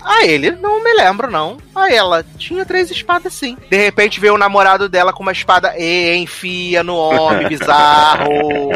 Aí 0.02 0.30
ele, 0.30 0.50
não 0.50 0.82
me 0.82 0.92
lembro, 0.94 1.30
não. 1.30 1.58
Aí 1.74 1.94
ela, 1.94 2.24
tinha 2.38 2.64
três 2.64 2.90
espadas 2.90 3.32
sim. 3.34 3.56
De 3.70 3.76
repente 3.76 4.18
vê 4.18 4.30
o 4.30 4.38
namorado 4.38 4.88
dela 4.88 5.12
com 5.12 5.22
uma 5.22 5.32
espada 5.32 5.74
e 5.76 6.16
enfia 6.16 6.82
no 6.82 6.96
homem 6.96 7.46
bizarro. 7.48 8.70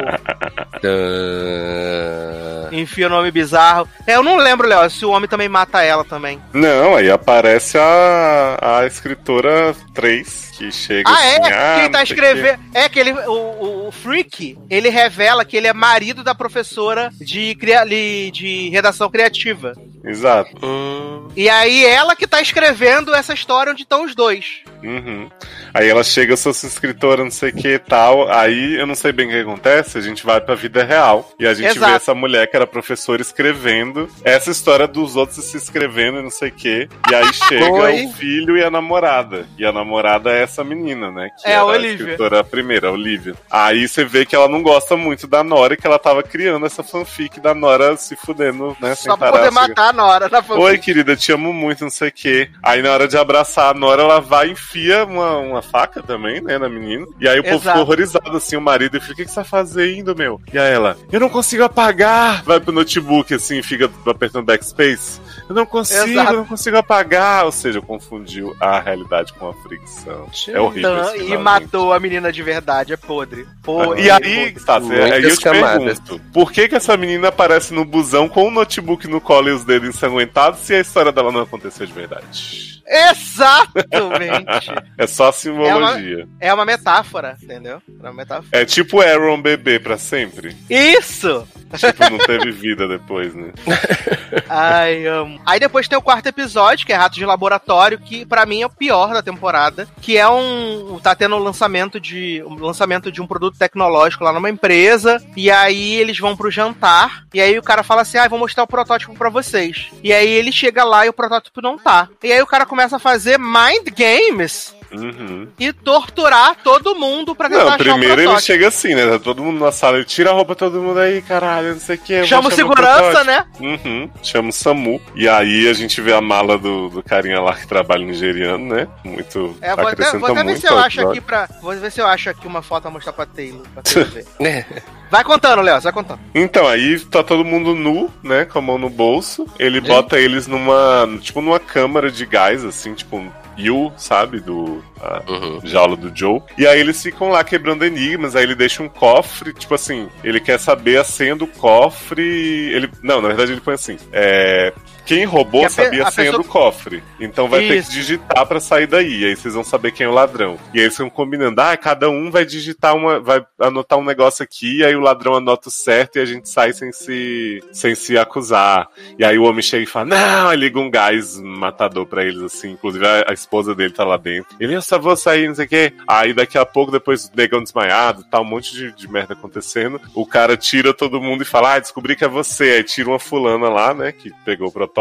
Enfia 2.71 3.07
o 3.07 3.11
nome 3.11 3.31
bizarro. 3.31 3.89
É, 4.07 4.17
eu 4.17 4.23
não 4.23 4.37
lembro, 4.37 4.69
Léo, 4.69 4.89
se 4.91 5.05
o 5.05 5.11
homem 5.11 5.29
também 5.29 5.49
mata 5.49 5.83
ela 5.83 6.05
também. 6.05 6.41
Não, 6.53 6.95
aí 6.97 7.11
aparece 7.11 7.79
a, 7.79 8.59
a 8.81 8.87
escritora 8.87 9.75
3, 9.95 10.51
que 10.57 10.71
chega 10.73 11.09
Ah, 11.09 11.15
assim, 11.15 11.27
é? 11.29 11.53
ah, 11.53 11.79
Quem 11.81 11.91
tá 11.91 12.03
escrevendo. 12.03 12.61
É 12.75 12.89
que 12.89 12.99
ele, 12.99 13.13
o, 13.13 13.89
o, 13.89 13.93
Freak, 13.93 14.57
ele 14.69 14.89
revela 14.89 15.45
que 15.45 15.57
ele 15.57 15.67
é 15.67 15.73
marido 15.73 16.23
da 16.23 16.35
professora 16.35 17.11
de, 17.21 17.57
li- 17.87 18.31
de 18.31 18.69
redação 18.71 19.11
criativa. 19.11 19.73
Exato. 20.05 20.51
Hum, 20.65 21.29
E 21.37 21.49
aí 21.49 21.85
ela 21.85 22.17
que 22.17 22.27
tá 22.27 22.41
escrevendo 22.41 23.15
essa 23.15 23.33
história 23.35 23.73
onde 23.73 23.83
estão 23.83 24.05
os 24.05 24.15
dois. 24.15 24.63
Uhum. 24.83 25.29
Aí 25.75 25.89
ela 25.89 26.03
chega, 26.03 26.33
eu 26.33 26.37
sou 26.37 26.53
sua 26.55 26.69
escritora, 26.69 27.23
não 27.23 27.31
sei 27.31 27.51
o 27.51 27.55
que 27.55 27.69
e 27.75 27.79
tal. 27.79 28.31
Aí 28.31 28.77
eu 28.81 28.87
não 28.87 28.95
sei 28.95 29.13
bem 29.13 29.27
o 29.27 29.31
que 29.31 29.41
acontece, 29.41 29.99
a 29.99 30.01
gente 30.01 30.25
vai 30.25 30.41
pra 30.41 30.55
vida 30.55 30.83
real. 30.83 31.31
E 31.39 31.47
a 31.47 31.55
gente 31.55 31.77
Exato. 31.77 31.91
vê 31.91 31.97
essa 31.97 32.15
mulher 32.15 32.49
que 32.51 32.57
era 32.57 32.67
professora 32.67 33.21
escrevendo 33.23 34.09
essa 34.25 34.51
história 34.51 34.89
dos 34.89 35.17
outros 35.17 35.45
se 35.45 35.57
escrevendo 35.57 36.19
e 36.19 36.23
não 36.23 36.31
sei 36.31 36.49
o 36.49 36.53
que. 36.53 36.89
E 37.11 37.15
aí 37.15 37.33
chega 37.35 37.71
Oi? 37.71 38.07
o 38.07 38.13
filho 38.15 38.57
e 38.57 38.65
a 38.65 38.71
namorada. 38.71 39.47
E 39.59 39.65
a 39.65 39.73
namorada 39.73 40.33
é 40.33 40.43
essa 40.43 40.65
menina, 40.65 41.11
né? 41.11 41.29
Que 41.43 41.51
É, 41.51 41.57
a 41.57 41.65
Olivia. 41.65 41.93
escritora 41.95 42.43
primeira, 42.43 42.89
a 42.89 42.93
Olivia. 42.93 43.35
Aí 43.51 43.87
você 43.87 44.05
vê 44.05 44.25
que 44.25 44.35
ela 44.35 44.49
não 44.49 44.63
gosta 44.63 44.97
muito 44.97 45.27
da 45.27 45.45
Nora 45.45 45.75
e 45.75 45.77
que 45.77 45.87
ela 45.87 45.99
tava 45.99 46.23
criando 46.23 46.65
essa 46.67 46.83
fanfic 46.83 47.39
da 47.41 47.55
Nora 47.55 47.97
se 47.97 48.17
fudendo, 48.17 48.77
né? 48.81 48.95
Só 48.95 49.17
pra 49.17 49.31
poder 49.31 49.51
matar 49.51 49.90
a 49.91 49.93
Nora 49.93 50.29
na 50.29 50.43
fanfic. 50.43 50.65
Oi, 50.65 50.79
querida, 50.79 51.17
te 51.17 51.33
amo 51.33 51.53
muito, 51.53 51.83
não 51.83 51.91
sei 51.91 52.09
o 52.09 52.13
quê. 52.13 52.49
Aí 52.63 52.81
na 52.83 52.93
hora 52.93 53.09
de 53.09 53.17
abraçar 53.17 53.71
a 53.71 53.75
Nora, 53.75 54.03
ela 54.03 54.21
vai 54.21 54.49
e 54.49 54.53
enfia 54.53 55.05
uma, 55.05 55.39
uma 55.39 55.63
faca 55.63 56.03
também, 56.03 56.41
né, 56.41 56.59
na 56.59 56.69
menina. 56.69 57.07
E 57.21 57.29
aí 57.29 57.41
o 57.41 57.45
povo 57.45 57.61
ficou 57.61 57.83
horrorizado, 57.83 58.37
assim, 58.37 58.57
o 58.57 58.61
marido, 58.61 58.97
e 58.97 59.01
fica, 59.01 59.13
o 59.13 59.17
que, 59.17 59.25
que 59.25 59.31
você 59.31 59.37
tá 59.37 59.45
fazendo, 59.45 60.15
meu? 60.17 60.41
E 60.53 60.59
aí 60.59 60.73
ela, 60.73 60.97
eu 61.11 61.21
não 61.21 61.29
consigo 61.29 61.63
apagar. 61.65 62.43
Vai 62.45 62.61
pro 62.61 62.73
notebook, 62.73 63.35
assim, 63.35 63.63
fica 63.63 63.91
apertando 64.07 64.45
backspace. 64.45 65.21
Eu 65.49 65.55
não 65.55 65.67
consigo, 65.67 66.07
Exato. 66.07 66.33
eu 66.33 66.37
não 66.39 66.45
consigo 66.45 66.77
apagar. 66.77 67.45
Ou 67.45 67.53
seja, 67.53 67.81
confundiu 67.81 68.57
a 68.61 68.79
realidade 68.79 69.33
com 69.33 69.49
a 69.49 69.55
fricção. 69.55 70.29
É 70.49 70.61
horrível 70.61 70.99
Então, 70.99 71.17
e 71.17 71.37
matou 71.37 71.93
a 71.93 71.99
menina 71.99 72.33
de 72.33 72.43
verdade, 72.43 72.93
é 72.93 72.97
podre. 72.97 73.47
Podre. 73.63 74.03
e 74.03 74.11
aí, 74.11 74.53
tá, 74.65 74.77
aí 74.77 75.23
eu 75.25 75.37
te 75.37 75.43
camadas. 75.43 75.99
pergunto, 75.99 76.21
por 76.33 76.53
que 76.53 76.69
que 76.69 76.77
essa 76.77 76.97
menina 76.97 77.29
aparece 77.29 77.75
no 77.75 77.85
busão 77.85 78.29
com 78.29 78.47
o 78.47 78.51
notebook 78.51 79.09
no 79.09 79.21
colo 79.21 79.49
e 79.49 79.53
os 79.53 79.65
dedos 79.65 79.80
ensanguentados 79.89 80.61
se 80.61 80.75
a 80.75 80.81
história 80.81 81.13
dela 81.13 81.33
não 81.33 81.41
aconteceu 81.43 81.87
de 81.87 81.93
verdade? 81.93 82.81
Exatamente. 82.87 84.71
É 84.99 85.07
só 85.07 85.33
simbologia. 85.33 86.29
é 86.39 86.53
uma 86.53 86.67
metáfora, 86.67 87.35
entendeu? 87.43 87.81
É 87.89 88.03
uma 88.03 88.13
metáfora. 88.13 88.49
É, 88.53 88.67
tipo 88.67 89.01
Aaron 89.01 89.41
bebê 89.41 89.79
pra 89.79 89.97
sempre. 89.97 90.55
Isso! 90.69 91.49
Tipo, 91.77 92.11
não 92.11 92.19
teve 92.19 92.51
vida 92.51 92.87
depois, 92.87 93.35
né? 93.35 93.51
Ai, 94.49 95.07
amo. 95.07 95.41
Aí 95.47 95.59
depois 95.61 95.89
tem 95.89 95.97
o 95.97 96.03
quarto 96.03 96.27
episódio, 96.27 96.85
que 96.85 96.93
é 96.93 96.97
Rato 96.97 97.15
de 97.15 97.25
Laboratório, 97.25 97.99
que 97.99 98.27
pra 98.27 98.45
mim 98.45 98.61
é 98.63 98.67
o 98.67 98.71
pior 98.71 99.15
da 99.15 99.23
temporada, 99.23 99.89
que 100.03 100.19
é 100.19 100.29
um 100.29 100.99
tá 101.03 101.15
tendo 101.15 101.37
um 101.37 101.39
lançamento 101.39 102.01
de 102.01 102.43
um 102.45 102.57
lançamento 102.57 103.11
de 103.11 103.23
um 103.23 103.27
produto 103.27 103.57
tecnológico 103.59 104.25
lá 104.25 104.33
numa 104.33 104.51
empresa, 104.51 105.23
e 105.37 105.51
aí 105.51 105.95
eles 105.95 106.19
vão 106.19 106.37
pro 106.37 106.51
jantar, 106.51 107.25
e 107.33 107.41
aí 107.41 107.59
o 107.59 107.63
cara 107.63 107.83
fala 107.83 108.03
assim: 108.03 108.19
"Ah, 108.19 108.29
vou 108.29 108.39
mostrar 108.39 108.65
o 108.65 108.69
protótipo 108.69 109.15
pra 109.15 109.31
vocês". 109.31 109.70
E 110.03 110.13
aí 110.13 110.29
ele 110.29 110.53
chega 110.53 110.85
lá 110.85 111.07
e 111.07 111.09
o 111.09 111.13
protótipo 111.13 111.61
não 111.61 111.79
tá. 111.79 112.09
E 112.23 112.33
aí 112.33 112.41
o 112.43 112.47
cara 112.47 112.67
começa 112.67 112.97
a 112.97 113.01
fazer 113.01 113.39
mind 113.39 113.89
games 113.97 114.75
Uhum. 114.93 115.49
e 115.59 115.73
torturar 115.73 116.57
todo 116.63 116.95
mundo 116.95 117.35
pra 117.35 117.49
tentar 117.49 117.65
Não, 117.65 117.69
achar 117.73 117.81
o 117.81 117.85
primeiro 117.85 118.21
ele 118.23 118.41
chega 118.41 118.69
assim, 118.69 118.95
né? 118.95 119.07
Tá 119.07 119.19
todo 119.19 119.43
mundo 119.43 119.61
na 119.65 119.71
sala, 119.73 119.97
ele 119.97 120.05
tira 120.05 120.31
a 120.31 120.33
roupa 120.33 120.55
todo 120.55 120.81
mundo 120.81 120.99
aí, 120.99 121.23
caralho, 121.23 121.73
não 121.75 121.81
sei 121.81 121.97
o 121.97 121.99
que. 121.99 122.25
Chama 122.27 122.49
o 122.49 122.53
segurança, 122.53 123.25
né? 123.25 123.45
Uhum, 123.61 124.11
chama 124.23 124.49
o 124.49 124.53
SAMU. 124.53 125.01
E 125.15 125.29
aí 125.29 125.69
a 125.69 125.73
gente 125.73 126.01
vê 126.01 126.13
a 126.13 126.21
mala 126.21 126.59
do, 126.59 126.89
do 126.89 127.03
carinha 127.03 127.41
lá 127.41 127.55
que 127.55 127.67
trabalha 127.67 128.05
nigeriano, 128.05 128.75
né? 128.75 128.89
Muito. 129.05 129.57
É, 129.61 129.75
vou 129.75 129.87
até, 129.87 129.93
acrescenta 129.93 130.19
vou 130.19 130.29
até 130.29 130.35
ver 130.39 130.45
muito 130.45 130.61
se 130.61 130.67
eu 130.69 130.79
acho 130.79 131.09
aqui 131.09 131.21
pra. 131.21 131.49
Vou 131.63 131.77
ver 131.77 131.93
se 131.93 132.01
eu 132.01 132.07
acho 132.07 132.31
aqui 132.31 132.47
uma 132.47 132.63
foto 132.63 132.83
pra 132.83 132.91
mostrar 132.91 133.13
pra 133.13 133.27
Taylor. 133.27 133.63
Pra 133.75 133.83
Taylor 133.85 134.11
ver. 134.11 134.27
né? 134.39 134.65
Vai 135.11 135.25
contando, 135.25 135.61
Léo, 135.63 135.81
vai 135.81 135.93
contando. 135.93 136.21
Então, 136.35 136.69
aí 136.69 137.01
tá 137.01 137.23
todo 137.23 137.45
mundo 137.45 137.75
nu, 137.75 138.09
né? 138.23 138.45
Com 138.45 138.59
a 138.59 138.63
mão 138.63 138.79
no 138.79 138.89
bolso. 138.89 139.45
Ele 139.59 139.81
bota 139.81 140.19
eles 140.19 140.47
numa. 140.47 141.09
Tipo, 141.21 141.41
numa 141.41 141.59
câmara 141.59 142.11
de 142.11 142.25
gás, 142.25 142.65
assim, 142.65 142.95
tipo 142.95 143.21
You, 143.57 143.93
sabe? 143.97 144.41
Do. 144.41 144.83
a 145.01 145.23
Uhum. 145.31 145.61
jaula 145.65 145.97
do 145.97 146.11
Joe. 146.15 146.43
E 146.59 146.67
aí 146.67 146.79
eles 146.81 147.03
ficam 147.03 147.29
lá 147.29 147.43
quebrando 147.45 147.85
enigmas. 147.85 148.35
Aí 148.37 148.43
ele 148.45 148.55
deixa 148.55 148.83
um 148.83 148.89
cofre, 148.89 149.53
tipo 149.53 149.75
assim, 149.75 150.09
ele 150.25 150.41
quer 150.41 150.59
saber 150.59 150.99
a 150.99 151.05
senha 151.05 151.35
do 151.37 151.47
cofre. 151.47 152.23
Ele. 152.23 152.91
Não, 153.03 153.21
na 153.21 153.29
verdade 153.29 153.53
ele 153.53 153.61
põe 153.61 153.75
assim. 153.75 153.97
É. 154.13 154.73
Quem 155.11 155.25
roubou 155.25 155.69
sabia 155.69 156.07
a, 156.07 156.11
senha 156.11 156.31
pessoa- 156.31 156.43
do 156.43 156.49
cofre. 156.49 157.03
Então 157.19 157.49
vai 157.49 157.67
ter 157.67 157.79
Isso. 157.79 157.91
que 157.91 157.97
digitar 157.97 158.47
pra 158.47 158.61
sair 158.61 158.87
daí. 158.87 159.25
Aí 159.25 159.35
vocês 159.35 159.55
vão 159.55 159.65
saber 159.65 159.91
quem 159.91 160.07
é 160.07 160.09
o 160.09 160.13
ladrão. 160.13 160.57
E 160.73 160.79
aí 160.79 160.85
eles 160.85 160.97
ficam 160.97 161.11
combinando. 161.11 161.61
Ah, 161.61 161.77
cada 161.77 162.09
um 162.09 162.31
vai 162.31 162.45
digitar 162.45 162.95
uma. 162.95 163.19
Vai 163.19 163.45
anotar 163.61 163.99
um 163.99 164.05
negócio 164.05 164.45
aqui. 164.45 164.85
Aí 164.85 164.95
o 164.95 165.01
ladrão 165.01 165.35
anota 165.35 165.69
o 165.69 165.71
certo 165.73 166.17
e 166.17 166.21
a 166.21 166.25
gente 166.25 166.49
sai 166.49 166.73
sem 166.73 166.93
se. 166.93 167.61
sem 167.73 167.95
se 167.97 168.17
acusar. 168.17 168.87
E 169.19 169.25
aí 169.25 169.37
o 169.37 169.43
homem 169.43 169.63
chega 169.63 169.83
e 169.83 169.87
fala: 169.87 170.07
Não, 170.07 170.49
aí 170.51 170.57
liga 170.57 170.79
um 170.79 170.89
gás 170.89 171.41
matador 171.41 172.07
pra 172.07 172.25
eles, 172.25 172.41
assim. 172.43 172.71
Inclusive 172.71 173.05
a, 173.05 173.25
a 173.31 173.33
esposa 173.33 173.75
dele 173.75 173.93
tá 173.93 174.05
lá 174.05 174.17
dentro. 174.17 174.55
Ele, 174.61 174.77
eu 174.77 174.83
só 174.83 174.97
vou 174.97 175.17
sair, 175.17 175.49
não 175.49 175.57
sei 175.57 175.67
o 175.67 175.69
quê. 175.69 175.93
Aí 176.07 176.33
daqui 176.33 176.57
a 176.57 176.65
pouco, 176.65 176.93
depois 176.93 177.25
o 177.25 177.31
negão 177.37 177.61
desmaiado, 177.63 178.23
tá 178.31 178.41
um 178.41 178.45
monte 178.45 178.73
de, 178.73 178.93
de 178.93 179.11
merda 179.11 179.35
acontecendo. 179.35 180.01
O 180.15 180.25
cara 180.25 180.57
tira 180.57 180.95
todo 180.95 181.21
mundo 181.21 181.43
e 181.43 181.47
fala: 181.47 181.75
Ah, 181.75 181.79
descobri 181.81 182.15
que 182.15 182.25
é 182.25 182.29
você. 182.29 182.75
Aí 182.77 182.85
tira 182.85 183.09
uma 183.09 183.19
fulana 183.19 183.69
lá, 183.69 183.93
né, 183.93 184.13
que 184.13 184.31
pegou 184.45 184.69
o 184.69 184.73
protótipo. 184.73 185.00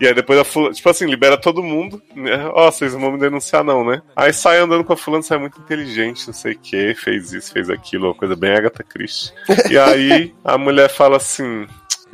E 0.00 0.06
aí 0.06 0.14
depois 0.14 0.38
a 0.38 0.44
fulana, 0.44 0.74
tipo 0.74 0.88
assim, 0.88 1.06
libera 1.06 1.36
todo 1.36 1.62
mundo. 1.62 2.00
né? 2.14 2.48
Ó, 2.52 2.70
vocês 2.70 2.92
não 2.94 3.00
vão 3.00 3.12
me 3.12 3.18
denunciar, 3.18 3.62
não, 3.64 3.84
né? 3.84 4.02
Aí 4.16 4.32
sai 4.32 4.58
andando 4.58 4.84
com 4.84 4.92
a 4.92 4.96
fulana, 4.96 5.22
sai 5.22 5.38
muito 5.38 5.58
inteligente, 5.60 6.26
não 6.26 6.34
sei 6.34 6.52
o 6.52 6.58
quê, 6.58 6.94
fez 6.96 7.32
isso, 7.32 7.52
fez 7.52 7.68
aquilo, 7.70 8.06
uma 8.08 8.14
coisa 8.14 8.34
bem 8.36 8.52
Agatha 8.54 8.82
Christie. 8.82 9.32
E 9.70 9.78
aí 9.78 10.34
a 10.44 10.56
mulher 10.58 10.88
fala 10.88 11.16
assim. 11.16 11.66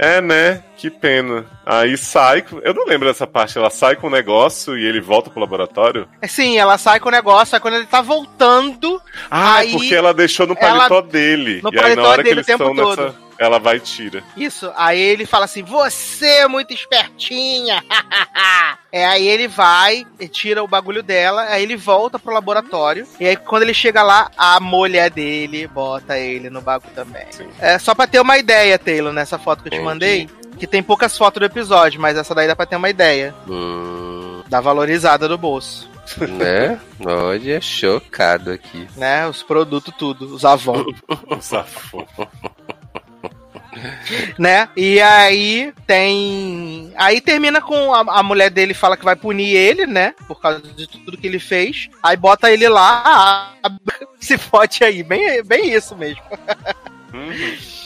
É, 0.03 0.19
né? 0.23 0.65
Que 0.79 0.89
pena. 0.89 1.45
Aí 1.67 1.95
sai. 1.99 2.43
Eu 2.63 2.73
não 2.73 2.87
lembro 2.87 3.07
dessa 3.07 3.27
parte. 3.27 3.59
Ela 3.59 3.69
sai 3.69 3.97
com 3.97 4.07
o 4.07 4.11
negócio 4.11 4.75
e 4.79 4.83
ele 4.87 4.99
volta 4.99 5.29
pro 5.29 5.41
laboratório. 5.41 6.09
É, 6.23 6.27
Sim, 6.27 6.57
ela 6.57 6.79
sai 6.79 6.99
com 6.99 7.11
o 7.11 7.13
negócio, 7.13 7.55
aí 7.55 7.61
quando 7.61 7.75
ele 7.75 7.85
tá 7.85 8.01
voltando, 8.01 8.99
Ah, 9.31 9.57
Aí, 9.57 9.69
é 9.69 9.73
porque 9.73 9.95
ela 9.95 10.15
deixou 10.15 10.47
no 10.47 10.57
ela- 10.59 10.89
paletó 10.89 11.03
dele. 11.03 11.61
no 11.63 11.69
e 11.71 11.77
aí 11.77 11.83
paletó 11.83 12.03
na 12.03 12.09
hora 12.09 12.23
que 12.23 12.29
dele 12.31 12.41
eles 12.41 12.47
o 12.47 12.47
tempo 12.59 12.71
estão 12.71 12.85
todo. 12.87 13.03
nessa. 13.05 13.30
Ela 13.41 13.59
vai 13.59 13.77
e 13.79 13.81
tira. 13.81 14.23
isso, 14.37 14.71
aí 14.77 15.01
ele 15.01 15.25
fala 15.25 15.47
assim: 15.47 15.63
Você 15.63 16.27
é 16.27 16.47
muito 16.47 16.75
espertinha. 16.75 17.83
é, 18.93 19.07
aí 19.07 19.27
ele 19.27 19.49
vai, 19.49 20.05
e 20.21 20.29
tira 20.29 20.63
o 20.63 20.69
bagulho 20.69 21.03
dela, 21.03 21.43
aí 21.45 21.63
ele 21.63 21.75
volta 21.77 22.19
pro 22.19 22.35
laboratório. 22.35 23.07
E 23.19 23.27
aí 23.27 23.37
quando 23.37 23.63
ele 23.63 23.73
chega 23.73 24.03
lá, 24.03 24.31
a 24.37 24.61
mulher 24.61 25.09
dele 25.11 25.67
bota 25.67 26.19
ele 26.19 26.51
no 26.51 26.61
bagulho 26.61 26.93
também. 26.95 27.25
Sim. 27.31 27.49
É 27.59 27.79
só 27.79 27.95
pra 27.95 28.07
ter 28.07 28.21
uma 28.21 28.37
ideia, 28.37 28.79
Taylor, 28.79 29.13
nessa 29.13 29.39
foto 29.39 29.63
que 29.63 29.69
eu 29.69 29.73
te 29.73 29.77
Entendi. 29.77 29.85
mandei. 29.89 30.29
que 30.59 30.67
tem 30.67 30.83
poucas 30.83 31.17
fotos 31.17 31.41
do 31.41 31.47
episódio, 31.47 31.99
mas 31.99 32.19
essa 32.19 32.35
daí 32.35 32.47
dá 32.47 32.55
pra 32.55 32.67
ter 32.67 32.77
uma 32.77 32.91
ideia 32.91 33.35
Hum, 33.49 34.43
da 34.49 34.61
valorizada 34.61 35.27
do 35.27 35.39
bolso. 35.39 35.89
né? 36.19 36.79
Olha, 37.07 37.61
chocado 37.61 38.51
aqui. 38.51 38.87
Né? 38.97 39.27
Os 39.29 39.43
produtos, 39.43 39.95
tudo, 39.97 40.35
os 40.35 40.45
Avon. 40.45 40.85
Safou. 41.41 42.07
Né? 44.39 44.69
E 44.77 45.01
aí 45.01 45.73
tem. 45.87 46.93
Aí 46.97 47.21
termina 47.21 47.61
com 47.61 47.95
a, 47.95 48.01
a 48.01 48.23
mulher 48.23 48.51
dele 48.51 48.75
fala 48.75 48.97
que 48.97 49.05
vai 49.05 49.17
punir 49.17 49.55
ele, 49.55 49.87
né? 49.87 50.15
Por 50.27 50.41
causa 50.41 50.61
de 50.61 50.87
tudo 50.87 51.17
que 51.17 51.27
ele 51.27 51.39
fez. 51.39 51.89
Aí 52.03 52.17
bota 52.17 52.51
ele 52.51 52.69
lá, 52.69 53.55
se 54.21 54.37
fode 54.37 54.85
aí. 54.85 55.03
Bem, 55.03 55.43
bem 55.43 55.73
isso 55.73 55.97
mesmo. 55.97 56.23
Uhum. 57.13 57.80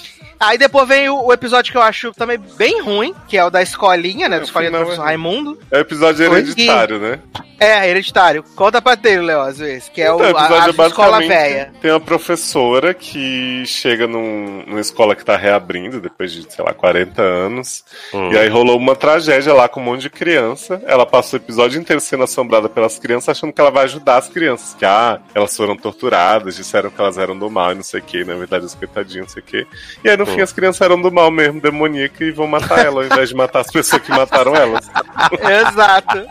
Aí 0.45 0.59
depois 0.59 0.87
vem 0.87 1.09
o, 1.09 1.27
o 1.27 1.33
episódio 1.33 1.73
que 1.73 1.79
eu 1.79 1.83
acho 1.83 2.13
também 2.13 2.39
bem 2.57 2.83
ruim, 2.83 3.15
que 3.29 3.37
é 3.37 3.45
o 3.45 3.51
da 3.51 3.63
escolinha, 3.63 4.29
né? 4.29 4.37
É, 4.37 4.39
Da 4.41 4.45
escolinha 4.45 4.71
do 4.71 4.77
é 4.77 4.81
professor 4.81 5.03
ruim. 5.03 5.09
Raimundo. 5.09 5.59
É 5.71 5.79
o 5.79 5.81
episódio 5.81 6.25
hereditário, 6.25 6.99
né? 6.99 7.21
É, 7.59 7.89
hereditário. 7.89 8.43
Conta 8.55 8.83
pra 8.83 8.97
ter, 8.97 9.21
Leózio, 9.21 9.67
esse, 9.67 9.91
que 9.91 10.03
é 10.03 10.07
Então, 10.07 10.19
o, 10.19 10.37
a, 10.37 10.65
a 10.65 10.67
é 10.67 10.87
escola 10.87 11.19
velha. 11.21 11.73
Tem 11.81 11.91
uma 11.91 12.01
professora 12.01 12.93
que 12.93 13.65
chega 13.67 14.07
num, 14.07 14.65
numa 14.67 14.81
escola 14.81 15.15
que 15.15 15.25
tá 15.25 15.37
reabrindo 15.37 16.01
depois 16.01 16.33
de, 16.33 16.53
sei 16.53 16.65
lá, 16.65 16.75
40 16.75 17.23
anos. 17.23 17.85
Hum. 18.13 18.33
E 18.33 18.39
aí 18.39 18.49
rolou 18.49 18.77
uma 18.77 18.97
tragédia 18.97 19.55
lá 19.55 19.69
com 19.69 19.81
um 19.81 19.85
monte 19.85 20.03
de 20.03 20.11
criança. 20.11 20.83
Ela 20.87 21.07
passou 21.07 21.39
o 21.39 21.43
episódio 21.43 21.81
inteiro 21.81 22.01
sendo 22.01 22.25
assombrada 22.25 22.69
pelas 22.69 22.99
crianças, 22.99 23.31
achando 23.31 23.53
que 23.53 23.61
ela 23.61 23.71
vai 23.71 23.85
ajudar 23.85 24.19
as 24.19 24.29
crianças. 24.29 24.75
Que, 24.75 24.85
ah, 24.85 25.21
elas 25.35 25.57
foram 25.57 25.77
torturadas, 25.77 26.57
disseram 26.57 26.91
que 26.91 27.01
elas 27.01 27.19
eram 27.19 27.39
do 27.39 27.49
mal 27.49 27.73
e 27.73 27.77
não 27.77 27.83
sei 27.83 28.01
o 28.01 28.03
que. 28.03 28.25
Na 28.25 28.35
verdade, 28.35 28.65
os 28.65 28.75
coitadinhos, 28.75 29.29
não 29.29 29.33
sei 29.33 29.43
o 29.43 29.47
que. 29.47 29.67
E 30.05 30.09
aí, 30.09 30.17
no 30.17 30.27
fim, 30.35 30.43
as 30.43 30.53
crianças 30.53 30.81
eram 30.81 31.01
do 31.01 31.11
mal 31.11 31.31
mesmo, 31.31 31.61
demoníaca, 31.61 32.25
e 32.25 32.31
vão 32.31 32.47
matar 32.47 32.85
ela, 32.85 33.03
ao 33.03 33.07
invés 33.07 33.29
de 33.29 33.35
matar 33.35 33.61
as 33.61 33.71
pessoas 33.71 34.03
que 34.03 34.11
mataram 34.11 34.55
elas. 34.55 34.91
Exato. 35.69 36.27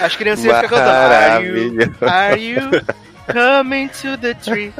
As 0.00 0.16
criancinhas 0.16 0.60
ficam 0.62 0.78
cantando. 0.78 1.04
Are 1.08 1.46
you, 1.46 1.94
are 2.02 2.40
you 2.40 2.60
coming 3.32 3.88
to 3.88 4.16
the 4.18 4.34
tree? 4.34 4.72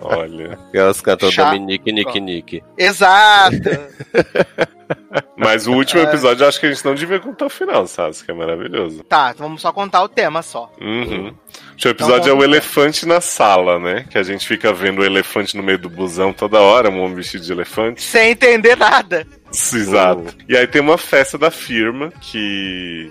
Olha. 0.00 0.58
Elas 0.72 1.00
cantam 1.00 1.30
Chato. 1.30 1.52
Dominique, 1.52 1.92
Nick, 1.92 2.20
Nick. 2.20 2.62
Exato. 2.76 3.56
Mas 5.36 5.66
o 5.66 5.72
último 5.72 6.02
episódio 6.02 6.44
eu 6.44 6.48
acho 6.48 6.58
que 6.58 6.66
a 6.66 6.72
gente 6.72 6.84
não 6.84 6.94
devia 6.94 7.20
contar 7.20 7.46
o 7.46 7.50
final, 7.50 7.86
sabe? 7.86 8.16
Que 8.24 8.30
é 8.30 8.34
maravilhoso. 8.34 9.04
Tá, 9.04 9.32
então 9.34 9.46
vamos 9.46 9.60
só 9.60 9.72
contar 9.72 10.02
o 10.02 10.08
tema 10.08 10.42
só. 10.42 10.70
Uhum. 10.80 11.28
O 11.28 11.70
último 11.72 11.90
episódio 11.90 12.30
é 12.30 12.34
o 12.34 12.42
elefante 12.42 13.06
na 13.06 13.20
sala, 13.20 13.78
né? 13.78 14.06
Que 14.10 14.18
a 14.18 14.22
gente 14.22 14.46
fica 14.46 14.72
vendo 14.72 15.00
o 15.00 15.04
elefante 15.04 15.56
no 15.56 15.62
meio 15.62 15.78
do 15.78 15.88
busão 15.88 16.32
toda 16.32 16.60
hora, 16.60 16.90
um 16.90 17.00
homem 17.00 17.16
vestido 17.16 17.44
de 17.44 17.52
elefante. 17.52 18.02
Sem 18.02 18.30
entender 18.30 18.76
nada. 18.76 19.26
Exato. 19.50 20.34
E 20.48 20.56
aí 20.56 20.66
tem 20.66 20.80
uma 20.80 20.98
festa 20.98 21.38
da 21.38 21.50
firma 21.50 22.12
que 22.20 23.10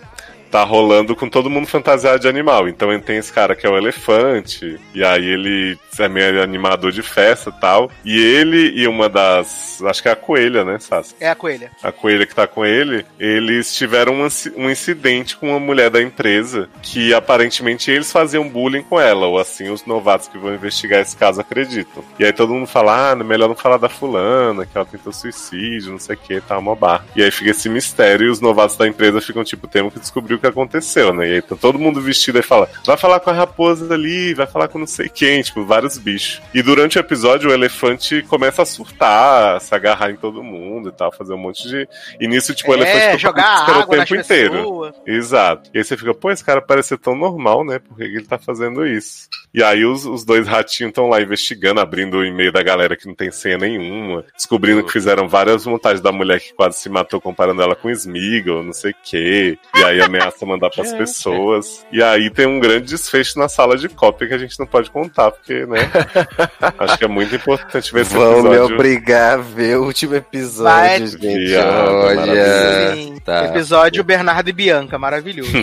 tá 0.50 0.64
rolando 0.64 1.16
com 1.16 1.30
todo 1.30 1.50
mundo 1.50 1.68
fantasiado 1.68 2.20
de 2.20 2.28
animal. 2.28 2.68
Então 2.68 2.98
tem 3.00 3.18
esse 3.18 3.32
cara 3.32 3.56
que 3.56 3.66
é 3.66 3.70
o 3.70 3.78
elefante, 3.78 4.80
e 4.94 5.04
aí 5.04 5.26
ele 5.26 5.78
é 6.00 6.08
meio 6.08 6.42
animador 6.42 6.92
de 6.92 7.02
festa 7.02 7.50
e 7.50 7.60
tal. 7.60 7.92
E 8.04 8.18
ele 8.18 8.72
e 8.76 8.88
uma 8.88 9.10
das. 9.10 9.82
Acho 9.84 10.02
que 10.02 10.10
é 10.10 10.12
a 10.12 10.16
coelha, 10.16 10.64
né, 10.64 10.80
Sassi? 10.80 11.16
É 11.20 11.30
a 11.30 11.36
coelha. 11.36 11.72
a 11.84 11.92
coelha 11.92 12.26
que 12.26 12.36
tá 12.36 12.48
com 12.48 12.66
ele, 12.66 13.06
eles 13.20 13.76
tiveram 13.76 14.14
um, 14.14 14.28
um 14.56 14.70
incidente 14.70 15.38
com 15.38 15.50
uma 15.50 15.60
mulher 15.60 15.90
da 15.90 16.02
empresa 16.02 16.70
que 16.82 17.14
aparentemente 17.14 17.92
eles 17.92 18.12
faziam 18.12 18.48
bullying 18.48 18.84
com 18.84 19.00
ela, 19.00 19.28
ou 19.28 19.40
assim 19.40 19.70
os 19.70 19.86
novatos 19.86 20.28
que 20.28 20.38
vão 20.38 20.54
investigar 20.54 21.02
esse 21.02 21.16
caso 21.16 21.42
acreditam. 21.42 22.04
E 22.20 22.26
aí 22.26 22.34
todo 22.34 22.54
mundo 22.54 22.68
fala, 22.68 23.12
ah, 23.12 23.16
melhor 23.16 23.48
não 23.48 23.56
falar 23.56 23.78
da 23.78 23.90
fulana, 23.90 24.66
que 24.66 24.78
ela 24.78 24.86
tentou 24.86 25.12
suicídio, 25.12 25.92
não 25.92 26.00
sei 26.00 26.16
o 26.16 26.20
que, 26.20 26.42
tá 26.42 26.58
uma 26.58 26.76
barra. 26.76 27.06
E 27.16 27.24
aí 27.24 27.32
fica 27.32 27.52
esse 27.52 27.70
mistério 27.70 28.28
e 28.28 28.30
os 28.30 28.40
novatos 28.40 28.78
da 28.78 28.88
empresa 28.88 29.22
ficam 29.22 29.44
tipo, 29.44 29.68
temos 29.68 29.94
que 29.94 30.00
descobrir 30.00 30.37
o 30.38 30.40
que 30.40 30.48
aconteceu, 30.48 31.14
né? 31.14 31.28
E 31.28 31.34
aí 31.36 31.42
tá 31.42 31.56
todo 31.56 31.80
mundo 31.80 32.02
vestido 32.02 32.40
e 32.40 32.42
fala, 32.42 32.70
vai 32.86 32.98
falar 32.98 33.20
com 33.20 33.30
a 33.30 33.34
raposa 33.34 33.94
ali, 33.94 34.34
vai 34.34 34.48
falar 34.48 34.68
com 34.68 34.80
não 34.80 34.88
sei 34.88 35.10
quem, 35.10 35.42
tipo, 35.42 35.66
vários 35.66 35.98
bichos. 35.98 36.42
E 36.54 36.62
durante 36.62 36.98
o 36.98 37.02
episódio 37.02 37.50
o 37.50 37.54
elefante 37.54 38.22
começa 38.24 38.62
a 38.62 38.66
surtar, 38.66 39.60
se 39.62 39.74
agarrar 39.74 40.12
em 40.12 40.16
todo 40.16 40.44
mundo 40.44 40.90
e 40.90 40.92
tal, 40.92 41.12
fazer 41.12 41.34
um 41.34 41.38
monte 41.38 41.68
de. 41.68 41.88
E 42.20 42.28
nisso, 42.28 42.54
tipo, 42.54 42.72
o 42.72 42.74
elefante 42.74 42.98
é, 42.98 43.06
fica 43.08 43.18
jogar 43.18 43.66
pelo 43.66 43.82
água 43.82 43.98
nas 43.98 44.10
tempo 44.10 44.22
inteiro. 44.22 44.54
pessoas. 44.54 44.96
Exato. 45.06 45.70
E 45.74 45.78
aí 45.78 45.84
você 45.84 45.98
fica, 45.98 46.14
pô, 46.14 46.32
esse 46.32 46.44
cara 46.44 46.62
parece 46.62 46.90
ser 46.90 46.98
tão 46.98 47.16
normal, 47.16 47.66
né? 47.66 47.80
Por 47.80 47.98
que 47.98 48.04
ele 48.04 48.26
tá 48.26 48.38
fazendo 48.38 48.86
isso? 48.86 49.28
E 49.54 49.64
aí 49.64 49.86
os, 49.86 50.06
os 50.06 50.24
dois 50.24 50.48
ratinhos 50.48 50.90
estão 50.90 51.10
lá 51.10 51.22
investigando, 51.22 51.80
abrindo 51.80 52.18
o 52.18 52.26
e-mail 52.26 52.52
da 52.52 52.62
galera 52.62 52.96
que 52.96 53.08
não 53.08 53.16
tem 53.16 53.32
senha 53.32 53.58
nenhuma, 53.58 54.24
descobrindo 54.36 54.84
que 54.84 54.92
fizeram 54.92 55.28
várias 55.28 55.66
montagens 55.66 56.02
da 56.02 56.12
mulher 56.12 56.40
que 56.40 56.54
quase 56.54 56.78
se 56.78 56.90
matou 56.90 57.20
comparando 57.20 57.62
ela 57.62 57.76
com 57.76 57.90
Smeagol, 57.90 58.64
não 58.64 58.74
sei 58.74 58.92
o 58.92 58.96
quê. 59.04 59.58
E 59.76 59.84
aí 59.84 60.02
ameaça 60.28 60.46
mandar 60.46 60.70
pras 60.70 60.94
pessoas. 60.94 61.86
E 61.92 62.02
aí 62.04 62.30
tem 62.30 62.46
um 62.46 62.60
grande 62.60 62.88
desfecho 62.88 63.40
na 63.40 63.48
sala 63.50 63.78
de 63.78 63.90
cópia 63.90 64.28
que 64.28 64.34
a 64.34 64.38
gente 64.38 64.60
não 64.60 64.66
pode 64.66 64.90
contar, 64.92 65.32
porque, 65.32 65.66
né? 65.66 65.80
Acho 66.78 66.98
que 66.98 67.06
é 67.06 67.08
muito 67.08 67.36
importante 67.36 67.92
ver 67.94 68.02
esse 68.02 68.14
Vão 68.14 68.44
me 68.44 68.50
episódio. 68.50 68.76
obrigar 68.76 69.34
a 69.34 69.42
ver 69.42 69.78
o 69.78 69.86
último 69.86 70.16
episódio, 70.16 70.64
Vai. 70.64 71.08
gente. 71.08 71.48
Viado, 71.48 71.90
Olha. 71.90 73.22
tá. 73.24 73.46
Episódio 73.46 74.04
Bernardo 74.04 74.50
e 74.50 74.54
Bianca, 74.54 74.98
maravilhoso. 74.98 75.52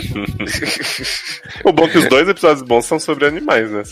O 1.63 1.71
bom 1.71 1.85
é 1.85 1.89
que 1.89 1.97
os 1.97 2.07
dois 2.09 2.27
episódios 2.27 2.61
bons 2.61 2.85
são 2.85 2.99
sobre 2.99 3.25
animais, 3.25 3.71
né, 3.71 3.83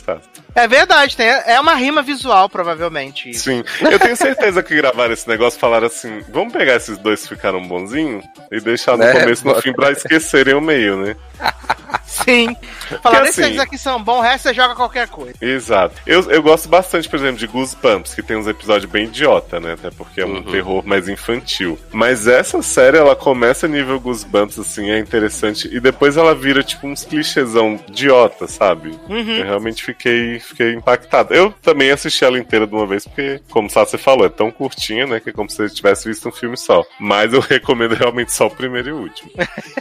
é 0.55 0.67
verdade, 0.67 1.17
tem, 1.17 1.27
é 1.27 1.59
uma 1.59 1.73
rima 1.73 2.03
visual, 2.03 2.47
provavelmente. 2.47 3.31
isso. 3.31 3.45
Sim. 3.45 3.63
Eu 3.81 3.97
tenho 3.97 4.15
certeza 4.15 4.61
que 4.61 4.75
gravaram 4.75 5.11
esse 5.13 5.27
negócio 5.27 5.59
falaram 5.59 5.87
assim: 5.87 6.21
vamos 6.29 6.53
pegar 6.53 6.75
esses 6.75 6.97
dois 6.99 7.23
que 7.23 7.29
ficaram 7.29 7.61
bonzinhos 7.67 8.23
e 8.51 8.59
deixar 8.59 8.91
no 8.95 9.03
Né? 9.03 9.13
começo 9.19 9.43
e 9.47 9.51
no 9.51 9.61
fim 9.61 9.73
pra 9.73 9.89
esquecerem 9.93 10.53
o 10.53 10.61
meio, 10.63 10.97
né? 10.97 11.15
Sim. 12.23 12.55
Assim- 13.03 13.41
esses 13.43 13.59
aqui 13.59 13.77
são 13.77 14.01
bons, 14.03 14.19
o 14.19 14.21
resto 14.21 14.43
você 14.43 14.53
joga 14.53 14.75
qualquer 14.75 15.07
coisa. 15.07 15.33
Exato. 15.41 15.95
Eu, 16.05 16.29
eu 16.31 16.41
gosto 16.41 16.67
bastante, 16.69 17.09
por 17.09 17.17
exemplo, 17.17 17.37
de 17.37 17.47
Goosebumps, 17.47 18.13
que 18.13 18.21
tem 18.21 18.37
uns 18.37 18.47
episódios 18.47 18.89
bem 18.91 19.05
idiota, 19.05 19.59
né? 19.59 19.73
Até 19.73 19.89
porque 19.91 20.21
é 20.21 20.25
um 20.25 20.35
Uhum. 20.35 20.43
terror 20.43 20.83
mais 20.85 21.07
infantil. 21.09 21.77
Mas 21.91 22.27
essa 22.27 22.61
série, 22.61 22.97
ela 22.97 23.15
começa 23.15 23.67
nível 23.67 23.99
Goosebumps, 23.99 24.59
assim, 24.59 24.89
é 24.89 24.99
interessante. 24.99 25.69
E 25.73 25.79
depois 25.79 26.17
ela 26.17 26.33
vira, 26.35 26.63
tipo, 26.63 26.87
uns 26.87 27.03
clichêzão 27.03 27.79
idiota, 27.87 28.47
sabe? 28.47 28.97
Uhum. 29.09 29.37
Eu 29.37 29.45
realmente 29.45 29.83
fiquei, 29.83 30.39
fiquei 30.39 30.73
impactado. 30.73 31.33
Eu 31.33 31.51
também 31.61 31.91
assisti 31.91 32.23
ela 32.23 32.37
inteira 32.39 32.65
de 32.67 32.73
uma 32.73 32.85
vez, 32.85 33.05
porque, 33.05 33.41
como 33.49 33.69
você 33.69 33.97
falou, 33.97 34.25
é 34.25 34.29
tão 34.29 34.51
curtinha, 34.51 35.05
né? 35.07 35.19
Que 35.19 35.29
é 35.29 35.33
como 35.33 35.49
se 35.49 35.57
você 35.57 35.69
tivesse 35.69 36.07
visto 36.07 36.27
um 36.27 36.31
filme 36.31 36.57
só. 36.57 36.83
Mas 36.99 37.33
eu 37.33 37.39
recomendo 37.41 37.93
realmente 37.95 38.31
só 38.31 38.47
o 38.47 38.51
primeiro 38.51 38.89
e 38.89 38.91
o 38.91 38.97
último. 38.97 39.31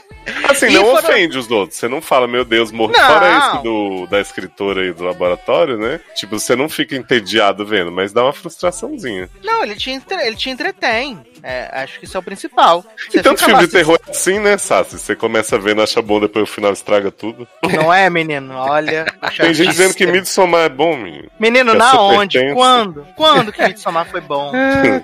Assim, 0.49 0.67
E 0.67 0.75
não 0.75 0.85
foram- 0.85 1.09
ofende 1.09 1.37
os 1.39 1.51
outros. 1.51 1.79
Você 1.79 1.89
não 1.89 2.01
fala, 2.01 2.29
meu 2.33 2.45
Deus, 2.45 2.73
morri. 2.73 2.93
Não. 2.95 3.07
Fora 3.07 3.39
esse 3.39 3.63
do, 3.63 4.07
da 4.07 4.21
escritora 4.21 4.81
aí 4.83 4.93
do 4.93 5.05
laboratório, 5.05 5.77
né? 5.77 6.01
Tipo, 6.17 6.39
você 6.41 6.57
não 6.57 6.69
fica 6.69 6.97
entediado 6.97 7.65
vendo, 7.67 7.93
mas 7.93 8.13
dá 8.13 8.25
uma 8.25 8.33
frustraçãozinha. 8.33 9.29
Não, 9.45 9.63
ele 9.63 9.77
te, 9.77 9.91
entre- 9.91 10.27
ele 10.27 10.37
te 10.37 10.51
entretém. 10.51 11.21
É, 11.43 11.69
acho 11.83 11.99
que 11.99 12.05
isso 12.05 12.17
é 12.17 12.21
o 12.21 12.23
principal. 12.23 12.85
Você 13.11 13.19
e 13.19 13.23
tanto 13.23 13.45
filme 13.45 13.61
de 13.67 13.69
terror 13.69 13.99
é 14.07 14.11
assim, 14.11 14.39
né, 14.39 14.57
Sassi? 14.57 14.99
Você 14.99 15.17
começa 15.17 15.59
vendo, 15.59 15.83
acha 15.83 16.01
bom, 16.01 16.21
depois 16.21 16.49
o 16.49 16.53
final 16.53 16.73
estraga 16.73 17.11
tudo. 17.11 17.49
Não 17.63 17.93
é, 17.93 18.09
menino? 18.09 18.55
Olha. 18.55 19.05
Tem 19.37 19.53
gente 19.53 19.71
dizendo 19.71 19.95
que 19.95 20.07
Midsommar 20.07 20.63
é 20.63 20.69
bom, 20.69 20.97
menino. 20.97 21.29
Menino, 21.41 21.71
que 21.73 21.77
é 21.77 21.79
na 21.79 22.01
onde? 22.01 22.39
tenso. 22.39 22.55
Quando? 22.55 23.07
Quando 23.17 23.53
que 23.53 23.63
Midsommar 23.63 24.07
foi 24.07 24.21
bom? 24.21 24.53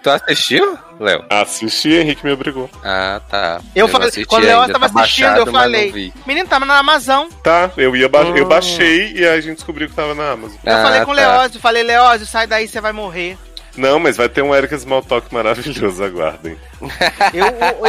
tu 0.02 0.10
assistiu, 0.10 0.78
Léo? 1.00 1.24
Assisti, 1.28 1.90
Henrique 1.94 2.24
me 2.24 2.32
obrigou. 2.32 2.70
Ah, 2.84 3.20
tá. 3.28 3.60
Eu 3.74 3.86
não 3.86 3.92
falei- 3.92 4.24
quando 4.24 4.44
o 4.44 4.46
Léo 4.46 4.72
tava 4.72 4.88
tá 4.90 5.00
assistindo, 5.00 5.24
eu 5.26 5.44
baixado, 5.46 5.52
mas 5.52 5.62
falei. 5.62 6.12
Menino, 6.26 6.48
tava 6.48 6.64
na 6.64 6.78
Amazon. 6.78 7.28
Tá, 7.42 7.70
eu 7.76 7.96
ia 7.96 8.08
ba 8.08 8.20
eu 8.20 8.44
Hum. 8.44 8.48
baixei 8.48 9.12
e 9.12 9.26
aí 9.26 9.38
a 9.38 9.40
gente 9.40 9.56
descobriu 9.56 9.88
que 9.88 9.94
tava 9.94 10.14
na 10.14 10.30
Amazon. 10.32 10.56
Eu 10.64 10.72
Ah, 10.76 10.82
falei 10.82 11.04
com 11.04 11.10
o 11.10 11.14
tá. 11.16 11.20
Leózio, 11.20 11.60
falei, 11.60 11.82
Leózio, 11.82 12.26
sai 12.26 12.46
daí, 12.46 12.68
você 12.68 12.80
vai 12.80 12.92
morrer. 12.92 13.36
Não, 13.78 14.00
mas 14.00 14.16
vai 14.16 14.28
ter 14.28 14.42
um 14.42 14.54
Erika 14.54 14.74
Smalltalk 14.74 15.32
maravilhoso, 15.32 16.02
aguardem. 16.02 16.56
Eu, 17.34 17.86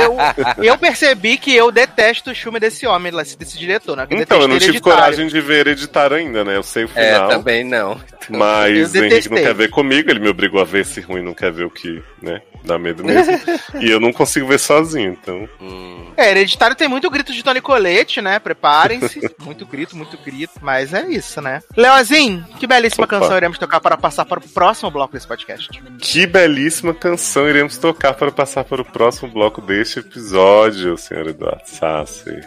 eu, 0.58 0.64
eu 0.64 0.78
percebi 0.78 1.38
que 1.38 1.56
eu 1.56 1.72
detesto 1.72 2.32
o 2.32 2.36
filme 2.36 2.60
desse 2.60 2.86
homem, 2.88 3.12
desse 3.12 3.58
diretor, 3.58 3.96
né? 3.96 4.08
Que 4.08 4.16
Então, 4.16 4.42
eu 4.42 4.48
não 4.48 4.58
tive 4.58 4.72
Hereditário. 4.72 4.98
coragem 5.00 5.28
de 5.28 5.42
ver 5.42 5.68
Hereditário 5.68 6.18
ainda, 6.18 6.44
né? 6.44 6.56
Eu 6.56 6.64
sei 6.64 6.86
o 6.86 6.90
É, 6.96 7.14
final. 7.14 7.30
também 7.30 7.64
não. 7.64 8.00
Mas 8.30 8.94
Eu 8.94 9.02
o 9.02 9.06
Henrique 9.06 9.30
não 9.30 9.38
quer 9.38 9.54
ver 9.56 9.70
comigo, 9.70 10.10
ele 10.10 10.20
me 10.20 10.30
obrigou 10.30 10.62
a 10.62 10.64
ver 10.66 10.82
esse 10.82 11.02
ruim, 11.02 11.22
não 11.24 11.34
quer 11.34 11.52
ver 11.52 11.64
o 11.66 11.70
que, 11.70 12.02
né? 12.22 12.42
Dá 12.64 12.78
medo 12.78 13.04
mesmo. 13.04 13.34
e 13.80 13.90
eu 13.90 14.00
não 14.00 14.12
consigo 14.12 14.46
ver 14.48 14.60
sozinho, 14.60 15.12
então. 15.20 15.48
Hum, 15.62 16.12
É, 16.18 16.30
Hereditário 16.32 16.76
tem 16.76 16.88
muito 16.90 17.10
grito 17.10 17.32
de 17.34 17.42
Tony 17.42 17.62
Colette, 17.62 18.22
né? 18.22 18.38
Preparem-se. 18.38 19.22
muito 19.40 19.66
grito, 19.66 19.96
muito 19.96 20.18
grito. 20.18 20.54
Mas 20.62 20.94
é 20.94 21.08
isso, 21.08 21.42
né? 21.42 21.62
Leozinho, 21.76 22.46
que 22.60 22.68
belíssima 22.68 23.06
Opa. 23.06 23.20
canção 23.20 23.38
iremos 23.38 23.58
tocar 23.58 23.80
para 23.80 23.96
passar 23.98 24.26
para 24.26 24.40
o 24.40 24.42
próximo 24.50 24.92
bloco 24.92 25.14
desse 25.14 25.26
podcast. 25.28 25.70
Que 26.00 26.28
belíssima 26.28 26.94
canção 26.94 27.48
iremos 27.50 27.78
tocar 27.78 28.14
para 28.14 28.30
passar 28.32 28.64
para 28.66 28.79
o 28.82 28.86
próximo 28.86 29.30
bloco 29.30 29.62
deste 29.62 30.00
episódio, 30.00 30.98
senhor 30.98 31.28
Eduardo 31.28 31.64
Sassi. 31.66 32.40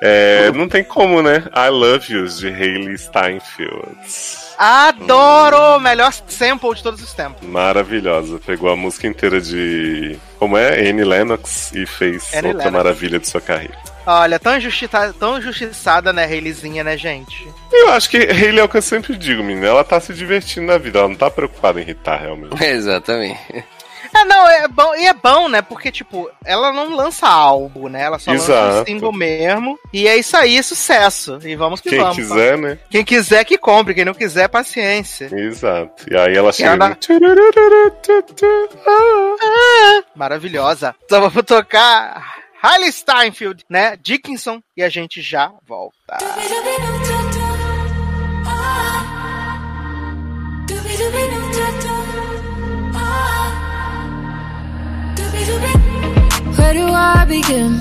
É, 0.00 0.50
não 0.52 0.68
tem 0.68 0.84
como, 0.84 1.22
né? 1.22 1.44
I 1.54 1.68
Love 1.70 2.12
You, 2.12 2.26
de 2.26 2.48
Hayley 2.48 2.98
Steinfeld. 2.98 3.96
Adoro! 4.58 5.78
Melhor 5.80 6.12
sample 6.12 6.74
de 6.74 6.82
todos 6.82 7.02
os 7.02 7.12
tempos. 7.12 7.46
Maravilhosa. 7.46 8.40
Pegou 8.44 8.70
a 8.70 8.76
música 8.76 9.06
inteira 9.06 9.40
de. 9.40 10.16
Como 10.38 10.56
é? 10.56 10.88
Annie 10.88 11.04
Lennox 11.04 11.72
e 11.72 11.86
fez 11.86 12.32
Annie 12.34 12.52
outra 12.52 12.66
Lennox. 12.66 12.72
maravilha 12.72 13.18
de 13.18 13.28
sua 13.28 13.40
carreira. 13.40 13.76
Olha, 14.06 14.38
tão, 14.38 14.56
injustiça, 14.56 15.12
tão 15.18 15.38
injustiçada, 15.38 16.12
né, 16.12 16.24
Hayleyzinha, 16.24 16.84
né, 16.84 16.96
gente? 16.96 17.46
Eu 17.72 17.90
acho 17.90 18.08
que 18.08 18.18
Hayley 18.18 18.60
é 18.60 18.62
o 18.64 18.68
que 18.68 18.76
eu 18.76 18.82
sempre 18.82 19.16
digo, 19.16 19.42
menina. 19.42 19.66
Ela 19.66 19.82
tá 19.82 19.98
se 20.00 20.14
divertindo 20.14 20.66
na 20.68 20.78
vida, 20.78 21.00
ela 21.00 21.08
não 21.08 21.16
tá 21.16 21.28
preocupada 21.28 21.80
em 21.80 21.82
irritar 21.82 22.20
realmente. 22.20 22.54
Exatamente. 22.64 23.64
É, 24.18 24.24
não, 24.24 24.48
é 24.48 24.68
bom, 24.68 24.94
e 24.94 25.06
é 25.06 25.12
bom, 25.14 25.48
né? 25.48 25.60
Porque, 25.62 25.90
tipo, 25.92 26.30
ela 26.44 26.72
não 26.72 26.94
lança 26.94 27.26
álbum, 27.28 27.88
né? 27.88 28.02
Ela 28.02 28.18
só 28.18 28.30
lança 28.32 28.52
um 28.52 28.54
Exato. 28.70 28.86
single 28.90 29.12
mesmo. 29.12 29.78
E 29.92 30.08
é 30.08 30.16
isso 30.16 30.36
aí, 30.36 30.56
é 30.56 30.62
sucesso. 30.62 31.38
E 31.44 31.54
vamos 31.56 31.80
que 31.80 31.90
Quem 31.90 31.98
vamos. 31.98 32.16
quiser, 32.16 32.56
né? 32.56 32.78
Quem 32.90 33.04
quiser 33.04 33.44
que 33.44 33.58
compre, 33.58 33.94
quem 33.94 34.04
não 34.04 34.14
quiser, 34.14 34.48
paciência. 34.48 35.28
Exato. 35.32 36.06
E 36.10 36.16
aí 36.16 36.34
ela 36.36 36.52
chega. 36.52 36.70
ela- 36.70 36.96
ah. 38.86 40.02
Maravilhosa. 40.14 40.94
Então 41.04 41.20
vamos 41.28 41.44
tocar 41.44 42.36
Hailey 42.62 42.92
Steinfeld, 42.92 43.64
né? 43.68 43.96
Dickinson. 44.02 44.60
E 44.76 44.82
a 44.82 44.88
gente 44.88 45.20
já 45.20 45.52
volta. 45.66 46.16
Where 56.56 56.74
do 56.74 56.86
I 56.86 57.24
begin? 57.28 57.72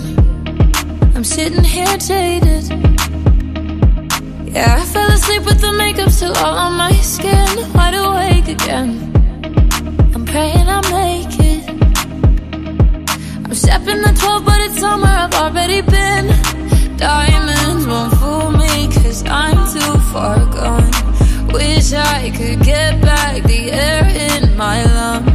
I'm 1.15 1.23
sitting 1.23 1.63
here 1.63 1.97
jaded. 1.97 2.65
Yeah, 4.53 4.77
I 4.79 4.85
fell 4.85 5.09
asleep 5.11 5.45
with 5.45 5.59
the 5.61 5.71
makeup 5.73 6.09
still 6.09 6.35
all 6.37 6.57
on 6.57 6.73
my 6.77 6.91
skin. 7.13 7.47
Wide 7.73 7.93
awake 7.93 8.47
again. 8.47 8.89
I'm 10.13 10.25
praying 10.25 10.67
I 10.67 10.79
make 10.95 11.39
it. 11.51 11.69
I'm 13.45 13.53
stepping 13.53 14.01
the 14.01 14.13
12, 14.19 14.45
but 14.45 14.59
it's 14.61 14.79
somewhere 14.79 15.17
I've 15.23 15.33
already 15.33 15.81
been. 15.81 16.25
Diamonds 16.97 17.85
won't 17.87 18.13
fool 18.19 18.51
me, 18.51 18.87
cause 18.93 19.23
I'm 19.25 19.59
too 19.73 19.99
far 20.11 20.39
gone. 20.55 20.91
Wish 21.53 21.93
I 21.93 22.31
could 22.37 22.61
get 22.63 23.01
back 23.01 23.43
the 23.43 23.71
air 23.71 24.03
in 24.29 24.55
my 24.57 24.83
lungs. 24.83 25.34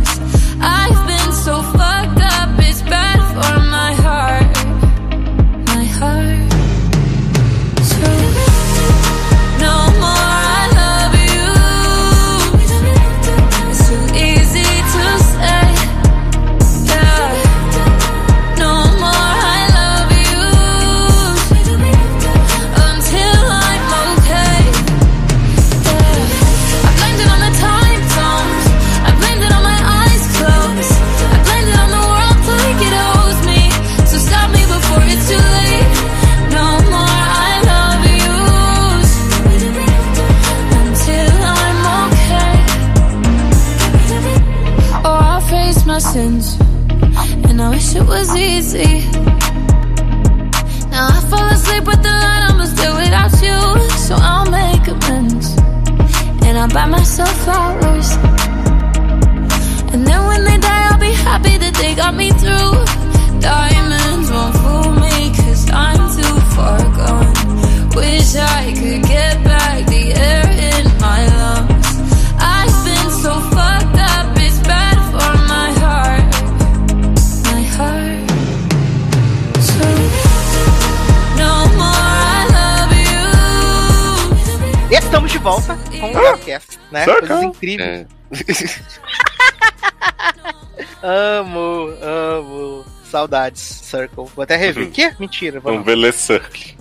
Incríveis. 87.63 88.07
É. 88.07 88.21
Amo, 91.03 91.93
amo. 92.03 92.85
Saudades, 93.11 93.61
Circle. 93.61 94.27
Vou 94.37 94.43
até 94.43 94.57
rever. 94.57 94.85
Uhum. 94.85 94.91
Que? 94.91 95.13
Mentira. 95.19 95.59
Um 95.59 95.63
Vamos. 95.63 95.85
Velesirk. 95.85 96.77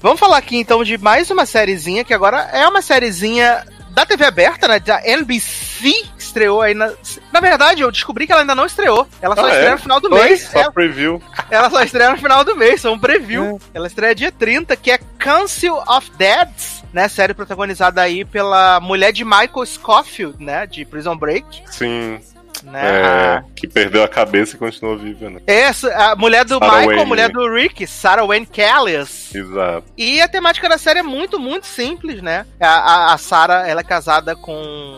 vamos 0.00 0.18
falar 0.18 0.38
aqui 0.38 0.56
então 0.56 0.82
de 0.82 0.98
mais 0.98 1.30
uma 1.30 1.46
sériezinha, 1.46 2.02
que 2.04 2.12
agora 2.14 2.38
é 2.52 2.66
uma 2.66 2.82
sériezinha 2.82 3.64
da 3.90 4.04
TV 4.06 4.24
aberta, 4.24 4.66
né? 4.66 4.80
Da 4.80 5.00
NBC. 5.06 5.92
Estreou 6.18 6.62
aí 6.62 6.74
na. 6.74 6.92
Na 7.30 7.40
verdade, 7.40 7.82
eu 7.82 7.92
descobri 7.92 8.26
que 8.26 8.32
ela 8.32 8.40
ainda 8.40 8.54
não 8.54 8.64
estreou. 8.66 9.06
Ela 9.20 9.36
só 9.36 9.44
Ah, 9.44 9.48
estreia 9.50 9.68
é? 9.68 9.72
no 9.72 9.78
final 9.78 10.00
do 10.00 10.12
Oi, 10.14 10.24
mês. 10.24 10.48
só 10.50 10.58
É, 10.60 10.70
preview. 10.70 11.22
ela 11.50 11.70
só 11.70 11.82
estreia 11.82 12.10
no 12.10 12.16
final 12.18 12.42
do 12.44 12.56
mês, 12.56 12.80
só 12.80 12.92
um 12.92 12.98
preview. 12.98 13.60
Ela 13.74 13.86
estreia 13.86 14.14
dia 14.14 14.32
30, 14.32 14.74
que 14.76 14.90
é 14.90 14.98
Council 15.18 15.74
of 15.86 16.10
Deads, 16.16 16.81
né? 16.92 17.08
Série 17.08 17.34
protagonizada 17.34 18.00
aí 18.02 18.24
pela 18.24 18.80
mulher 18.80 19.12
de 19.12 19.24
Michael 19.24 19.66
Scofield, 19.66 20.42
né? 20.42 20.66
De 20.66 20.84
Prison 20.84 21.16
Break. 21.16 21.62
Sim. 21.70 22.18
Né? 22.64 22.80
É, 22.84 23.42
que 23.56 23.66
perdeu 23.66 24.04
a 24.04 24.08
cabeça 24.08 24.54
e 24.54 24.58
continuou 24.58 24.96
viva, 24.96 25.28
né? 25.28 25.40
Essa, 25.48 25.92
a 26.12 26.14
mulher 26.14 26.44
do 26.44 26.58
Sarah 26.60 26.66
Michael, 26.76 26.86
Wayne. 26.90 27.04
mulher 27.08 27.28
do 27.28 27.52
Rick, 27.52 27.84
Sarah 27.88 28.24
Wayne 28.24 28.46
Callies. 28.46 29.34
Exato. 29.34 29.84
E 29.98 30.20
a 30.20 30.28
temática 30.28 30.68
da 30.68 30.78
série 30.78 31.00
é 31.00 31.02
muito, 31.02 31.40
muito 31.40 31.66
simples, 31.66 32.22
né? 32.22 32.46
A, 32.60 32.68
a, 32.68 33.14
a 33.14 33.18
Sarah, 33.18 33.66
ela 33.68 33.80
é 33.80 33.84
casada 33.84 34.36
com. 34.36 34.52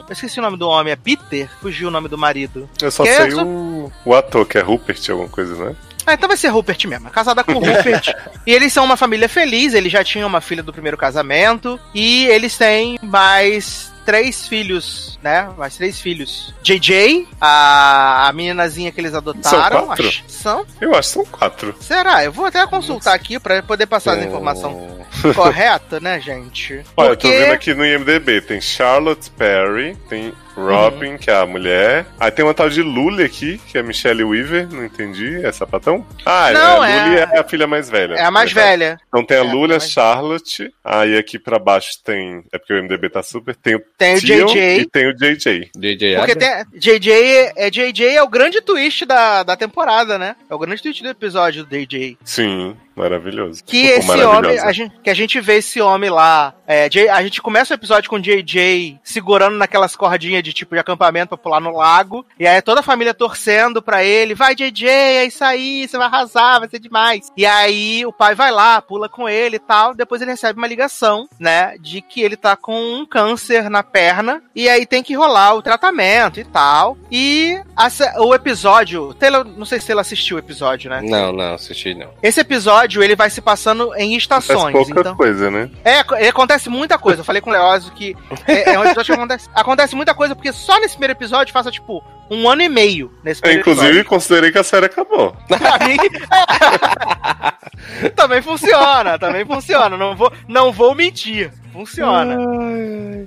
Eu 0.07 0.13
esqueci 0.13 0.39
o 0.39 0.43
nome 0.43 0.59
do 0.59 0.69
homem, 0.69 0.93
é 0.93 0.97
Peter? 0.97 1.49
Fugiu 1.63 1.89
o 1.89 1.91
nome 1.91 2.07
do 2.07 2.19
marido. 2.19 2.69
Eu 2.83 2.91
só 2.91 3.03
Que 3.03 3.15
sei 3.15 3.29
essa- 3.29 3.43
o, 3.43 3.91
o 4.05 4.15
ator, 4.15 4.45
que 4.47 4.59
é 4.59 4.61
Rupert, 4.61 5.01
alguma 5.09 5.29
coisa, 5.31 5.55
né? 5.71 5.75
Ah, 6.07 6.15
então 6.15 6.29
vai 6.29 6.37
ser 6.37 6.49
Rupert 6.49 6.87
mesmo. 6.87 7.09
é 7.09 7.11
Casada 7.11 7.43
com 7.45 7.55
Rupert. 7.55 8.15
e 8.47 8.53
eles 8.53 8.73
são 8.73 8.85
uma 8.85 8.97
família 8.97 9.29
feliz, 9.29 9.75
eles 9.75 9.91
já 9.93 10.05
tinham 10.05 10.29
uma 10.29 10.41
filha 10.41 10.63
do 10.63 10.73
primeiro 10.73 10.97
casamento. 10.97 11.79
E 11.95 12.27
eles 12.27 12.57
têm 12.57 12.99
mais 13.03 13.93
três 14.05 14.47
filhos, 14.47 15.19
né? 15.23 15.49
Mais 15.57 15.77
três 15.77 15.99
filhos. 15.99 16.53
JJ, 16.63 17.27
a, 17.41 18.29
a 18.29 18.33
meninazinha 18.35 18.93
que 18.93 19.01
eles 19.01 19.15
adotaram. 19.15 19.79
São 19.79 19.87
quatro? 19.87 20.07
acho- 20.09 20.25
São? 20.29 20.67
Eu 20.81 20.91
acho 20.95 21.09
que 21.09 21.15
são 21.15 21.25
quatro. 21.25 21.75
Será? 21.81 22.23
Eu 22.23 22.31
vou 22.33 22.45
até 22.45 22.67
consultar 22.67 23.15
aqui 23.15 23.39
pra 23.41 23.63
poder 23.63 23.87
passar 23.87 24.19
as 24.19 24.25
informações 24.27 24.77
corretas, 25.35 26.03
né, 26.03 26.21
gente? 26.21 26.83
Olha, 26.97 27.09
eu 27.11 27.17
tô 27.17 27.29
vendo 27.29 27.53
aqui 27.53 27.73
no 27.73 27.85
IMDB, 27.85 28.43
tem 28.43 28.61
Charlotte 28.61 29.31
Perry, 29.31 29.97
tem 30.09 30.35
Robin, 30.57 31.13
Uhum. 31.13 31.19
que 31.19 31.31
é 31.31 31.35
a 31.35 31.47
mulher. 31.47 32.07
Aí 32.19 32.31
tem 32.31 32.45
uma 32.45 32.55
tal 32.55 32.69
de 32.71 32.83
Lully 32.83 33.25
aqui, 33.25 33.59
que 33.69 33.77
é 33.79 33.83
Michelle 33.83 34.23
Weaver, 34.25 34.69
não 34.73 34.85
entendi, 34.85 35.45
é 35.45 35.51
sapatão? 35.53 36.07
Ah, 36.25 36.51
Não, 36.53 36.85
é, 36.85 36.93
é- 36.97 37.05
Lully 37.05 37.17
é 37.19 37.39
a 37.41 37.45
filha 37.45 37.67
mais 37.67 37.91
velha. 37.91 38.15
É 38.15 38.25
a 38.25 38.31
mais 38.31 38.53
verdade. 38.53 38.79
velha. 38.79 39.01
Então 39.09 39.25
tem 39.25 39.37
a 39.37 39.41
É, 39.41 39.43
Lully, 39.43 39.75
a 39.75 39.81
Charlotte, 39.81 40.73
aí 40.85 41.17
aqui 41.19 41.39
pra 41.39 41.59
baixo 41.59 41.91
tem, 42.05 42.43
é 42.53 42.59
porque 42.59 42.73
o 42.73 42.77
MDB 42.79 43.09
tá 43.11 43.23
super, 43.23 43.55
tem 43.57 43.75
o 43.77 43.83
Tem 43.99 44.15
o 44.17 44.21
JJ. 44.21 44.79
e 44.81 44.87
tem 44.87 45.07
o 45.09 45.15
JJ. 45.15 45.71
DJ 45.77 46.17
Porque 46.17 46.37
tem, 46.37 46.49
JJ, 46.75 47.53
é, 47.57 47.71
JJ 47.71 48.17
é 48.17 48.23
o 48.23 48.29
grande 48.29 48.61
twist 48.61 49.05
da, 49.05 49.43
da 49.43 49.57
temporada, 49.57 50.19
né? 50.19 50.37
É 50.49 50.55
o 50.55 50.59
grande 50.59 50.83
twist 50.83 51.03
do 51.03 51.09
episódio 51.09 51.65
do 51.65 51.71
JJ. 51.77 52.17
Sim, 52.25 52.77
maravilhoso. 52.97 53.63
Que 53.65 54.01
Ficou 54.01 54.15
esse 54.15 54.25
homem, 54.25 54.59
a 54.59 54.73
gente, 54.73 54.95
que 55.03 55.11
a 55.11 55.15
gente 55.15 55.41
vê 55.41 55.57
esse 55.57 55.81
homem 55.81 56.11
lá. 56.11 56.55
é, 56.67 56.89
J- 56.89 57.09
a 57.09 57.23
gente 57.23 57.41
começa 57.43 57.75
o 57.75 57.77
episódio 57.77 58.09
com 58.09 58.17
o 58.17 58.21
JJ 58.21 58.99
segurando 59.03 59.57
naquelas 59.57 59.95
cordinhas 59.97 60.43
de 60.43 60.53
tipo 60.53 60.75
de 60.75 60.81
acampamento 60.81 61.29
pra 61.29 61.39
pular 61.39 61.61
no 61.61 61.71
lago. 61.77 62.25
E 62.39 62.47
aí 62.47 62.61
toda 62.63 62.81
a 62.81 62.83
família 62.85 63.13
torcendo 63.15 63.83
pra 63.83 64.05
ele. 64.05 64.35
Vai, 64.35 64.55
JJ, 64.55 64.89
é 64.89 65.25
isso 65.25 65.45
aí, 65.45 65.87
você 65.89 65.97
vai 65.99 66.07
arrasar, 66.07 66.61
vai 66.61 66.69
ser 66.69 66.79
demais. 66.79 67.31
E 67.37 67.45
aí 67.45 68.05
o 68.07 68.13
pai 68.13 68.35
vai 68.35 68.51
lá, 68.51 68.81
pula 68.81 69.09
com 69.09 69.29
ele 69.29 69.57
e 69.57 69.61
tal. 69.61 69.95
Depois 69.95 70.23
ele 70.23 70.31
recebe 70.31 70.59
uma 70.59 70.67
ligação, 70.69 71.29
né? 71.39 71.77
De 71.81 72.01
que 72.01 72.23
ele 72.23 72.37
tá 72.37 72.57
com 72.57 72.75
um 73.01 73.05
câncer 73.07 73.69
na 73.69 73.83
perna. 73.83 74.43
E 74.55 74.69
aí 74.69 74.87
tem 74.87 75.03
que 75.03 75.15
rolar 75.15 75.55
o 75.55 75.63
tratamento 75.63 76.39
e 76.41 76.45
tal. 76.45 76.97
E 77.11 77.61
a 77.77 77.89
o 78.23 78.35
episódio. 78.35 79.15
Taylor, 79.15 79.45
não 79.45 79.65
sei 79.65 79.81
se 79.81 79.91
ela 79.93 80.01
assistiu 80.01 80.37
o 80.37 80.39
episódio, 80.41 80.91
né? 80.91 81.01
Não, 81.03 81.33
não, 81.33 81.55
assisti 81.55 81.95
não. 81.95 82.11
Esse 82.23 82.41
episódio 82.41 82.84
episódio 82.85 83.03
ele 83.03 83.17
vai 83.17 83.31
se 83.31 83.41
passando 83.41 83.95
em 83.97 84.17
estações. 84.17 84.73
pouca 84.73 85.01
Então, 85.01 85.17
coisa, 85.17 85.51
né? 85.51 85.71
é, 85.85 86.03
co- 86.05 86.15
é, 86.15 86.29
acontece 86.29 86.69
muita 86.69 86.99
coisa. 86.99 87.21
Eu 87.21 87.25
falei 87.25 87.41
com 87.43 87.51
o 87.51 87.53
Leózio 87.53 87.93
que 87.93 88.17
é, 88.47 88.75
é 88.75 88.79
um 88.79 88.85
episódio 88.85 89.15
que 89.15 89.21
acontece, 89.21 89.49
acontece 89.55 89.97
muita 89.97 90.15
coisa, 90.15 90.35
porque 90.35 90.53
só 90.53 90.79
nesse 90.81 90.95
primeiro 90.95 91.13
episódio 91.13 91.53
passa, 91.53 91.71
tipo, 91.71 92.03
um 92.31 92.49
ano 92.49 92.63
e 92.63 92.69
meio 92.69 93.13
nesse 93.23 93.41
primeiro 93.41 93.61
inclusive, 93.63 93.87
episódio. 93.87 94.09
considerei 94.09 94.53
que 94.53 94.59
a 94.59 94.65
série 94.65 94.87
acabou. 94.87 95.37
Pra 95.49 95.79
mim. 95.87 95.97
também 98.15 98.43
funciona, 98.43 99.19
também 99.19 99.45
funciona. 99.45 99.97
Não 99.97 100.17
vou, 100.17 100.33
não 100.49 100.73
vou 100.73 100.95
mentir. 100.95 101.51
Funciona. 101.73 102.37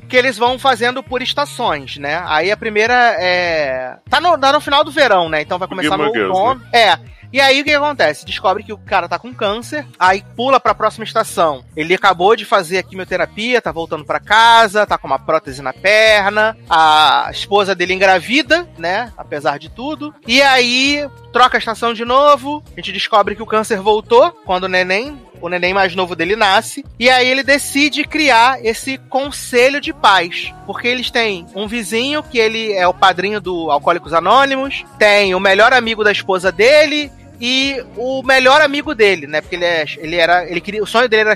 Que 0.08 0.16
eles 0.16 0.38
vão 0.38 0.58
fazendo 0.58 1.04
por 1.04 1.22
estações, 1.22 1.98
né? 1.98 2.24
Aí 2.26 2.50
a 2.50 2.56
primeira 2.58 2.94
é. 3.20 3.98
Tá 4.10 4.22
no, 4.22 4.38
tá 4.38 4.54
no 4.54 4.62
final 4.62 4.84
do 4.86 4.92
verão, 4.92 5.28
né? 5.28 5.42
Então 5.42 5.60
vai 5.60 5.68
começar 5.68 5.98
no 5.98 6.06
Gilmore 6.06 6.14
Girls, 6.18 6.40
outono. 6.40 6.62
É. 6.74 6.98
E 7.38 7.40
aí 7.40 7.62
o 7.62 7.64
que 7.64 7.72
acontece? 7.72 8.26
Descobre 8.26 8.64
que 8.64 8.74
o 8.74 8.80
cara 8.80 9.08
tá 9.08 9.20
com 9.20 9.32
câncer, 9.32 9.86
aí 10.00 10.24
pula 10.36 10.60
pra 10.60 10.74
próxima 10.74 11.04
estação. 11.04 11.64
Ele 11.76 11.94
acabou 11.94 12.36
de 12.36 12.44
fazer 12.44 12.80
a 12.80 12.84
quimioterapia, 12.84 13.62
tá 13.62 13.72
voltando 13.72 14.04
pra 14.04 14.20
casa, 14.20 14.88
tá 14.88 14.98
com 14.98 15.06
uma 15.06 15.20
prótese 15.20 15.62
na 15.62 15.72
perna, 15.72 16.58
a 16.68 17.30
esposa 17.32 17.76
dele 17.76 17.94
engravida, 17.94 18.68
né? 18.76 19.14
Apesar 19.16 19.60
de 19.60 19.70
tudo. 19.70 20.16
E 20.26 20.42
aí 20.42 21.08
troca 21.32 21.58
a 21.58 21.60
estação 21.60 21.94
de 21.94 22.04
novo, 22.04 22.64
a 22.76 22.76
gente 22.78 22.92
descobre 22.92 23.36
que 23.36 23.44
o 23.44 23.46
câncer 23.46 23.80
voltou 23.82 24.32
quando 24.44 24.64
o 24.64 24.68
neném 24.68 25.16
o 25.40 25.50
neném 25.50 25.72
mais 25.72 25.94
novo 25.94 26.16
dele 26.16 26.36
nasce, 26.36 26.84
e 26.98 27.12
aí 27.12 27.30
ele 27.30 27.44
decide 27.44 28.04
criar 28.04 28.66
esse 28.66 28.98
conselho 28.98 29.80
de 29.80 29.94
paz, 29.94 30.52
porque 30.66 30.88
eles 30.88 31.12
têm 31.12 31.46
um 31.54 31.68
vizinho 31.68 32.24
que 32.24 32.40
ele 32.40 32.74
é 32.74 32.88
o 32.88 32.94
padrinho 32.94 33.40
do 33.40 33.70
Alcoólicos 33.70 34.14
Anônimos, 34.14 34.84
tem 34.98 35.36
o 35.36 35.40
melhor 35.40 35.74
amigo 35.74 36.04
da 36.04 36.12
esposa 36.12 36.52
dele 36.52 37.12
e 37.40 37.84
o 37.96 38.24
melhor 38.24 38.62
amigo 38.62 38.96
dele, 38.96 39.28
né? 39.28 39.42
Porque 39.42 39.56
ele, 39.56 39.66
é, 39.66 39.86
ele 39.98 40.16
era, 40.16 40.50
ele 40.50 40.62
queria, 40.62 40.84
o 40.84 40.88
sonho 40.88 41.08
dele 41.08 41.30
era 41.30 41.36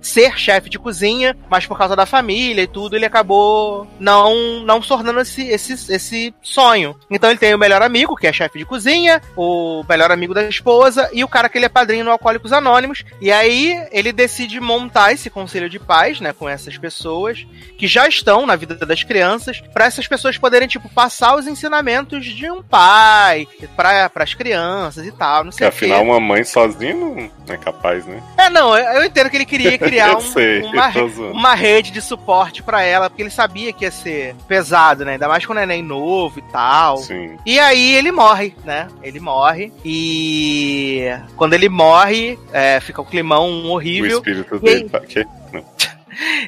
ser 0.00 0.38
chefe 0.38 0.68
de 0.68 0.78
cozinha, 0.78 1.36
mas 1.48 1.66
por 1.66 1.76
causa 1.76 1.96
da 1.96 2.06
família 2.06 2.62
e 2.62 2.66
tudo, 2.66 2.96
ele 2.96 3.06
acabou 3.06 3.86
não 3.98 4.60
não 4.64 4.80
tornando 4.80 5.20
esse, 5.20 5.46
esse, 5.48 5.72
esse 5.92 6.34
sonho. 6.42 6.96
Então 7.10 7.30
ele 7.30 7.38
tem 7.38 7.54
o 7.54 7.58
melhor 7.58 7.82
amigo, 7.82 8.16
que 8.16 8.26
é 8.26 8.32
chefe 8.32 8.58
de 8.58 8.64
cozinha, 8.64 9.20
o 9.36 9.84
melhor 9.88 10.10
amigo 10.10 10.34
da 10.34 10.44
esposa 10.44 11.08
e 11.12 11.24
o 11.24 11.28
cara 11.28 11.48
que 11.48 11.58
ele 11.58 11.66
é 11.66 11.68
padrinho 11.68 12.04
no 12.04 12.10
Alcoólicos 12.10 12.52
Anônimos. 12.52 13.04
E 13.20 13.30
aí 13.30 13.86
ele 13.90 14.12
decide 14.12 14.60
montar 14.60 15.12
esse 15.12 15.30
conselho 15.30 15.68
de 15.68 15.78
paz, 15.78 16.20
né, 16.20 16.32
com 16.32 16.48
essas 16.48 16.76
pessoas 16.76 17.46
que 17.78 17.86
já 17.86 18.06
estão 18.08 18.46
na 18.46 18.56
vida 18.56 18.74
das 18.74 19.02
crianças, 19.02 19.60
para 19.72 19.86
essas 19.86 20.06
pessoas 20.06 20.36
poderem 20.36 20.68
tipo 20.68 20.88
passar 20.88 21.36
os 21.36 21.46
ensinamentos 21.46 22.24
de 22.24 22.50
um 22.50 22.62
pai 22.62 23.46
para 23.76 24.10
as 24.16 24.34
crianças 24.34 25.06
e 25.06 25.12
tal, 25.12 25.44
não 25.44 25.50
Porque 25.50 25.58
sei 25.58 25.68
o 25.68 25.70
quê. 25.70 25.76
afinal, 25.76 26.02
uma 26.02 26.20
mãe 26.20 26.44
sozinha 26.44 26.94
não 26.94 27.30
é 27.48 27.56
capaz, 27.56 28.04
né? 28.06 28.22
É, 28.36 28.50
não, 28.50 28.76
eu 28.76 28.98
eu 28.98 29.04
entendo 29.04 29.30
que 29.30 29.36
ele 29.36 29.46
queria 29.46 29.78
criar 29.88 30.16
um- 30.18 30.20
sei, 30.20 30.60
uma, 30.62 30.88
uma 31.32 31.54
rede 31.54 31.90
de 31.90 32.00
suporte 32.00 32.62
pra 32.62 32.82
ela, 32.82 33.08
porque 33.10 33.22
ele 33.22 33.30
sabia 33.30 33.72
que 33.72 33.84
ia 33.84 33.90
ser 33.90 34.34
pesado, 34.46 35.04
né? 35.04 35.12
Ainda 35.12 35.28
mais 35.28 35.44
com 35.44 35.52
o 35.52 35.56
neném 35.56 35.82
novo 35.82 36.38
e 36.38 36.42
tal. 36.42 36.98
Sim. 36.98 37.36
E 37.46 37.58
aí 37.58 37.94
ele 37.94 38.10
morre, 38.12 38.54
né? 38.64 38.88
Ele 39.02 39.20
morre. 39.20 39.72
E 39.84 41.10
quando 41.36 41.54
ele 41.54 41.68
morre, 41.68 42.38
é, 42.52 42.80
fica 42.80 43.00
o 43.02 43.04
climão 43.06 43.48
O 43.66 43.70
horrível. 43.70 44.18
espírito 44.18 44.60
E 44.62 44.68
aí- 44.68 44.74
dele. 44.84 44.88
Tá... 44.88 45.00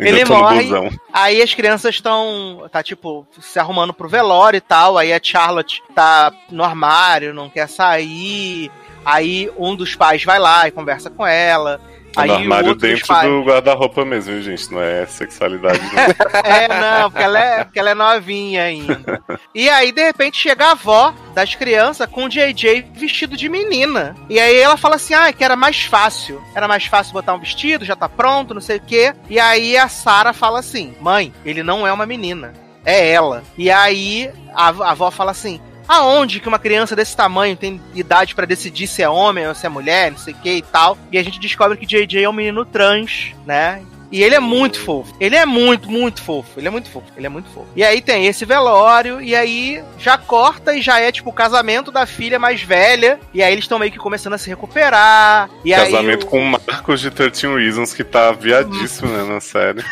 Ainda 0.00 0.04
Ele 0.08 0.24
morre. 0.24 0.68
Aí 1.12 1.40
as 1.40 1.54
crianças 1.54 1.94
estão, 1.94 2.66
tá 2.72 2.82
tipo, 2.82 3.24
se 3.40 3.56
arrumando 3.56 3.94
pro 3.94 4.08
velório 4.08 4.58
e 4.58 4.60
tal. 4.60 4.98
Aí 4.98 5.12
a 5.12 5.20
Charlotte 5.22 5.80
tá 5.94 6.32
no 6.50 6.64
armário, 6.64 7.32
não 7.32 7.48
quer 7.48 7.68
sair. 7.68 8.68
Aí 9.04 9.48
um 9.56 9.76
dos 9.76 9.94
pais 9.94 10.24
vai 10.24 10.40
lá 10.40 10.66
e 10.66 10.72
conversa 10.72 11.08
com 11.08 11.24
ela. 11.24 11.80
Aí 12.16 12.28
no 12.28 12.34
armário 12.34 12.74
dentro 12.74 13.06
pais- 13.06 13.28
do 13.28 13.42
guarda-roupa 13.42 14.04
mesmo, 14.04 14.34
viu, 14.34 14.42
gente? 14.42 14.72
Não 14.72 14.82
é 14.82 15.06
sexualidade, 15.06 15.80
não. 15.80 16.40
É, 16.44 16.68
não, 16.68 17.10
porque 17.10 17.24
ela 17.24 17.38
é, 17.38 17.64
porque 17.64 17.78
ela 17.78 17.90
é 17.90 17.94
novinha 17.94 18.62
ainda. 18.64 19.22
E 19.54 19.68
aí, 19.68 19.92
de 19.92 20.02
repente, 20.02 20.36
chega 20.38 20.66
a 20.66 20.70
avó 20.72 21.14
das 21.34 21.54
crianças 21.54 22.08
com 22.10 22.24
o 22.24 22.28
JJ 22.28 22.86
vestido 22.94 23.36
de 23.36 23.48
menina. 23.48 24.16
E 24.28 24.38
aí 24.40 24.56
ela 24.56 24.76
fala 24.76 24.96
assim: 24.96 25.14
ah, 25.14 25.32
que 25.32 25.44
era 25.44 25.56
mais 25.56 25.82
fácil. 25.82 26.42
Era 26.54 26.66
mais 26.66 26.86
fácil 26.86 27.12
botar 27.12 27.34
um 27.34 27.38
vestido, 27.40 27.84
já 27.84 27.94
tá 27.94 28.08
pronto, 28.08 28.54
não 28.54 28.60
sei 28.60 28.78
o 28.78 28.80
quê. 28.80 29.12
E 29.28 29.38
aí 29.38 29.76
a 29.76 29.88
Sarah 29.88 30.32
fala 30.32 30.58
assim: 30.58 30.94
mãe, 31.00 31.32
ele 31.44 31.62
não 31.62 31.86
é 31.86 31.92
uma 31.92 32.06
menina. 32.06 32.52
É 32.84 33.10
ela. 33.12 33.42
E 33.58 33.70
aí 33.70 34.30
a, 34.54 34.68
a 34.68 34.90
avó 34.92 35.10
fala 35.10 35.30
assim. 35.30 35.60
Aonde 35.90 36.38
que 36.38 36.46
uma 36.46 36.60
criança 36.60 36.94
desse 36.94 37.16
tamanho 37.16 37.56
tem 37.56 37.80
idade 37.96 38.32
pra 38.32 38.46
decidir 38.46 38.86
se 38.86 39.02
é 39.02 39.08
homem 39.08 39.48
ou 39.48 39.56
se 39.56 39.66
é 39.66 39.68
mulher, 39.68 40.12
não 40.12 40.18
sei 40.18 40.32
o 40.32 40.36
que 40.36 40.54
e 40.58 40.62
tal. 40.62 40.96
E 41.10 41.18
a 41.18 41.22
gente 41.24 41.40
descobre 41.40 41.76
que 41.76 41.84
JJ 41.84 42.22
é 42.22 42.28
um 42.28 42.32
menino 42.32 42.64
trans, 42.64 43.32
né? 43.44 43.82
E 44.10 44.22
ele 44.22 44.34
é 44.34 44.40
muito 44.40 44.80
fofo. 44.80 45.14
Ele 45.20 45.36
é 45.36 45.46
muito, 45.46 45.88
muito 45.90 46.20
fofo. 46.22 46.58
Ele 46.58 46.66
é 46.66 46.70
muito 46.70 46.90
fofo. 46.90 47.06
Ele 47.16 47.26
é 47.26 47.28
muito 47.28 47.48
fofo. 47.50 47.68
E 47.76 47.84
aí 47.84 48.00
tem 48.00 48.26
esse 48.26 48.44
velório, 48.44 49.20
e 49.20 49.36
aí 49.36 49.82
já 49.98 50.18
corta 50.18 50.74
e 50.74 50.82
já 50.82 50.98
é 50.98 51.12
tipo 51.12 51.30
o 51.30 51.32
casamento 51.32 51.92
da 51.92 52.04
filha 52.06 52.38
mais 52.38 52.60
velha. 52.62 53.20
E 53.32 53.42
aí 53.42 53.52
eles 53.52 53.64
estão 53.64 53.78
meio 53.78 53.92
que 53.92 53.98
começando 53.98 54.32
a 54.34 54.38
se 54.38 54.48
recuperar. 54.48 55.48
E 55.64 55.70
Casamento 55.72 56.22
aí, 56.22 56.26
o- 56.26 56.26
com 56.26 56.40
o 56.40 56.44
Marcos 56.46 57.00
de 57.00 57.10
13 57.10 57.46
Reasons, 57.46 57.94
que 57.94 58.02
tá 58.02 58.32
viadíssimo, 58.32 59.08
né, 59.10 59.22
na 59.32 59.40
série. 59.40 59.84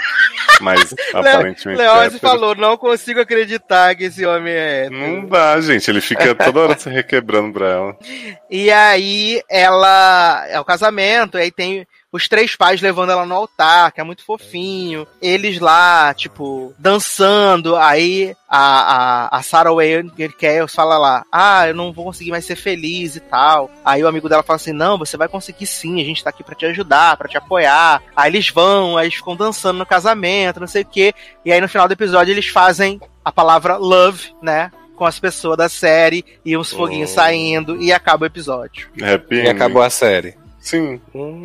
Mas 0.61 0.93
aparentemente. 1.15 1.79
Leózio 1.79 2.17
hétero. 2.17 2.19
falou: 2.21 2.55
não 2.57 2.77
consigo 2.77 3.21
acreditar 3.21 3.95
que 3.95 4.05
esse 4.05 4.27
homem 4.27 4.53
é. 4.53 4.87
hétero." 4.87 4.97
Não 4.99 5.27
dá, 5.27 5.61
gente. 5.61 5.89
Ele 5.89 6.01
fica 6.01 6.35
toda 6.35 6.61
hora 6.61 6.77
se 6.79 6.91
requebrando 6.91 7.53
pra 7.53 7.67
ela. 7.69 7.97
E 8.51 8.71
aí 8.71 9.43
ela 9.49 10.47
é 10.49 10.59
o 10.59 10.65
casamento, 10.65 11.37
e 11.37 11.43
aí 11.43 11.51
tem 11.51 11.87
os 12.11 12.27
três 12.29 12.57
pais 12.57 12.81
levando 12.81 13.11
ela 13.13 13.27
no 13.27 13.35
altar, 13.35 13.93
que 13.93 14.01
é 14.01 14.05
muito 14.05 14.25
fofinho. 14.25 15.07
Eles 15.21 15.59
lá, 15.61 16.15
tipo, 16.15 16.75
dançando. 16.79 17.77
Aí 17.77 18.35
a, 18.49 19.27
a, 19.29 19.39
a 19.39 19.43
Sarah 19.43 19.73
Wayne 19.73 20.11
fala 20.69 20.97
lá: 20.99 21.25
Ah, 21.31 21.69
eu 21.69 21.75
não 21.75 21.93
vou 21.93 22.05
conseguir 22.07 22.31
mais 22.31 22.45
ser 22.45 22.57
feliz 22.57 23.17
e 23.17 23.21
tal. 23.21 23.71
Aí 23.85 24.03
o 24.03 24.09
amigo 24.09 24.29
dela 24.29 24.43
fala 24.43 24.57
assim: 24.57 24.73
Não, 24.73 24.97
você 24.99 25.17
vai 25.17 25.29
conseguir 25.29 25.67
sim, 25.67 26.01
a 26.01 26.05
gente 26.05 26.25
tá 26.25 26.31
aqui 26.31 26.43
pra 26.43 26.55
te 26.55 26.67
ajudar, 26.67 27.17
pra 27.17 27.29
te 27.29 27.37
apoiar. 27.37 28.03
Aí 28.17 28.31
eles 28.31 28.49
vão, 28.51 28.97
aí 28.97 29.07
eles 29.07 29.17
ficam 29.17 29.37
dançando 29.37 29.79
no 29.79 29.87
casamento, 29.87 30.61
não 30.61 30.67
sei 30.67 30.83
o 30.83 30.87
quê. 30.87 31.13
E 31.45 31.53
aí 31.53 31.61
no 31.61 31.69
final 31.69 31.87
do 31.87 31.93
episódio 31.93 32.33
eles 32.33 32.49
fazem 32.49 33.01
a 33.25 33.31
palavra 33.31 33.77
love, 33.77 34.33
né? 34.43 34.71
Com 34.97 35.05
as 35.05 35.19
pessoas 35.21 35.57
da 35.57 35.69
série 35.69 36.25
e 36.45 36.57
uns 36.57 36.73
foguinhos 36.73 37.11
Oh. 37.13 37.15
saindo 37.15 37.81
e 37.81 37.93
acaba 37.93 38.25
o 38.25 38.27
episódio. 38.27 38.89
Happy 39.01 39.37
E 39.37 39.41
ending. 39.41 39.49
acabou 39.51 39.83
a 39.83 39.91
série. 39.91 40.37
Sim. 40.69 41.01
Hum, 41.15 41.45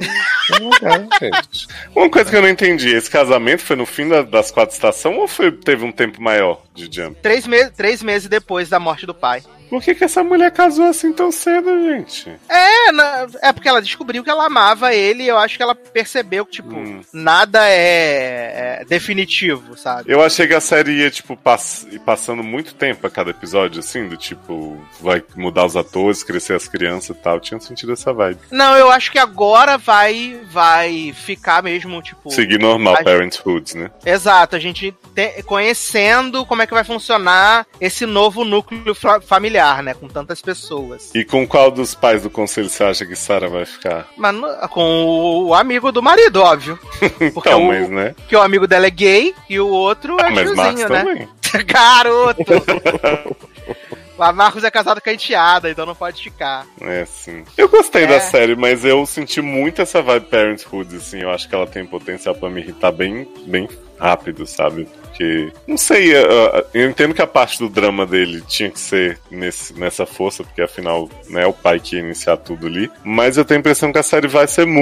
legal, 0.50 1.08
gente. 1.22 1.68
Uma 1.96 2.10
coisa 2.10 2.30
que 2.30 2.36
eu 2.36 2.42
não 2.42 2.50
entendi: 2.50 2.90
esse 2.94 3.10
casamento 3.10 3.62
foi 3.62 3.76
no 3.78 3.86
fim 3.86 4.10
da- 4.10 4.22
das 4.22 4.52
quatro 4.52 4.74
estações 4.76 5.18
ou 5.18 5.28
foi, 5.30 5.50
teve 5.52 5.86
um 5.86 5.92
tempo 5.94 6.22
maior 6.22 6.62
de 6.76 6.90
jump? 6.94 7.18
Três, 7.22 7.48
me 7.48 7.70
três 7.70 8.04
meses 8.04 8.28
depois 8.28 8.68
da 8.68 8.80
morte 8.80 9.06
do 9.06 9.14
pai. 9.14 9.42
Por 9.74 9.82
que, 9.82 9.96
que 9.96 10.04
essa 10.04 10.24
mulher 10.24 10.52
casou 10.52 10.86
assim 10.86 11.12
tão 11.12 11.32
cedo, 11.32 11.68
gente? 11.84 12.30
É, 12.48 12.92
na- 12.92 13.26
é 13.42 13.52
porque 13.52 13.68
ela 13.68 13.82
descobriu 13.82 14.24
que 14.24 14.30
ela 14.30 14.46
amava 14.46 14.94
ele 14.94 15.24
e 15.24 15.28
eu 15.28 15.38
acho 15.40 15.58
que 15.58 15.64
ela 15.64 15.74
percebeu 15.74 16.46
que, 16.46 16.52
tipo, 16.52 16.76
Hum. 16.76 17.02
nada 17.12 17.68
é, 17.68 18.82
é 18.82 18.86
definitivo, 18.86 19.76
sabe? 19.76 20.12
Eu 20.12 20.22
achei 20.24 20.46
que 20.46 20.54
a 20.54 20.62
série 20.62 20.92
ia, 21.00 21.10
tipo, 21.10 21.36
pass 21.36 21.88
ir 21.92 21.98
passando 21.98 22.44
muito 22.44 22.76
tempo 22.76 23.08
a 23.08 23.10
cada 23.10 23.32
episódio, 23.32 23.80
assim, 23.80 24.08
do 24.08 24.16
tipo, 24.16 24.78
vai 25.02 25.24
mudar 25.36 25.66
os 25.66 25.76
atores, 25.76 26.22
crescer 26.24 26.54
as 26.54 26.68
crianças 26.68 27.16
e 27.18 27.20
tal. 27.20 27.36
Eu 27.38 27.40
tinha 27.40 27.60
sentido 27.60 27.94
essa 27.94 28.14
vibe. 28.14 28.40
Não, 28.52 28.78
eu 28.78 28.92
acho 28.92 29.12
que 29.12 29.18
agora 29.18 29.76
vai 29.76 30.40
vai 30.52 31.14
ficar 31.16 31.64
mesmo, 31.64 32.00
tipo. 32.04 32.30
Seguir 32.30 32.60
normal, 32.60 32.94
a- 33.00 33.04
Parenthood, 33.04 33.76
né? 33.76 33.90
Exato, 34.06 34.56
a 34.56 34.60
gente 34.60 34.94
te- 35.16 35.42
conhecendo 35.44 36.46
como 36.46 36.62
é 36.62 36.68
que 36.68 36.74
vai 36.76 36.84
funcionar 36.84 37.66
esse 37.82 38.06
novo 38.06 38.44
núcleo 38.46 38.94
fa- 38.94 39.20
familiar, 39.64 39.84
né? 39.84 39.94
Com 39.94 40.08
tantas 40.08 40.42
pessoas. 40.42 41.12
E 41.16 41.24
com 41.24 41.48
qual 41.48 41.72
dos 41.72 41.96
pais 41.96 42.22
do 42.24 42.30
conselho 42.30 42.70
você 42.70 42.84
acha 42.84 43.06
que 43.06 43.16
Sarah 43.16 43.48
vai 43.48 43.66
ficar? 43.66 44.08
Mas 44.18 44.36
com 44.70 45.46
o 45.46 45.54
amigo 45.54 45.92
do 45.92 46.04
marido, 46.04 46.42
óbvio. 46.42 46.78
Porque 47.34 47.50
então, 47.50 47.64
o, 47.64 47.68
mas, 47.68 47.90
né? 47.90 48.16
que 48.28 48.36
o 48.36 48.42
amigo 48.42 48.68
dela 48.68 48.86
é 48.88 48.90
gay 48.92 49.34
e 49.50 49.60
o 49.60 49.68
outro 49.68 50.20
é 50.20 50.26
Ah, 50.26 50.30
mas 50.30 50.54
Max 50.54 50.70
tiozinho, 50.70 50.90
né? 50.90 51.00
também. 51.00 51.30
Garoto! 51.66 52.44
Mas 54.18 54.36
Marcos 54.36 54.64
é 54.64 54.72
casado 54.72 55.02
com 55.02 55.10
a 55.10 55.14
enteada, 55.14 55.70
então 55.70 55.86
não 55.86 55.96
pode 55.96 56.22
ficar. 56.24 56.66
É, 56.82 57.06
sim. 57.06 57.44
Eu 57.58 57.68
gostei 57.70 58.04
É. 58.04 58.08
da 58.08 58.20
série, 58.20 58.56
mas 58.56 58.84
eu 58.86 59.06
senti 59.06 59.42
muito 59.42 59.82
essa 59.82 60.02
vibe 60.02 60.26
Parenthood, 60.28 60.96
assim. 60.98 61.22
Eu 61.22 61.32
acho 61.32 61.48
que 61.50 61.56
ela 61.56 61.66
tem 61.68 61.86
potencial 61.86 62.36
pra 62.36 62.50
me 62.50 62.62
irritar 62.62 62.92
bem, 62.92 63.28
bem 63.48 63.68
rápido, 64.00 64.46
sabe? 64.46 64.88
Porque, 65.02 65.52
não 65.68 65.78
sei, 65.78 66.14
eu, 66.16 66.66
eu 66.74 66.90
entendo 66.90 67.14
que 67.14 67.22
a 67.22 67.28
parte 67.28 67.58
do 67.60 67.70
drama 67.70 68.06
dele 68.06 68.42
tinha 68.48 68.70
que 68.70 68.80
ser 68.80 69.18
nesse, 69.32 69.74
nessa 69.80 70.06
força, 70.06 70.44
porque 70.44 70.62
afinal, 70.62 71.10
né, 71.30 71.44
é 71.44 71.48
o 71.48 71.54
pai 71.54 71.80
que 71.80 71.96
ia 71.96 72.02
iniciar 72.02 72.36
tudo 72.38 72.68
ali. 72.68 72.92
Mas 73.04 73.38
eu 73.38 73.46
tenho 73.46 73.60
a 73.60 73.62
impressão 73.62 73.92
que 73.94 74.00
a 74.00 74.04
série 74.04 74.28
vai 74.28 74.48
ser 74.48 74.66
muito 74.66 74.74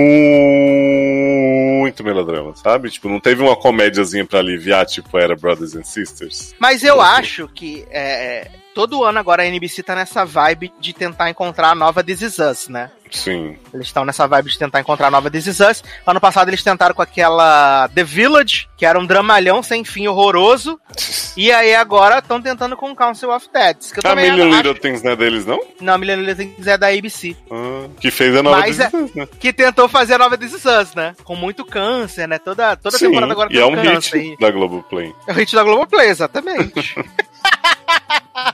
melodrama, 2.04 2.56
sabe? 2.56 2.90
Tipo, 2.90 3.10
não 3.10 3.20
teve 3.20 3.42
uma 3.42 3.56
comédiazinha 3.56 4.26
pra 4.26 4.40
aliviar, 4.40 4.86
tipo, 4.86 5.18
era 5.18 5.36
Brothers 5.36 5.76
and 5.76 5.84
Sisters. 5.84 6.54
Mas 6.60 6.84
eu 6.84 7.02
acho 7.02 7.48
que 7.50 7.86
é, 7.92 8.48
todo 8.74 9.04
ano 9.04 9.20
agora 9.20 9.44
a 9.44 9.46
NBC 9.46 9.84
tá 9.84 9.96
nessa 9.96 10.26
vibe 10.26 10.74
de 10.80 10.94
tentar 10.94 11.30
encontrar 11.30 11.72
a 11.72 11.76
nova 11.76 12.04
This 12.04 12.22
Is 12.22 12.40
Us, 12.40 12.68
né? 12.68 12.92
Sim. 13.12 13.58
Eles 13.74 13.88
estão 13.88 14.06
nessa 14.06 14.26
vibe 14.26 14.50
de 14.50 14.58
tentar 14.58 14.80
encontrar 14.80 15.08
a 15.08 15.12
nova 15.12 15.30
This 15.30 15.48
Is 15.48 15.60
Us. 15.60 15.84
Ano 16.08 16.20
passado 16.22 16.48
eles 16.50 16.64
tentaram 16.64 16.96
com 16.96 17.02
aquela 17.02 17.90
The 17.94 18.04
Village, 18.04 18.68
que 18.78 18.86
era 18.86 18.98
um 18.98 19.06
dramalhão 19.06 19.62
sem 19.62 19.84
fim 19.84 20.08
horroroso. 20.08 20.80
E 21.38 21.50
aí 21.50 21.74
agora 21.74 22.18
estão 22.20 22.42
tentando 22.42 22.76
com 22.76 22.94
Council 22.94 23.32
of 23.34 23.48
Deads. 23.54 23.94
Que 23.94 24.06
eu 24.06 24.12
A 24.12 24.16
Million 24.16 24.50
acho- 24.50 24.58
Little 24.58 24.76
Things 24.76 25.02
não 25.02 25.12
é 25.12 25.16
deles, 25.16 25.46
não? 25.46 25.62
Não, 25.80 25.94
a 25.94 25.98
Million 25.98 26.18
Little 26.18 26.36
Things 26.36 26.68
é 26.68 26.78
da 26.78 26.88
ABC. 26.88 27.38
Ah, 27.50 27.88
que 28.02 28.12
fez 28.12 28.36
a 28.36 28.44
nova 28.44 28.58
Mas 28.60 28.80
é- 28.82 28.90
This 28.90 29.00
Is 29.00 29.06
Us, 29.10 29.16
né? 29.16 29.28
Que 29.40 29.54
tentou 29.54 29.88
fazer 29.88 30.16
a 30.16 30.18
nova 30.18 30.38
This 30.38 30.52
Is 30.54 30.66
Us, 30.66 30.94
né? 30.94 31.16
Com 31.24 31.36
muito 31.38 31.64
câncer, 31.64 32.28
né? 32.28 32.38
Toda, 32.38 32.76
toda 32.76 32.98
Sim, 32.98 33.08
temporada 33.08 33.32
agora 33.32 33.48
e 33.52 33.58
é 33.58 33.66
um 33.66 33.74
câncer. 33.76 34.18
hit 34.22 34.40
da 34.42 34.52
Globoplay. 34.52 35.14
É 35.26 35.32
o 35.32 35.36
hit 35.36 35.56
da 35.56 35.64
Globoplay, 35.64 36.10
exatamente. 36.10 36.96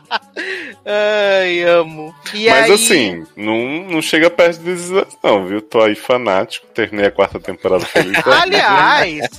Ai, 0.85 1.63
amo. 1.63 2.13
E 2.33 2.47
Mas 2.49 2.65
aí... 2.65 2.71
assim, 2.73 3.25
não, 3.35 3.83
não 3.89 4.01
chega 4.01 4.29
perto 4.29 4.46
de 4.51 4.59
This 4.59 4.85
Is 4.85 4.91
Us, 4.91 5.17
não, 5.23 5.45
viu? 5.45 5.61
Tô 5.61 5.81
aí 5.81 5.95
fanático, 5.95 6.65
terminei 6.73 7.07
a 7.07 7.11
quarta 7.11 7.39
temporada 7.39 7.85
feliz. 7.85 8.17
Aliás, 8.25 9.29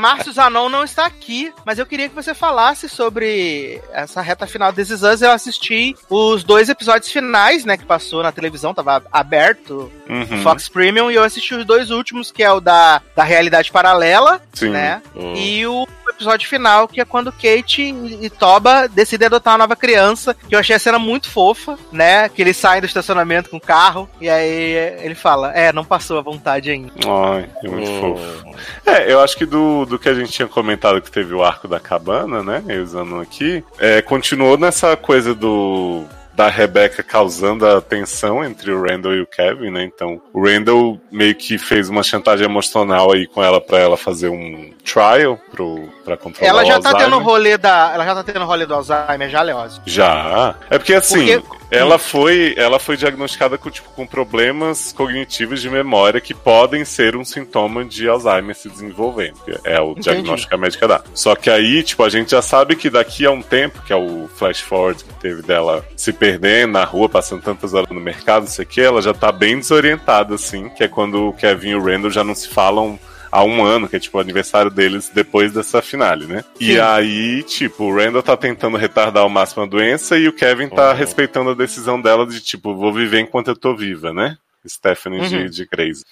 Márcio 0.00 0.32
Zanon 0.32 0.68
não 0.68 0.84
está 0.84 1.06
aqui, 1.06 1.52
mas 1.64 1.78
eu 1.78 1.86
queria 1.86 2.08
que 2.08 2.14
você 2.14 2.34
falasse 2.34 2.88
sobre 2.88 3.80
essa 3.92 4.20
reta 4.20 4.46
final 4.46 4.72
de 4.72 4.82
Us. 4.82 5.22
Eu 5.22 5.30
assisti 5.30 5.94
os 6.10 6.42
dois 6.44 6.68
episódios 6.68 7.10
finais, 7.10 7.64
né, 7.64 7.76
que 7.76 7.84
passou 7.84 8.22
na 8.22 8.32
televisão, 8.32 8.74
tava 8.74 9.02
aberto 9.12 9.90
Uhum, 10.08 10.42
Fox 10.42 10.68
Premium, 10.68 11.10
e 11.10 11.14
eu 11.14 11.22
assisti 11.24 11.54
os 11.54 11.64
dois 11.64 11.90
últimos, 11.90 12.30
que 12.30 12.42
é 12.42 12.50
o 12.52 12.60
da, 12.60 13.00
da 13.16 13.22
realidade 13.24 13.70
paralela, 13.72 14.40
sim. 14.52 14.68
né, 14.70 15.00
Hum. 15.14 15.34
e 15.36 15.66
o 15.66 15.86
episódio 16.08 16.48
final, 16.48 16.86
que 16.88 17.00
é 17.00 17.04
quando 17.04 17.32
Kate 17.32 17.82
e 17.82 18.22
e 18.22 18.30
Toba 18.30 18.86
decidem 18.88 19.26
adotar 19.26 19.52
uma 19.52 19.58
nova 19.58 19.74
criança, 19.76 20.34
que 20.48 20.54
eu 20.54 20.58
achei 20.58 20.76
a 20.76 20.78
cena 20.78 20.98
muito 20.98 21.28
fofa, 21.30 21.78
né, 21.90 22.28
que 22.28 22.40
eles 22.42 22.56
saem 22.56 22.80
do 22.80 22.86
estacionamento 22.86 23.50
com 23.50 23.56
o 23.56 23.60
carro, 23.60 24.08
e 24.20 24.28
aí 24.28 24.41
ele 24.48 25.14
fala, 25.14 25.52
é, 25.52 25.72
não 25.72 25.84
passou 25.84 26.18
a 26.18 26.22
vontade 26.22 26.70
ainda. 26.70 26.92
Ai, 27.06 27.48
é 27.62 27.68
muito 27.68 27.90
Hum. 27.90 28.00
fofo. 28.16 28.56
É, 28.86 29.12
eu 29.12 29.20
acho 29.20 29.36
que 29.36 29.46
do, 29.46 29.84
do 29.86 29.98
que 29.98 30.08
a 30.08 30.14
gente 30.14 30.32
tinha 30.32 30.48
comentado 30.48 31.00
que 31.00 31.10
teve 31.10 31.34
o 31.34 31.42
arco 31.42 31.66
da 31.68 31.80
cabana, 31.80 32.42
né? 32.42 32.62
Usando 32.82 33.20
aqui, 33.20 33.64
é, 33.78 34.00
continuou 34.02 34.56
nessa 34.58 34.96
coisa 34.96 35.34
do. 35.34 36.04
Da 36.34 36.48
Rebecca 36.48 37.02
causando 37.02 37.66
a 37.66 37.80
tensão 37.80 38.42
entre 38.44 38.70
o 38.72 38.82
Randall 38.82 39.14
e 39.14 39.20
o 39.20 39.26
Kevin, 39.26 39.70
né? 39.70 39.84
Então, 39.84 40.20
o 40.32 40.42
Randall 40.44 40.98
meio 41.10 41.34
que 41.34 41.58
fez 41.58 41.88
uma 41.90 42.02
chantagem 42.02 42.44
emocional 42.46 43.12
aí 43.12 43.26
com 43.26 43.42
ela 43.42 43.60
pra 43.60 43.78
ela 43.78 43.96
fazer 43.96 44.28
um 44.28 44.72
trial 44.84 45.38
pro, 45.50 45.88
pra 46.04 46.16
controlar 46.16 46.48
Ela 46.48 46.64
já 46.64 46.78
o 46.78 46.82
tá 46.82 46.88
Alzheimer. 46.90 47.10
tendo 47.12 47.22
rolê 47.24 47.58
da. 47.58 47.92
Ela 47.94 48.04
já 48.04 48.14
tá 48.14 48.22
tendo 48.24 48.44
rolê 48.44 48.64
do 48.66 48.74
Alzheimer, 48.74 49.28
já, 49.28 49.42
Leózio. 49.42 49.82
Já. 49.86 50.54
É 50.70 50.78
porque 50.78 50.94
assim, 50.94 51.38
Porque- 51.38 51.62
ela 51.70 51.98
foi, 51.98 52.54
ela 52.56 52.78
foi 52.78 52.96
diagnosticada 52.96 53.56
com 53.56 53.70
tipo 53.70 53.90
com 53.90 54.06
problemas 54.06 54.92
cognitivos 54.92 55.60
de 55.62 55.70
memória 55.70 56.20
que 56.20 56.34
podem 56.34 56.84
ser 56.84 57.14
um 57.16 57.24
sintoma 57.24 57.84
de 57.84 58.08
Alzheimer 58.08 58.54
se 58.56 58.68
desenvolvendo. 58.68 59.36
É 59.64 59.80
o 59.80 59.90
Entendi. 59.92 60.00
diagnóstico 60.02 60.48
que 60.50 60.54
a 60.54 60.58
médica 60.58 60.88
dá. 60.88 61.02
Só 61.14 61.34
que 61.36 61.48
aí, 61.50 61.82
tipo, 61.82 62.02
a 62.02 62.08
gente 62.08 62.30
já 62.32 62.42
sabe 62.42 62.74
que 62.76 62.88
daqui 62.90 63.24
a 63.26 63.30
um 63.30 63.42
tempo, 63.42 63.82
que 63.82 63.92
é 63.92 63.96
o 63.96 64.28
flash 64.34 64.60
forward 64.60 65.02
que 65.04 65.14
teve 65.14 65.42
dela 65.42 65.84
se 65.96 66.12
perdendo 66.38 66.72
na 66.72 66.84
rua, 66.84 67.08
passando 67.08 67.42
tantas 67.42 67.74
horas 67.74 67.90
no 67.90 68.00
mercado, 68.00 68.42
não 68.42 68.48
sei 68.50 68.64
o 68.64 68.68
que, 68.68 68.80
ela 68.80 69.02
já 69.02 69.12
tá 69.14 69.30
bem 69.32 69.58
desorientada, 69.58 70.34
assim, 70.34 70.68
que 70.70 70.84
é 70.84 70.88
quando 70.88 71.28
o 71.28 71.32
Kevin 71.32 71.70
e 71.70 71.74
o 71.76 71.82
Randall 71.84 72.10
já 72.10 72.24
não 72.24 72.34
se 72.34 72.48
falam 72.48 72.98
há 73.30 73.42
um 73.44 73.64
ano, 73.64 73.88
que 73.88 73.96
é 73.96 73.98
tipo 73.98 74.18
o 74.18 74.20
aniversário 74.20 74.70
deles 74.70 75.10
depois 75.14 75.52
dessa 75.52 75.80
finale, 75.80 76.26
né? 76.26 76.44
E 76.60 76.72
Sim. 76.74 76.78
aí, 76.80 77.42
tipo, 77.44 77.84
o 77.84 77.96
Randall 77.96 78.22
tá 78.22 78.36
tentando 78.36 78.76
retardar 78.76 79.22
ao 79.22 79.28
máximo 79.30 79.62
a 79.62 79.66
doença 79.66 80.18
e 80.18 80.28
o 80.28 80.32
Kevin 80.32 80.68
tá 80.68 80.90
Uhum. 80.90 80.96
respeitando 80.96 81.50
a 81.50 81.54
decisão 81.54 82.00
dela 82.00 82.26
de, 82.26 82.40
tipo, 82.40 82.74
vou 82.76 82.92
viver 82.92 83.20
enquanto 83.20 83.48
eu 83.48 83.56
tô 83.56 83.74
viva, 83.74 84.12
né? 84.12 84.36
Stephanie 84.68 85.26
de, 85.28 85.36
Uhum. 85.36 85.46
de 85.46 85.66
Crazy. 85.66 86.04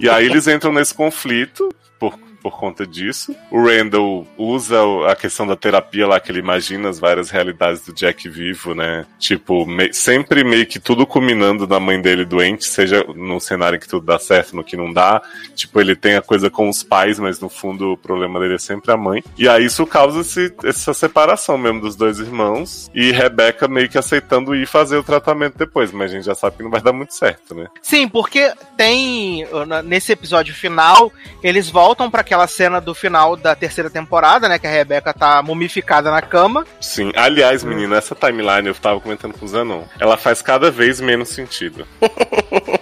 E 0.00 0.08
aí 0.08 0.26
eles 0.26 0.46
entram 0.48 0.72
nesse 0.72 0.94
conflito 0.94 1.68
por, 1.98 2.18
por 2.44 2.58
conta 2.58 2.86
disso. 2.86 3.34
O 3.50 3.64
Randall 3.66 4.26
usa 4.36 4.76
a 5.08 5.16
questão 5.16 5.46
da 5.46 5.56
terapia 5.56 6.06
lá, 6.06 6.20
que 6.20 6.30
ele 6.30 6.40
imagina 6.40 6.90
as 6.90 6.98
várias 6.98 7.30
realidades 7.30 7.80
do 7.86 7.94
Jack 7.94 8.28
vivo, 8.28 8.74
né? 8.74 9.06
Tipo, 9.18 9.64
me- 9.64 9.94
sempre 9.94 10.44
meio 10.44 10.66
que 10.66 10.78
tudo 10.78 11.06
culminando 11.06 11.66
na 11.66 11.80
mãe 11.80 12.00
dele 12.02 12.26
doente, 12.26 12.66
seja 12.66 13.02
no 13.16 13.40
cenário 13.40 13.76
em 13.76 13.80
que 13.80 13.88
tudo 13.88 14.04
dá 14.04 14.18
certo, 14.18 14.54
no 14.54 14.62
que 14.62 14.76
não 14.76 14.92
dá. 14.92 15.22
Tipo, 15.54 15.80
ele 15.80 15.96
tem 15.96 16.16
a 16.16 16.22
coisa 16.22 16.50
com 16.50 16.68
os 16.68 16.82
pais, 16.82 17.18
mas 17.18 17.40
no 17.40 17.48
fundo 17.48 17.92
o 17.92 17.96
problema 17.96 18.38
dele 18.38 18.56
é 18.56 18.58
sempre 18.58 18.92
a 18.92 18.96
mãe. 18.96 19.24
E 19.38 19.48
aí 19.48 19.64
isso 19.64 19.86
causa 19.86 20.20
esse- 20.20 20.52
essa 20.64 20.92
separação 20.92 21.56
mesmo 21.56 21.80
dos 21.80 21.96
dois 21.96 22.18
irmãos. 22.18 22.90
E 22.94 23.10
Rebecca 23.10 23.66
meio 23.66 23.88
que 23.88 23.96
aceitando 23.96 24.54
ir 24.54 24.66
fazer 24.66 24.98
o 24.98 25.02
tratamento 25.02 25.56
depois, 25.56 25.90
mas 25.92 26.10
a 26.10 26.14
gente 26.14 26.26
já 26.26 26.34
sabe 26.34 26.58
que 26.58 26.62
não 26.62 26.70
vai 26.70 26.82
dar 26.82 26.92
muito 26.92 27.14
certo, 27.14 27.54
né? 27.54 27.68
Sim, 27.80 28.06
porque 28.06 28.52
tem. 28.76 29.46
Nesse 29.84 30.12
episódio 30.12 30.54
final, 30.54 31.10
eles 31.42 31.70
voltam 31.70 32.10
aquela 32.12 32.33
cena 32.46 32.80
do 32.80 32.94
final 32.94 33.36
da 33.36 33.54
terceira 33.54 33.88
temporada, 33.88 34.48
né? 34.48 34.58
Que 34.58 34.66
a 34.66 34.70
Rebeca 34.70 35.12
tá 35.12 35.42
mumificada 35.42 36.10
na 36.10 36.20
cama. 36.20 36.66
Sim. 36.80 37.12
Aliás, 37.14 37.62
menina, 37.64 37.96
essa 37.96 38.14
timeline 38.14 38.68
eu 38.68 38.74
tava 38.74 39.00
comentando 39.00 39.34
com 39.34 39.44
o 39.44 39.48
Zanon. 39.48 39.84
Ela 39.98 40.16
faz 40.16 40.42
cada 40.42 40.70
vez 40.70 41.00
menos 41.00 41.28
sentido. 41.30 41.86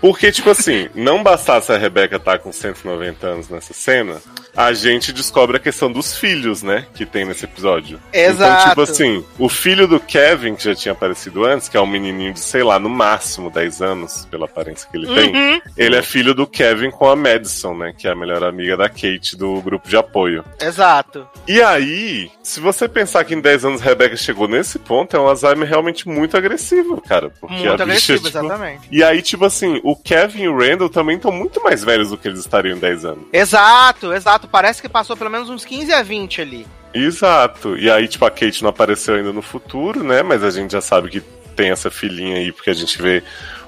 Porque, 0.00 0.30
tipo 0.30 0.50
assim, 0.50 0.90
não 0.94 1.22
bastasse 1.22 1.72
a 1.72 1.78
Rebeca 1.78 2.16
estar 2.16 2.38
com 2.38 2.52
190 2.52 3.26
anos 3.26 3.48
nessa 3.48 3.72
cena, 3.72 4.20
a 4.56 4.72
gente 4.72 5.12
descobre 5.12 5.56
a 5.56 5.60
questão 5.60 5.90
dos 5.90 6.16
filhos, 6.16 6.62
né? 6.62 6.86
Que 6.94 7.04
tem 7.06 7.24
nesse 7.24 7.44
episódio. 7.44 8.00
Então, 8.12 8.30
Exato. 8.30 8.68
tipo 8.68 8.80
assim, 8.82 9.24
o 9.38 9.48
filho 9.48 9.86
do 9.86 9.98
Kevin, 10.00 10.54
que 10.54 10.64
já 10.64 10.74
tinha 10.74 10.92
aparecido 10.92 11.44
antes, 11.44 11.68
que 11.68 11.76
é 11.76 11.80
um 11.80 11.86
menininho 11.86 12.32
de, 12.34 12.40
sei 12.40 12.62
lá, 12.62 12.78
no 12.78 12.88
máximo 12.88 13.50
10 13.50 13.82
anos, 13.82 14.26
pela 14.30 14.44
aparência 14.46 14.88
que 14.90 14.96
ele 14.96 15.06
tem, 15.06 15.34
Uhum, 15.34 15.60
ele 15.76 15.96
é 15.96 16.02
filho 16.02 16.34
do 16.34 16.46
Kevin 16.46 16.90
com 16.90 17.08
a 17.08 17.16
Madison, 17.16 17.74
né? 17.74 17.92
Que 17.96 18.06
é 18.06 18.12
a 18.12 18.14
melhor 18.14 18.42
amiga 18.44 18.76
da 18.76 18.88
Kate 18.88 19.36
do 19.36 19.60
grupo 19.62 19.88
de 19.88 19.96
apoio. 19.96 20.44
exato. 20.60 21.26
E 21.46 21.60
aí, 21.60 22.30
se 22.42 22.58
você 22.60 22.88
pensar 22.88 23.24
que 23.24 23.34
em 23.34 23.40
10 23.40 23.64
anos 23.66 23.80
Rebecca 23.80 24.16
chegou 24.16 24.48
nesse 24.48 24.78
ponto, 24.78 25.14
é 25.16 25.20
um 25.20 25.26
Alzheimer 25.28 25.68
realmente 25.68 26.08
muito 26.08 26.36
agressivo, 26.36 27.00
cara. 27.02 27.30
Porque 27.40 27.54
Muito 27.54 27.68
a 27.68 27.72
bicha, 27.72 27.82
agressivo, 27.84 28.16
tipo... 28.24 28.28
exatamente. 28.38 28.88
E 28.90 29.02
aí, 29.04 29.20
tipo 29.20 29.44
assim, 29.44 29.80
o 29.84 29.94
Kevin 29.96 30.42
e 30.44 30.48
o 30.48 30.56
Randall 30.58 30.88
também 30.88 31.16
estão 31.16 31.30
muito 31.30 31.62
mais 31.62 31.84
velhos 31.84 32.10
do 32.10 32.16
que 32.16 32.28
eles 32.28 32.40
estariam 32.40 32.76
em 32.76 32.80
10 32.80 33.04
anos. 33.04 33.24
Exato, 33.32 34.12
exato. 34.14 34.43
Parece 34.50 34.80
que 34.82 34.88
passou 34.88 35.16
pelo 35.16 35.30
menos 35.30 35.48
uns 35.50 35.64
15 35.64 35.92
a 35.92 36.02
20 36.02 36.40
ali. 36.40 36.66
Exato. 36.92 37.76
E 37.76 37.90
aí, 37.90 38.06
tipo, 38.06 38.24
a 38.24 38.30
Kate 38.30 38.62
não 38.62 38.70
apareceu 38.70 39.14
ainda 39.16 39.32
no 39.32 39.42
futuro, 39.42 40.02
né? 40.04 40.22
Mas 40.22 40.42
a 40.44 40.50
gente 40.50 40.72
já 40.72 40.80
sabe 40.80 41.08
que 41.10 41.20
tem 41.54 41.70
essa 41.70 41.90
filhinha 41.90 42.36
aí, 42.36 42.52
porque 42.52 42.70
a 42.70 42.74
gente 42.74 43.00
vê 43.00 43.22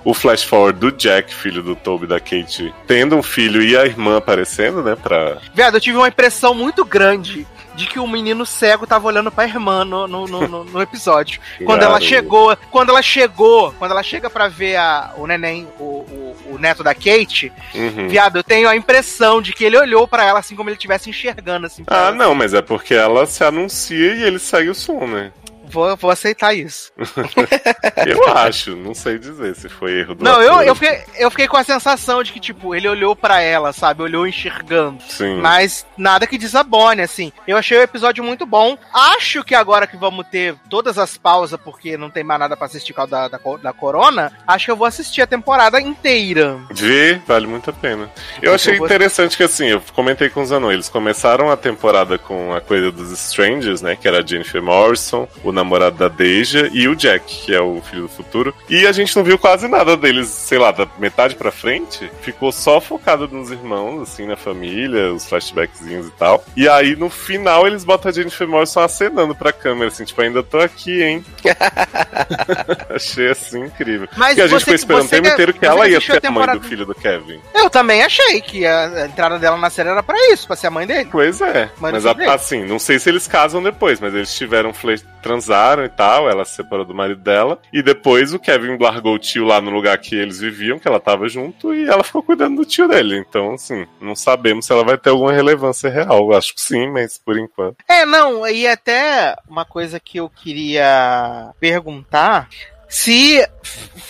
o 0.04 0.14
flash 0.14 0.42
forward 0.44 0.78
do 0.78 0.92
Jack, 0.92 1.34
filho 1.34 1.62
do 1.62 1.74
Toby 1.74 2.06
da 2.06 2.20
Kate, 2.20 2.72
tendo 2.86 3.16
um 3.16 3.22
filho 3.22 3.60
e 3.62 3.76
a 3.76 3.84
irmã 3.84 4.16
aparecendo, 4.18 4.82
né? 4.82 4.96
Pra. 4.96 5.38
Viado, 5.54 5.76
eu 5.76 5.80
tive 5.80 5.96
uma 5.96 6.08
impressão 6.08 6.54
muito 6.54 6.84
grande 6.84 7.46
de 7.74 7.86
que 7.86 7.98
o 7.98 8.06
menino 8.06 8.46
cego 8.46 8.86
tava 8.86 9.06
olhando 9.06 9.30
pra 9.30 9.44
irmã 9.44 9.84
no, 9.84 10.06
no, 10.08 10.26
no, 10.26 10.64
no- 10.64 10.80
episódio. 10.82 11.40
Quando 11.66 11.82
ela 11.82 12.00
chegou, 12.00 12.56
quando 12.70 12.88
ela 12.90 13.02
chegou, 13.02 13.72
quando 13.78 13.90
ela 13.90 14.02
chega 14.02 14.30
pra 14.30 14.48
ver 14.48 14.76
a, 14.76 15.12
o 15.16 15.26
neném, 15.26 15.68
o, 15.78 15.82
o, 15.84 16.35
o 16.50 16.58
neto 16.58 16.82
da 16.84 16.94
Kate, 16.94 17.52
Uhum. 17.74 18.08
viado, 18.08 18.36
eu 18.36 18.44
tenho 18.44 18.68
a 18.68 18.76
impressão 18.76 19.40
de 19.42 19.52
que 19.52 19.64
ele 19.64 19.76
olhou 19.78 20.06
pra 20.08 20.24
ela 20.24 20.38
assim 20.38 20.54
como 20.56 20.68
ele 20.68 20.76
estivesse 20.76 21.10
enxergando 21.10 21.66
assim. 21.66 21.84
Ah, 21.86 22.08
ela. 22.08 22.12
não, 22.12 22.34
mas 22.34 22.54
é 22.54 22.62
porque 22.62 22.94
ela 22.94 23.26
se 23.26 23.42
anuncia 23.44 24.14
e 24.14 24.22
ele 24.22 24.38
segue 24.38 24.70
o 24.70 24.74
som, 24.74 25.06
né? 25.06 25.32
Vou, 25.68 25.96
vou 25.96 26.10
aceitar 26.10 26.54
isso. 26.54 26.92
Eu 28.06 28.26
acho, 28.28 28.76
não 28.76 28.94
sei 28.94 29.18
dizer 29.18 29.54
se 29.56 29.68
foi 29.68 30.00
erro 30.00 30.14
do 30.14 30.24
Não, 30.24 30.40
eu, 30.42 30.54
ator. 30.54 30.66
eu, 30.66 30.74
fiquei, 30.74 31.00
eu 31.18 31.30
fiquei 31.30 31.48
com 31.48 31.56
a 31.56 31.64
sensação 31.64 32.22
de 32.22 32.32
que, 32.32 32.38
tipo, 32.40 32.74
ele 32.74 32.88
olhou 32.88 33.16
pra 33.16 33.40
ela, 33.40 33.72
sabe? 33.72 34.02
Olhou 34.02 34.26
enxergando. 34.26 35.02
Sim. 35.08 35.38
Mas 35.40 35.86
nada 35.96 36.26
que 36.26 36.38
desabone, 36.38 37.02
assim. 37.02 37.32
Eu 37.46 37.56
achei 37.56 37.78
o 37.78 37.82
episódio 37.82 38.22
muito 38.22 38.44
bom. 38.46 38.76
Acho 38.92 39.42
que 39.42 39.54
agora 39.54 39.86
que 39.86 39.96
vamos 39.96 40.26
ter 40.28 40.54
todas 40.70 40.98
as 40.98 41.16
pausas, 41.16 41.58
porque 41.62 41.96
não 41.96 42.10
tem 42.10 42.22
mais 42.22 42.38
nada 42.40 42.56
pra 42.56 42.66
assistir 42.66 42.92
por 42.92 43.06
da, 43.06 43.28
da, 43.28 43.38
da 43.62 43.72
Corona, 43.72 44.32
acho 44.46 44.64
que 44.66 44.70
eu 44.70 44.76
vou 44.76 44.86
assistir 44.86 45.22
a 45.22 45.26
temporada 45.26 45.80
inteira. 45.80 46.58
Vê, 46.70 47.20
vale 47.26 47.46
muito 47.46 47.70
a 47.70 47.72
pena. 47.72 48.10
Eu 48.42 48.54
achei 48.54 48.76
vou- 48.76 48.86
interessante 48.86 49.36
que, 49.36 49.42
assim, 49.42 49.66
eu 49.66 49.82
comentei 49.94 50.28
com 50.28 50.42
os 50.42 50.52
anões, 50.52 50.74
eles 50.74 50.88
começaram 50.88 51.50
a 51.50 51.56
temporada 51.56 52.18
com 52.18 52.52
a 52.54 52.60
coisa 52.60 52.90
dos 52.92 53.10
Strangers, 53.10 53.82
né, 53.82 53.96
que 53.96 54.06
era 54.06 54.22
a 54.22 54.26
Jennifer 54.26 54.62
Morrison, 54.62 55.26
o 55.42 55.50
namorado 55.56 55.96
da 55.96 56.08
Deja, 56.08 56.68
e 56.72 56.86
o 56.86 56.94
Jack, 56.94 57.24
que 57.46 57.54
é 57.54 57.60
o 57.60 57.80
filho 57.82 58.02
do 58.02 58.08
futuro, 58.08 58.54
e 58.68 58.86
a 58.86 58.92
gente 58.92 59.16
não 59.16 59.24
viu 59.24 59.38
quase 59.38 59.66
nada 59.66 59.96
deles, 59.96 60.28
sei 60.28 60.58
lá, 60.58 60.70
da 60.70 60.86
metade 60.98 61.34
pra 61.34 61.50
frente, 61.50 62.08
ficou 62.22 62.52
só 62.52 62.80
focado 62.80 63.26
nos 63.28 63.50
irmãos, 63.50 64.02
assim, 64.02 64.26
na 64.26 64.36
família, 64.36 65.12
os 65.12 65.26
flashbackzinhos 65.28 66.06
e 66.06 66.10
tal, 66.12 66.44
e 66.56 66.68
aí, 66.68 66.94
no 66.94 67.08
final, 67.10 67.66
eles 67.66 67.84
botam 67.84 68.10
a 68.10 68.14
Jennifer 68.14 68.46
Morrison 68.46 68.80
acenando 68.80 69.34
pra 69.34 69.52
câmera, 69.52 69.88
assim, 69.88 70.04
tipo, 70.04 70.20
ainda 70.22 70.42
tô 70.42 70.58
aqui, 70.58 71.02
hein. 71.02 71.24
achei, 72.94 73.30
assim, 73.30 73.64
incrível. 73.64 74.08
Mas 74.16 74.28
Porque 74.28 74.40
a 74.42 74.46
gente 74.46 74.60
ficou 74.60 74.74
esperando 74.74 75.04
o 75.04 75.08
tempo 75.08 75.28
inteiro 75.28 75.54
que 75.54 75.66
ela 75.66 75.88
ia 75.88 76.00
ser 76.00 76.24
a 76.26 76.30
mãe 76.30 76.46
do 76.58 76.60
filho 76.62 76.86
do 76.86 76.94
Kevin. 76.94 77.40
Eu 77.54 77.70
também 77.70 78.02
achei 78.02 78.40
que 78.40 78.66
a 78.66 79.06
entrada 79.06 79.38
dela 79.38 79.56
na 79.56 79.70
série 79.70 79.88
era 79.88 80.02
pra 80.02 80.16
isso, 80.32 80.46
pra 80.46 80.56
ser 80.56 80.66
a 80.68 80.70
mãe 80.70 80.86
dele. 80.86 81.08
Pois 81.10 81.40
é. 81.40 81.70
Mas 81.80 82.04
Mas, 82.04 82.06
a- 82.06 82.34
assim, 82.34 82.64
não 82.64 82.78
sei 82.78 82.98
se 82.98 83.08
eles 83.08 83.26
casam 83.26 83.62
depois, 83.62 84.00
mas 84.00 84.14
eles 84.14 84.34
tiveram 84.34 84.72
fle- 84.72 85.00
transaram 85.26 85.84
e 85.84 85.88
tal, 85.88 86.30
ela 86.30 86.44
se 86.44 86.54
separou 86.54 86.84
do 86.84 86.94
marido 86.94 87.20
dela. 87.20 87.58
E 87.72 87.82
depois 87.82 88.32
o 88.32 88.38
Kevin 88.38 88.78
largou 88.78 89.14
o 89.14 89.18
tio 89.18 89.44
lá 89.44 89.60
no 89.60 89.70
lugar 89.70 89.98
que 89.98 90.14
eles 90.14 90.38
viviam, 90.38 90.78
que 90.78 90.86
ela 90.86 91.00
tava 91.00 91.28
junto, 91.28 91.74
e 91.74 91.88
ela 91.88 92.04
ficou 92.04 92.22
cuidando 92.22 92.56
do 92.56 92.64
tio 92.64 92.86
dele. 92.86 93.18
Então, 93.18 93.54
assim, 93.54 93.86
não 94.00 94.14
sabemos 94.14 94.66
se 94.66 94.72
ela 94.72 94.84
vai 94.84 94.96
ter 94.96 95.10
alguma 95.10 95.32
relevância 95.32 95.90
real. 95.90 96.32
Acho 96.32 96.54
que 96.54 96.60
sim, 96.60 96.88
mas 96.90 97.18
por 97.18 97.36
enquanto. 97.36 97.76
É, 97.88 98.06
não, 98.06 98.46
e 98.46 98.66
até 98.68 99.34
uma 99.48 99.64
coisa 99.64 99.98
que 99.98 100.18
eu 100.18 100.30
queria 100.30 101.52
perguntar 101.58 102.48
se 102.96 103.46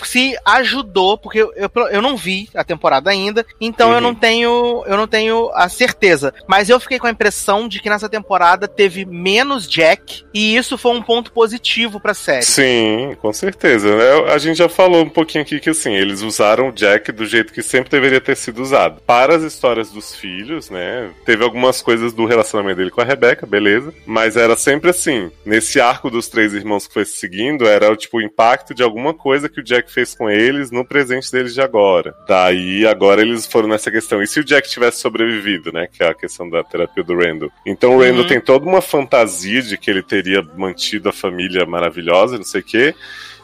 se 0.04 0.36
ajudou, 0.44 1.16
porque 1.16 1.40
eu, 1.40 1.50
eu, 1.56 1.70
eu 1.90 2.02
não 2.02 2.16
vi 2.16 2.48
a 2.54 2.62
temporada 2.62 3.10
ainda, 3.10 3.44
então 3.60 3.88
eu 3.90 3.94
Uhum. 3.96 4.00
não 4.02 4.14
tenho 4.14 4.84
eu 4.86 4.96
não 4.96 5.06
tenho 5.08 5.50
a 5.54 5.68
certeza. 5.70 6.32
Mas 6.46 6.68
eu 6.68 6.78
fiquei 6.78 6.98
com 6.98 7.06
a 7.06 7.10
impressão 7.10 7.66
de 7.66 7.80
que 7.80 7.88
nessa 7.88 8.08
temporada 8.08 8.68
teve 8.68 9.04
menos 9.06 9.66
Jack 9.66 10.24
e 10.34 10.54
isso 10.56 10.76
foi 10.76 10.92
um 10.92 11.02
ponto 11.02 11.32
positivo 11.32 11.98
pra 11.98 12.12
série. 12.14 12.44
Sim, 12.44 13.16
com 13.22 13.32
certeza. 13.32 13.88
É, 13.88 14.32
A 14.34 14.38
gente 14.38 14.58
já 14.58 14.68
falou 14.68 15.02
um 15.02 15.08
pouquinho 15.08 15.42
aqui 15.42 15.58
que 15.58 15.70
assim, 15.70 15.94
eles 15.94 16.20
usaram 16.20 16.68
o 16.68 16.72
Jack 16.72 17.10
do 17.10 17.24
jeito 17.24 17.52
que 17.52 17.62
sempre 17.62 17.90
deveria 17.90 18.20
ter 18.20 18.36
sido 18.36 18.60
usado. 18.62 19.00
Para 19.06 19.34
as 19.36 19.42
histórias 19.42 19.90
dos 19.90 20.14
filhos, 20.14 20.68
né? 20.70 21.10
Teve 21.24 21.42
algumas 21.42 21.80
coisas 21.80 22.12
do 22.12 22.26
relacionamento 22.26 22.76
dele 22.76 22.90
com 22.90 23.00
a 23.00 23.04
Rebecca, 23.04 23.46
beleza. 23.46 23.92
Mas 24.04 24.36
era 24.36 24.56
sempre 24.56 24.90
assim, 24.90 25.30
nesse 25.44 25.80
arco 25.80 26.10
dos 26.10 26.28
três 26.28 26.52
irmãos 26.52 26.86
que 26.86 26.92
foi 26.94 27.04
se 27.06 27.16
seguindo, 27.16 27.66
era 27.66 27.90
o 27.90 27.96
tipo 27.96 28.18
o 28.18 28.22
impacto 28.22 28.74
de 28.76 28.82
alguma 28.82 29.12
coisa 29.14 29.48
que 29.48 29.58
o 29.60 29.62
Jack 29.64 29.90
fez 29.90 30.14
com 30.14 30.30
eles 30.30 30.70
no 30.70 30.84
presente 30.84 31.32
deles 31.32 31.54
de 31.54 31.60
agora. 31.60 32.14
Daí 32.28 32.86
agora 32.86 33.22
eles 33.22 33.46
foram 33.46 33.68
nessa 33.68 33.90
questão. 33.90 34.22
E 34.22 34.26
se 34.26 34.38
o 34.38 34.44
Jack 34.44 34.68
tivesse 34.68 35.00
sobrevivido, 35.00 35.72
né? 35.72 35.88
Que 35.90 36.02
é 36.04 36.08
a 36.08 36.14
questão 36.14 36.48
da 36.48 36.62
terapia 36.62 37.02
do 37.02 37.16
Randall. 37.16 37.50
Então 37.64 37.96
o 37.96 38.00
Randall 38.00 38.20
Uhum. 38.22 38.26
tem 38.28 38.40
toda 38.40 38.66
uma 38.66 38.80
fantasia 38.82 39.62
de 39.62 39.76
que 39.78 39.90
ele 39.90 40.02
teria 40.02 40.42
mantido 40.56 41.08
a 41.08 41.12
família 41.12 41.64
maravilhosa, 41.66 42.36
não 42.36 42.44
sei 42.44 42.60
o 42.60 42.64
quê. 42.64 42.94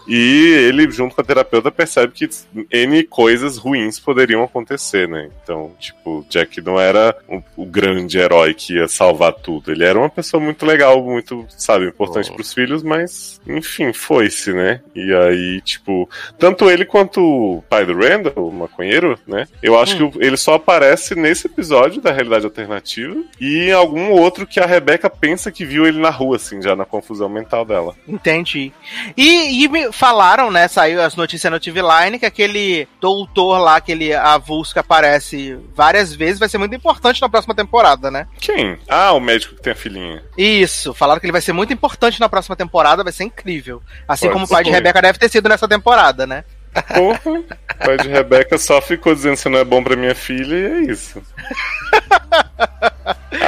E 0.06 0.48
ele, 0.68 0.90
junto 0.90 1.14
com 1.14 1.20
a 1.20 1.24
terapeuta, 1.24 1.70
percebe 1.70 2.12
que 2.12 2.28
N 2.70 3.02
coisas 3.04 3.56
ruins 3.56 3.98
poderiam 4.00 4.42
acontecer, 4.42 5.08
né? 5.08 5.28
Então, 5.42 5.72
tipo, 5.78 6.24
Jack 6.28 6.60
não 6.60 6.78
era 6.78 7.16
o, 7.28 7.42
o 7.56 7.66
grande 7.66 8.18
herói 8.18 8.54
que 8.54 8.74
ia 8.74 8.88
salvar 8.88 9.32
tudo. 9.32 9.70
Ele 9.70 9.84
era 9.84 9.98
uma 9.98 10.08
pessoa 10.10 10.42
muito 10.42 10.64
legal, 10.66 11.02
muito, 11.02 11.44
sabe, 11.48 11.86
importante 11.86 12.30
Oh. 12.30 12.34
pros 12.34 12.52
filhos, 12.52 12.82
mas, 12.82 13.40
enfim, 13.46 13.92
foi-se, 13.92 14.52
né? 14.52 14.80
E 14.94 15.12
aí, 15.14 15.60
tipo, 15.62 16.08
tanto 16.38 16.70
ele 16.70 16.84
quanto 16.84 17.20
o 17.20 17.62
pai 17.68 17.84
do 17.86 17.94
Randall, 17.96 18.48
o 18.48 18.52
maconheiro, 18.52 19.18
né? 19.26 19.46
Eu 19.62 19.78
acho 19.78 19.96
que 19.96 20.02
o- 20.02 20.12
ele 20.22 20.36
só 20.36 20.54
aparece 20.54 21.14
nesse 21.14 21.46
episódio 21.46 22.00
da 22.00 22.12
realidade 22.12 22.44
alternativa 22.44 23.16
e 23.40 23.68
em 23.68 23.72
algum 23.72 24.10
outro 24.10 24.46
que 24.46 24.58
a 24.60 24.66
Rebecca 24.66 25.08
pensa 25.10 25.50
que 25.52 25.64
viu 25.64 25.86
ele 25.86 25.98
na 26.00 26.10
rua, 26.10 26.36
assim, 26.36 26.60
já 26.62 26.74
na 26.76 26.84
confusão 26.84 27.28
mental 27.28 27.64
dela. 27.64 27.94
Entendi. 28.06 28.72
E, 29.16 29.62
e 29.64 29.68
me 29.68 29.91
falaram, 29.93 30.51
né? 30.51 30.69
Saiu 30.69 31.02
as 31.02 31.14
notícias 31.14 31.52
no 31.52 31.60
TV 31.60 31.81
Line 31.82 32.19
que 32.19 32.27
aquele 32.27 32.89
doutor 33.01 33.59
lá, 33.59 33.77
aquele 33.77 34.14
avulso 34.14 34.73
que 34.73 34.78
aparece 34.78 35.59
várias 35.74 36.14
vezes, 36.14 36.39
vai 36.39 36.48
ser 36.48 36.59
muito 36.59 36.74
importante 36.74 37.20
na 37.20 37.28
próxima 37.28 37.55
temporada, 37.55 38.10
né? 38.10 38.27
Quem? 38.39 38.78
Ah, 38.89 39.12
o 39.12 39.20
médico 39.20 39.55
que 39.55 39.62
tem 39.62 39.73
a 39.73 39.77
filhinha. 39.77 40.23
Isso, 40.36 40.94
falaram 40.94 41.20
que 41.20 41.27
ele 41.27 41.32
vai 41.32 41.40
ser 41.40 41.52
muito 41.52 41.73
importante 41.73 42.20
na 42.20 42.28
próxima 42.28 42.56
temporada, 42.56 43.05
vai 43.05 43.12
ser 43.12 43.24
incrível. 43.24 43.82
Assim 44.09 44.27
Pode 44.27 44.32
como 44.32 44.47
o 44.47 44.48
pai 44.48 44.64
de 44.64 44.70
ser. 44.70 44.77
Rebeca 44.77 45.02
deve 45.02 45.19
ter 45.19 45.28
sido 45.28 45.48
nessa 45.48 45.69
temporada, 45.69 46.27
né? 46.27 46.44
Porra, 46.94 47.31
o 47.40 47.85
pai 47.85 47.97
de 47.99 48.09
Rebeca 48.09 48.57
só 48.59 48.81
ficou 48.81 49.15
dizendo 49.15 49.36
que 49.36 49.49
não 49.49 49.59
é 49.59 49.65
bom 49.65 49.82
pra 49.82 49.97
minha 49.97 50.15
filha 50.15 50.55
e 50.57 50.65
é 50.65 50.93
isso. 50.93 51.23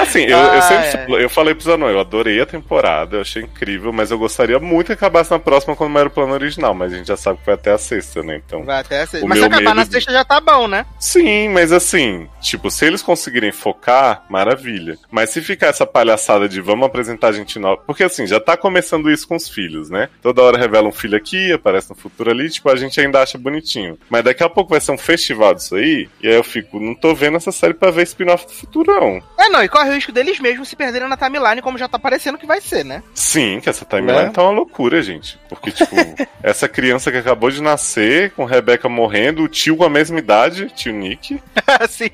Assim, 0.01 0.23
eu, 0.23 0.37
eu 0.39 0.53
Ah, 0.59 0.63
sempre 0.63 1.17
é. 1.17 1.25
eu 1.25 1.31
falei 1.31 1.55
pro 1.55 1.65
Zanon, 1.65 1.89
eu 1.89 2.01
adorei 2.01 2.41
a 2.41 2.47
temporada, 2.47 3.17
eu 3.17 3.21
achei 3.21 3.43
incrível, 3.43 3.93
mas 3.93 4.11
eu 4.11 4.19
gostaria 4.19 4.59
muito 4.59 4.87
que 4.89 4.93
acabasse 4.93 5.31
na 5.31 5.39
próxima 5.39 5.77
quando 5.77 5.99
era 5.99 6.09
o 6.09 6.11
plano 6.11 6.33
original, 6.33 6.75
mas 6.75 6.93
a 6.93 6.97
gente 6.97 7.07
já 7.07 7.17
sabe 7.17 7.39
que 7.39 7.47
vai 7.47 7.55
até 7.55 7.71
a 7.73 7.79
sexta, 7.79 8.23
né? 8.23 8.41
Então. 8.45 8.65
Vai 8.65 8.81
até 8.81 9.05
ser. 9.07 9.23
O 9.23 9.29
Mas 9.29 9.39
se 9.39 9.45
acabar 9.45 9.63
medo 9.63 9.75
na 9.75 9.85
sexta 9.87 10.13
já 10.13 10.25
tá 10.25 10.41
bom, 10.41 10.67
né? 10.67 10.85
Sim, 10.99 11.49
mas 11.51 11.71
assim, 11.73 12.29
tipo, 12.41 12.71
se 12.71 12.85
eles 12.87 13.03
conseguirem 13.03 13.53
focar, 13.53 14.25
maravilha. 14.29 14.97
Mas 15.11 15.31
se 15.31 15.41
ficar 15.41 15.69
essa 15.69 15.87
palhaçada 15.87 16.49
de 16.49 16.61
vamos 16.61 16.87
apresentar 16.87 17.33
gente 17.33 17.59
nova. 17.59 17.83
Porque 17.87 18.05
assim, 18.05 18.27
já 18.27 18.41
tá 18.41 18.57
começando 18.57 19.11
isso 19.11 19.29
com 19.29 19.37
os 19.37 19.49
filhos, 19.49 19.91
né? 19.91 20.09
Toda 20.23 20.43
hora 20.43 20.59
revela 20.59 20.89
um 20.89 20.93
filho 20.93 21.17
aqui, 21.17 21.53
aparece 21.53 21.91
no 21.91 21.97
futuro 21.97 22.31
ali, 22.31 22.51
tipo, 22.51 22.69
a 22.71 22.77
gente 22.77 23.01
ainda 23.01 23.14
acha 23.23 23.39
bonitinho. 23.39 23.99
Mas 24.09 24.25
daqui 24.25 24.43
a 24.43 24.49
pouco 24.49 24.71
vai 24.71 24.81
ser 24.81 24.93
um 24.93 24.99
festival 24.99 25.55
disso 25.55 25.75
aí, 25.77 26.09
e 26.23 26.29
aí 26.29 26.35
eu 26.35 26.45
fico, 26.45 26.79
não 26.81 26.95
tô 26.95 27.15
vendo 27.15 27.37
essa 27.37 27.53
série 27.53 27.75
pra 27.75 27.91
ver 27.91 28.03
spin-off 28.05 28.47
do 28.47 28.53
futuro, 28.53 28.93
não. 28.93 29.23
É, 29.39 29.49
não, 29.49 29.63
e 29.63 29.69
corre 29.69 29.91
o 29.91 29.95
risco 29.95 30.13
deles 30.13 30.39
mesmos 30.41 30.69
se 30.69 30.77
perderem 30.77 31.09
na 31.09 31.17
timeline, 31.17 31.63
como 31.63 31.79
já 31.79 31.89
tá 31.89 31.99
parecendo 31.99 32.39
que 32.39 32.47
vai 32.47 32.61
ser, 32.61 32.85
né? 32.85 33.03
Sim, 33.15 33.61
que 33.61 33.69
essa 33.69 33.85
timeline 33.85 34.25
Né? 34.27 34.31
tá 34.31 34.43
uma 34.43 34.51
loucura, 34.51 35.03
gente. 35.03 35.39
Porque, 35.49 35.71
tipo, 35.71 35.95
essa 36.43 36.69
criança 36.69 37.11
que 37.11 37.19
acabou 37.19 37.51
de 37.51 37.63
nascer, 37.63 38.31
com 38.33 38.45
Rebeca 38.45 38.89
morrendo, 38.89 39.43
o 39.43 39.49
tio 39.49 39.77
com 39.77 39.85
a 39.85 39.91
mesma 39.91 40.19
idade, 40.19 40.71
tio 40.75 40.93
Nick, 40.93 41.41
assim, 41.81 42.11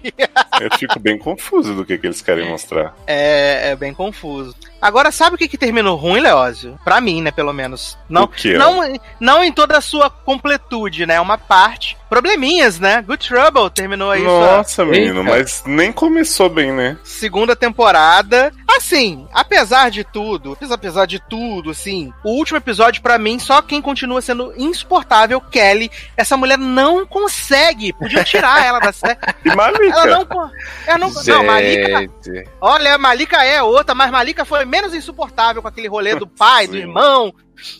eu 0.60 0.76
fico 0.78 0.98
bem 0.98 1.18
confuso 1.18 1.74
do 1.74 1.84
que, 1.84 1.98
que 1.98 2.06
eles 2.06 2.22
querem 2.22 2.48
mostrar. 2.48 2.94
é, 3.06 3.70
é 3.70 3.76
bem 3.76 3.92
confuso. 3.94 4.54
Agora, 4.80 5.10
sabe 5.12 5.34
o 5.34 5.38
que, 5.38 5.48
que 5.48 5.58
terminou 5.58 5.96
ruim, 5.96 6.20
Leózio? 6.20 6.78
Pra 6.84 7.00
mim, 7.00 7.20
né, 7.22 7.30
pelo 7.30 7.52
menos. 7.52 7.98
Não, 8.08 8.24
O 8.24 8.28
quê? 8.28 8.54
não, 8.54 8.80
não 9.18 9.44
em 9.44 9.52
toda 9.52 9.76
a 9.76 9.80
sua 9.80 10.08
completude, 10.10 11.06
né? 11.06 11.20
Uma 11.20 11.36
parte. 11.38 11.96
Probleminhas, 12.08 12.80
né? 12.80 13.02
Good 13.02 13.28
Trouble 13.28 13.70
terminou 13.70 14.10
aí 14.10 14.22
sua 14.24 14.56
Nossa, 14.56 14.84
menino, 14.84 15.20
Eita. 15.20 15.30
mas 15.30 15.62
nem 15.64 15.92
começou 15.92 16.48
bem, 16.48 16.72
né? 16.72 16.98
segunda 17.04 17.54
temporada. 17.54 18.52
Assim, 18.68 19.28
apesar 19.32 19.90
de 19.90 20.02
tudo, 20.02 20.56
apesar 20.70 21.06
de 21.06 21.20
tudo, 21.20 21.70
assim, 21.70 22.12
o 22.24 22.30
último 22.30 22.56
episódio, 22.58 23.02
pra 23.02 23.18
mim, 23.18 23.38
só 23.38 23.60
quem 23.62 23.80
continua 23.80 24.20
sendo 24.20 24.52
insuportável, 24.56 25.40
Kelly. 25.40 25.90
Essa 26.16 26.36
mulher 26.36 26.58
não 26.58 27.06
consegue. 27.06 27.92
Podiam 27.92 28.24
tirar 28.24 28.64
ela 28.64 28.80
da 28.80 28.92
série. 28.92 29.18
E 29.44 29.54
Malika. 29.54 29.84
Ela 30.00 30.06
não. 30.06 30.50
Ela 30.86 30.98
não, 30.98 31.10
não, 31.10 31.44
Malika. 31.44 32.00
Gente, 32.00 32.48
Olha, 32.60 32.98
Malika 32.98 33.42
é 33.44 33.62
outra, 33.62 33.94
mas 33.94 34.10
Malika 34.10 34.44
foi 34.44 34.64
menos 34.70 34.94
insuportável 34.94 35.60
com 35.60 35.68
aquele 35.68 35.88
rolê 35.88 36.14
do 36.14 36.26
pai, 36.28 36.66
do 36.66 36.76
irmão, 36.76 37.34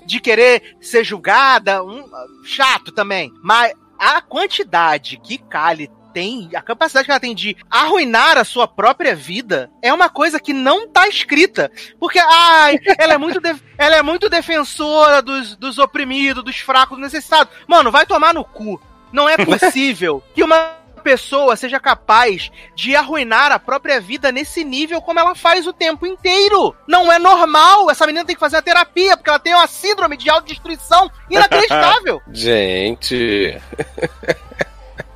de 0.04 0.20
querer 0.20 0.76
ser 0.80 1.04
julgada. 1.04 1.82
Um, 1.82 2.04
chato 2.44 2.92
também. 2.92 3.32
Mas 3.42 3.72
a 3.98 4.20
quantidade 4.20 5.18
que 5.22 5.38
Kali 5.38 5.90
tem, 6.12 6.50
a 6.54 6.60
capacidade 6.60 7.04
que 7.04 7.10
ela 7.12 7.20
tem 7.20 7.34
de 7.34 7.56
arruinar 7.70 8.36
a 8.36 8.44
sua 8.44 8.66
própria 8.66 9.14
vida 9.14 9.70
é 9.80 9.92
uma 9.92 10.08
coisa 10.08 10.40
que 10.40 10.52
não 10.52 10.88
tá 10.88 11.06
escrita. 11.06 11.70
Porque, 12.00 12.18
ai, 12.18 12.78
ela 12.98 13.14
é 13.14 13.18
muito, 13.18 13.40
def- 13.40 13.62
ela 13.78 13.96
é 13.96 14.02
muito 14.02 14.28
defensora 14.28 15.22
dos, 15.22 15.56
dos 15.56 15.78
oprimidos, 15.78 16.42
dos 16.44 16.58
fracos, 16.58 16.98
dos 16.98 17.04
necessitados. 17.12 17.54
Mano, 17.66 17.90
vai 17.92 18.04
tomar 18.06 18.34
no 18.34 18.44
cu. 18.44 18.80
Não 19.12 19.28
é 19.28 19.36
possível 19.44 20.22
que 20.34 20.42
uma 20.42 20.80
pessoa 21.01 21.56
seja 21.56 21.81
capaz 21.81 22.51
de 22.74 22.94
arruinar 22.94 23.51
a 23.51 23.59
própria 23.59 24.01
vida 24.01 24.31
nesse 24.31 24.62
nível 24.62 25.01
como 25.02 25.18
ela 25.18 25.35
faz 25.35 25.66
o 25.66 25.72
tempo 25.72 26.06
inteiro. 26.06 26.74
Não 26.86 27.10
é 27.12 27.18
normal. 27.18 27.90
Essa 27.90 28.06
menina 28.06 28.24
tem 28.24 28.36
que 28.36 28.40
fazer 28.40 28.59
a 28.59 28.62
terapia 28.62 29.16
porque 29.16 29.31
ela 29.31 29.39
tem 29.39 29.55
uma 29.55 29.66
síndrome 29.66 30.16
de 30.16 30.31
autodestruição 30.31 31.10
inacreditável. 31.28 32.20
gente. 32.32 33.60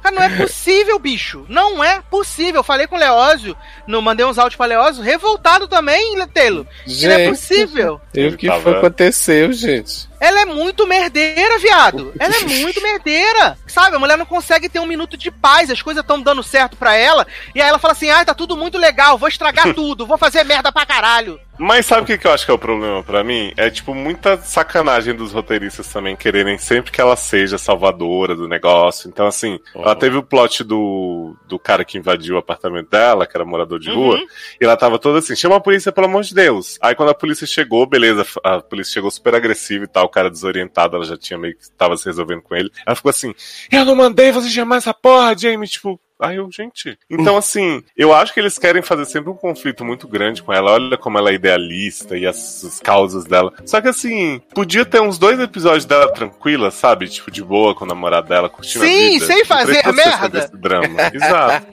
Cara, 0.02 0.16
não 0.16 0.22
é 0.22 0.36
possível, 0.36 0.98
bicho. 0.98 1.46
Não 1.48 1.82
é 1.82 2.02
possível. 2.10 2.56
Eu 2.60 2.62
falei 2.64 2.86
com 2.86 2.94
o 2.94 2.98
Leózio, 2.98 3.56
no, 3.86 4.02
mandei 4.02 4.26
uns 4.26 4.38
áudios 4.38 4.56
pra 4.56 4.66
Leózio, 4.66 5.02
revoltado 5.02 5.66
também, 5.66 6.16
Letelo. 6.16 6.66
Não 6.86 7.10
é 7.10 7.28
possível. 7.30 8.00
e 8.14 8.26
o 8.26 8.36
que 8.36 8.46
Tava- 8.46 8.60
foi 8.60 8.72
que 8.72 8.78
aconteceu, 8.80 9.50
gente? 9.52 10.06
Ela 10.24 10.40
é 10.40 10.44
muito 10.46 10.86
merdeira, 10.86 11.58
viado. 11.58 12.12
Ela 12.18 12.34
é 12.36 12.40
muito 12.60 12.80
merdeira. 12.82 13.58
Sabe, 13.66 13.96
a 13.96 13.98
mulher 13.98 14.16
não 14.16 14.24
consegue 14.26 14.68
ter 14.68 14.78
um 14.80 14.86
minuto 14.86 15.16
de 15.16 15.30
paz, 15.30 15.70
as 15.70 15.82
coisas 15.82 16.02
estão 16.02 16.20
dando 16.20 16.42
certo 16.42 16.76
pra 16.76 16.94
ela. 16.96 17.26
E 17.54 17.60
aí 17.60 17.68
ela 17.68 17.78
fala 17.78 17.92
assim: 17.92 18.08
ai, 18.10 18.24
tá 18.24 18.32
tudo 18.34 18.56
muito 18.56 18.78
legal, 18.78 19.18
vou 19.18 19.28
estragar 19.28 19.72
tudo, 19.74 20.06
vou 20.06 20.16
fazer 20.16 20.44
merda 20.44 20.70
pra 20.72 20.86
caralho. 20.86 21.38
Mas 21.56 21.86
sabe 21.86 22.02
o 22.02 22.04
que, 22.04 22.18
que 22.18 22.26
eu 22.26 22.32
acho 22.32 22.44
que 22.44 22.50
é 22.50 22.54
o 22.54 22.58
problema 22.58 23.00
pra 23.04 23.22
mim? 23.22 23.52
É, 23.56 23.70
tipo, 23.70 23.94
muita 23.94 24.36
sacanagem 24.38 25.14
dos 25.14 25.30
roteiristas 25.32 25.86
também 25.86 26.16
quererem 26.16 26.58
sempre 26.58 26.90
que 26.90 27.00
ela 27.00 27.14
seja 27.14 27.56
salvadora 27.58 28.34
do 28.34 28.48
negócio. 28.48 29.08
Então, 29.08 29.24
assim, 29.24 29.60
ela 29.72 29.94
teve 29.94 30.16
o 30.16 30.22
plot 30.22 30.64
do, 30.64 31.36
do 31.46 31.56
cara 31.56 31.84
que 31.84 31.96
invadiu 31.96 32.34
o 32.34 32.38
apartamento 32.38 32.90
dela, 32.90 33.24
que 33.24 33.36
era 33.36 33.44
morador 33.44 33.78
de 33.78 33.88
rua, 33.88 34.16
Uhum. 34.16 34.26
e 34.60 34.64
ela 34.64 34.76
tava 34.76 34.98
toda 34.98 35.20
assim, 35.20 35.36
chama 35.36 35.54
a 35.56 35.60
polícia, 35.60 35.92
pelo 35.92 36.08
amor 36.08 36.24
de 36.24 36.34
Deus. 36.34 36.76
Aí 36.82 36.92
quando 36.96 37.10
a 37.10 37.14
polícia 37.14 37.46
chegou, 37.46 37.86
beleza, 37.86 38.26
a 38.42 38.60
polícia 38.60 38.94
chegou 38.94 39.10
super 39.10 39.36
agressiva 39.36 39.84
e 39.84 39.88
tal, 39.88 40.08
cara 40.14 40.30
desorientado, 40.30 40.94
ela 40.94 41.04
já 41.04 41.16
tinha 41.18 41.36
meio 41.36 41.56
que 41.56 41.68
tava 41.72 41.96
se 41.96 42.04
resolvendo 42.04 42.40
com 42.40 42.54
ele. 42.54 42.70
Ela 42.86 42.94
ficou 42.94 43.10
assim, 43.10 43.34
eu 43.70 43.84
não 43.84 43.96
mandei 43.96 44.30
você 44.30 44.48
chamar 44.48 44.76
essa 44.76 44.94
porra, 44.94 45.36
Jamie, 45.36 45.66
tipo... 45.66 46.00
Aí 46.28 46.36
eu, 46.36 46.48
gente. 46.50 46.98
Então, 47.10 47.36
assim, 47.36 47.82
eu 47.96 48.12
acho 48.14 48.32
que 48.32 48.40
eles 48.40 48.58
querem 48.58 48.82
fazer 48.82 49.04
sempre 49.06 49.30
um 49.30 49.34
conflito 49.36 49.84
muito 49.84 50.06
grande 50.08 50.42
com 50.42 50.52
ela. 50.52 50.72
Olha 50.72 50.96
como 50.96 51.18
ela 51.18 51.30
é 51.30 51.34
idealista 51.34 52.16
e 52.16 52.26
as, 52.26 52.64
as 52.64 52.80
causas 52.80 53.24
dela. 53.24 53.52
Só 53.64 53.80
que, 53.80 53.88
assim, 53.88 54.40
podia 54.54 54.84
ter 54.84 55.00
uns 55.00 55.18
dois 55.18 55.38
episódios 55.40 55.84
dela 55.84 56.12
tranquila, 56.12 56.70
sabe? 56.70 57.08
Tipo, 57.08 57.30
de 57.30 57.42
boa 57.42 57.74
com 57.74 57.84
o 57.84 57.88
namorado 57.88 58.28
dela, 58.28 58.48
curtindo 58.48 58.84
Sim, 58.84 59.06
a 59.06 59.10
vida. 59.12 59.26
sem 59.26 59.38
Não 59.38 59.44
fazer 59.46 59.74
ser 59.82 59.92
merda. 59.92 60.28
desse 60.28 60.56
drama. 60.56 61.00
Exato. 61.12 61.66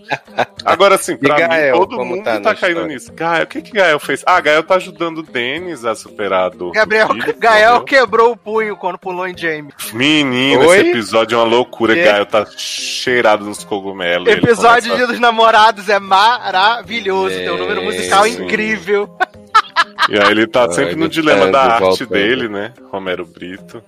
Agora, 0.65 0.95
assim, 0.95 1.15
pra 1.17 1.35
E 1.35 1.47
Gael, 1.47 1.79
mim, 1.79 1.87
todo 1.87 2.05
mundo 2.05 2.23
tá 2.23 2.39
tá, 2.39 2.55
caindo 2.55 2.77
história? 2.77 2.93
nisso. 2.93 3.13
Gael, 3.13 3.43
o 3.43 3.47
que 3.47 3.61
que 3.61 3.71
Gael 3.71 3.99
fez? 3.99 4.23
Ah, 4.25 4.39
Gael 4.39 4.63
tá 4.63 4.75
ajudando 4.75 5.19
o 5.19 5.23
Denis 5.23 5.85
a 5.85 5.95
superar 5.95 6.45
a 6.45 6.49
dor. 6.49 6.67
do 6.69 6.71
Gabriel, 6.71 7.07
filho, 7.09 7.35
Gael 7.39 7.77
entendeu? 7.77 7.85
quebrou 7.85 8.31
o 8.31 8.37
punho 8.37 8.75
quando 8.77 8.97
pulou 8.97 9.27
em 9.27 9.37
Jamie. 9.37 9.71
Menino, 9.93 10.67
Oi? 10.67 10.77
esse 10.79 10.89
episódio 10.89 11.35
é 11.35 11.37
uma 11.37 11.45
loucura. 11.45 11.97
É. 11.97 12.03
Gael 12.03 12.25
tá 12.25 12.45
cheirado 12.57 13.45
nos 13.45 13.63
cogumelos. 13.63 14.27
Episódio 14.43 14.95
Dia 14.95 15.07
dos 15.07 15.19
Namorados 15.19 15.87
é 15.89 15.99
maravilhoso. 15.99 17.35
Tem 17.35 17.49
um 17.51 17.57
número 17.57 17.81
É, 17.81 17.83
musical 17.85 18.23
sim. 18.25 18.43
incrível. 18.43 19.17
E 20.09 20.17
aí 20.19 20.31
ele 20.31 20.47
tá 20.47 20.69
sempre 20.71 20.95
no 20.95 21.07
dilema 21.07 21.47
da 21.51 21.61
arte 21.61 21.79
voltando. 21.81 22.09
dele, 22.09 22.47
né? 22.49 22.73
Romero 22.91 23.25
Brito. 23.25 23.83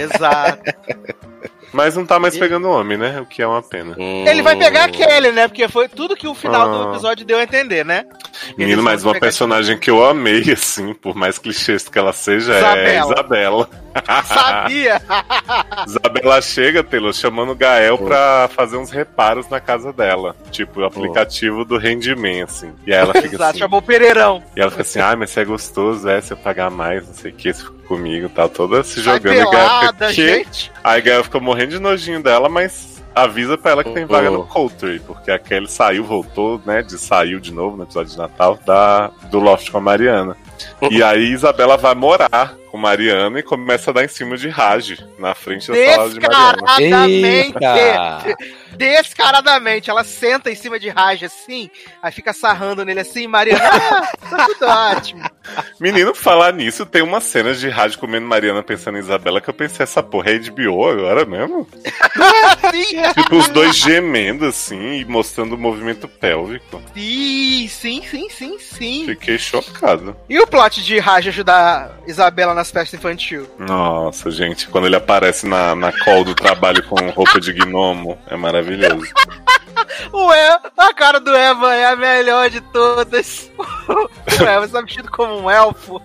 Exato. 0.00 0.62
Mas 1.76 1.94
não 1.94 2.06
tá 2.06 2.18
mais 2.18 2.38
pegando 2.38 2.70
homem, 2.70 2.96
né? 2.96 3.20
O 3.20 3.26
que 3.26 3.42
é 3.42 3.46
uma 3.46 3.60
pena. 3.62 3.94
Ele 3.98 4.40
vai 4.40 4.56
pegar 4.56 4.84
a 4.84 4.88
Kelly, 4.88 5.30
né? 5.30 5.46
Porque 5.46 5.68
foi 5.68 5.88
tudo 5.88 6.16
que 6.16 6.26
o 6.26 6.34
final 6.34 6.70
do 6.70 6.88
Ah. 6.88 6.90
episódio 6.92 7.26
deu 7.26 7.36
a 7.38 7.42
entender, 7.42 7.84
né? 7.84 8.06
Menino, 8.56 8.82
mas 8.82 9.04
uma 9.04 9.14
personagem 9.18 9.76
que 9.76 9.90
eu 9.90 10.02
amei, 10.02 10.50
assim, 10.52 10.94
por 10.94 11.14
mais 11.14 11.38
clichês 11.38 11.86
que 11.86 11.98
ela 11.98 12.14
seja, 12.14 12.54
é 12.54 12.58
Isabela. 12.98 13.12
Isabela. 13.12 13.68
Sabia! 14.24 15.02
Isabela 15.86 16.40
chega, 16.42 16.82
Taylor, 16.82 17.12
chamando 17.12 17.52
o 17.52 17.54
Gael 17.54 17.98
pra 17.98 18.48
fazer 18.54 18.76
uns 18.76 18.90
reparos 18.90 19.48
na 19.48 19.60
casa 19.60 19.92
dela. 19.92 20.34
Tipo, 20.50 20.80
o 20.80 20.84
aplicativo 20.84 21.64
do 21.64 21.76
rendimento, 21.78 22.50
assim. 22.50 22.72
E 22.86 22.92
aí 22.94 23.00
ela 23.00 23.12
fica 23.14 23.34
Exato, 23.34 23.50
assim. 23.50 23.58
chamou 23.58 23.80
o 23.80 23.82
Pereirão. 23.82 24.42
E 24.56 24.60
ela 24.60 24.70
fica 24.70 24.82
assim, 24.82 24.98
ai, 25.00 25.16
mas 25.16 25.30
você 25.30 25.40
é 25.40 25.44
gostoso, 25.44 26.08
é, 26.08 26.20
se 26.20 26.32
eu 26.32 26.36
pagar 26.38 26.70
mais, 26.70 27.06
não 27.06 27.14
sei 27.14 27.30
o 27.32 27.34
que, 27.34 27.52
você 27.52 27.62
fica 27.62 27.76
comigo 27.86 28.28
tal, 28.28 28.48
toda 28.48 28.82
se 28.82 29.02
Sai 29.02 29.14
jogando. 29.14 29.38
Fica, 29.38 29.50
pelada, 29.50 30.12
gente. 30.12 30.72
Aí 30.82 31.00
Gael 31.00 31.24
fica 31.24 31.40
morrendo 31.40 31.70
de 31.70 31.78
nojinho 31.78 32.22
dela, 32.22 32.48
mas 32.48 33.02
avisa 33.14 33.56
pra 33.56 33.70
ela 33.70 33.84
que 33.84 33.90
tem 33.90 34.04
vaga 34.04 34.30
no. 34.30 34.44
Coulter, 34.44 35.00
porque 35.06 35.30
a 35.30 35.38
Kelly 35.38 35.68
saiu, 35.68 36.04
voltou, 36.04 36.60
né, 36.66 36.82
de 36.82 36.98
saiu 36.98 37.40
de 37.40 37.52
novo 37.52 37.76
no 37.76 37.84
episódio 37.84 38.12
de 38.12 38.18
Natal 38.18 38.58
da, 38.66 39.10
do 39.30 39.38
Loft 39.38 39.70
com 39.70 39.78
a 39.78 39.80
Mariana. 39.80 40.36
E 40.90 41.02
aí 41.02 41.32
Isabela 41.32 41.76
vai 41.78 41.94
morar 41.94 42.54
com 42.66 42.76
Mariana 42.76 43.38
e 43.38 43.42
começa 43.42 43.90
a 43.90 43.94
dar 43.94 44.04
em 44.04 44.08
cima 44.08 44.36
de 44.36 44.48
Raj, 44.48 44.98
na 45.18 45.34
frente 45.34 45.68
da 45.68 45.74
sala 45.74 46.10
de 46.10 46.20
Mariana. 46.20 46.56
Descaradamente. 46.78 48.36
Descaradamente. 48.76 49.90
Ela 49.90 50.04
senta 50.04 50.50
em 50.50 50.54
cima 50.54 50.78
de 50.78 50.88
Raj 50.88 51.24
assim, 51.24 51.70
aí 52.02 52.12
fica 52.12 52.32
sarrando 52.32 52.84
nele 52.84 53.00
assim, 53.00 53.26
Mariana. 53.26 53.62
Ah, 53.66 54.12
tá 54.30 54.46
tudo 54.46 54.66
ótimo. 54.66 55.22
Menino, 55.80 56.14
falar 56.14 56.52
nisso, 56.52 56.84
tem 56.84 57.02
umas 57.02 57.24
cenas 57.24 57.60
de 57.60 57.68
Raj 57.68 57.96
comendo 57.96 58.26
Mariana 58.26 58.62
pensando 58.62 58.96
em 58.96 59.00
Isabela 59.00 59.40
que 59.40 59.48
eu 59.48 59.54
pensei, 59.54 59.84
essa 59.84 60.02
porra 60.02 60.30
é 60.30 60.38
HBO 60.38 60.88
agora 60.88 61.24
mesmo? 61.24 61.66
Sim, 62.70 63.22
Tipo, 63.22 63.36
os 63.36 63.48
dois 63.48 63.76
gemendo 63.76 64.46
assim 64.46 64.98
e 64.98 65.04
mostrando 65.04 65.54
o 65.54 65.58
movimento 65.58 66.08
pélvico. 66.08 66.82
sim, 66.94 67.68
sim, 67.68 68.02
sim, 68.02 68.28
sim, 68.28 68.58
sim. 68.58 69.04
Fiquei 69.06 69.38
chocado. 69.38 70.16
E 70.28 70.38
o 70.38 70.46
plot 70.46 70.82
de 70.82 70.98
Raj 70.98 71.28
ajudar 71.28 71.96
Isabela 72.06 72.54
nas 72.56 72.70
festas 72.70 72.98
infantil? 72.98 73.48
Nossa, 73.58 74.30
gente, 74.30 74.66
quando 74.68 74.86
ele 74.86 74.96
aparece 74.96 75.46
na, 75.46 75.74
na 75.76 75.92
call 75.92 76.24
do 76.24 76.34
trabalho 76.34 76.82
com 76.84 76.96
roupa 77.10 77.38
de 77.38 77.52
gnomo, 77.52 78.18
é 78.26 78.36
maravilhoso. 78.36 79.06
O 80.12 80.32
Eva, 80.32 80.60
a 80.76 80.94
cara 80.94 81.20
do 81.20 81.34
Eva 81.34 81.74
é 81.74 81.86
a 81.86 81.96
melhor 81.96 82.48
de 82.50 82.60
todas. 82.60 83.50
O 83.88 84.44
Eva 84.44 84.64
está 84.66 84.80
vestido 84.80 85.10
como 85.10 85.40
um 85.40 85.50
elfo. 85.50 86.00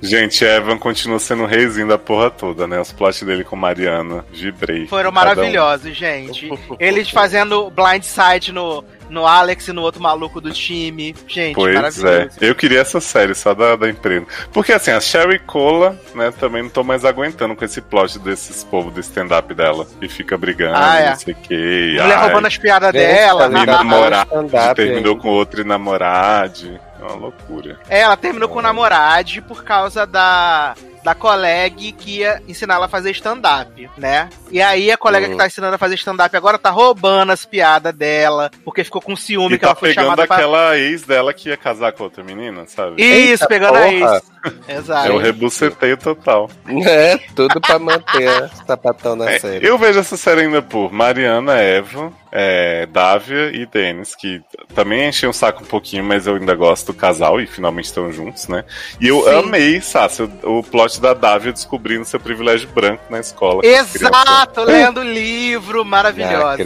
Gente, 0.00 0.44
Evan 0.44 0.76
continua 0.78 1.18
sendo 1.18 1.44
o 1.44 1.46
reizinho 1.46 1.88
da 1.88 1.96
porra 1.98 2.30
toda, 2.30 2.66
né? 2.66 2.78
Os 2.80 2.92
plots 2.92 3.22
dele 3.22 3.42
com 3.44 3.56
Mariana, 3.56 4.24
vibrei. 4.30 4.86
Foram 4.86 5.10
Cada 5.12 5.30
um. 5.30 5.34
maravilhosos, 5.34 5.96
gente. 5.96 6.50
Eles 6.78 7.08
fazendo 7.10 7.70
blindside 7.70 8.52
no, 8.52 8.84
no 9.08 9.26
Alex 9.26 9.68
e 9.68 9.72
no 9.72 9.80
outro 9.82 10.02
maluco 10.02 10.40
do 10.40 10.52
time. 10.52 11.14
Gente, 11.26 11.54
Pois 11.54 12.04
é. 12.04 12.28
Eu 12.40 12.54
queria 12.54 12.80
essa 12.80 13.00
série 13.00 13.34
só 13.34 13.54
da, 13.54 13.76
da 13.76 13.88
empresa. 13.88 14.26
Porque 14.52 14.72
assim, 14.72 14.90
a 14.90 15.00
Sherry 15.00 15.38
Cola, 15.38 15.98
né, 16.14 16.30
também 16.38 16.62
não 16.62 16.70
tô 16.70 16.84
mais 16.84 17.04
aguentando 17.04 17.56
com 17.56 17.64
esse 17.64 17.80
plot 17.80 18.18
desses 18.18 18.62
povos 18.64 18.92
do 18.92 19.00
stand-up 19.00 19.54
dela. 19.54 19.86
Que 20.00 20.08
fica 20.08 20.36
brigando, 20.36 20.76
Ah, 20.76 20.98
é. 21.00 21.10
não 21.10 21.16
sei 21.16 21.32
o 21.32 21.36
quê. 21.36 21.56
Mulher 22.00 22.16
ai, 22.18 22.24
roubando 22.24 22.46
as 22.46 22.58
piadas 22.58 22.73
Vem, 22.78 22.92
dela. 22.92 23.50
tá 23.50 23.62
E 23.62 23.66
namorar, 23.66 24.26
stand-up 24.26 24.74
terminou 24.74 25.14
aí. 25.14 25.20
com 25.20 25.28
outro 25.28 25.64
namorade. 25.64 26.80
É 27.00 27.04
uma 27.04 27.14
loucura. 27.14 27.78
É, 27.88 28.00
ela 28.00 28.16
terminou 28.16 28.48
com 28.48 28.58
o 28.58 28.62
namorado 28.62 29.42
por 29.42 29.62
causa 29.64 30.06
da, 30.06 30.74
da 31.04 31.14
colega 31.14 31.76
que 31.76 32.18
ia 32.20 32.42
ensinar 32.48 32.74
ela 32.76 32.86
a 32.86 32.88
fazer 32.88 33.10
stand-up, 33.10 33.88
né? 33.96 34.28
E 34.50 34.60
aí 34.60 34.90
a 34.90 34.96
colega 34.96 35.26
Hum. 35.26 35.30
que 35.30 35.36
tá 35.36 35.46
ensinando 35.46 35.74
a 35.74 35.78
fazer 35.78 35.94
stand-up 35.96 36.34
agora 36.36 36.58
tá 36.58 36.70
roubando 36.70 37.30
as 37.30 37.44
piadas 37.44 37.92
dela, 37.94 38.50
porque 38.64 38.82
ficou 38.82 39.00
com 39.02 39.14
ciúme 39.14 39.54
E 39.54 39.58
que 39.58 39.64
ela 39.64 39.74
tá 39.74 39.80
foi 39.80 39.90
pegando 39.90 40.04
chamada 40.06 40.26
pra... 40.26 40.36
aquela 40.36 40.78
ex 40.78 41.02
dela 41.02 41.32
que 41.34 41.50
ia 41.50 41.56
casar 41.56 41.92
com 41.92 42.04
outra 42.04 42.24
menina, 42.24 42.64
sabe? 42.66 43.00
Isso, 43.02 43.44
Eita 43.44 43.46
pegando 43.46 43.76
a 43.76 43.82
porra. 43.82 44.16
ex. 44.16 44.34
Exato. 44.68 45.08
É 45.08 45.10
o 45.12 45.18
rebuceteio 45.18 45.96
total. 45.96 46.50
É, 46.86 47.16
tudo 47.34 47.60
pra 47.60 47.78
manter 47.78 48.28
o 48.42 48.66
sapatão 48.66 49.16
na 49.16 49.30
É, 49.30 49.38
série. 49.38 49.66
eu 49.66 49.78
vejo 49.78 49.98
essa 50.00 50.16
série 50.16 50.42
ainda 50.42 50.60
por 50.60 50.92
Mariana, 50.92 51.54
Eva, 51.58 52.12
é, 52.30 52.84
Dávia 52.86 53.50
e 53.54 53.64
Denis, 53.64 54.14
que 54.14 54.42
também 54.74 55.08
encheu 55.08 55.30
um 55.30 55.32
saco 55.32 55.62
um 55.62 55.66
pouquinho, 55.66 56.04
mas 56.04 56.26
eu 56.26 56.34
ainda 56.36 56.54
gosto 56.54 56.88
do 56.92 56.94
casal 56.94 57.40
e 57.40 57.46
finalmente 57.46 57.86
estão 57.86 58.12
juntos, 58.12 58.46
né? 58.48 58.64
E 59.00 59.08
eu 59.08 59.22
Sim. 59.22 59.30
amei, 59.38 59.80
Sácio, 59.80 60.30
o 60.42 60.62
plot 60.62 60.93
da 61.00 61.14
Dávia 61.14 61.52
descobrindo 61.52 62.04
seu 62.04 62.20
privilégio 62.20 62.68
branco 62.68 63.04
na 63.10 63.20
escola. 63.20 63.60
Exato, 63.64 64.62
lendo 64.62 65.02
livro 65.02 65.78
Não 65.78 65.84
maravilhosa. 65.84 66.56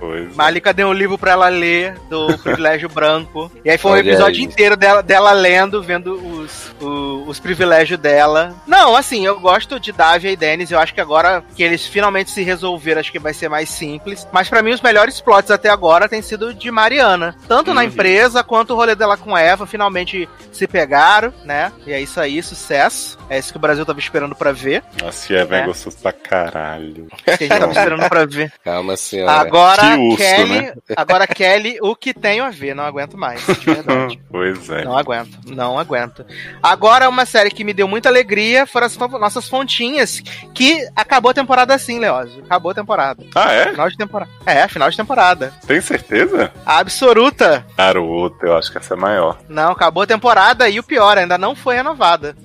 Pois 0.00 0.32
é. 0.32 0.34
Malika 0.34 0.72
deu 0.72 0.88
um 0.88 0.92
livro 0.92 1.16
pra 1.18 1.32
ela 1.32 1.48
ler 1.48 1.94
do 2.08 2.36
Privilégio 2.42 2.88
Branco. 2.88 3.50
E 3.64 3.70
aí 3.70 3.78
foi 3.78 3.90
um 3.90 3.94
Olha 3.94 4.00
episódio 4.10 4.40
aí. 4.40 4.46
inteiro 4.46 4.76
dela, 4.76 5.02
dela 5.02 5.32
lendo, 5.32 5.82
vendo 5.82 6.14
os, 6.14 6.74
o- 6.80 7.24
os 7.28 7.38
privilégios 7.38 8.00
dela. 8.00 8.54
Não, 8.66 8.96
assim, 8.96 9.24
eu 9.26 9.38
gosto 9.38 9.78
de 9.78 9.92
Davia 9.92 10.30
e 10.32 10.36
Dennis. 10.36 10.70
Eu 10.70 10.78
acho 10.80 10.94
que 10.94 11.00
agora 11.00 11.44
que 11.54 11.62
eles 11.62 11.86
finalmente 11.86 12.30
se 12.30 12.42
resolveram, 12.42 13.00
acho 13.00 13.12
que 13.12 13.18
vai 13.18 13.34
ser 13.34 13.48
mais 13.48 13.68
simples. 13.68 14.26
Mas 14.32 14.48
pra 14.48 14.62
mim, 14.62 14.72
os 14.72 14.80
melhores 14.80 15.20
plots 15.20 15.50
até 15.50 15.68
agora 15.68 16.08
têm 16.08 16.22
sido 16.22 16.54
de 16.54 16.70
Mariana. 16.70 17.36
Tanto 17.46 17.74
na 17.74 17.82
Uhum. 17.82 17.86
empresa 17.88 18.42
quanto 18.42 18.72
o 18.72 18.76
rolê 18.76 18.94
dela 18.94 19.16
com 19.16 19.36
Eva. 19.36 19.66
Finalmente 19.66 20.28
se 20.50 20.66
pegaram, 20.66 21.32
né? 21.44 21.70
E 21.86 21.92
é 21.92 22.00
isso 22.00 22.18
aí, 22.20 22.42
sucesso. 22.42 23.18
É 23.28 23.38
isso 23.38 23.52
que 23.52 23.58
o 23.58 23.60
Brasil 23.60 23.84
tava 23.84 23.98
esperando 23.98 24.34
pra 24.34 24.52
ver. 24.52 24.82
Nossa, 25.02 25.32
e 25.32 25.36
Eva 25.36 25.56
é 25.56 25.60
É. 25.60 25.66
gostoso 25.66 25.96
pra 26.02 26.12
caralho. 26.12 27.06
Que 27.24 27.30
a 27.30 27.36
gente 27.36 27.48
tava 27.48 27.70
esperando 27.72 28.08
pra 28.08 28.24
ver. 28.24 28.52
Calma, 28.64 28.96
senhora. 28.96 29.32
Agora, 29.32 29.82
Urso, 29.96 30.16
Kelly, 30.16 30.60
né? 30.62 30.74
agora 30.96 31.26
Kelly, 31.26 31.78
o 31.80 31.94
que 31.94 32.12
tenho 32.12 32.44
a 32.44 32.50
ver, 32.50 32.74
não 32.74 32.84
aguento 32.84 33.16
mais, 33.16 33.44
de 33.46 33.64
verdade. 33.64 34.20
pois 34.30 34.68
é. 34.70 34.84
Não 34.84 34.96
aguento, 34.96 35.38
não 35.46 35.78
aguento. 35.78 36.24
Agora, 36.62 37.08
uma 37.08 37.24
série 37.26 37.50
que 37.50 37.64
me 37.64 37.72
deu 37.72 37.88
muita 37.88 38.08
alegria 38.08 38.66
foram 38.66 38.86
as 38.86 38.96
nossas 38.96 39.48
fontinhas, 39.48 40.20
que 40.54 40.86
acabou 40.94 41.30
a 41.30 41.34
temporada 41.34 41.74
assim, 41.74 41.98
Leózio. 41.98 42.42
Acabou 42.44 42.70
a 42.70 42.74
temporada. 42.74 43.24
Ah, 43.34 43.52
é? 43.52 43.70
Final 43.70 43.90
de 43.90 43.96
temporada. 43.96 44.30
É, 44.46 44.68
final 44.68 44.90
de 44.90 44.96
temporada. 44.96 45.52
Tem 45.66 45.80
certeza? 45.80 46.52
Absoluta. 46.64 47.64
Garoto, 47.76 48.46
eu 48.46 48.56
acho 48.56 48.70
que 48.70 48.78
essa 48.78 48.94
é 48.94 48.96
maior. 48.96 49.38
Não, 49.48 49.72
acabou 49.72 50.02
a 50.02 50.06
temporada 50.06 50.68
e 50.68 50.78
o 50.78 50.82
pior, 50.82 51.18
ainda 51.18 51.38
não 51.38 51.54
foi 51.54 51.76
renovada. 51.76 52.36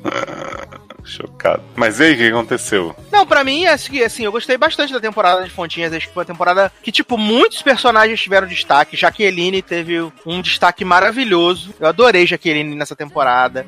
Chocado. 1.06 1.61
Mas 1.76 1.99
e 1.99 2.03
aí, 2.03 2.14
o 2.14 2.18
que 2.18 2.27
aconteceu? 2.30 2.95
Não, 3.11 3.26
pra 3.26 3.44
mim, 3.44 3.65
acho 3.68 3.90
que, 3.91 4.03
assim, 4.03 4.26
eu 4.26 4.32
gostei 4.32 4.57
bastante 4.57 4.91
da 4.91 4.99
temporada 4.99 5.44
de 5.44 5.49
Fontinhas. 5.49 5.94
Acho 5.94 6.07
que 6.07 6.14
foi 6.14 6.22
uma 6.22 6.27
temporada 6.27 6.72
que, 6.82 6.91
tipo, 6.91 7.18
muitos 7.18 7.61
personagens 7.61 8.19
tiveram 8.22 8.48
destaque. 8.48 8.98
Jaqueline 8.98 9.61
teve 9.61 10.02
um 10.26 10.41
destaque 10.41 10.84
maravilhoso. 10.84 11.73
Eu 11.80 11.88
adorei 11.88 12.26
Jaqueline 12.26 12.76
nessa 12.76 12.95
temporada. 12.95 13.65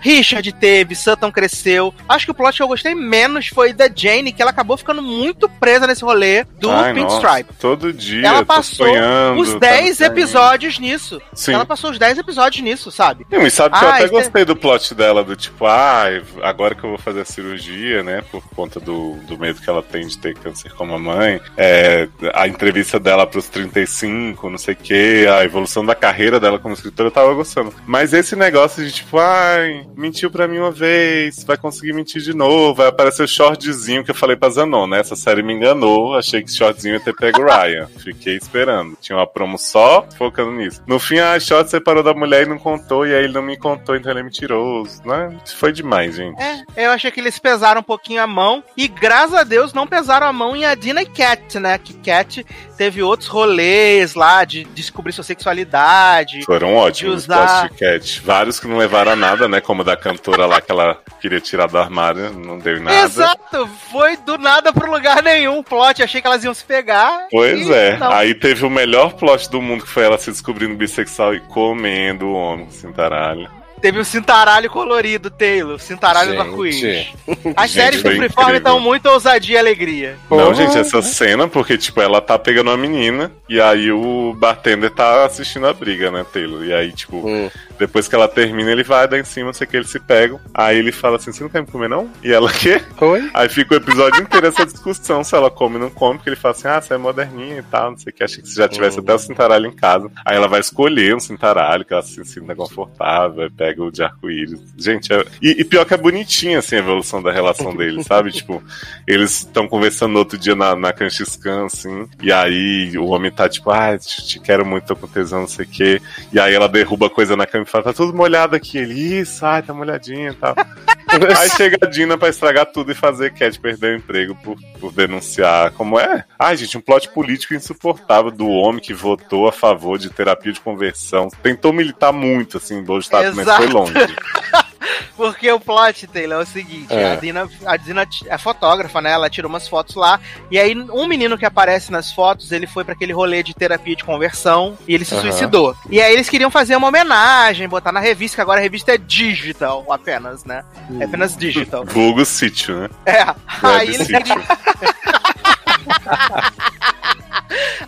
Richard 0.00 0.52
teve, 0.54 0.94
Sutton 0.94 1.30
cresceu. 1.30 1.94
Acho 2.08 2.26
que 2.26 2.30
o 2.32 2.34
plot 2.34 2.56
que 2.56 2.62
eu 2.62 2.68
gostei 2.68 2.94
menos 2.94 3.48
foi 3.48 3.72
da 3.72 3.88
Jane, 3.94 4.32
que 4.32 4.42
ela 4.42 4.50
acabou 4.50 4.76
ficando 4.76 5.00
muito 5.02 5.48
presa 5.48 5.86
nesse 5.86 6.04
rolê 6.04 6.44
do 6.58 6.70
Ai, 6.70 6.92
Pink 6.92 7.04
nossa, 7.12 7.26
Stripe. 7.28 7.54
Todo 7.60 7.92
dia, 7.92 8.26
Ela 8.26 8.44
passou 8.44 8.86
sonhando, 8.86 9.40
Os 9.40 9.52
tá 9.54 9.58
10 9.60 9.96
saindo. 9.96 10.12
episódios 10.12 10.78
nisso. 10.78 11.20
Sim. 11.34 11.54
Ela 11.54 11.64
passou 11.64 11.90
os 11.90 11.98
10 11.98 12.18
episódios 12.18 12.62
nisso, 12.62 12.90
sabe? 12.90 13.26
Não, 13.30 13.46
e 13.46 13.50
sabe 13.50 13.78
que 13.78 13.84
eu 13.84 13.88
Ah, 13.88 13.94
até 13.94 14.04
isso 14.04 14.14
é- 14.14 14.22
gostei 14.22 14.44
do 14.44 14.56
plot 14.56 14.94
dela, 14.94 15.22
do 15.22 15.36
tipo, 15.36 15.66
ah, 15.66 16.04
agora 16.42 16.74
que 16.74 16.79
que 16.80 16.86
eu 16.86 16.90
vou 16.90 16.98
fazer 16.98 17.20
a 17.20 17.24
cirurgia, 17.24 18.02
né? 18.02 18.22
Por 18.30 18.42
conta 18.50 18.80
do, 18.80 19.14
do 19.26 19.38
medo 19.38 19.60
que 19.60 19.68
ela 19.68 19.82
tem 19.82 20.06
de 20.06 20.18
ter 20.18 20.34
câncer 20.34 20.72
como 20.72 20.94
a 20.94 20.98
mãe. 20.98 21.40
É, 21.56 22.08
a 22.34 22.48
entrevista 22.48 22.98
dela 22.98 23.26
pros 23.26 23.48
35, 23.48 24.50
não 24.50 24.58
sei 24.58 24.74
o 24.74 24.76
que, 24.76 25.26
a 25.26 25.44
evolução 25.44 25.84
da 25.84 25.94
carreira 25.94 26.40
dela 26.40 26.58
como 26.58 26.74
escritora, 26.74 27.08
eu 27.08 27.12
tava 27.12 27.34
gostando. 27.34 27.72
Mas 27.86 28.12
esse 28.12 28.34
negócio 28.34 28.84
de 28.84 28.92
tipo, 28.92 29.18
ai, 29.18 29.86
mentiu 29.96 30.30
pra 30.30 30.48
mim 30.48 30.58
uma 30.58 30.70
vez, 30.70 31.44
vai 31.44 31.56
conseguir 31.56 31.92
mentir 31.92 32.22
de 32.22 32.34
novo, 32.34 32.74
vai 32.74 32.88
aparecer 32.88 33.22
o 33.22 33.28
shortzinho 33.28 34.04
que 34.04 34.10
eu 34.10 34.14
falei 34.14 34.36
pra 34.36 34.50
Zanon, 34.50 34.86
né? 34.86 35.00
Essa 35.00 35.16
série 35.16 35.42
me 35.42 35.52
enganou, 35.52 36.16
achei 36.16 36.42
que 36.42 36.50
shortzinho 36.50 36.94
ia 36.94 37.00
ter 37.00 37.14
pego 37.14 37.42
Ryan. 37.42 37.86
Fiquei 37.98 38.36
esperando. 38.36 38.96
Tinha 39.00 39.18
uma 39.18 39.26
promo 39.26 39.58
só 39.58 40.06
focando 40.16 40.52
nisso. 40.52 40.82
No 40.86 40.98
fim, 40.98 41.18
a 41.18 41.38
Short 41.38 41.70
separou 41.70 42.02
da 42.02 42.14
mulher 42.14 42.46
e 42.46 42.48
não 42.48 42.58
contou, 42.58 43.06
e 43.06 43.14
aí 43.14 43.24
ele 43.24 43.32
não 43.32 43.42
me 43.42 43.56
contou, 43.56 43.96
então 43.96 44.10
ele 44.10 44.20
é 44.20 44.22
mentiroso, 44.22 45.02
né? 45.04 45.36
Foi 45.56 45.72
demais, 45.72 46.16
gente. 46.16 46.40
É, 46.40 46.62
eu 46.76 46.90
achei 46.90 47.10
que 47.10 47.20
eles 47.20 47.38
pesaram 47.38 47.80
um 47.80 47.84
pouquinho 47.84 48.22
a 48.22 48.26
mão 48.26 48.62
e 48.76 48.86
graças 48.88 49.34
a 49.34 49.44
Deus 49.44 49.72
não 49.72 49.86
pesaram 49.86 50.26
a 50.26 50.32
mão 50.32 50.54
em 50.56 50.64
Adina 50.64 51.02
e 51.02 51.06
Cat, 51.06 51.58
né? 51.58 51.78
Que 51.78 51.94
Cat 51.94 52.44
teve 52.76 53.02
outros 53.02 53.28
rolês 53.28 54.14
lá 54.14 54.44
de 54.44 54.64
descobrir 54.64 55.12
sua 55.12 55.24
sexualidade. 55.24 56.42
Foram 56.44 56.74
ótimos 56.76 57.24
de 57.24 57.30
usar- 57.32 57.70
os 57.72 57.78
Cat. 57.78 58.20
Vários 58.24 58.58
que 58.60 58.66
não 58.66 58.76
levaram 58.78 59.12
a 59.12 59.16
nada, 59.16 59.48
né? 59.48 59.60
Como 59.60 59.82
o 59.82 59.84
da 59.84 59.96
cantora 59.96 60.46
lá 60.46 60.60
que 60.60 60.70
ela 60.72 60.98
queria 61.20 61.40
tirar 61.40 61.66
do 61.66 61.78
armário, 61.78 62.30
não 62.32 62.58
deu 62.58 62.80
nada. 62.80 62.96
Exato, 63.00 63.68
foi 63.90 64.16
do 64.18 64.38
nada 64.38 64.72
pro 64.72 64.90
lugar 64.90 65.22
nenhum 65.22 65.58
o 65.58 65.64
plot. 65.64 66.02
Achei 66.02 66.20
que 66.20 66.26
elas 66.26 66.44
iam 66.44 66.54
se 66.54 66.64
pegar. 66.64 67.26
Pois 67.30 67.68
é. 67.68 67.96
não. 67.96 68.10
Aí 68.10 68.34
teve 68.34 68.64
o 68.64 68.70
melhor 68.70 69.12
plot 69.14 69.50
do 69.50 69.60
mundo, 69.60 69.84
que 69.84 69.90
foi 69.90 70.04
ela 70.04 70.18
se 70.18 70.30
descobrindo 70.30 70.74
bissexual 70.76 71.34
e 71.34 71.40
comendo 71.40 72.26
o 72.26 72.32
homem 72.34 72.66
com 72.66 72.72
cintaralho. 72.72 73.59
Teve 73.80 73.98
o 73.98 74.04
cintaralho 74.04 74.68
colorido, 74.70 75.30
Taylor. 75.30 75.76
o 75.76 75.78
Cintaralho 75.78 76.34
do 76.34 76.40
arco-íris. 76.40 77.08
As 77.56 77.70
Gente, 77.70 77.82
séries 77.82 78.02
do 78.02 78.10
Freeform 78.10 78.56
estão 78.56 78.78
muito 78.78 79.08
ousadia 79.08 79.56
e 79.56 79.58
alegria. 79.58 80.16
Não, 80.30 80.52
gente, 80.54 80.76
essa 80.76 81.00
cena, 81.00 81.48
porque, 81.48 81.78
tipo, 81.78 82.00
ela 82.00 82.20
tá 82.20 82.38
pegando 82.38 82.70
uma 82.70 82.76
menina 82.76 83.32
e 83.48 83.60
aí 83.60 83.90
o 83.90 84.34
bartender 84.38 84.90
tá 84.90 85.24
assistindo 85.24 85.66
a 85.66 85.72
briga, 85.72 86.10
né, 86.10 86.24
Taylor? 86.30 86.64
E 86.64 86.72
aí, 86.72 86.92
tipo, 86.92 87.26
Hum. 87.26 87.50
Depois 87.80 88.06
que 88.06 88.14
ela 88.14 88.28
termina, 88.28 88.70
ele 88.70 88.84
vai 88.84 89.08
dar 89.08 89.18
em 89.18 89.24
cima, 89.24 89.46
não 89.46 89.54
sei 89.54 89.66
o 89.66 89.70
que, 89.70 89.76
eles 89.78 89.88
se 89.88 89.98
pegam. 89.98 90.38
Aí 90.52 90.76
ele 90.76 90.92
fala 90.92 91.16
assim: 91.16 91.32
Você 91.32 91.42
não 91.42 91.48
quer 91.48 91.62
me 91.62 91.66
comer, 91.66 91.88
não? 91.88 92.10
E 92.22 92.30
ela, 92.30 92.52
quê? 92.52 92.82
Oi? 93.00 93.30
Aí 93.32 93.48
fica 93.48 93.72
o 93.72 93.76
episódio 93.78 94.22
inteiro 94.22 94.46
essa 94.46 94.66
discussão 94.66 95.24
se 95.24 95.34
ela 95.34 95.50
come 95.50 95.76
ou 95.76 95.80
não 95.80 95.90
come, 95.90 96.18
porque 96.18 96.28
ele 96.28 96.36
fala 96.36 96.54
assim: 96.54 96.68
Ah, 96.68 96.80
você 96.80 96.92
é 96.92 96.98
moderninha 96.98 97.58
e 97.58 97.62
tal, 97.62 97.92
não 97.92 97.98
sei 97.98 98.12
o 98.12 98.14
que, 98.14 98.22
achei 98.22 98.42
que 98.42 98.48
você 98.50 98.56
já 98.56 98.68
tivesse 98.68 98.98
até 98.98 99.14
o 99.14 99.18
cintaralho 99.18 99.66
em 99.66 99.72
casa. 99.72 100.10
Aí 100.26 100.36
ela 100.36 100.46
vai 100.46 100.60
escolher 100.60 101.16
um 101.16 101.20
cintaralho 101.20 101.82
que 101.82 101.94
ela 101.94 102.02
se 102.02 102.22
sinta 102.26 102.54
confortável, 102.54 103.50
pega 103.50 103.82
o 103.82 103.90
de 103.90 104.02
arco-íris. 104.02 104.60
Gente, 104.76 105.10
é... 105.10 105.24
e, 105.40 105.62
e 105.62 105.64
pior 105.64 105.86
que 105.86 105.94
é 105.94 105.96
bonitinha 105.96 106.58
assim, 106.58 106.76
a 106.76 106.80
evolução 106.80 107.22
da 107.22 107.32
relação 107.32 107.74
deles, 107.74 108.04
sabe? 108.04 108.30
tipo, 108.30 108.62
eles 109.06 109.38
estão 109.38 109.66
conversando 109.66 110.12
no 110.12 110.18
outro 110.18 110.36
dia 110.36 110.54
na, 110.54 110.76
na 110.76 110.92
Kanchiskan, 110.92 111.64
assim, 111.64 112.06
e 112.22 112.30
aí 112.30 112.98
o 112.98 113.06
homem 113.06 113.30
tá 113.30 113.48
tipo, 113.48 113.70
ah, 113.70 113.96
te, 113.96 114.26
te 114.26 114.38
quero 114.38 114.66
muito, 114.66 114.84
tô 114.84 114.96
com 114.96 115.06
tesão, 115.06 115.40
não 115.40 115.48
sei 115.48 115.64
o 115.64 115.68
quê. 115.68 116.02
E 116.30 116.38
aí 116.38 116.52
ela 116.52 116.68
derruba 116.68 117.08
coisa 117.08 117.34
na 117.36 117.46
cama 117.46 117.69
fala, 117.70 117.84
tá 117.84 117.92
tudo 117.92 118.16
molhado 118.16 118.56
aqui. 118.56 118.78
Ele, 118.78 119.20
isso, 119.20 119.44
ai, 119.44 119.62
tá 119.62 119.72
molhadinho 119.72 120.32
e 120.32 120.34
tal. 120.34 120.54
Aí 121.38 121.50
chega 121.50 121.76
a 121.82 121.86
Dina 121.86 122.16
pra 122.16 122.28
estragar 122.28 122.66
tudo 122.66 122.92
e 122.92 122.94
fazer 122.94 123.32
Cat 123.32 123.58
perder 123.58 123.94
o 123.94 123.98
emprego 123.98 124.36
por, 124.36 124.56
por 124.78 124.92
denunciar. 124.92 125.72
Como 125.72 125.98
é? 125.98 126.24
Ai, 126.38 126.56
gente, 126.56 126.78
um 126.78 126.80
plot 126.80 127.08
político 127.08 127.54
insuportável 127.54 128.30
do 128.30 128.48
homem 128.48 128.80
que 128.80 128.94
votou 128.94 129.48
a 129.48 129.52
favor 129.52 129.98
de 129.98 130.08
terapia 130.08 130.52
de 130.52 130.60
conversão. 130.60 131.28
Tentou 131.42 131.72
militar 131.72 132.12
muito, 132.12 132.58
assim, 132.58 132.82
do 132.84 132.98
Estado, 132.98 133.34
mas 133.34 133.46
foi 133.56 133.66
longe. 133.66 133.92
Porque 135.16 135.50
o 135.52 135.60
plot, 135.60 136.06
Taylor, 136.06 136.40
é 136.40 136.42
o 136.42 136.46
seguinte: 136.46 136.92
É. 136.92 137.12
a 137.12 137.16
Dina, 137.16 137.48
a 137.66 137.76
Dina 137.76 138.06
é 138.26 138.38
fotógrafa, 138.38 139.00
né? 139.00 139.12
Ela 139.12 139.28
tirou 139.28 139.48
umas 139.48 139.68
fotos 139.68 139.94
lá. 139.94 140.18
E 140.50 140.58
aí, 140.58 140.74
um 140.74 141.06
menino 141.06 141.36
que 141.36 141.44
aparece 141.44 141.92
nas 141.92 142.12
fotos, 142.12 142.50
ele 142.52 142.66
foi 142.66 142.84
pra 142.84 142.94
aquele 142.94 143.12
rolê 143.12 143.42
de 143.42 143.54
terapia 143.54 143.94
de 143.94 144.04
conversão 144.04 144.76
e 144.88 144.94
ele 144.94 145.04
se 145.04 145.14
Aham. 145.14 145.22
suicidou. 145.22 145.76
E 145.90 146.00
aí 146.00 146.12
eles 146.12 146.28
queriam 146.28 146.50
fazer 146.50 146.76
uma 146.76 146.88
homenagem, 146.88 147.68
botar 147.68 147.92
na 147.92 148.00
revista, 148.00 148.36
que 148.36 148.40
agora 148.40 148.60
a 148.60 148.62
revista 148.62 148.94
é 148.94 148.98
digital 148.98 149.84
apenas, 149.90 150.44
né? 150.44 150.64
É 150.98 151.04
apenas 151.04 151.36
digital. 151.36 151.84
Vulgo 151.84 152.24
sítio, 152.24 152.80
né? 152.80 152.88
É. 153.04 153.22
Aí 153.62 153.62
Web 153.62 153.94
eles 153.94 154.06
sítio. 154.06 154.16
queriam. 154.22 154.40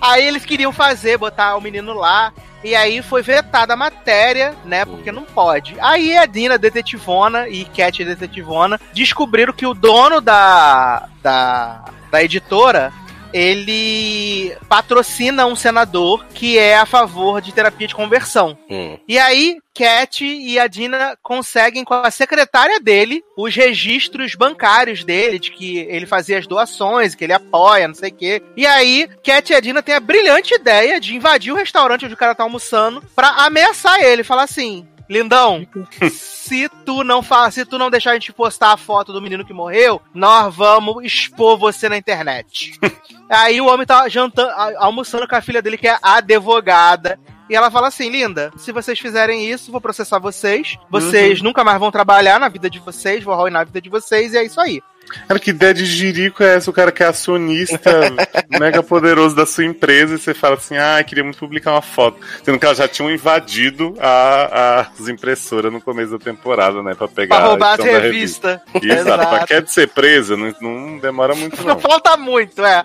Aí 0.01 0.27
eles 0.27 0.45
queriam 0.45 0.73
fazer, 0.73 1.19
botar 1.19 1.57
o 1.57 1.61
menino 1.61 1.95
lá. 1.95 2.33
E 2.65 2.77
aí 2.77 3.03
foi 3.03 3.23
vetada 3.23 3.75
a 3.75 3.77
matéria, 3.77 4.55
né? 4.65 4.85
Porque 4.85 5.11
não 5.11 5.25
pode. 5.25 5.75
Aí 5.81 6.17
a 6.17 6.27
Dina, 6.27 6.57
detetivona, 6.57 7.49
e 7.49 7.65
Cat, 7.65 8.05
detetivona, 8.05 8.81
descobriram 8.93 9.53
que 9.53 9.67
o 9.67 9.75
dono 9.75 10.21
da, 10.21 11.09
da, 11.23 11.85
da 12.11 12.23
editora. 12.23 12.93
Ele 13.33 14.57
patrocina 14.69 15.47
um 15.47 15.57
senador 15.57 16.25
que 16.35 16.59
é 16.59 16.77
a 16.77 16.87
favor 16.87 17.41
de 17.41 17.53
terapia 17.53 17.87
de 17.87 17.95
conversão. 17.95 18.57
Hum. 18.71 18.99
E 19.09 19.19
aí, 19.19 19.59
Cat 19.75 20.25
e 20.25 20.59
a 20.59 20.67
Dina 20.67 21.17
conseguem 21.23 21.85
com 21.85 21.95
a 21.95 22.11
secretária 22.11 22.79
dele 22.79 23.23
os 23.37 23.55
registros 23.55 24.35
bancários 24.35 25.03
dele, 25.03 25.39
de 25.39 25.51
que 25.51 25.79
ele 25.79 26.07
fazia 26.07 26.39
as 26.39 26.47
doações, 26.47 27.15
que 27.15 27.25
ele 27.25 27.33
apoia, 27.33 27.89
não 27.89 27.95
sei 27.95 28.11
o 28.11 28.15
quê. 28.15 28.43
E 28.57 28.67
aí, 28.67 29.09
Cat 29.23 29.51
e 29.51 29.57
a 29.57 29.61
Dina 29.61 29.83
têm 29.83 29.95
a 29.95 30.01
brilhante 30.01 30.55
ideia 30.55 31.01
de 31.01 31.17
invadir 31.17 31.53
o 31.53 31.57
restaurante 31.57 32.05
onde 32.05 32.15
o 32.15 32.19
cara 32.19 32.35
tá 32.35 32.43
almoçando 32.43 33.03
pra 33.17 33.29
ameaçar 33.29 34.01
ele, 34.03 34.23
falar 34.23 34.45
assim. 34.45 34.87
Lindão, 35.13 35.67
se 36.11 36.69
tu 36.87 37.05
não 37.05 37.23
fala, 37.23 37.51
se 37.51 37.67
tu 37.67 37.77
não 37.79 37.91
deixar 37.91 38.13
a 38.13 38.15
gente 38.15 38.33
postar 38.33 38.73
a 38.73 38.77
foto 38.79 39.13
do 39.13 39.21
menino 39.21 39.45
que 39.45 39.53
morreu, 39.53 40.01
nós 40.15 40.55
vamos 40.55 41.05
expor 41.05 41.59
você 41.59 41.89
na 41.89 41.99
internet. 41.99 42.79
Aí 43.29 43.61
o 43.61 43.67
homem 43.67 43.87
tá 43.87 44.09
jantando, 44.09 44.51
almoçando 44.79 45.29
com 45.29 45.37
a 45.37 45.43
filha 45.43 45.61
dele, 45.61 45.77
que 45.77 45.89
é 45.89 45.99
advogada. 46.03 47.19
E 47.49 47.55
ela 47.55 47.71
fala 47.71 47.89
assim, 47.89 48.09
linda, 48.09 48.51
se 48.57 48.73
vocês 48.73 48.99
fizerem 48.99 49.51
isso, 49.51 49.71
vou 49.71 49.81
processar 49.81 50.19
vocês. 50.19 50.79
Vocês 50.91 51.43
nunca 51.43 51.63
mais 51.63 51.79
vão 51.79 51.91
trabalhar 51.91 52.41
na 52.41 52.49
vida 52.49 52.71
de 52.71 52.79
vocês, 52.79 53.23
vou 53.23 53.35
arruinar 53.35 53.63
a 53.63 53.65
vida 53.65 53.81
de 53.81 53.91
vocês, 53.91 54.33
e 54.33 54.39
é 54.39 54.45
isso 54.45 54.61
aí. 54.61 54.81
Cara, 55.29 55.39
que 55.39 55.51
ideia 55.51 55.75
de 55.75 55.85
jirico 55.85 56.43
é 56.43 56.57
essa? 56.57 56.71
O 56.71 56.73
cara 56.73 56.91
que 56.91 57.03
é 57.03 57.07
acionista 57.07 57.79
mega 58.59 58.83
poderoso 58.83 59.37
da 59.37 59.45
sua 59.45 59.65
empresa 59.65 60.15
e 60.15 60.19
você 60.19 60.33
fala 60.33 60.57
assim, 60.57 60.77
ah, 60.77 61.03
queria 61.05 61.23
muito 61.25 61.39
publicar 61.39 61.73
uma 61.73 61.83
foto. 61.83 62.19
Sendo 62.45 62.59
que 62.59 62.65
elas 62.65 62.79
já 62.79 62.89
tinham 62.89 63.11
invadido 63.11 63.95
a- 64.01 64.87
as 65.01 65.09
impressoras 65.09 65.73
no 65.73 65.81
começo 65.81 66.13
da 66.13 66.19
temporada, 66.19 66.83
né? 66.83 66.95
Pra 66.95 67.09
pegar 67.09 67.37
Pra 67.37 67.47
roubar 67.47 67.73
a 67.75 67.77
da 67.77 67.85
revistas. 67.85 68.61
revista. 68.73 69.01
Exato. 69.01 69.29
Pra 69.29 69.47
Cat 69.47 69.71
ser 69.71 69.89
presa, 69.89 70.37
não, 70.37 70.55
não 70.61 70.99
demora 70.99 71.35
muito, 71.35 71.59
Não 71.63 71.75
não. 71.75 71.81
falta 71.81 72.17
muito, 72.17 72.65
é. 72.65 72.83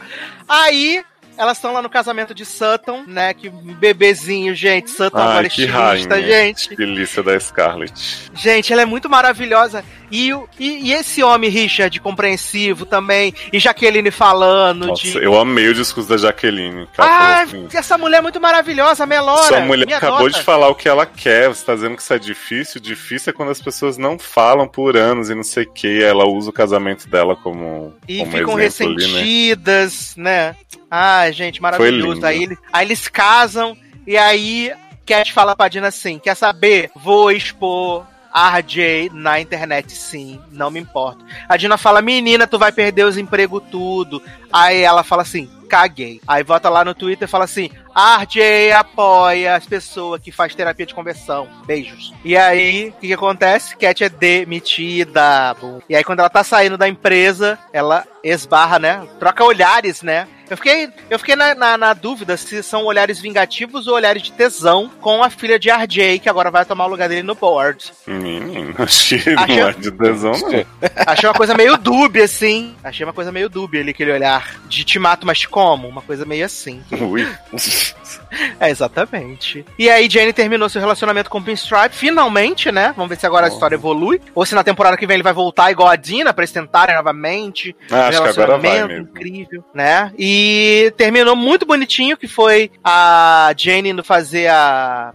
Aí, 0.48 1.04
elas 1.38 1.58
estão 1.58 1.74
lá 1.74 1.82
no 1.82 1.90
casamento 1.90 2.34
de 2.34 2.46
Sutton, 2.46 3.04
né? 3.08 3.34
Que 3.34 3.50
bebezinho, 3.50 4.56
gente. 4.56 4.90
Sutton 4.90 5.18
agora 5.18 5.48
Ai, 5.48 5.50
que 5.50 5.64
estilista, 5.64 6.22
gente. 6.22 6.76
Delícia 6.76 7.24
da 7.24 7.40
Scarlett. 7.40 8.30
Gente, 8.34 8.74
ela 8.74 8.82
é 8.82 8.86
muito 8.86 9.10
maravilhosa. 9.10 9.84
E, 10.12 10.32
e, 10.58 10.88
e 10.88 10.94
esse 10.94 11.22
homem, 11.22 11.50
Richard, 11.50 12.00
compreensivo 12.00 12.86
também. 12.86 13.34
E 13.52 13.60
Jaqueline 13.60 14.10
falando 14.10 14.88
Nossa, 14.88 15.02
de. 15.02 15.18
eu 15.18 15.38
amei 15.38 15.68
o 15.68 15.74
discurso 15.74 16.10
da 16.10 16.18
Jaqueline. 16.18 16.88
Ah, 16.98 17.42
assim, 17.42 17.68
essa 17.74 17.98
mulher 17.98 18.18
é 18.20 18.22
muito 18.22 18.40
maravilhosa, 18.40 19.06
Melora. 19.06 19.44
Sua 19.44 19.60
mulher 19.62 19.94
acabou 19.94 20.30
de 20.30 20.42
falar 20.42 20.70
o 20.70 20.76
que 20.76 20.88
ela 20.88 21.06
quer. 21.06 21.50
Você 21.50 21.66
tá 21.66 21.76
dizendo 21.76 21.96
que 21.96 22.02
isso 22.02 22.14
é 22.14 22.20
difícil? 22.20 22.82
Difícil 22.82 23.32
é 23.32 23.34
quando 23.34 23.52
as 23.52 23.62
pessoas 23.62 23.98
não 23.98 24.18
falam 24.18 24.68
por 24.68 24.96
anos 24.96 25.30
e 25.30 25.36
não 25.36 25.44
sei 25.44 25.64
o 25.64 25.72
que. 25.72 26.02
Ela 26.02 26.26
usa 26.26 26.50
o 26.50 26.54
casamento 26.54 27.08
dela 27.10 27.36
como, 27.36 27.94
E 28.08 28.20
como 28.20 28.32
ficam 28.32 28.60
exemplo 28.60 28.94
ali, 28.94 29.08
né? 29.08 29.14
ressentidas, 29.14 30.14
né? 30.16 30.56
Ah, 30.90 31.30
gente, 31.32 31.62
maravilhoso. 31.62 32.26
Aí, 32.26 32.44
ele- 32.44 32.58
aí 32.72 32.86
eles 32.86 33.08
casam 33.08 33.76
e 34.06 34.18
aí 34.18 34.74
Cat 35.06 35.32
fala 35.34 35.56
pra 35.56 35.68
Dina 35.68 35.88
assim: 35.88 36.20
quer 36.20 36.36
saber? 36.36 36.90
Vou 36.96 37.32
expor 37.32 38.06
RJ 38.34 39.10
na 39.14 39.40
internet, 39.40 39.92
sim, 39.94 40.40
não 40.52 40.70
me 40.70 40.80
importa. 40.80 41.24
A 41.50 41.58
Dina 41.58 41.78
fala: 41.78 42.02
menina, 42.02 42.46
tu 42.48 42.58
vai 42.60 42.72
perder 42.72 43.04
os 43.06 43.18
empregos 43.18 43.64
tudo. 43.72 44.22
Aí 44.52 44.82
ela 44.82 45.04
fala 45.04 45.24
assim: 45.24 45.50
caguei. 45.70 46.22
Aí 46.28 46.44
volta 46.44 46.70
lá 46.70 46.86
no 46.86 46.94
Twitter 46.94 47.28
e 47.28 47.32
fala 47.32 47.46
assim: 47.46 47.70
RJ 47.96 48.72
apoia 48.74 49.56
as 49.56 49.66
pessoas 49.66 50.22
que 50.22 50.32
faz 50.32 50.54
terapia 50.54 50.86
de 50.86 50.94
conversão. 50.94 51.48
Beijos. 51.66 52.14
E 52.24 52.38
aí, 52.38 52.90
o 52.90 53.00
que, 53.02 53.08
que 53.08 53.14
acontece? 53.14 53.76
Cat 53.76 54.04
é 54.04 54.10
demitida. 54.10 55.56
E 55.90 55.96
aí, 55.96 56.04
quando 56.04 56.20
ela 56.20 56.30
tá 56.30 56.44
saindo 56.44 56.78
da 56.78 56.88
empresa, 56.88 57.58
ela 57.74 58.06
esbarra, 58.24 58.78
né? 58.80 59.08
Troca 59.20 59.44
olhares, 59.44 60.02
né? 60.02 60.28
Eu 60.50 60.56
fiquei, 60.58 60.90
eu 61.10 61.20
fiquei 61.20 61.36
na, 61.36 61.54
na, 61.54 61.78
na 61.78 61.94
dúvida 61.94 62.38
se 62.38 62.64
são 62.64 62.86
olhares 62.86 63.20
vingativos 63.20 63.88
ou 63.88 63.96
olhares 63.96 64.22
de 64.24 64.32
tesão 64.32 64.90
com 65.02 65.22
a 65.22 65.30
filha 65.30 65.60
de 65.60 65.70
RJ, 65.70 66.20
que 66.20 66.30
agora 66.30 66.50
vai 66.50 66.64
tomar 66.66 66.86
o 66.86 66.90
lugar 66.90 67.10
dele 67.10 67.24
no 67.24 67.36
board. 67.36 67.92
Menino, 68.06 68.74
achei 68.80 69.20
que 69.20 69.30
Achei- 69.32 69.60
não 69.62 69.68
é 69.70 69.74
de 69.74 69.92
tesão, 69.92 70.32
não. 70.32 70.66
Achei 71.06 71.28
uma 71.30 71.36
coisa 71.36 71.54
meio 71.54 71.78
dúbia, 71.78 72.24
assim. 72.24 72.76
Achei 72.84 73.06
uma 73.06 73.14
coisa 73.14 73.32
meio 73.32 73.50
dúbia 73.50 73.82
ali, 73.82 73.92
aquele 73.92 74.12
olhar 74.12 74.56
de 74.68 74.84
te 74.84 74.98
mato, 75.00 75.26
mas 75.28 75.46
como? 75.46 75.88
Uma 75.88 76.02
coisa 76.02 76.26
meio 76.26 76.46
assim. 76.46 76.82
Ui. 76.92 77.28
É, 78.60 78.70
exatamente. 78.70 79.64
E 79.78 79.90
aí 79.90 80.10
Jane 80.10 80.34
terminou 80.34 80.68
seu 80.68 80.82
relacionamento 80.82 81.30
com 81.30 81.38
o 81.38 81.44
Pinstripe, 81.44 81.96
finalmente, 81.96 82.72
né? 82.72 82.94
Vamos 82.96 83.10
ver 83.10 83.20
se 83.20 83.26
agora 83.26 83.46
a 83.46 83.50
história 83.50 83.76
evolui. 83.76 84.20
Ou 84.34 84.46
se 84.46 84.56
na 84.56 84.64
temporada 84.64 84.98
que 84.98 85.06
vem 85.06 85.16
ele 85.16 85.24
vai 85.24 85.34
voltar 85.34 85.70
igual 85.72 85.88
a 85.88 85.96
Dina 85.96 86.34
pra 86.34 86.44
eles 86.44 86.52
tentarem 86.52 86.96
novamente. 86.96 87.76
Ah, 87.92 88.08
acho 88.08 88.22
que 88.22 88.30
agora 88.30 88.58
vai 88.58 88.72
relacionamento 88.72 88.88
mesmo. 88.88 89.10
incrível, 89.10 89.64
né? 89.74 90.12
E 90.18 90.92
terminou 90.98 91.36
muito 91.36 91.66
bonitinho, 91.66 92.18
que 92.18 92.28
foi 92.28 92.72
a 92.84 93.54
Jane 93.56 93.90
indo 93.90 94.04
fazer 94.04 94.48
a, 94.48 95.14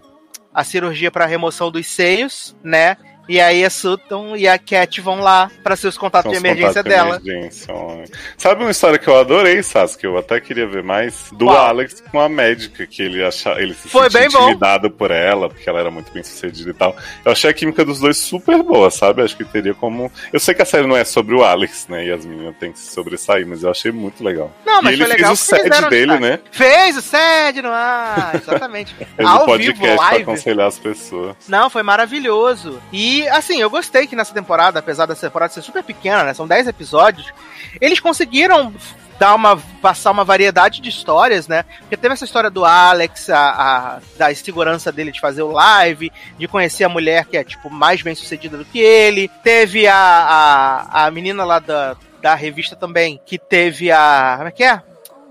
a 0.55 0.65
cirurgia 0.65 1.11
pra 1.11 1.27
remoção 1.27 1.71
dos 1.71 1.87
seios, 1.87 2.57
né? 2.63 2.97
E 3.29 3.41
aí 3.41 3.65
a 3.65 3.71
Sutton 3.71 4.37
e 4.37 4.49
a 4.49 4.59
Cat 4.59 5.01
vão 5.01 5.21
lá 5.21 5.51
pra 5.63 5.77
seus 5.77 5.97
contatos 5.97 6.31
de 6.33 6.39
emergência 6.39 6.83
contatos 6.83 6.85
de 6.85 6.89
dela. 6.91 7.21
emergência, 7.25 7.75
olha. 7.75 8.05
Sabe 8.37 8.63
uma 8.63 8.71
história 8.71 8.99
que 8.99 9.09
eu 9.09 9.19
adorei, 9.19 9.63
Sas, 9.63 9.95
que 9.97 10.07
eu 10.07 10.19
até 10.19 10.41
queria 10.41 10.67
ver 10.67 10.83
mais? 10.83 11.31
Do 11.33 11.47
Qual? 11.47 11.57
Alex 11.57 12.01
com 12.11 12.21
a 12.21 12.29
médica, 12.29 12.87
que 12.87 13.03
ele 13.03 13.25
acha, 13.25 13.53
ele 13.61 13.75
se 13.75 13.89
Foi 13.89 14.05
sentia 14.11 14.21
bem 14.21 14.31
bom. 14.31 14.43
intimidado 14.45 14.91
por 14.91 15.11
ela, 15.11 15.49
porque 15.49 15.69
ela 15.69 15.81
era 15.81 15.91
muito 15.91 16.13
bem 16.13 16.23
sucedida 16.23 16.71
e 16.71 16.75
tal. 16.75 16.97
Eu 17.25 17.33
achei 17.33 17.49
a 17.51 17.55
química 17.55 17.85
dos 17.85 18.01
dois 18.01 18.17
super 18.17 18.63
boa, 18.63 18.91
sabe? 18.91 19.23
Acho 19.23 19.37
que 19.37 19.45
teria 19.45 19.75
como. 19.75 20.11
Eu 20.33 20.41
sei 20.41 20.55
que 20.55 20.63
a 20.63 20.67
série 20.67 20.87
não 20.87 20.97
é 20.97 21.05
sobre 21.05 21.35
o 21.35 21.45
Alex, 21.45 21.87
né? 21.89 22.07
E 22.07 22.13
as 22.13 22.25
meninas 22.27 22.57
têm 22.59 22.73
que 22.73 22.79
se 22.79 22.93
sobressair, 22.93 23.47
mas 23.47 23.63
eu 23.63 23.71
achei 23.71 23.93
muito 23.93 24.23
legal. 24.25 24.51
Não, 24.67 24.83
mas 24.83 24.99
e 24.99 25.03
ele 25.03 25.15
fez 25.15 25.29
o 25.31 25.37
fizeram 25.37 25.89
dele, 25.89 26.19
né? 26.19 26.41
Fez 26.51 26.97
o 26.97 27.03
SED 27.03 27.63
no 27.63 27.71
ar, 27.71 28.33
exatamente. 28.35 28.95
Ao 29.25 29.45
podcast 29.47 29.81
vivo, 29.81 29.95
pra 29.95 30.05
live. 30.07 30.23
aconselhar 30.23 30.67
as 30.67 30.79
pessoas. 30.79 31.37
Não, 31.49 31.71
foi 31.71 31.83
maravilhoso. 31.83 32.81
E, 32.93 33.12
assim, 33.29 33.61
eu 33.61 33.69
gostei 33.71 34.07
que 34.07 34.17
nessa 34.17 34.33
temporada, 34.35 34.79
apesar 34.79 35.07
dessa 35.07 35.27
temporada 35.27 35.53
ser 35.53 35.63
super 35.63 35.83
pequena, 35.83 36.25
né? 36.25 36.35
São 36.35 36.47
10 36.47 36.69
episódios, 36.69 37.33
eles 37.81 38.01
conseguiram 38.01 38.73
dar 39.19 39.35
uma, 39.35 39.57
passar 39.81 40.11
uma 40.11 40.25
variedade 40.25 40.81
de 40.81 40.89
histórias, 40.89 41.47
né? 41.47 41.65
Porque 41.81 41.97
teve 41.97 42.15
essa 42.15 42.25
história 42.25 42.51
do 42.51 42.65
Alex, 42.65 43.31
a, 43.31 43.39
a- 43.51 43.99
da 44.17 44.33
insegurança 44.33 44.91
dele 44.91 45.13
de 45.13 45.21
fazer 45.21 45.43
o 45.43 45.53
live, 45.53 46.11
de 46.39 46.49
conhecer 46.49 46.85
a 46.85 46.89
mulher 46.89 47.27
que 47.27 47.37
é, 47.37 47.45
tipo, 47.45 47.71
mais 47.71 48.03
bem 48.03 48.15
sucedida 48.15 48.57
do 48.57 48.65
que 48.65 48.81
ele. 48.81 49.29
Teve 49.45 49.87
a, 49.87 49.95
a, 49.97 51.07
a 51.07 51.11
menina 51.11 51.45
lá 51.45 51.59
da, 51.61 51.97
da 52.21 52.35
revista 52.35 52.75
também, 52.75 53.21
que 53.25 53.39
teve 53.39 53.91
a. 53.93 54.35
Como 54.39 54.49
é 54.49 54.53
que 54.53 54.65
é? 54.65 54.83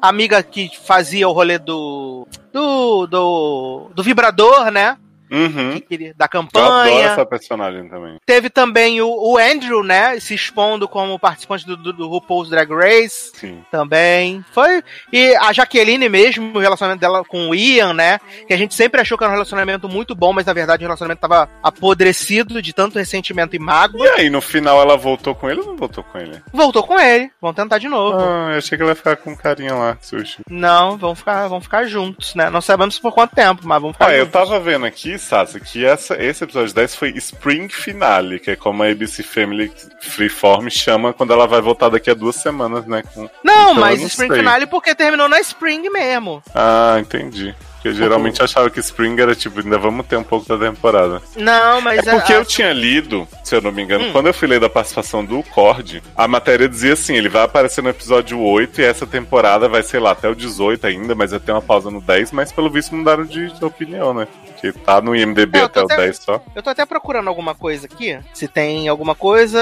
A 0.02 0.08
amiga 0.10 0.42
que 0.42 0.72
fazia 0.86 1.28
o 1.28 1.34
rolê 1.34 1.58
do. 1.58 2.26
Do. 2.54 3.08
Do, 3.08 3.92
do 3.94 4.04
vibrador, 4.04 4.72
né? 4.72 4.98
Uhum. 5.32 5.74
que 5.74 5.82
queria- 5.82 6.14
da 6.16 6.26
Eu 6.32 6.40
adoro 6.42 6.48
campanha. 6.52 7.06
essa 7.08 7.26
personagem 7.26 7.88
também. 7.90 8.18
Teve 8.26 8.50
também 8.50 9.02
o, 9.02 9.08
o 9.10 9.38
Andrew, 9.38 9.84
né? 9.84 10.20
Se 10.20 10.34
expondo 10.34 10.88
como 10.88 11.18
participante 11.18 11.66
do, 11.66 11.78
do, 11.78 11.94
do 11.94 12.08
RuPaul's 12.08 12.50
Drag 12.50 12.70
Race 12.74 13.32
Sim. 13.36 13.64
também. 13.72 14.44
Foi. 14.52 14.84
E 15.12 15.36
a 15.38 15.52
Jaqueline 15.54 16.10
mesmo, 16.10 16.56
o 16.56 16.60
relacionamento 16.60 17.00
dela 17.02 17.24
com 17.24 17.50
o 17.50 17.56
Ian, 17.56 17.94
né? 17.94 18.20
Que 18.48 18.54
a 18.54 18.58
gente 18.58 18.74
sempre 18.76 19.00
achou 19.02 19.18
que 19.18 19.24
era 19.24 19.32
um 19.32 19.36
relacionamento 19.36 19.88
muito 19.88 20.14
bom, 20.16 20.34
mas 20.34 20.46
na 20.46 20.54
verdade 20.54 20.84
o 20.84 20.88
relacionamento 20.88 21.22
tava 21.22 21.50
apodrecido 21.64 22.62
de 22.62 22.74
tanto 22.74 22.98
ressentimento 22.98 23.56
e 23.56 23.60
mágoa. 23.60 24.06
E 24.06 24.10
aí, 24.22 24.30
no 24.30 24.42
final 24.42 24.82
ela 24.82 24.96
voltou 24.98 25.36
com 25.36 25.50
ele 25.50 25.60
ou 25.62 25.68
não 25.68 25.76
voltou 25.78 26.04
com 26.04 26.18
ele? 26.18 26.42
Voltou 26.54 26.84
com 26.84 27.00
ele. 27.00 27.30
Vamos 27.42 27.56
tentar 27.56 27.78
de 27.78 27.88
novo. 27.90 28.18
Ah, 28.20 28.52
eu 28.54 28.58
achei 28.58 28.78
que 28.78 28.82
ela 28.84 28.92
ia 28.92 28.96
ficar 28.96 29.16
com 29.18 29.36
carinha 29.36 29.74
lá, 29.74 29.98
sushi. 30.02 30.40
Não, 30.50 30.98
vamos 30.98 31.20
ficar, 31.20 31.48
vamos 31.48 31.64
ficar 31.66 31.86
juntos, 31.86 32.36
né? 32.36 32.50
Não 32.50 32.62
sabemos 32.62 32.98
por 33.00 33.14
quanto 33.14 33.36
tempo, 33.36 33.62
mas 33.66 33.82
vamos 33.82 33.96
ficar 33.96 34.08
Ah, 34.08 34.14
eu 34.14 34.26
juntos. 34.26 34.32
tava 34.34 34.60
vendo 34.60 34.86
aqui, 34.86 35.18
Que 35.60 35.86
essa, 35.86 36.22
esse 36.22 36.44
episódio 36.44 36.74
10 36.74 36.96
foi 36.96 37.10
Spring 37.18 37.70
Finale, 37.70 38.40
que 38.40 38.52
é 38.52 38.56
como 38.56 38.84
a 38.84 38.88
ABC 38.88 39.24
Family 39.24 39.72
Freeform 40.02 40.68
chama 40.70 41.14
quando 41.14 41.34
ela 41.34 41.48
vai 41.48 41.62
voltar 41.62 41.90
daqui 41.90 42.10
a 42.10 42.14
duas 42.14 42.36
semanas, 42.36 42.86
né? 42.86 43.04
com- 43.14 43.30
Não, 43.44 43.72
Então, 43.72 43.74
mas 43.76 43.96
eu 43.96 44.02
não 44.02 44.08
Spring 44.08 44.28
sei. 44.30 44.38
Finale 44.38 44.66
porque 44.68 44.96
terminou 44.96 45.28
na 45.30 45.40
Spring 45.40 45.90
mesmo. 45.90 46.42
Ah, 46.54 46.98
entendi. 47.00 47.56
Porque 47.74 47.88
eu 47.88 47.94
geralmente 47.96 48.44
achava 48.44 48.70
que 48.70 48.80
Spring 48.80 49.20
era 49.20 49.34
tipo, 49.34 49.60
ainda 49.60 49.76
vamos 49.76 50.06
ter 50.06 50.16
um 50.16 50.24
pouco 50.24 50.48
da 50.48 50.56
temporada. 50.70 51.20
Não, 51.36 51.82
mas 51.82 52.06
É 52.06 52.12
porque 52.12 52.32
a- 52.32 52.36
eu 52.36 52.46
tinha 52.46 52.72
lido, 52.72 53.28
se 53.44 53.56
eu 53.56 53.62
não 53.62 53.72
me 53.72 53.82
engano, 53.82 54.06
Hum. 54.06 54.12
quando 54.12 54.28
eu 54.28 54.34
fui 54.36 54.48
ler 54.48 54.60
da 54.60 54.70
participação 54.70 55.26
do 55.26 55.42
Cord, 55.42 56.00
a 56.16 56.28
matéria 56.28 56.70
dizia 56.70 56.94
assim: 56.94 57.16
ele 57.16 57.28
vai 57.28 57.42
aparecer 57.42 57.82
no 57.82 57.90
episódio 57.90 58.40
8 58.40 58.82
e 58.82 58.84
essa 58.84 59.08
temporada 59.08 59.68
vai 59.68 59.82
ser 59.82 59.98
lá 59.98 60.12
até 60.12 60.30
o 60.30 60.36
18 60.36 60.86
ainda, 60.86 61.16
mas 61.16 61.32
vai 61.32 61.40
ter 61.40 61.52
uma 61.54 61.62
pausa 61.62 61.90
no 61.90 62.00
10, 62.00 62.32
mas 62.32 62.52
pelo 62.52 62.70
visto 62.70 62.94
mudaram 62.94 63.24
de 63.26 63.52
opinião, 63.66 64.14
né? 64.14 64.28
Porque 64.62 64.72
tá 64.80 65.02
no 65.02 65.16
IMDB 65.16 65.58
É, 65.58 65.64
até 65.64 65.82
o 65.82 65.86
até- 65.86 65.96
10 65.98 66.18
só. 66.18 66.44
Eu 66.56 66.62
tô 66.62 66.70
até 66.70 66.86
procurando 66.86 67.28
alguma 67.28 67.56
coisa 67.56 67.88
aqui. 67.88 68.20
Se 68.34 68.48
tem 68.48 68.88
alguma 68.88 69.16
coisa. 69.16 69.60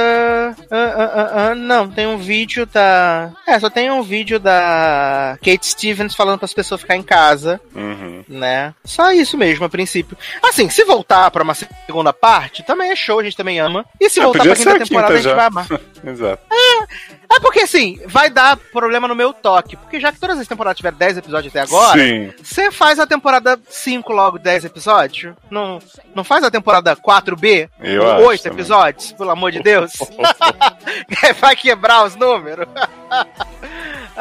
Ah, 0.70 0.76
ah, 0.98 1.32
ah, 1.52 1.56
não, 1.56 1.90
tem 1.90 2.06
um 2.06 2.18
vídeo 2.18 2.66
da. 2.66 3.32
É, 3.48 3.58
só 3.60 3.70
tem 3.70 3.90
um 3.90 4.04
vídeo 4.04 4.40
da 4.40 5.38
Kate 5.44 5.66
Stevens 5.68 6.14
falando 6.14 6.40
para 6.40 6.46
as 6.46 6.54
pessoas 6.54 6.82
ficar 6.82 6.98
em 6.98 7.04
casa, 7.04 7.62
Uhum. 7.74 8.24
né? 8.28 8.74
Só 8.84 9.12
isso 9.14 9.38
mesmo, 9.38 9.66
a 9.66 9.70
princípio. 9.70 10.18
Assim, 10.44 10.70
se 10.70 10.84
voltar 10.84 11.32
pra 11.32 11.44
uma 11.44 11.54
segunda 11.56 12.12
parte, 12.12 12.62
também 12.64 12.92
é 12.92 12.96
show, 12.96 13.20
a 13.20 13.24
gente 13.24 13.38
também 13.38 13.60
ama. 13.60 13.86
E 14.00 14.10
se 14.10 14.20
É, 14.20 14.24
voltar 14.24 14.44
pra 14.44 14.56
quinta 14.56 14.80
temporada, 14.80 14.86
quinta 14.86 15.14
a 15.14 15.22
gente 15.22 15.36
vai 15.36 15.46
amar. 15.46 15.68
Exato. 16.06 16.44
É 16.52 17.19
porque 17.40 17.60
assim, 17.60 18.00
vai 18.08 18.30
dar 18.30 18.58
problema 18.58 19.08
no 19.08 19.16
meu 19.16 19.32
toque. 19.32 19.78
Porque 19.78 20.00
já 20.00 20.12
que 20.12 20.20
todas 20.20 20.40
as 20.40 20.48
temporadas 20.48 20.78
tiveram 20.78 20.98
10 20.98 21.18
episódios 21.18 21.52
até 21.56 21.62
agora, 21.62 22.02
você 22.42 22.72
faz 22.72 23.00
a 23.00 23.06
temporada 23.06 23.60
5 23.70 24.12
logo 24.12 24.40
10 24.40 24.66
episódios? 24.66 25.36
Não, 25.50 25.80
não 26.16 26.24
faz 26.24 26.44
a 26.44 26.50
temporada 26.52 26.96
4B? 26.96 27.70
Eu 27.80 28.02
com 28.04 28.10
acho 28.10 28.24
8 28.26 28.44
também. 28.44 28.58
episódios, 28.58 29.12
pelo 29.12 29.30
amor 29.30 29.52
de 29.52 29.62
Deus? 29.62 29.92
Vai 31.40 31.56
quebrar 31.56 32.06
os 32.06 32.16
números? 32.16 32.68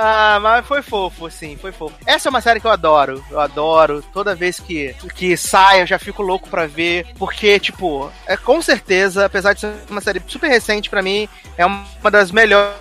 ah, 0.00 0.38
mas 0.40 0.64
foi 0.64 0.80
fofo, 0.80 1.28
sim, 1.28 1.56
foi 1.56 1.72
fofo. 1.72 1.96
Essa 2.06 2.28
é 2.28 2.30
uma 2.30 2.40
série 2.40 2.60
que 2.60 2.66
eu 2.68 2.70
adoro. 2.70 3.24
Eu 3.28 3.40
adoro. 3.40 4.00
Toda 4.12 4.32
vez 4.32 4.60
que, 4.60 4.94
que 5.12 5.36
sai, 5.36 5.82
eu 5.82 5.86
já 5.86 5.98
fico 5.98 6.22
louco 6.22 6.48
pra 6.48 6.68
ver. 6.68 7.08
Porque, 7.18 7.58
tipo, 7.58 8.08
é 8.24 8.36
com 8.36 8.62
certeza, 8.62 9.24
apesar 9.24 9.54
de 9.54 9.60
ser 9.62 9.74
uma 9.90 10.00
série 10.00 10.22
super 10.28 10.48
recente 10.48 10.88
pra 10.88 11.02
mim, 11.02 11.28
é 11.56 11.66
uma 11.66 12.10
das 12.12 12.30
melhores 12.30 12.76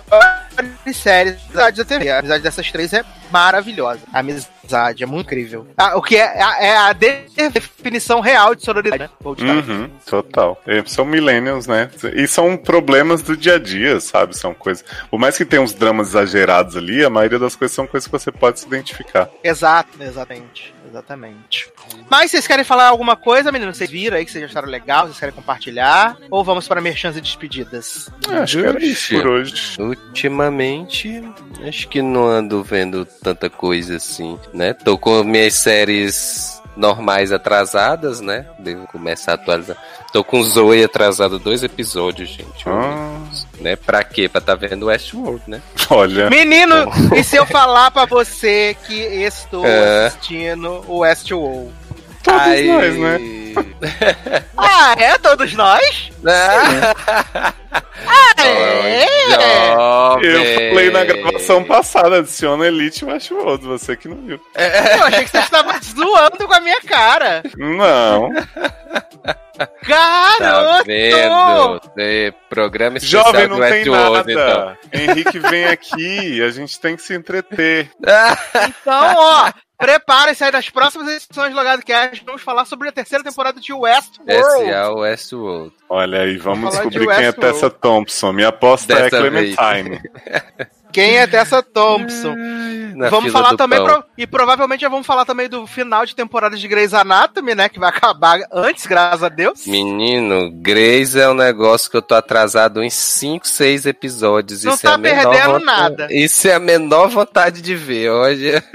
séries 0.92 1.36
da 1.52 1.70
TV. 1.72 2.10
A 2.10 2.18
amizade 2.18 2.42
dessas 2.42 2.70
três 2.70 2.92
é 2.92 3.04
maravilhosa. 3.30 4.00
A 4.12 4.20
amizade 4.20 5.02
é 5.02 5.06
muito 5.06 5.26
incrível. 5.26 5.66
Ah, 5.76 5.96
o 5.96 6.02
que 6.02 6.16
é, 6.16 6.38
é, 6.60 6.66
é 6.66 6.76
a 6.76 6.92
definição 6.92 8.20
real 8.20 8.54
de 8.54 8.64
sororidade, 8.64 9.04
né? 9.04 9.10
Uhum, 9.24 9.90
total. 10.06 10.60
É, 10.66 10.82
São 10.86 11.04
millennials, 11.04 11.66
né? 11.66 11.90
E 12.14 12.26
são 12.26 12.56
problemas 12.56 13.22
do 13.22 13.36
dia 13.36 13.54
a 13.54 13.58
dia, 13.58 14.00
sabe? 14.00 14.36
São 14.36 14.54
coisas. 14.54 14.84
Por 15.10 15.18
mais 15.18 15.36
que 15.36 15.44
tenha 15.44 15.62
uns 15.62 15.72
dramas 15.72 16.08
exagerados 16.08 16.76
ali, 16.76 17.04
a 17.04 17.10
maioria 17.10 17.38
das 17.38 17.54
coisas 17.54 17.74
são 17.74 17.86
coisas 17.86 18.06
que 18.06 18.12
você 18.12 18.32
pode 18.32 18.60
se 18.60 18.66
identificar. 18.66 19.28
Exato, 19.42 19.90
exatamente. 20.00 20.74
Exatamente. 20.88 21.67
Mas 22.10 22.30
vocês 22.30 22.46
querem 22.46 22.64
falar 22.64 22.88
alguma 22.88 23.16
coisa, 23.16 23.52
meninos? 23.52 23.76
Vocês 23.76 23.90
viram 23.90 24.16
aí 24.16 24.24
que 24.24 24.30
vocês 24.30 24.44
acharam 24.44 24.68
legal? 24.68 25.06
Vocês 25.06 25.18
querem 25.18 25.34
compartilhar? 25.34 26.16
Ou 26.30 26.42
vamos 26.42 26.66
para 26.66 26.80
merchans 26.80 27.16
e 27.16 27.20
despedidas? 27.20 28.08
Acho 28.28 28.60
que 28.60 28.66
era 28.66 28.84
isso 28.84 29.14
por 29.14 29.26
hoje. 29.26 29.76
Ultimamente, 29.78 31.22
acho 31.66 31.88
que 31.88 32.00
não 32.00 32.26
ando 32.26 32.62
vendo 32.62 33.04
tanta 33.04 33.50
coisa 33.50 33.96
assim, 33.96 34.38
né? 34.54 34.72
Tô 34.72 34.96
com 34.96 35.22
minhas 35.22 35.54
séries 35.54 36.58
normais 36.76 37.32
atrasadas, 37.32 38.20
né? 38.20 38.46
Devo 38.58 38.86
começar 38.86 39.32
a 39.32 39.34
atualizar. 39.34 39.76
Tô 40.12 40.24
com 40.24 40.42
Zoe 40.42 40.84
atrasado 40.84 41.38
dois 41.38 41.62
episódios, 41.62 42.30
gente. 42.30 42.66
Ah, 42.66 42.97
Né? 43.60 43.76
Pra 43.76 44.04
quê? 44.04 44.28
Pra 44.28 44.40
tá 44.40 44.54
vendo 44.54 44.86
Westworld, 44.86 45.42
né? 45.48 45.60
olha. 45.90 46.30
Menino, 46.30 46.74
e 47.16 47.24
se 47.24 47.36
eu 47.36 47.44
falar 47.46 47.90
pra 47.90 48.04
você 48.06 48.76
que 48.86 48.94
estou 48.94 49.66
É. 49.66 50.06
assistindo 50.06 50.84
o 50.86 50.98
Westworld? 50.98 51.72
Todos 52.28 52.42
Aí- 52.42 52.66
nós, 52.68 52.96
né? 52.98 53.18
Ah, 54.56 54.94
é? 54.98 55.18
Todos 55.18 55.52
nós? 55.54 56.10
É! 56.26 56.92
Eu 60.22 60.68
falei 60.70 60.90
na 60.90 61.04
gravação 61.04 61.64
passada, 61.64 62.18
adiciona 62.18 62.66
Elite 62.66 63.04
Westworld, 63.04 63.66
você 63.66 63.96
que 63.96 64.06
não 64.08 64.16
viu. 64.18 64.40
Eu 64.54 65.04
achei 65.06 65.24
que 65.24 65.30
você 65.30 65.38
estava 65.38 65.74
zoando 65.82 66.46
com 66.46 66.54
a 66.54 66.60
minha 66.60 66.80
cara. 66.82 67.42
Não. 67.56 68.30
Tá 69.58 69.68
Garoto! 70.38 70.84
vendo? 70.86 71.80
Tem 71.96 72.32
programa 72.48 72.98
especial 72.98 73.24
Jovem 73.24 73.48
não 73.48 73.56
tem 73.58 73.72
Westworld, 73.72 74.32
então. 74.32 74.46
nada. 74.46 74.78
Henrique 74.92 75.38
vem 75.40 75.64
aqui, 75.66 76.42
a 76.42 76.50
gente 76.50 76.78
tem 76.78 76.94
que 76.94 77.02
se 77.02 77.14
entreter. 77.14 77.90
Então, 78.00 79.14
ó, 79.16 79.50
prepare-se 79.78 80.44
aí 80.44 80.50
das 80.50 80.68
próximas 80.68 81.08
edições 81.08 81.52
do 81.52 81.56
Logado 81.56 81.82
Cast. 81.84 82.24
Vamos 82.24 82.42
falar 82.42 82.64
sobre 82.64 82.88
a 82.88 82.92
terceira 82.92 83.22
temporada 83.22 83.60
de 83.60 83.72
Westworld. 83.72 84.32
Esse 84.32 84.64
é 84.64 84.88
Westworld. 84.88 85.72
Olha 85.88 86.22
aí, 86.22 86.36
vamos 86.36 86.74
falar 86.74 86.88
descobrir 86.88 87.08
de 87.08 87.16
quem 87.16 87.26
é. 87.26 87.32
Tessa 87.32 87.70
Thompson. 87.70 88.32
Minha 88.32 88.48
aposta 88.48 88.92
é 88.92 89.02
Dessa 89.02 89.30
vez. 89.30 89.54
Clementine. 89.54 90.02
Quem 90.92 91.18
é 91.18 91.26
Tessa 91.26 91.62
Thompson? 91.62 92.34
Na 92.96 93.08
vamos 93.10 93.30
falar 93.32 93.54
também, 93.56 93.82
pro- 93.82 94.02
e 94.16 94.26
provavelmente 94.26 94.80
já 94.80 94.88
vamos 94.88 95.06
falar 95.06 95.24
também 95.24 95.48
do 95.48 95.66
final 95.66 96.04
de 96.04 96.14
temporada 96.16 96.56
de 96.56 96.66
Grey's 96.66 96.92
Anatomy, 96.94 97.54
né? 97.54 97.68
Que 97.68 97.78
vai 97.78 97.90
acabar 97.94 98.40
antes, 98.52 98.86
graças 98.86 99.22
a 99.22 99.28
Deus. 99.28 99.66
Menino, 99.66 100.50
Grace 100.60 101.18
é 101.20 101.28
um 101.28 101.34
negócio 101.34 101.90
que 101.90 101.96
eu 101.96 102.02
tô 102.02 102.14
atrasado 102.14 102.82
em 102.82 102.90
5, 102.90 103.46
6 103.46 103.86
episódios. 103.86 104.64
Não 104.64 104.74
Isso 104.74 104.82
tá 104.82 104.90
é 104.92 104.94
a 104.94 104.98
menor 104.98 105.30
perdendo 105.30 105.52
vontade- 105.60 105.64
nada. 105.64 106.08
Isso 106.10 106.48
é 106.48 106.54
a 106.54 106.58
menor 106.58 107.08
vontade 107.08 107.62
de 107.62 107.74
ver. 107.76 108.10
Olha, 108.10 108.64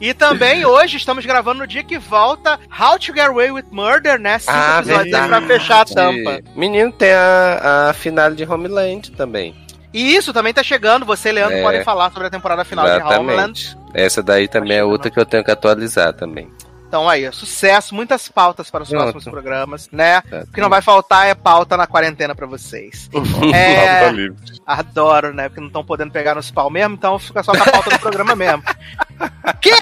E 0.00 0.14
também 0.14 0.64
hoje 0.64 0.96
estamos 0.98 1.26
gravando 1.26 1.58
no 1.60 1.66
dia 1.66 1.82
que 1.82 1.98
volta 1.98 2.60
How 2.80 2.96
to 2.96 3.06
Get 3.12 3.26
Away 3.26 3.50
with 3.50 3.64
Murder, 3.72 4.16
né? 4.20 4.38
Cinco 4.38 4.52
Ah, 4.54 4.78
episódios 4.78 5.10
verdade. 5.10 5.28
pra 5.28 5.42
fechar 5.42 5.80
a 5.80 5.84
tampa. 5.84 6.40
Menino, 6.54 6.92
tem 6.92 7.10
a, 7.12 7.88
a 7.88 7.92
finale 7.92 8.36
de 8.36 8.44
Homeland 8.44 9.10
também. 9.16 9.54
E 9.92 10.14
isso 10.14 10.32
também 10.32 10.52
tá 10.52 10.62
chegando. 10.62 11.06
Você 11.06 11.30
e 11.30 11.32
Leandro 11.32 11.56
É. 11.58 11.62
podem 11.62 11.84
falar 11.84 12.10
sobre 12.10 12.28
a 12.28 12.30
temporada 12.30 12.64
final 12.64 12.84
de 12.84 13.02
Homeland. 13.02 13.60
Exatamente. 13.60 13.78
Essa 13.94 14.22
daí 14.22 14.46
também 14.48 14.76
é 14.78 14.84
outra 14.84 15.10
que 15.10 15.18
eu 15.18 15.26
tenho 15.26 15.42
que 15.44 15.50
atualizar 15.50 16.12
também. 16.12 16.50
Então 16.86 17.06
aí, 17.06 17.30
sucesso, 17.32 17.94
muitas 17.94 18.28
pautas 18.30 18.70
para 18.70 18.82
os 18.82 18.88
Pronto. 18.88 19.02
próximos 19.02 19.24
programas, 19.24 19.90
né? 19.92 20.22
Tá. 20.22 20.44
O 20.48 20.52
que 20.52 20.58
não 20.60 20.70
vai 20.70 20.80
faltar 20.80 21.26
é 21.26 21.34
pauta 21.34 21.76
na 21.76 21.86
quarentena 21.86 22.34
pra 22.34 22.46
vocês. 22.46 23.10
É. 23.54 24.08
Adoro, 24.66 25.34
né? 25.34 25.48
Porque 25.50 25.60
não 25.60 25.66
estão 25.68 25.84
podendo 25.84 26.10
pegar 26.12 26.34
nos 26.34 26.50
pau 26.50 26.70
mesmo, 26.70 26.94
então 26.94 27.18
fica 27.18 27.42
só 27.42 27.52
com 27.52 27.62
a 27.62 27.72
pauta 27.72 27.90
do 27.90 27.98
programa 27.98 28.34
mesmo. 28.34 28.62
Que? 29.60 29.72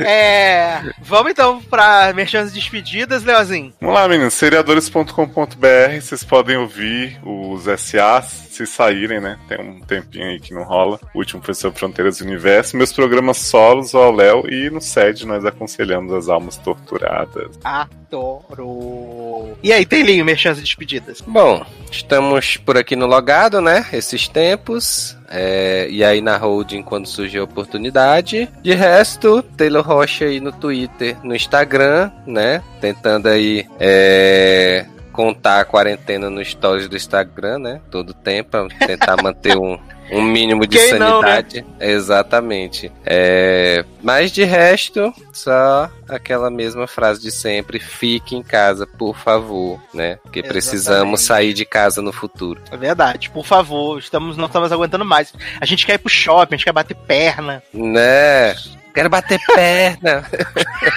É. 0.00 0.82
Vamos 1.00 1.30
então 1.30 1.62
pra 1.62 2.12
merchandising 2.14 2.54
despedidas, 2.58 3.22
Leozinho. 3.22 3.72
Vamos 3.80 3.94
lá, 3.94 4.08
meninos. 4.08 4.34
Seriadores.com.br. 4.34 6.00
Vocês 6.00 6.24
podem 6.24 6.56
ouvir 6.56 7.18
os 7.24 7.64
SA 7.80 8.22
se 8.56 8.66
saírem, 8.66 9.20
né? 9.20 9.38
Tem 9.48 9.60
um 9.60 9.80
tempinho 9.80 10.26
aí 10.26 10.40
que 10.40 10.54
não 10.54 10.62
rola. 10.62 10.98
O 11.14 11.18
último 11.18 11.42
foi 11.42 11.54
sobre 11.54 11.78
Fronteiras 11.78 12.18
do 12.18 12.24
Universo. 12.24 12.76
Meus 12.76 12.92
programas 12.92 13.38
solos, 13.38 13.94
ao 13.94 14.12
Léo. 14.12 14.48
E 14.48 14.70
no 14.70 14.80
SED 14.80 15.26
nós 15.26 15.44
aconselhamos 15.44 16.12
as 16.12 16.28
almas 16.28 16.56
torturadas. 16.56 17.58
Adoro. 17.62 19.56
E 19.62 19.72
aí, 19.72 19.84
Teilinho, 19.84 20.24
merchandising 20.24 20.64
despedidas. 20.64 21.20
Bom, 21.20 21.64
estamos 21.90 22.56
por 22.56 22.76
aqui 22.76 22.96
no 22.96 23.06
logado, 23.06 23.60
né? 23.60 23.86
Esses 23.92 24.28
tempos. 24.28 25.16
É, 25.28 25.88
e 25.90 26.04
aí 26.04 26.20
na 26.20 26.36
holding 26.36 26.82
quando 26.82 27.06
surgiu 27.06 27.42
a 27.42 27.44
oportunidade. 27.44 28.48
De 28.62 28.74
resto, 28.74 29.42
Taylor 29.56 29.84
Rocha 29.84 30.24
aí 30.24 30.40
no 30.40 30.52
Twitter, 30.52 31.16
no 31.22 31.34
Instagram, 31.34 32.10
né? 32.26 32.62
Tentando 32.80 33.28
aí 33.28 33.66
é, 33.78 34.86
contar 35.16 35.60
a 35.60 35.64
quarentena 35.64 36.28
no 36.28 36.44
stories 36.44 36.88
do 36.88 36.96
Instagram, 36.96 37.58
né? 37.58 37.80
Todo 37.90 38.12
tempo, 38.12 38.50
pra 38.50 38.86
tentar 38.86 39.16
manter 39.22 39.56
um, 39.56 39.78
um 40.12 40.22
mínimo 40.22 40.66
de 40.66 40.76
Quem 40.76 40.98
não, 40.98 41.22
né? 41.22 41.28
sanidade. 41.28 41.64
Exatamente. 41.80 42.92
É, 43.04 43.84
mas 44.02 44.30
de 44.30 44.44
resto, 44.44 45.12
só 45.32 45.90
aquela 46.06 46.50
mesma 46.50 46.86
frase 46.86 47.22
de 47.22 47.30
sempre: 47.30 47.80
fique 47.80 48.36
em 48.36 48.42
casa, 48.42 48.86
por 48.86 49.16
favor, 49.16 49.80
né? 49.94 50.16
Porque 50.16 50.40
Exatamente. 50.40 50.48
precisamos 50.48 51.20
sair 51.22 51.54
de 51.54 51.64
casa 51.64 52.02
no 52.02 52.12
futuro. 52.12 52.60
É 52.70 52.76
verdade, 52.76 53.30
por 53.30 53.44
favor, 53.44 53.98
estamos, 53.98 54.36
não 54.36 54.46
estamos 54.46 54.70
aguentando 54.70 55.04
mais. 55.04 55.32
A 55.58 55.64
gente 55.64 55.86
quer 55.86 55.94
ir 55.94 55.98
pro 55.98 56.10
shopping, 56.10 56.54
a 56.54 56.56
gente 56.58 56.66
quer 56.66 56.72
bater 56.72 56.94
perna. 56.94 57.62
Né? 57.72 58.54
Quero 58.96 59.10
bater 59.10 59.38
perna. 59.54 60.24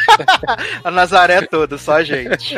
A 0.86 0.90
Nazaré 0.90 1.42
toda, 1.42 1.78
só 1.78 1.98
a 1.98 2.04
gente. 2.04 2.56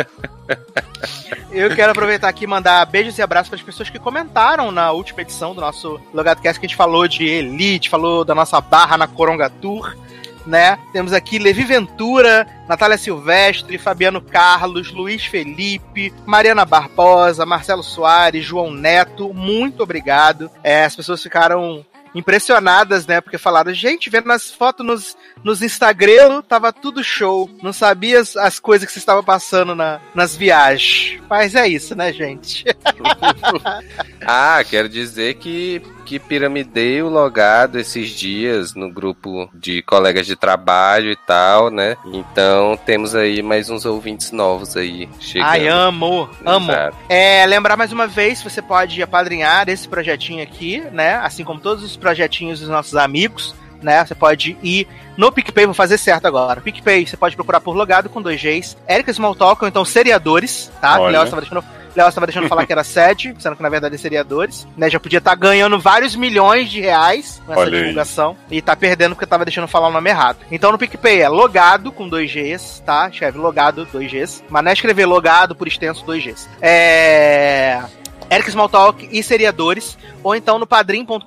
Eu 1.51 1.75
quero 1.75 1.93
aproveitar 1.93 2.29
aqui 2.29 2.43
e 2.43 2.47
mandar 2.47 2.85
beijos 2.85 3.17
e 3.17 3.23
abraços 3.23 3.49
para 3.49 3.57
as 3.57 3.63
pessoas 3.63 3.89
que 3.89 3.97
comentaram 3.97 4.71
na 4.71 4.91
última 4.91 5.23
edição 5.23 5.55
do 5.55 5.61
nosso 5.61 5.99
Logado 6.13 6.43
Cast, 6.43 6.59
que 6.59 6.67
a 6.67 6.69
gente 6.69 6.77
falou 6.77 7.07
de 7.07 7.25
Elite, 7.25 7.89
falou 7.89 8.23
da 8.23 8.35
nossa 8.35 8.61
barra 8.61 8.99
na 8.99 9.07
Coronga 9.07 9.49
Tour, 9.49 9.97
né? 10.45 10.77
Temos 10.93 11.11
aqui 11.11 11.39
Levi 11.39 11.63
Ventura, 11.63 12.45
Natália 12.69 12.99
Silvestre, 12.99 13.79
Fabiano 13.79 14.21
Carlos, 14.21 14.91
Luiz 14.91 15.25
Felipe, 15.25 16.13
Mariana 16.23 16.65
Barbosa, 16.65 17.47
Marcelo 17.47 17.81
Soares, 17.81 18.45
João 18.45 18.69
Neto, 18.69 19.33
muito 19.33 19.81
obrigado. 19.81 20.51
É, 20.63 20.85
as 20.85 20.95
pessoas 20.95 21.23
ficaram 21.23 21.83
impressionadas, 22.13 23.05
né? 23.05 23.21
Porque 23.21 23.37
falaram, 23.37 23.73
gente, 23.73 24.09
vendo 24.09 24.31
as 24.31 24.51
fotos 24.51 24.85
nos, 24.85 25.17
nos 25.43 25.61
Instagram, 25.61 26.41
tava 26.41 26.73
tudo 26.73 27.03
show. 27.03 27.49
Não 27.61 27.73
sabia 27.73 28.19
as, 28.19 28.35
as 28.35 28.59
coisas 28.59 28.85
que 28.85 28.93
você 28.93 28.99
estava 28.99 29.23
passando 29.23 29.75
na, 29.75 29.99
nas 30.13 30.35
viagens. 30.35 31.21
Mas 31.29 31.55
é 31.55 31.67
isso, 31.67 31.95
né, 31.95 32.11
gente? 32.13 32.65
Ah, 34.23 34.63
quero 34.63 34.87
dizer 34.87 35.35
que, 35.35 35.81
que 36.05 36.19
piramidei 36.19 37.01
o 37.01 37.09
logado 37.09 37.79
esses 37.79 38.09
dias 38.09 38.73
no 38.73 38.91
grupo 38.91 39.49
de 39.53 39.81
colegas 39.83 40.25
de 40.25 40.35
trabalho 40.35 41.11
e 41.11 41.15
tal, 41.15 41.69
né? 41.69 41.95
Então 42.05 42.77
temos 42.85 43.15
aí 43.15 43.41
mais 43.41 43.69
uns 43.69 43.85
ouvintes 43.85 44.31
novos 44.31 44.75
aí 44.75 45.09
chegando. 45.19 45.47
Ai, 45.47 45.67
amo, 45.67 46.29
amo. 46.45 46.71
Exato. 46.71 46.97
É, 47.09 47.45
lembrar 47.45 47.77
mais 47.77 47.91
uma 47.91 48.07
vez, 48.07 48.41
você 48.41 48.61
pode 48.61 49.01
apadrinhar 49.01 49.67
esse 49.69 49.87
projetinho 49.87 50.43
aqui, 50.43 50.81
né? 50.91 51.15
Assim 51.15 51.43
como 51.43 51.59
todos 51.59 51.83
os 51.83 51.95
projetinhos 51.95 52.59
dos 52.59 52.69
nossos 52.69 52.95
amigos, 52.95 53.55
né? 53.81 54.03
Você 54.05 54.15
pode 54.15 54.57
ir 54.61 54.87
no 55.17 55.31
PicPay, 55.31 55.65
vou 55.65 55.73
fazer 55.73 55.97
certo 55.97 56.25
agora. 56.25 56.61
PicPay, 56.61 57.05
você 57.05 57.17
pode 57.17 57.35
procurar 57.35 57.61
por 57.61 57.75
logado 57.75 58.09
com 58.09 58.21
dois 58.21 58.41
Gs. 58.41 58.77
Erika 58.87 59.11
Smalltalk, 59.11 59.63
ou 59.63 59.67
então 59.67 59.83
seriadores, 59.83 60.71
tá? 60.79 60.99
Olha. 60.99 61.11
Léo 61.11 61.23
estava 61.25 61.41
deixando. 61.41 61.63
Léo 61.95 62.07
estava 62.07 62.25
deixando 62.25 62.47
falar 62.47 62.65
que 62.65 62.71
era 62.71 62.83
sede, 62.83 63.33
sendo 63.39 63.55
que 63.55 63.63
na 63.63 63.69
verdade 63.69 63.95
é 63.95 63.97
seriadores, 63.97 64.67
né? 64.77 64.89
Já 64.89 64.99
podia 64.99 65.19
estar 65.19 65.35
ganhando 65.35 65.79
vários 65.79 66.15
milhões 66.15 66.69
de 66.69 66.81
reais 66.81 67.41
com 67.45 67.51
essa 67.51 67.61
Olha 67.61 67.77
aí. 67.77 67.81
divulgação 67.81 68.37
e 68.49 68.61
tá 68.61 68.75
perdendo 68.75 69.15
porque 69.15 69.25
tava 69.25 69.45
deixando 69.45 69.67
falar 69.67 69.89
o 69.89 69.91
nome 69.91 70.09
errado. 70.09 70.37
Então 70.51 70.71
no 70.71 70.77
PicPay 70.77 71.21
é 71.21 71.29
logado 71.29 71.91
com 71.91 72.07
dois 72.07 72.31
Gs, 72.31 72.81
tá? 72.85 73.09
Escreve 73.09 73.37
logado, 73.37 73.85
dois 73.85 74.11
Gs. 74.11 74.43
Mas 74.49 74.63
não 74.63 74.69
é 74.69 74.73
escrever 74.73 75.05
logado 75.05 75.55
por 75.55 75.67
extenso, 75.67 76.05
dois 76.05 76.23
Gs. 76.23 76.47
É. 76.61 77.81
Eric 78.29 78.47
Smalltalk 78.47 79.09
e 79.11 79.21
seriadores, 79.21 79.97
ou 80.23 80.33
então 80.33 80.57
no 80.57 80.65
padrim.com.br 80.65 81.19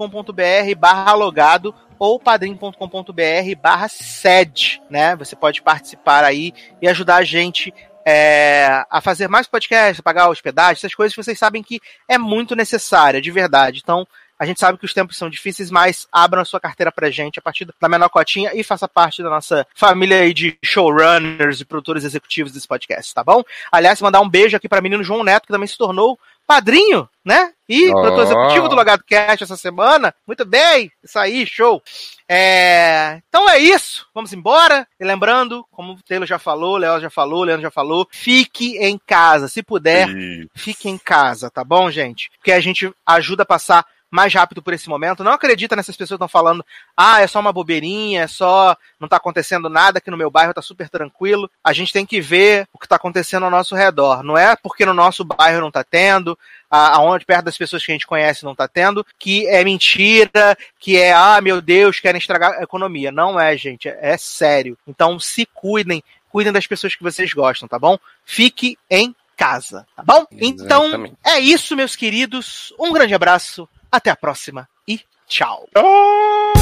barra 0.78 1.12
logado 1.12 1.74
ou 1.98 2.18
padrim.com.br 2.18 3.60
barra 3.62 3.88
sede, 3.88 4.80
né? 4.88 5.14
Você 5.16 5.36
pode 5.36 5.60
participar 5.60 6.24
aí 6.24 6.54
e 6.80 6.88
ajudar 6.88 7.16
a 7.16 7.24
gente 7.24 7.74
é, 8.06 8.84
a 8.90 9.00
fazer 9.00 9.28
mais 9.28 9.46
podcasts, 9.46 10.00
pagar 10.00 10.28
hospedagem, 10.28 10.74
essas 10.74 10.94
coisas 10.94 11.14
que 11.14 11.22
vocês 11.22 11.38
sabem 11.38 11.62
que 11.62 11.80
é 12.08 12.18
muito 12.18 12.54
necessária, 12.54 13.20
de 13.20 13.30
verdade. 13.30 13.80
Então, 13.82 14.06
a 14.38 14.44
gente 14.44 14.58
sabe 14.58 14.76
que 14.78 14.84
os 14.84 14.92
tempos 14.92 15.16
são 15.16 15.30
difíceis, 15.30 15.70
mas 15.70 16.08
abram 16.12 16.42
a 16.42 16.44
sua 16.44 16.60
carteira 16.60 16.90
pra 16.90 17.08
gente 17.08 17.38
a 17.38 17.42
partir 17.42 17.66
da 17.80 17.88
menor 17.88 18.08
cotinha 18.08 18.50
e 18.52 18.64
faça 18.64 18.88
parte 18.88 19.22
da 19.22 19.30
nossa 19.30 19.66
família 19.74 20.18
aí 20.18 20.34
de 20.34 20.58
showrunners 20.62 21.60
e 21.60 21.64
produtores 21.64 22.04
executivos 22.04 22.52
desse 22.52 22.66
podcast, 22.66 23.14
tá 23.14 23.22
bom? 23.22 23.42
Aliás, 23.70 24.00
mandar 24.00 24.20
um 24.20 24.28
beijo 24.28 24.56
aqui 24.56 24.68
pra 24.68 24.80
menino 24.80 25.04
João 25.04 25.22
Neto, 25.22 25.46
que 25.46 25.52
também 25.52 25.68
se 25.68 25.78
tornou 25.78 26.18
padrinho, 26.46 27.08
né? 27.24 27.52
E 27.68 27.90
Ó. 27.90 28.00
produtor 28.00 28.24
executivo 28.24 28.68
do 28.68 28.76
Logado 28.76 29.02
Cast 29.04 29.42
essa 29.44 29.56
semana. 29.56 30.14
Muito 30.26 30.44
bem, 30.44 30.90
isso 31.02 31.18
aí, 31.18 31.46
show. 31.46 31.82
É, 32.28 33.20
Então 33.28 33.48
é 33.48 33.58
isso, 33.58 34.06
vamos 34.14 34.32
embora. 34.32 34.86
E 35.00 35.04
lembrando, 35.04 35.66
como 35.70 35.92
o 35.92 36.02
Taylor 36.02 36.26
já 36.26 36.38
falou, 36.38 36.74
o 36.74 36.78
Léo 36.78 37.00
já 37.00 37.10
falou, 37.10 37.40
o 37.40 37.44
Leandro 37.44 37.62
já 37.62 37.70
falou, 37.70 38.06
fique 38.10 38.76
em 38.78 38.98
casa, 38.98 39.48
se 39.48 39.62
puder, 39.62 40.08
E 40.08 40.48
fique 40.54 40.88
em 40.88 40.98
casa, 40.98 41.50
tá 41.50 41.64
bom, 41.64 41.90
gente? 41.90 42.30
Porque 42.36 42.52
a 42.52 42.60
gente 42.60 42.92
ajuda 43.06 43.42
a 43.42 43.46
passar 43.46 43.86
mais 44.14 44.32
rápido 44.32 44.62
por 44.62 44.72
esse 44.72 44.88
momento. 44.88 45.24
Não 45.24 45.32
acredita 45.32 45.74
nessas 45.74 45.96
pessoas 45.96 46.16
que 46.16 46.24
estão 46.24 46.28
falando, 46.28 46.64
ah, 46.96 47.20
é 47.20 47.26
só 47.26 47.40
uma 47.40 47.52
bobeirinha, 47.52 48.22
é 48.22 48.26
só. 48.28 48.76
não 49.00 49.08
tá 49.08 49.16
acontecendo 49.16 49.68
nada, 49.68 50.00
que 50.00 50.10
no 50.10 50.16
meu 50.16 50.30
bairro 50.30 50.54
tá 50.54 50.62
super 50.62 50.88
tranquilo. 50.88 51.50
A 51.64 51.72
gente 51.72 51.92
tem 51.92 52.06
que 52.06 52.20
ver 52.20 52.68
o 52.72 52.78
que 52.78 52.86
tá 52.86 52.94
acontecendo 52.94 53.42
ao 53.42 53.50
nosso 53.50 53.74
redor. 53.74 54.22
Não 54.22 54.38
é 54.38 54.54
porque 54.54 54.86
no 54.86 54.94
nosso 54.94 55.24
bairro 55.24 55.60
não 55.60 55.70
tá 55.70 55.82
tendo, 55.82 56.38
aonde 56.70 57.24
perto 57.24 57.46
das 57.46 57.58
pessoas 57.58 57.84
que 57.84 57.90
a 57.90 57.94
gente 57.94 58.06
conhece 58.06 58.44
não 58.44 58.54
tá 58.54 58.68
tendo, 58.68 59.04
que 59.18 59.48
é 59.48 59.64
mentira, 59.64 60.56
que 60.78 60.96
é, 60.96 61.12
ah, 61.12 61.40
meu 61.40 61.60
Deus, 61.60 61.98
querem 61.98 62.18
estragar 62.18 62.52
a 62.52 62.62
economia. 62.62 63.10
Não 63.10 63.38
é, 63.38 63.56
gente, 63.56 63.88
é, 63.88 63.98
é 64.00 64.16
sério. 64.16 64.78
Então 64.86 65.18
se 65.18 65.44
cuidem, 65.44 66.04
cuidem 66.30 66.52
das 66.52 66.68
pessoas 66.68 66.94
que 66.94 67.02
vocês 67.02 67.32
gostam, 67.32 67.66
tá 67.68 67.80
bom? 67.80 67.98
Fique 68.24 68.78
em 68.88 69.14
casa, 69.36 69.84
tá 69.96 70.04
bom? 70.04 70.24
Então 70.30 70.86
Exatamente. 70.86 71.16
é 71.24 71.40
isso, 71.40 71.74
meus 71.74 71.96
queridos. 71.96 72.72
Um 72.78 72.92
grande 72.92 73.12
abraço, 73.12 73.68
até 73.94 74.10
a 74.10 74.16
próxima 74.16 74.68
e 74.88 75.00
tchau. 75.28 75.68
Oh! 75.76 76.52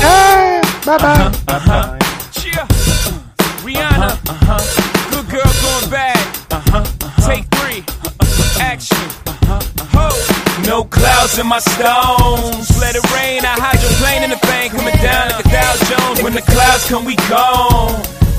bye 0.84 0.98
bye. 0.98 1.08
Uh-huh, 1.08 1.56
uh-huh. 1.56 1.98
Yeah. 2.44 2.66
Rihanna. 3.64 4.18
Uh-huh, 4.28 5.10
Good 5.10 5.30
girl 5.30 5.52
going 5.62 5.90
bad. 5.90 6.18
Take 7.26 7.46
three. 7.56 7.84
Action. 8.60 8.98
Ho. 9.94 10.08
No 10.68 10.84
clouds 10.84 11.38
in 11.38 11.46
my 11.46 11.58
stones. 11.60 12.68
Let 12.78 12.96
it 12.96 13.04
rain. 13.14 13.44
I 13.44 13.56
hydroplane 13.56 14.24
in 14.24 14.30
the 14.30 14.40
bank. 14.46 14.72
Coming 14.72 14.96
down 15.00 15.30
like 15.30 15.46
a 15.46 15.48
Dow 15.48 15.74
Jones. 15.88 16.22
When 16.22 16.34
the 16.34 16.42
clouds 16.42 16.86
come, 16.88 17.04
we 17.06 17.16
gone. 17.30 18.21